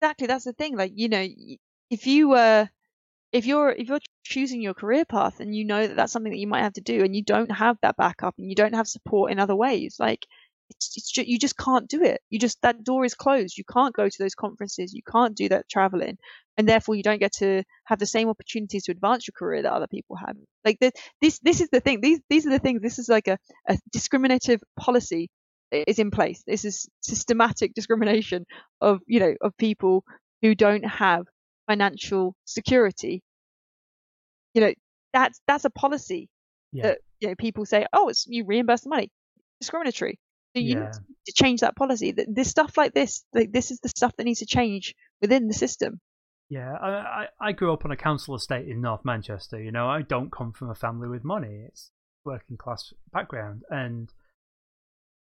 Exactly, 0.00 0.26
that's 0.26 0.44
the 0.44 0.52
thing. 0.52 0.76
Like, 0.76 0.92
you 0.94 1.08
know, 1.08 1.26
if 1.90 2.06
you 2.06 2.30
were, 2.30 2.62
uh, 2.62 2.66
if 3.32 3.46
you're 3.46 3.70
if 3.70 3.88
you're 3.88 4.00
choosing 4.24 4.60
your 4.60 4.74
career 4.74 5.04
path 5.04 5.40
and 5.40 5.54
you 5.54 5.64
know 5.64 5.86
that 5.86 5.96
that's 5.96 6.12
something 6.12 6.32
that 6.32 6.38
you 6.38 6.46
might 6.46 6.62
have 6.62 6.74
to 6.74 6.80
do, 6.80 7.02
and 7.02 7.14
you 7.14 7.22
don't 7.22 7.50
have 7.50 7.76
that 7.82 7.96
backup 7.96 8.34
and 8.38 8.48
you 8.48 8.54
don't 8.54 8.74
have 8.74 8.88
support 8.88 9.32
in 9.32 9.38
other 9.38 9.56
ways, 9.56 9.96
like 9.98 10.26
it's, 10.74 10.96
it's 10.96 11.10
just, 11.10 11.28
you 11.28 11.38
just 11.38 11.56
can't 11.56 11.88
do 11.88 12.02
it. 12.02 12.20
You 12.30 12.38
just 12.38 12.60
that 12.62 12.84
door 12.84 13.04
is 13.04 13.14
closed. 13.14 13.56
You 13.56 13.64
can't 13.64 13.94
go 13.94 14.08
to 14.08 14.16
those 14.18 14.34
conferences. 14.34 14.92
You 14.92 15.02
can't 15.10 15.36
do 15.36 15.48
that 15.50 15.68
traveling, 15.68 16.18
and 16.56 16.68
therefore 16.68 16.94
you 16.94 17.02
don't 17.02 17.20
get 17.20 17.32
to 17.34 17.62
have 17.84 17.98
the 17.98 18.06
same 18.06 18.28
opportunities 18.28 18.84
to 18.84 18.92
advance 18.92 19.26
your 19.26 19.34
career 19.36 19.62
that 19.62 19.72
other 19.72 19.86
people 19.86 20.16
have. 20.16 20.36
Like 20.64 20.78
the, 20.80 20.92
this, 21.20 21.38
this 21.40 21.60
is 21.60 21.68
the 21.70 21.80
thing. 21.80 22.00
These, 22.00 22.20
these 22.28 22.46
are 22.46 22.50
the 22.50 22.58
things. 22.58 22.82
This 22.82 22.98
is 22.98 23.08
like 23.08 23.28
a, 23.28 23.38
a 23.68 23.78
discriminative 23.92 24.60
policy 24.78 25.28
is 25.72 25.98
in 25.98 26.10
place. 26.10 26.42
This 26.46 26.64
is 26.64 26.88
systematic 27.00 27.74
discrimination 27.74 28.44
of 28.80 29.00
you 29.06 29.20
know 29.20 29.34
of 29.40 29.56
people 29.56 30.04
who 30.42 30.54
don't 30.54 30.84
have 30.84 31.26
financial 31.66 32.34
security. 32.44 33.22
You 34.54 34.62
know 34.62 34.72
that's 35.12 35.40
that's 35.46 35.64
a 35.64 35.70
policy 35.70 36.28
yeah. 36.72 36.82
that 36.82 36.98
you 37.20 37.28
know 37.28 37.34
people 37.36 37.64
say, 37.64 37.86
oh, 37.92 38.08
it's 38.08 38.26
you 38.28 38.44
reimburse 38.44 38.82
the 38.82 38.90
money. 38.90 39.10
Discriminatory. 39.60 40.18
So 40.54 40.60
you 40.62 40.78
yeah. 40.78 40.84
need 40.84 41.16
to 41.26 41.32
change 41.32 41.60
that 41.60 41.76
policy. 41.76 42.14
This 42.28 42.48
stuff 42.48 42.76
like 42.76 42.92
this, 42.94 43.24
like 43.32 43.52
this 43.52 43.70
is 43.70 43.80
the 43.80 43.88
stuff 43.88 44.14
that 44.16 44.24
needs 44.24 44.40
to 44.40 44.46
change 44.46 44.94
within 45.20 45.48
the 45.48 45.54
system. 45.54 46.00
Yeah, 46.50 46.74
I, 46.74 47.28
I 47.40 47.52
grew 47.52 47.72
up 47.72 47.86
on 47.86 47.92
a 47.92 47.96
council 47.96 48.34
estate 48.34 48.68
in 48.68 48.82
North 48.82 49.04
Manchester. 49.04 49.62
You 49.62 49.72
know, 49.72 49.88
I 49.88 50.02
don't 50.02 50.30
come 50.30 50.52
from 50.52 50.68
a 50.68 50.74
family 50.74 51.08
with 51.08 51.24
money. 51.24 51.64
It's 51.66 51.90
working 52.26 52.58
class 52.58 52.92
background, 53.10 53.62
and 53.70 54.12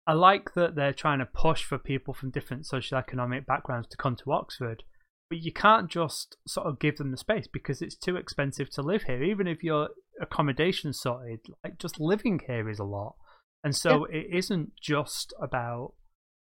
I 0.06 0.14
like 0.14 0.54
that 0.54 0.74
they're 0.74 0.94
trying 0.94 1.18
to 1.18 1.26
push 1.26 1.64
for 1.64 1.76
people 1.76 2.14
from 2.14 2.30
different 2.30 2.64
socio-economic 2.64 3.44
backgrounds 3.46 3.88
to 3.88 3.98
come 3.98 4.16
to 4.16 4.32
Oxford. 4.32 4.84
But 5.28 5.42
you 5.42 5.52
can't 5.52 5.90
just 5.90 6.38
sort 6.46 6.66
of 6.66 6.78
give 6.78 6.96
them 6.96 7.10
the 7.10 7.18
space 7.18 7.46
because 7.46 7.82
it's 7.82 7.94
too 7.94 8.16
expensive 8.16 8.70
to 8.70 8.82
live 8.82 9.02
here. 9.02 9.22
Even 9.22 9.46
if 9.46 9.62
your 9.62 9.90
accommodation 10.18 10.94
sorted, 10.94 11.40
like 11.62 11.78
just 11.78 12.00
living 12.00 12.40
here 12.46 12.70
is 12.70 12.78
a 12.78 12.84
lot. 12.84 13.16
And 13.64 13.74
so 13.74 14.06
yeah. 14.08 14.20
it 14.20 14.26
isn't 14.30 14.72
just 14.80 15.32
about 15.40 15.94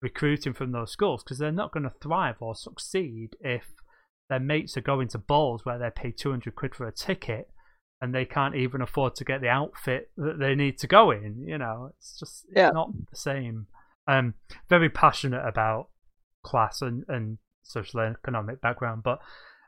recruiting 0.01 0.53
from 0.53 0.71
those 0.71 0.91
schools 0.91 1.23
because 1.23 1.37
they're 1.37 1.51
not 1.51 1.71
going 1.71 1.83
to 1.83 1.93
thrive 2.01 2.35
or 2.39 2.55
succeed 2.55 3.35
if 3.39 3.63
their 4.29 4.39
mates 4.39 4.75
are 4.75 4.81
going 4.81 5.07
to 5.09 5.17
balls 5.17 5.65
where 5.65 5.79
they 5.79 5.89
pay 5.89 6.11
200 6.11 6.55
quid 6.55 6.75
for 6.75 6.87
a 6.87 6.91
ticket 6.91 7.49
and 8.01 8.13
they 8.13 8.25
can't 8.25 8.55
even 8.55 8.81
afford 8.81 9.15
to 9.15 9.23
get 9.23 9.41
the 9.41 9.47
outfit 9.47 10.09
that 10.17 10.37
they 10.39 10.53
need 10.53 10.77
to 10.79 10.87
go 10.87 11.11
in. 11.11 11.43
You 11.47 11.57
know, 11.57 11.91
it's 11.97 12.19
just 12.19 12.45
it's 12.47 12.57
yeah. 12.57 12.71
not 12.71 12.91
the 13.09 13.15
same. 13.15 13.67
Um, 14.07 14.35
very 14.69 14.89
passionate 14.89 15.45
about 15.45 15.87
class 16.43 16.81
and, 16.81 17.03
and 17.07 17.37
social 17.63 18.01
economic 18.01 18.61
background, 18.61 19.01
but 19.03 19.19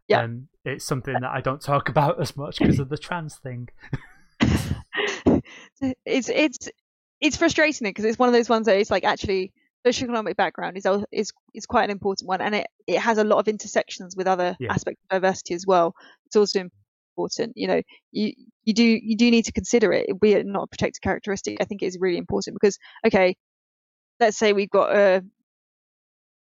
yeah. 0.07 0.21
um, 0.21 0.49
it's 0.65 0.85
something 0.85 1.15
that 1.21 1.31
I 1.31 1.41
don't 1.41 1.61
talk 1.61 1.89
about 1.89 2.21
as 2.21 2.35
much 2.35 2.59
because 2.59 2.79
of 2.79 2.89
the 2.89 2.97
trans 2.97 3.37
thing. 3.37 3.69
it's 6.05 6.29
it's 6.29 6.69
it's 7.21 7.37
frustrating 7.37 7.87
because 7.87 8.05
it's 8.05 8.19
one 8.19 8.29
of 8.29 8.33
those 8.33 8.49
ones 8.49 8.65
that 8.67 8.77
it's 8.77 8.91
like 8.91 9.03
actually 9.03 9.51
socioeconomic 9.85 10.35
background 10.35 10.77
is 10.77 10.87
is 11.11 11.31
is 11.53 11.65
quite 11.65 11.85
an 11.85 11.91
important 11.91 12.27
one, 12.27 12.41
and 12.41 12.55
it 12.55 12.67
it 12.87 12.99
has 12.99 13.17
a 13.17 13.23
lot 13.23 13.39
of 13.39 13.47
intersections 13.47 14.15
with 14.15 14.27
other 14.27 14.55
yeah. 14.59 14.71
aspects 14.71 15.01
of 15.03 15.21
diversity 15.21 15.53
as 15.53 15.65
well. 15.65 15.93
It's 16.25 16.35
also 16.35 16.69
important. 17.17 17.53
You 17.55 17.67
know, 17.67 17.81
you 18.11 18.33
you 18.65 18.73
do 18.73 18.83
you 18.83 19.17
do 19.17 19.31
need 19.31 19.45
to 19.45 19.51
consider 19.51 19.91
it, 19.93 20.19
be 20.19 20.33
it 20.33 20.45
not 20.45 20.63
a 20.63 20.67
protected 20.67 21.01
characteristic. 21.01 21.57
I 21.61 21.65
think 21.65 21.81
it 21.81 21.87
is 21.87 21.97
really 21.99 22.17
important 22.17 22.55
because 22.59 22.77
okay, 23.05 23.35
let's 24.19 24.37
say 24.37 24.53
we've 24.53 24.69
got 24.69 24.95
a 24.95 25.23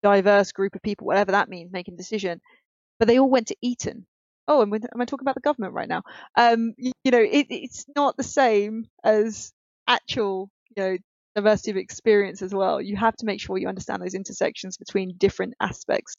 diverse 0.02 0.52
group 0.52 0.74
of 0.74 0.82
people, 0.82 1.06
whatever 1.06 1.32
that 1.32 1.48
means, 1.48 1.72
making 1.72 1.94
a 1.94 1.96
decision, 1.96 2.40
but 2.98 3.08
they 3.08 3.18
all 3.18 3.30
went 3.30 3.48
to 3.48 3.56
Eton. 3.62 4.06
Oh, 4.48 4.62
am 4.62 4.72
I 4.72 5.04
talking 5.04 5.24
about 5.24 5.34
the 5.34 5.40
government 5.40 5.74
right 5.74 5.88
now? 5.88 6.02
Um, 6.36 6.74
you, 6.78 6.92
you 7.02 7.10
know, 7.10 7.20
it, 7.20 7.46
it's 7.50 7.84
not 7.96 8.16
the 8.16 8.22
same 8.22 8.86
as 9.02 9.52
actual, 9.88 10.50
you 10.76 10.82
know, 10.82 10.96
diversity 11.34 11.70
of 11.72 11.76
experience 11.76 12.42
as 12.42 12.54
well. 12.54 12.80
You 12.80 12.96
have 12.96 13.16
to 13.16 13.26
make 13.26 13.40
sure 13.40 13.58
you 13.58 13.68
understand 13.68 14.02
those 14.02 14.14
intersections 14.14 14.76
between 14.76 15.16
different 15.18 15.54
aspects 15.60 16.14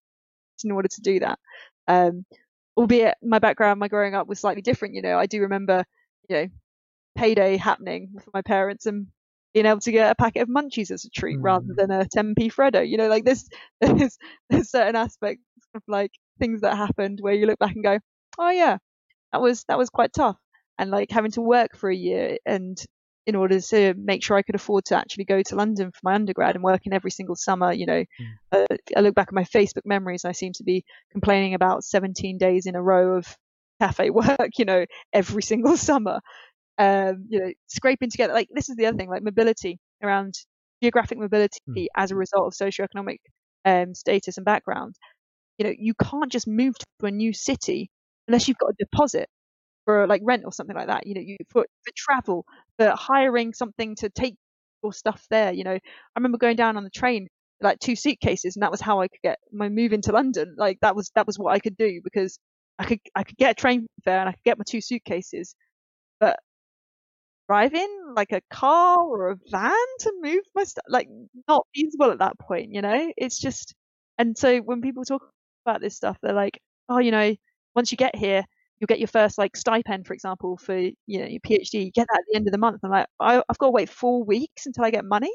in 0.63 0.71
order 0.71 0.87
to 0.87 1.01
do 1.01 1.19
that. 1.19 1.39
Um, 1.87 2.25
albeit 2.75 3.15
my 3.23 3.39
background, 3.39 3.79
my 3.79 3.87
growing 3.87 4.15
up 4.15 4.27
was 4.27 4.39
slightly 4.39 4.61
different. 4.61 4.95
You 4.95 5.01
know, 5.01 5.17
I 5.17 5.25
do 5.25 5.41
remember 5.41 5.83
you 6.29 6.35
know, 6.35 6.47
payday 7.15 7.57
happening 7.57 8.13
for 8.23 8.29
my 8.33 8.41
parents 8.41 8.85
and 8.85 9.07
being 9.53 9.65
able 9.65 9.79
to 9.79 9.91
get 9.91 10.11
a 10.11 10.15
packet 10.15 10.43
of 10.43 10.49
munchies 10.49 10.91
as 10.91 11.05
a 11.05 11.09
treat 11.09 11.39
mm. 11.39 11.43
rather 11.43 11.73
than 11.75 11.89
a 11.89 12.05
10p 12.05 12.53
Freddo. 12.53 12.87
You 12.87 12.97
know, 12.97 13.07
like 13.07 13.25
this, 13.25 13.47
there's, 13.81 14.17
there's 14.49 14.69
certain 14.69 14.95
aspects 14.95 15.43
of 15.73 15.81
like 15.87 16.11
things 16.39 16.61
that 16.61 16.77
happened 16.77 17.19
where 17.21 17.33
you 17.33 17.47
look 17.47 17.59
back 17.59 17.75
and 17.75 17.83
go, 17.83 17.99
oh 18.37 18.49
yeah, 18.49 18.77
that 19.31 19.41
was 19.41 19.63
that 19.67 19.77
was 19.77 19.89
quite 19.89 20.13
tough. 20.13 20.37
And 20.77 20.91
like 20.91 21.09
having 21.09 21.31
to 21.31 21.41
work 21.41 21.75
for 21.75 21.89
a 21.89 21.95
year 21.95 22.37
and 22.45 22.77
in 23.27 23.35
order 23.35 23.59
to 23.59 23.93
make 23.95 24.23
sure 24.23 24.37
I 24.37 24.41
could 24.41 24.55
afford 24.55 24.85
to 24.85 24.97
actually 24.97 25.25
go 25.25 25.43
to 25.43 25.55
London 25.55 25.91
for 25.91 25.99
my 26.01 26.15
undergrad 26.15 26.55
and 26.55 26.63
work 26.63 26.85
in 26.85 26.93
every 26.93 27.11
single 27.11 27.35
summer. 27.35 27.73
You 27.73 27.85
know, 27.85 28.05
mm. 28.21 28.27
uh, 28.53 28.77
I 28.95 29.01
look 29.01 29.15
back 29.15 29.27
at 29.27 29.33
my 29.33 29.43
Facebook 29.43 29.85
memories 29.85 30.23
and 30.23 30.29
I 30.29 30.31
seem 30.31 30.53
to 30.53 30.63
be 30.63 30.85
complaining 31.11 31.53
about 31.53 31.83
17 31.83 32.37
days 32.37 32.65
in 32.65 32.75
a 32.75 32.81
row 32.81 33.17
of 33.17 33.37
cafe 33.81 34.09
work, 34.11 34.51
you 34.57 34.63
know, 34.63 34.85
every 35.11 35.43
single 35.43 35.75
summer. 35.75 36.21
Um, 36.79 37.25
you 37.27 37.39
know, 37.39 37.51
scraping 37.67 38.09
together. 38.09 38.33
Like 38.33 38.47
this 38.53 38.69
is 38.69 38.77
the 38.77 38.85
other 38.85 38.97
thing, 38.97 39.09
like 39.09 39.23
mobility 39.23 39.77
around 40.01 40.35
geographic 40.81 41.17
mobility 41.17 41.59
mm. 41.69 41.87
as 41.95 42.11
a 42.11 42.15
result 42.15 42.47
of 42.47 42.53
socioeconomic 42.53 43.17
um, 43.65 43.93
status 43.93 44.37
and 44.37 44.45
background. 44.45 44.95
You 45.57 45.65
know, 45.65 45.73
you 45.77 45.93
can't 46.01 46.31
just 46.31 46.47
move 46.47 46.75
to 46.77 47.07
a 47.07 47.11
new 47.11 47.33
city 47.33 47.89
unless 48.27 48.47
you've 48.47 48.59
got 48.59 48.69
a 48.69 48.75
deposit 48.79 49.27
for 49.87 50.07
like 50.07 50.21
rent 50.25 50.43
or 50.45 50.53
something 50.53 50.75
like 50.75 50.89
that. 50.89 51.07
You 51.07 51.15
know, 51.15 51.21
you 51.21 51.37
for, 51.49 51.63
for 51.63 51.93
travel, 51.95 52.45
for 52.77 52.91
hiring 52.95 53.53
something 53.53 53.95
to 53.97 54.09
take 54.09 54.35
your 54.83 54.93
stuff 54.93 55.25
there. 55.31 55.53
You 55.53 55.63
know, 55.63 55.75
I 55.75 55.79
remember 56.17 56.37
going 56.37 56.57
down 56.57 56.77
on 56.77 56.83
the 56.83 56.91
train 56.91 57.29
like 57.61 57.79
two 57.79 57.95
suitcases, 57.95 58.57
and 58.57 58.63
that 58.63 58.71
was 58.71 58.81
how 58.81 59.01
I 59.01 59.07
could 59.07 59.21
get 59.23 59.39
my 59.53 59.69
move 59.69 59.93
into 59.93 60.11
London. 60.11 60.55
Like 60.57 60.79
that 60.81 60.95
was 60.95 61.11
that 61.15 61.25
was 61.27 61.39
what 61.39 61.53
I 61.55 61.59
could 61.59 61.77
do 61.77 62.01
because 62.03 62.37
I 62.79 62.85
could 62.85 62.99
I 63.15 63.23
could 63.23 63.37
get 63.37 63.51
a 63.51 63.55
train 63.55 63.87
fare 64.05 64.19
and 64.19 64.29
I 64.29 64.33
could 64.33 64.43
get 64.45 64.59
my 64.59 64.65
two 64.67 64.81
suitcases, 64.81 65.55
but 66.19 66.39
driving 67.47 68.13
like 68.15 68.31
a 68.31 68.41
car 68.51 68.99
or 68.99 69.29
a 69.31 69.37
van 69.49 69.71
to 69.99 70.13
move 70.21 70.41
my 70.53 70.63
stuff 70.63 70.83
like 70.89 71.07
not 71.47 71.65
feasible 71.73 72.11
at 72.11 72.19
that 72.19 72.37
point. 72.39 72.73
You 72.73 72.81
know, 72.81 73.11
it's 73.17 73.39
just 73.39 73.73
and 74.17 74.37
so 74.37 74.57
when 74.59 74.81
people 74.81 75.05
talk 75.05 75.23
about 75.65 75.81
this 75.81 75.95
stuff, 75.95 76.17
they're 76.21 76.33
like, 76.33 76.59
oh, 76.89 76.99
you 76.99 77.11
know, 77.11 77.35
once 77.75 77.91
you 77.91 77.97
get 77.97 78.15
here, 78.15 78.43
you'll 78.79 78.87
get 78.87 78.99
your 78.99 79.07
first 79.07 79.37
like 79.37 79.55
stipend, 79.55 80.07
for 80.07 80.13
example, 80.13 80.57
for 80.57 80.77
you 80.77 81.19
know 81.19 81.25
your 81.25 81.39
PhD. 81.41 81.85
You 81.85 81.91
get 81.91 82.07
that 82.11 82.19
at 82.19 82.25
the 82.29 82.37
end 82.37 82.47
of 82.47 82.51
the 82.51 82.57
month. 82.57 82.81
I'm 82.83 82.91
like, 82.91 83.07
I, 83.19 83.33
have 83.35 83.57
got 83.57 83.67
to 83.67 83.71
wait 83.71 83.89
four 83.89 84.23
weeks 84.23 84.65
until 84.65 84.85
I 84.85 84.91
get 84.91 85.05
money. 85.05 85.31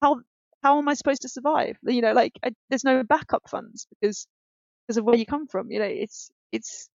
How 0.00 0.20
how 0.62 0.78
am 0.78 0.88
I 0.88 0.94
supposed 0.94 1.22
to 1.22 1.28
survive? 1.28 1.76
You 1.82 2.02
know, 2.02 2.12
like 2.12 2.32
I, 2.44 2.50
there's 2.68 2.84
no 2.84 3.02
backup 3.02 3.48
funds 3.48 3.86
because 3.90 4.26
because 4.86 4.98
of 4.98 5.04
where 5.04 5.16
you 5.16 5.26
come 5.26 5.46
from. 5.46 5.70
You 5.70 5.78
know, 5.80 5.86
it's 5.86 6.30
it's 6.50 6.88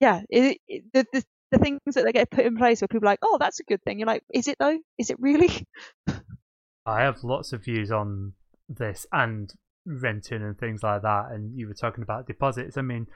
yeah, 0.00 0.22
it, 0.28 0.58
it, 0.68 0.84
the, 0.92 1.06
the 1.12 1.24
the 1.52 1.58
things 1.58 1.80
that 1.94 2.04
they 2.04 2.12
get 2.12 2.30
put 2.30 2.44
in 2.44 2.56
place 2.56 2.80
where 2.80 2.88
people 2.88 3.06
are 3.06 3.12
like, 3.12 3.20
oh, 3.22 3.38
that's 3.38 3.60
a 3.60 3.64
good 3.64 3.82
thing. 3.82 3.98
You're 3.98 4.06
like, 4.06 4.24
is 4.32 4.48
it 4.48 4.56
though? 4.58 4.78
Is 4.98 5.10
it 5.10 5.16
really? 5.20 5.66
I 6.86 7.02
have 7.02 7.24
lots 7.24 7.52
of 7.52 7.64
views 7.64 7.90
on 7.90 8.32
this 8.68 9.06
and 9.12 9.52
renting 9.84 10.42
and 10.42 10.58
things 10.58 10.82
like 10.82 11.02
that. 11.02 11.26
And 11.30 11.56
you 11.56 11.68
were 11.68 11.74
talking 11.74 12.02
about 12.02 12.26
deposits. 12.26 12.76
I 12.76 12.82
mean, 12.82 13.06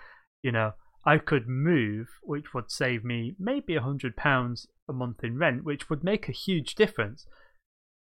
you 0.43 0.53
know, 0.53 0.73
I 1.05 1.19
could 1.19 1.49
move, 1.49 2.09
which 2.23 2.53
would 2.53 2.71
save 2.71 3.05
me 3.05 3.35
maybe 3.39 3.75
a 3.75 3.81
hundred 3.81 4.17
pounds 4.17 4.67
a 4.89 4.93
month 4.93 5.25
in 5.25 5.39
rent, 5.39 5.65
which 5.65 5.89
would 5.89 6.05
make 6.05 6.29
a 6.29 6.33
huge 6.33 6.75
difference. 6.75 7.27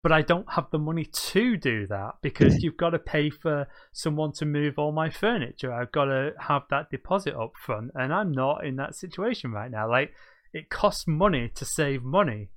But 0.02 0.12
I 0.12 0.22
don't 0.22 0.52
have 0.52 0.70
the 0.70 0.78
money 0.78 1.04
to 1.04 1.56
do 1.56 1.86
that 1.88 2.12
because 2.22 2.58
you've 2.62 2.76
got 2.76 2.90
to 2.90 2.98
pay 2.98 3.28
for 3.28 3.66
someone 3.92 4.32
to 4.34 4.46
move 4.46 4.74
all 4.78 4.92
my 4.92 5.10
furniture. 5.10 5.72
I've 5.72 5.92
got 5.92 6.06
to 6.06 6.30
have 6.40 6.62
that 6.70 6.90
deposit 6.90 7.34
up 7.34 7.52
front, 7.64 7.90
and 7.94 8.12
I'm 8.12 8.32
not 8.32 8.64
in 8.64 8.76
that 8.76 8.94
situation 8.94 9.50
right 9.50 9.70
now. 9.70 9.90
Like, 9.90 10.12
it 10.52 10.70
costs 10.70 11.06
money 11.06 11.50
to 11.54 11.64
save 11.64 12.02
money. 12.02 12.48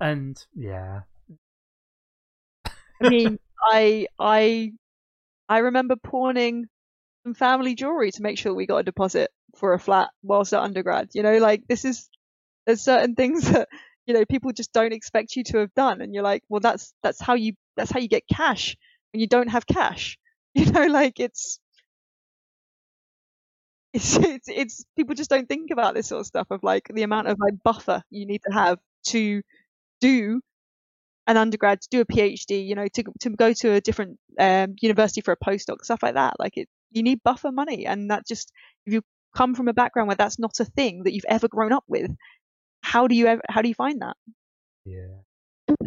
And 0.00 0.42
yeah. 0.54 1.00
I 3.02 3.08
mean, 3.08 3.38
I 3.62 4.06
I 4.18 4.72
I 5.48 5.58
remember 5.58 5.96
pawning 5.96 6.66
family 7.34 7.74
jewelry 7.74 8.10
to 8.12 8.22
make 8.22 8.38
sure 8.38 8.54
we 8.54 8.66
got 8.66 8.78
a 8.78 8.82
deposit 8.82 9.30
for 9.56 9.72
a 9.74 9.78
flat 9.78 10.10
whilst 10.22 10.52
at 10.52 10.62
undergrad. 10.62 11.10
You 11.14 11.22
know, 11.22 11.38
like 11.38 11.62
this 11.68 11.84
is 11.84 12.08
there's 12.66 12.82
certain 12.82 13.14
things 13.14 13.50
that 13.52 13.68
you 14.06 14.14
know 14.14 14.24
people 14.24 14.52
just 14.52 14.72
don't 14.72 14.92
expect 14.92 15.36
you 15.36 15.44
to 15.44 15.58
have 15.58 15.74
done, 15.74 16.00
and 16.02 16.14
you're 16.14 16.24
like, 16.24 16.42
well, 16.48 16.60
that's 16.60 16.94
that's 17.02 17.20
how 17.20 17.34
you 17.34 17.54
that's 17.76 17.90
how 17.92 18.00
you 18.00 18.08
get 18.08 18.24
cash 18.32 18.76
when 19.12 19.20
you 19.20 19.28
don't 19.28 19.48
have 19.48 19.66
cash. 19.66 20.18
You 20.56 20.72
know, 20.72 20.86
like 20.86 21.20
it's 21.20 21.60
it's, 23.92 24.16
it's, 24.16 24.48
it's 24.48 24.84
people 24.96 25.14
just 25.14 25.30
don't 25.30 25.48
think 25.48 25.70
about 25.70 25.94
this 25.94 26.08
sort 26.08 26.20
of 26.20 26.26
stuff 26.26 26.48
of 26.50 26.62
like 26.62 26.88
the 26.92 27.02
amount 27.02 27.28
of 27.28 27.38
like 27.40 27.54
buffer 27.62 28.02
you 28.10 28.26
need 28.26 28.42
to 28.46 28.52
have 28.52 28.78
to 29.06 29.42
do 30.00 30.40
an 31.26 31.36
undergrad 31.36 31.80
to 31.82 31.88
do 31.90 32.00
a 32.02 32.06
PhD, 32.06 32.66
you 32.66 32.74
know, 32.74 32.88
to 32.94 33.04
to 33.20 33.30
go 33.30 33.52
to 33.54 33.72
a 33.74 33.80
different 33.80 34.18
um, 34.38 34.76
university 34.80 35.22
for 35.22 35.32
a 35.32 35.36
postdoc, 35.38 35.84
stuff 35.84 36.02
like 36.02 36.14
that. 36.14 36.34
Like 36.40 36.56
it, 36.56 36.68
you 36.96 37.02
need 37.02 37.22
buffer 37.22 37.52
money, 37.52 37.86
and 37.86 38.10
that 38.10 38.26
just 38.26 38.52
if 38.86 38.92
you 38.92 39.02
come 39.34 39.54
from 39.54 39.68
a 39.68 39.74
background 39.74 40.08
where 40.08 40.16
that's 40.16 40.38
not 40.38 40.58
a 40.60 40.64
thing 40.64 41.02
that 41.04 41.12
you've 41.12 41.24
ever 41.28 41.48
grown 41.48 41.72
up 41.72 41.84
with, 41.88 42.10
how 42.82 43.06
do 43.06 43.14
you 43.14 43.26
ever 43.26 43.42
how 43.48 43.62
do 43.62 43.68
you 43.68 43.74
find 43.74 44.00
that? 44.02 44.16
Yeah. 44.84 45.86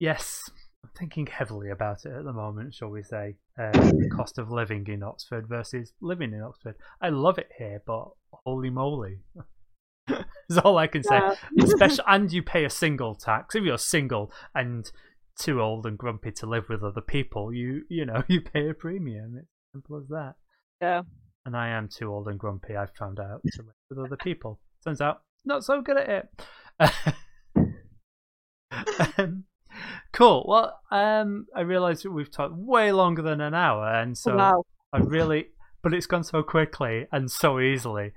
Yes, 0.00 0.48
I'm 0.84 0.90
thinking 0.96 1.26
heavily 1.26 1.70
about 1.70 2.04
it 2.04 2.12
at 2.12 2.24
the 2.24 2.32
moment, 2.32 2.74
shall 2.74 2.88
we 2.88 3.02
say? 3.02 3.36
Uh, 3.58 3.72
the 3.72 4.10
cost 4.16 4.38
of 4.38 4.50
living 4.50 4.86
in 4.86 5.02
Oxford 5.02 5.48
versus 5.48 5.92
living 6.00 6.32
in 6.32 6.42
Oxford. 6.42 6.76
I 7.00 7.08
love 7.08 7.38
it 7.38 7.50
here, 7.58 7.82
but 7.84 8.08
holy 8.32 8.70
moly. 8.70 9.18
That's 10.06 10.64
all 10.64 10.78
I 10.78 10.86
can 10.86 11.02
say. 11.02 11.18
Yeah. 11.18 11.64
Especially, 11.64 12.04
and 12.06 12.32
you 12.32 12.42
pay 12.42 12.64
a 12.64 12.70
single 12.70 13.14
tax. 13.14 13.54
If 13.54 13.64
you're 13.64 13.78
single 13.78 14.32
and 14.54 14.90
too 15.38 15.60
old 15.60 15.86
and 15.86 15.98
grumpy 15.98 16.32
to 16.32 16.46
live 16.46 16.68
with 16.68 16.82
other 16.82 17.00
people, 17.00 17.52
you 17.52 17.82
you 17.88 18.06
know 18.06 18.22
you 18.28 18.40
pay 18.40 18.70
a 18.70 18.74
premium. 18.74 19.36
It's 19.38 19.57
simple 19.72 19.98
as 19.98 20.08
that. 20.08 20.34
Yeah. 20.80 21.02
And 21.46 21.56
I 21.56 21.68
am 21.68 21.88
too 21.88 22.12
old 22.12 22.28
and 22.28 22.38
grumpy. 22.38 22.76
I've 22.76 22.94
found 22.98 23.20
out 23.20 23.40
to 23.52 23.62
live 23.62 23.74
with 23.90 23.98
other 23.98 24.16
people. 24.16 24.60
Turns 24.84 25.00
out 25.00 25.22
not 25.44 25.64
so 25.64 25.80
good 25.80 25.96
at 25.96 26.28
it. 26.80 27.04
um, 29.18 29.44
cool. 30.12 30.44
Well, 30.46 30.78
um, 30.90 31.46
I 31.54 31.62
realise 31.62 32.04
we've 32.04 32.30
talked 32.30 32.54
way 32.54 32.92
longer 32.92 33.22
than 33.22 33.40
an 33.40 33.54
hour, 33.54 33.88
and 33.92 34.16
so 34.16 34.36
wow. 34.36 34.62
I 34.92 34.98
really, 34.98 35.46
but 35.82 35.94
it's 35.94 36.06
gone 36.06 36.24
so 36.24 36.42
quickly 36.42 37.06
and 37.10 37.30
so 37.30 37.60
easily. 37.60 38.12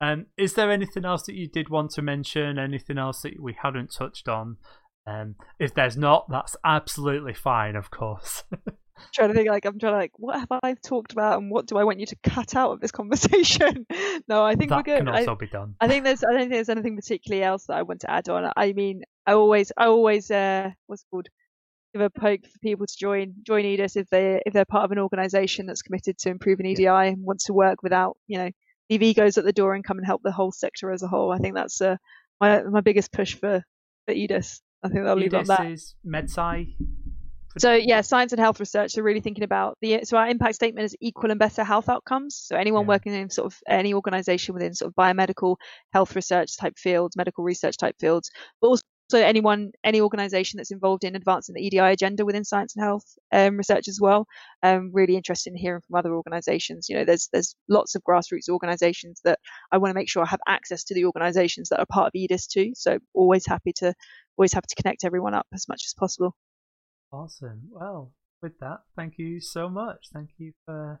Um, 0.00 0.26
is 0.36 0.54
there 0.54 0.70
anything 0.70 1.04
else 1.04 1.24
that 1.24 1.34
you 1.34 1.48
did 1.48 1.70
want 1.70 1.90
to 1.92 2.02
mention? 2.02 2.58
Anything 2.58 2.98
else 2.98 3.22
that 3.22 3.40
we 3.40 3.56
hadn't 3.60 3.94
touched 3.96 4.28
on? 4.28 4.58
Um, 5.06 5.36
if 5.58 5.74
there's 5.74 5.96
not, 5.96 6.26
that's 6.30 6.56
absolutely 6.64 7.34
fine, 7.34 7.76
of 7.76 7.90
course. 7.90 8.44
trying 9.12 9.28
to 9.28 9.34
think 9.34 9.48
like 9.48 9.64
I'm 9.64 9.78
trying 9.78 9.92
to 9.92 9.98
like 9.98 10.12
what 10.16 10.38
have 10.38 10.48
I 10.62 10.74
talked 10.74 11.12
about 11.12 11.38
and 11.38 11.50
what 11.50 11.66
do 11.66 11.78
I 11.78 11.84
want 11.84 12.00
you 12.00 12.06
to 12.06 12.16
cut 12.22 12.54
out 12.54 12.72
of 12.72 12.80
this 12.80 12.90
conversation? 12.90 13.86
no, 14.28 14.44
I 14.44 14.54
think 14.54 14.70
that 14.70 14.76
we're 14.76 14.82
good. 14.82 14.98
can 14.98 15.08
also 15.08 15.32
I, 15.32 15.34
be 15.36 15.46
done. 15.46 15.74
I 15.80 15.88
think 15.88 16.04
there's 16.04 16.24
I 16.24 16.30
don't 16.30 16.40
think 16.40 16.52
there's 16.52 16.68
anything 16.68 16.96
particularly 16.96 17.42
else 17.42 17.66
that 17.66 17.76
I 17.76 17.82
want 17.82 18.00
to 18.00 18.10
add 18.10 18.28
on. 18.28 18.50
I 18.56 18.72
mean, 18.72 19.02
I 19.26 19.32
always 19.32 19.72
I 19.76 19.86
always 19.86 20.30
uh 20.30 20.70
what's 20.86 21.04
called 21.10 21.28
give 21.94 22.02
a 22.02 22.10
poke 22.10 22.42
for 22.42 22.58
people 22.60 22.86
to 22.86 22.96
join 22.98 23.34
join 23.42 23.64
EDIS 23.64 23.96
if 23.96 24.08
they 24.10 24.40
if 24.44 24.52
they're 24.52 24.64
part 24.64 24.84
of 24.84 24.92
an 24.92 24.98
organisation 24.98 25.66
that's 25.66 25.82
committed 25.82 26.18
to 26.18 26.30
improving 26.30 26.66
EDI 26.66 26.82
yeah. 26.82 27.02
and 27.02 27.24
wants 27.24 27.44
to 27.44 27.52
work 27.52 27.82
without 27.82 28.16
you 28.26 28.38
know 28.38 28.50
leave 28.90 29.02
egos 29.02 29.38
at 29.38 29.44
the 29.44 29.52
door 29.52 29.74
and 29.74 29.84
come 29.84 29.98
and 29.98 30.06
help 30.06 30.22
the 30.22 30.32
whole 30.32 30.52
sector 30.52 30.90
as 30.90 31.02
a 31.02 31.08
whole. 31.08 31.32
I 31.32 31.38
think 31.38 31.54
that's 31.54 31.80
uh, 31.80 31.96
my 32.40 32.62
my 32.62 32.80
biggest 32.80 33.12
push 33.12 33.34
for 33.34 33.62
for 34.06 34.14
EDIS. 34.14 34.60
I 34.82 34.88
think 34.88 35.04
they'll 35.04 35.16
leave 35.16 35.34
on 35.34 35.44
that. 35.46 35.66
is 35.66 35.94
MedSci. 36.06 36.74
So 37.58 37.72
yeah, 37.72 38.02
science 38.02 38.32
and 38.32 38.40
health 38.40 38.60
research. 38.60 38.92
So 38.92 39.02
really 39.02 39.20
thinking 39.20 39.44
about 39.44 39.78
the 39.80 40.00
so 40.04 40.16
our 40.18 40.28
impact 40.28 40.56
statement 40.56 40.84
is 40.84 40.96
equal 41.00 41.30
and 41.30 41.38
better 41.38 41.64
health 41.64 41.88
outcomes. 41.88 42.36
So 42.36 42.56
anyone 42.56 42.82
yeah. 42.82 42.88
working 42.88 43.14
in 43.14 43.30
sort 43.30 43.46
of 43.46 43.58
any 43.68 43.94
organisation 43.94 44.54
within 44.54 44.74
sort 44.74 44.90
of 44.90 44.94
biomedical 44.94 45.56
health 45.92 46.14
research 46.14 46.56
type 46.56 46.74
fields, 46.76 47.16
medical 47.16 47.44
research 47.44 47.76
type 47.78 47.96
fields, 47.98 48.30
but 48.60 48.68
also 48.68 48.82
so 49.08 49.20
anyone, 49.20 49.70
any 49.84 50.00
organisation 50.00 50.56
that's 50.56 50.72
involved 50.72 51.04
in 51.04 51.14
advancing 51.14 51.54
the 51.54 51.64
EDI 51.64 51.78
agenda 51.78 52.24
within 52.24 52.44
science 52.44 52.74
and 52.74 52.84
health 52.84 53.04
um, 53.30 53.56
research 53.56 53.86
as 53.86 54.00
well. 54.00 54.26
Um, 54.64 54.90
really 54.92 55.14
interested 55.16 55.52
in 55.52 55.56
hearing 55.56 55.80
from 55.86 55.96
other 55.96 56.12
organisations. 56.12 56.88
You 56.88 56.96
know, 56.96 57.04
there's 57.04 57.28
there's 57.32 57.54
lots 57.68 57.94
of 57.94 58.02
grassroots 58.02 58.48
organisations 58.48 59.20
that 59.24 59.38
I 59.70 59.78
want 59.78 59.90
to 59.90 59.94
make 59.94 60.10
sure 60.10 60.24
I 60.24 60.28
have 60.28 60.40
access 60.48 60.82
to 60.84 60.94
the 60.94 61.04
organisations 61.04 61.68
that 61.68 61.78
are 61.78 61.86
part 61.86 62.08
of 62.08 62.16
EDIS 62.16 62.48
too. 62.48 62.72
So 62.74 62.98
always 63.14 63.46
happy 63.46 63.72
to 63.74 63.94
always 64.36 64.52
happy 64.52 64.66
to 64.70 64.82
connect 64.82 65.04
everyone 65.04 65.34
up 65.34 65.46
as 65.54 65.68
much 65.68 65.84
as 65.86 65.94
possible. 65.94 66.34
Awesome. 67.22 67.62
Well, 67.70 68.12
with 68.42 68.58
that, 68.60 68.80
thank 68.94 69.14
you 69.18 69.40
so 69.40 69.68
much. 69.68 70.08
Thank 70.12 70.30
you 70.38 70.52
for 70.64 71.00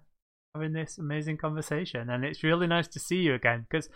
having 0.54 0.72
this 0.72 0.98
amazing 0.98 1.36
conversation, 1.36 2.08
and 2.08 2.24
it's 2.24 2.42
really 2.42 2.66
nice 2.66 2.88
to 2.88 3.00
see 3.00 3.16
you 3.16 3.34
again 3.34 3.66
because 3.68 3.88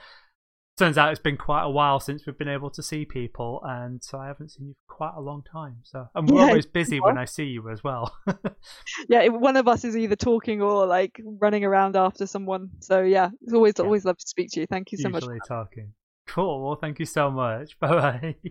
turns 0.76 0.96
out 0.96 1.10
it's 1.10 1.20
been 1.20 1.36
quite 1.36 1.62
a 1.62 1.70
while 1.70 2.00
since 2.00 2.26
we've 2.26 2.38
been 2.38 2.48
able 2.48 2.70
to 2.70 2.82
see 2.82 3.04
people, 3.04 3.60
and 3.64 4.02
so 4.02 4.18
I 4.18 4.26
haven't 4.26 4.50
seen 4.50 4.68
you 4.68 4.74
for 4.86 4.96
quite 4.96 5.14
a 5.16 5.20
long 5.20 5.42
time. 5.50 5.78
So, 5.82 6.06
and 6.14 6.28
we're 6.28 6.40
yeah, 6.40 6.46
always 6.48 6.66
busy 6.66 7.00
when 7.00 7.18
I 7.18 7.24
see 7.24 7.44
you 7.44 7.70
as 7.70 7.82
well. 7.82 8.14
yeah, 9.08 9.28
one 9.28 9.56
of 9.56 9.68
us 9.68 9.84
is 9.84 9.96
either 9.96 10.16
talking 10.16 10.60
or 10.60 10.86
like 10.86 11.20
running 11.24 11.64
around 11.64 11.96
after 11.96 12.26
someone. 12.26 12.70
So 12.80 13.02
yeah, 13.02 13.30
it's 13.40 13.54
always 13.54 13.74
yeah. 13.78 13.84
always 13.84 14.04
love 14.04 14.18
to 14.18 14.26
speak 14.26 14.50
to 14.52 14.60
you. 14.60 14.66
Thank 14.66 14.92
you 14.92 14.98
so 14.98 15.08
Usually 15.08 15.34
much. 15.36 15.48
talking. 15.48 15.92
Cool. 16.26 16.64
Well, 16.64 16.76
thank 16.76 16.98
you 16.98 17.06
so 17.06 17.30
much. 17.30 17.78
Bye 17.80 17.88
bye. 17.88 18.50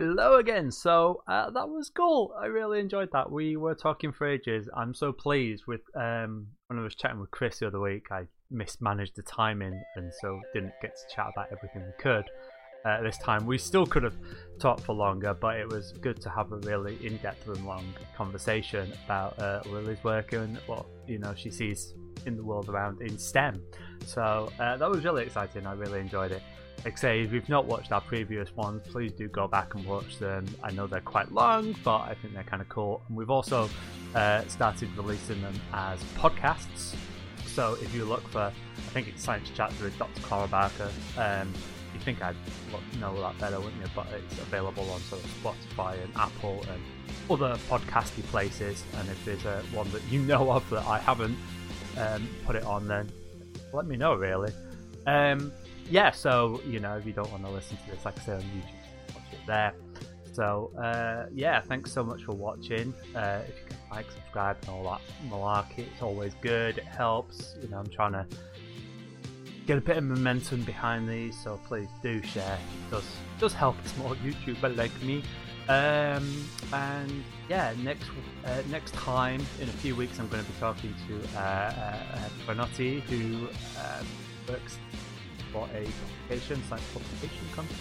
Hello 0.00 0.38
again. 0.38 0.70
So 0.70 1.22
uh, 1.28 1.50
that 1.50 1.68
was 1.68 1.90
cool. 1.90 2.34
I 2.40 2.46
really 2.46 2.80
enjoyed 2.80 3.10
that. 3.12 3.30
We 3.30 3.58
were 3.58 3.74
talking 3.74 4.12
for 4.12 4.26
ages. 4.26 4.66
I'm 4.74 4.94
so 4.94 5.12
pleased 5.12 5.64
with 5.66 5.82
um, 5.94 6.46
when 6.68 6.78
I 6.78 6.82
was 6.82 6.94
chatting 6.94 7.20
with 7.20 7.30
Chris 7.30 7.58
the 7.58 7.66
other 7.66 7.80
week. 7.80 8.06
I 8.10 8.22
mismanaged 8.50 9.14
the 9.14 9.22
timing 9.22 9.78
and 9.96 10.10
so 10.22 10.40
didn't 10.54 10.72
get 10.80 10.96
to 10.96 11.14
chat 11.14 11.26
about 11.34 11.48
everything 11.52 11.82
we 11.82 11.92
could. 12.02 12.24
Uh, 12.86 13.02
this 13.02 13.18
time 13.18 13.44
we 13.44 13.58
still 13.58 13.84
could 13.84 14.02
have 14.02 14.16
talked 14.58 14.80
for 14.80 14.94
longer, 14.94 15.34
but 15.34 15.56
it 15.58 15.68
was 15.68 15.92
good 16.00 16.18
to 16.22 16.30
have 16.30 16.50
a 16.50 16.56
really 16.60 16.96
in-depth 17.04 17.46
and 17.48 17.66
long 17.66 17.84
conversation 18.16 18.90
about 19.04 19.38
uh, 19.38 19.60
Lily's 19.66 20.02
work 20.02 20.32
and 20.32 20.56
what 20.64 20.86
you 21.06 21.18
know 21.18 21.34
she 21.36 21.50
sees 21.50 21.92
in 22.24 22.38
the 22.38 22.42
world 22.42 22.70
around 22.70 23.02
in 23.02 23.18
STEM. 23.18 23.62
So 24.06 24.50
uh, 24.58 24.78
that 24.78 24.88
was 24.88 25.04
really 25.04 25.24
exciting. 25.24 25.66
I 25.66 25.74
really 25.74 26.00
enjoyed 26.00 26.32
it. 26.32 26.40
Like 26.84 26.94
I 26.94 26.96
say, 26.96 27.20
if 27.20 27.32
you've 27.32 27.48
not 27.50 27.66
watched 27.66 27.92
our 27.92 28.00
previous 28.00 28.56
ones, 28.56 28.82
please 28.88 29.12
do 29.12 29.28
go 29.28 29.46
back 29.46 29.74
and 29.74 29.84
watch 29.84 30.18
them. 30.18 30.46
I 30.62 30.70
know 30.70 30.86
they're 30.86 31.02
quite 31.02 31.30
long, 31.30 31.76
but 31.84 31.98
I 31.98 32.14
think 32.14 32.32
they're 32.32 32.42
kind 32.42 32.62
of 32.62 32.70
cool. 32.70 33.02
And 33.06 33.16
we've 33.18 33.28
also 33.28 33.68
uh, 34.14 34.46
started 34.46 34.88
releasing 34.96 35.42
them 35.42 35.54
as 35.74 36.02
podcasts. 36.16 36.94
So 37.46 37.76
if 37.82 37.94
you 37.94 38.06
look 38.06 38.26
for, 38.28 38.40
I 38.40 38.90
think 38.92 39.08
it's 39.08 39.22
Science 39.22 39.50
Chats 39.54 39.78
with 39.80 39.96
Dr. 39.98 40.22
Clara 40.22 40.48
Barker. 40.48 40.90
Um, 41.18 41.52
you 41.92 42.00
think 42.00 42.22
I'd 42.22 42.36
know 42.98 43.20
that 43.20 43.38
better, 43.38 43.60
wouldn't 43.60 43.82
you? 43.82 43.90
But 43.94 44.06
it's 44.14 44.40
available 44.40 44.88
on 44.90 45.00
sort 45.02 45.22
of 45.22 45.30
Spotify 45.42 46.02
and 46.02 46.10
Apple 46.16 46.64
and 46.72 46.82
other 47.30 47.58
podcasty 47.68 48.22
places. 48.28 48.84
And 48.96 49.06
if 49.10 49.22
there's 49.26 49.44
a 49.44 49.62
one 49.74 49.90
that 49.92 50.02
you 50.10 50.20
know 50.22 50.50
of 50.50 50.68
that 50.70 50.86
I 50.86 50.98
haven't 50.98 51.36
um, 51.98 52.26
put 52.46 52.56
it 52.56 52.64
on, 52.64 52.88
then 52.88 53.10
let 53.74 53.86
me 53.86 53.96
know. 53.96 54.14
Really. 54.14 54.52
Um, 55.06 55.52
yeah, 55.90 56.10
so 56.10 56.60
you 56.66 56.80
know, 56.80 56.96
if 56.96 57.04
you 57.04 57.12
don't 57.12 57.30
want 57.30 57.44
to 57.44 57.50
listen 57.50 57.76
to 57.76 57.90
this, 57.90 58.04
like 58.04 58.18
I 58.20 58.22
say 58.22 58.32
on 58.34 58.40
YouTube, 58.42 59.14
watch 59.14 59.32
it 59.32 59.38
there. 59.46 59.74
So 60.32 60.70
uh, 60.80 61.26
yeah, 61.34 61.60
thanks 61.60 61.92
so 61.92 62.04
much 62.04 62.22
for 62.22 62.32
watching. 62.32 62.94
Uh, 63.14 63.40
if 63.48 63.54
you 63.56 63.66
can 63.68 63.76
like, 63.90 64.10
subscribe, 64.10 64.56
and 64.62 64.70
all 64.70 64.84
that 64.84 65.00
malarkey, 65.28 65.80
it's 65.92 66.02
always 66.02 66.34
good. 66.40 66.78
It 66.78 66.84
helps. 66.84 67.56
You 67.60 67.68
know, 67.68 67.78
I'm 67.78 67.88
trying 67.88 68.12
to 68.12 68.26
get 69.66 69.78
a 69.78 69.80
bit 69.80 69.96
of 69.96 70.04
momentum 70.04 70.62
behind 70.62 71.08
these, 71.08 71.36
so 71.42 71.60
please 71.66 71.88
do 72.02 72.22
share. 72.22 72.54
It 72.54 72.90
does 72.90 73.04
does 73.38 73.52
help 73.52 73.76
a 73.84 73.88
small 73.88 74.14
YouTuber 74.16 74.76
like 74.76 75.02
me. 75.02 75.22
Um, 75.68 76.48
and 76.72 77.22
yeah, 77.48 77.74
next 77.82 78.08
uh, 78.44 78.62
next 78.70 78.94
time 78.94 79.44
in 79.60 79.68
a 79.68 79.72
few 79.72 79.94
weeks, 79.96 80.18
I'm 80.18 80.28
going 80.28 80.44
to 80.44 80.50
be 80.50 80.58
talking 80.58 80.94
to 81.08 81.38
uh, 81.38 81.40
uh, 81.40 82.28
Bernotti, 82.46 83.00
who 83.02 83.48
uh, 83.78 84.02
works 84.48 84.78
for 85.52 85.68
a 85.74 85.86
publication, 86.28 86.62
science 86.68 86.84
publication 86.92 87.46
company. 87.54 87.78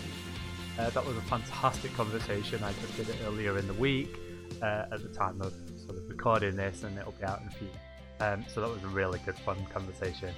Uh, 0.77 0.89
that 0.91 1.05
was 1.05 1.17
a 1.17 1.21
fantastic 1.21 1.93
conversation. 1.97 2.63
I 2.63 2.73
just 2.73 2.95
did 2.97 3.09
it 3.09 3.17
earlier 3.25 3.57
in 3.57 3.67
the 3.67 3.73
week 3.73 4.15
uh, 4.61 4.85
at 4.91 5.01
the 5.01 5.09
time 5.09 5.41
of 5.41 5.53
sort 5.77 5.97
of 5.97 6.07
recording 6.09 6.55
this, 6.55 6.83
and 6.83 6.97
it'll 6.97 7.11
be 7.13 7.25
out 7.25 7.41
in 7.41 7.47
a 7.47 7.51
few. 7.51 7.69
Um, 8.21 8.45
so 8.53 8.61
that 8.61 8.69
was 8.69 8.83
a 8.83 8.87
really 8.87 9.19
good, 9.25 9.37
fun 9.39 9.57
conversation. 9.73 10.33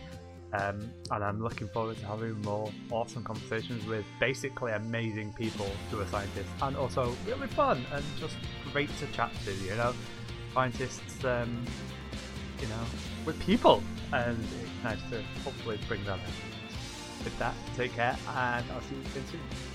Um, 0.53 0.91
and 1.11 1.23
I'm 1.23 1.41
looking 1.41 1.69
forward 1.69 1.97
to 1.99 2.05
having 2.05 2.41
more 2.41 2.69
awesome 2.91 3.23
conversations 3.23 3.85
with 3.85 4.05
basically 4.19 4.73
amazing 4.73 5.33
people 5.33 5.69
who 5.89 6.01
are 6.01 6.07
scientists 6.07 6.49
and 6.61 6.75
also 6.75 7.15
really 7.25 7.47
fun 7.47 7.85
and 7.93 8.03
just 8.19 8.35
great 8.73 8.89
to 8.97 9.07
chat 9.07 9.31
to, 9.45 9.53
you 9.53 9.75
know. 9.75 9.93
Scientists, 10.53 11.23
um, 11.23 11.65
you 12.61 12.67
know, 12.67 12.83
with 13.25 13.39
people, 13.39 13.81
and 14.11 14.37
it's 14.61 14.83
nice 14.83 14.99
to 15.09 15.23
hopefully 15.43 15.79
bring 15.87 16.03
that 16.03 16.19
in 16.19 16.51
with 17.23 17.38
that, 17.39 17.56
take 17.76 17.93
care, 17.93 18.15
and 18.27 18.65
I'll 18.72 18.81
see 18.81 18.95
you 18.95 19.02
again 19.02 19.26
soon. 19.27 19.70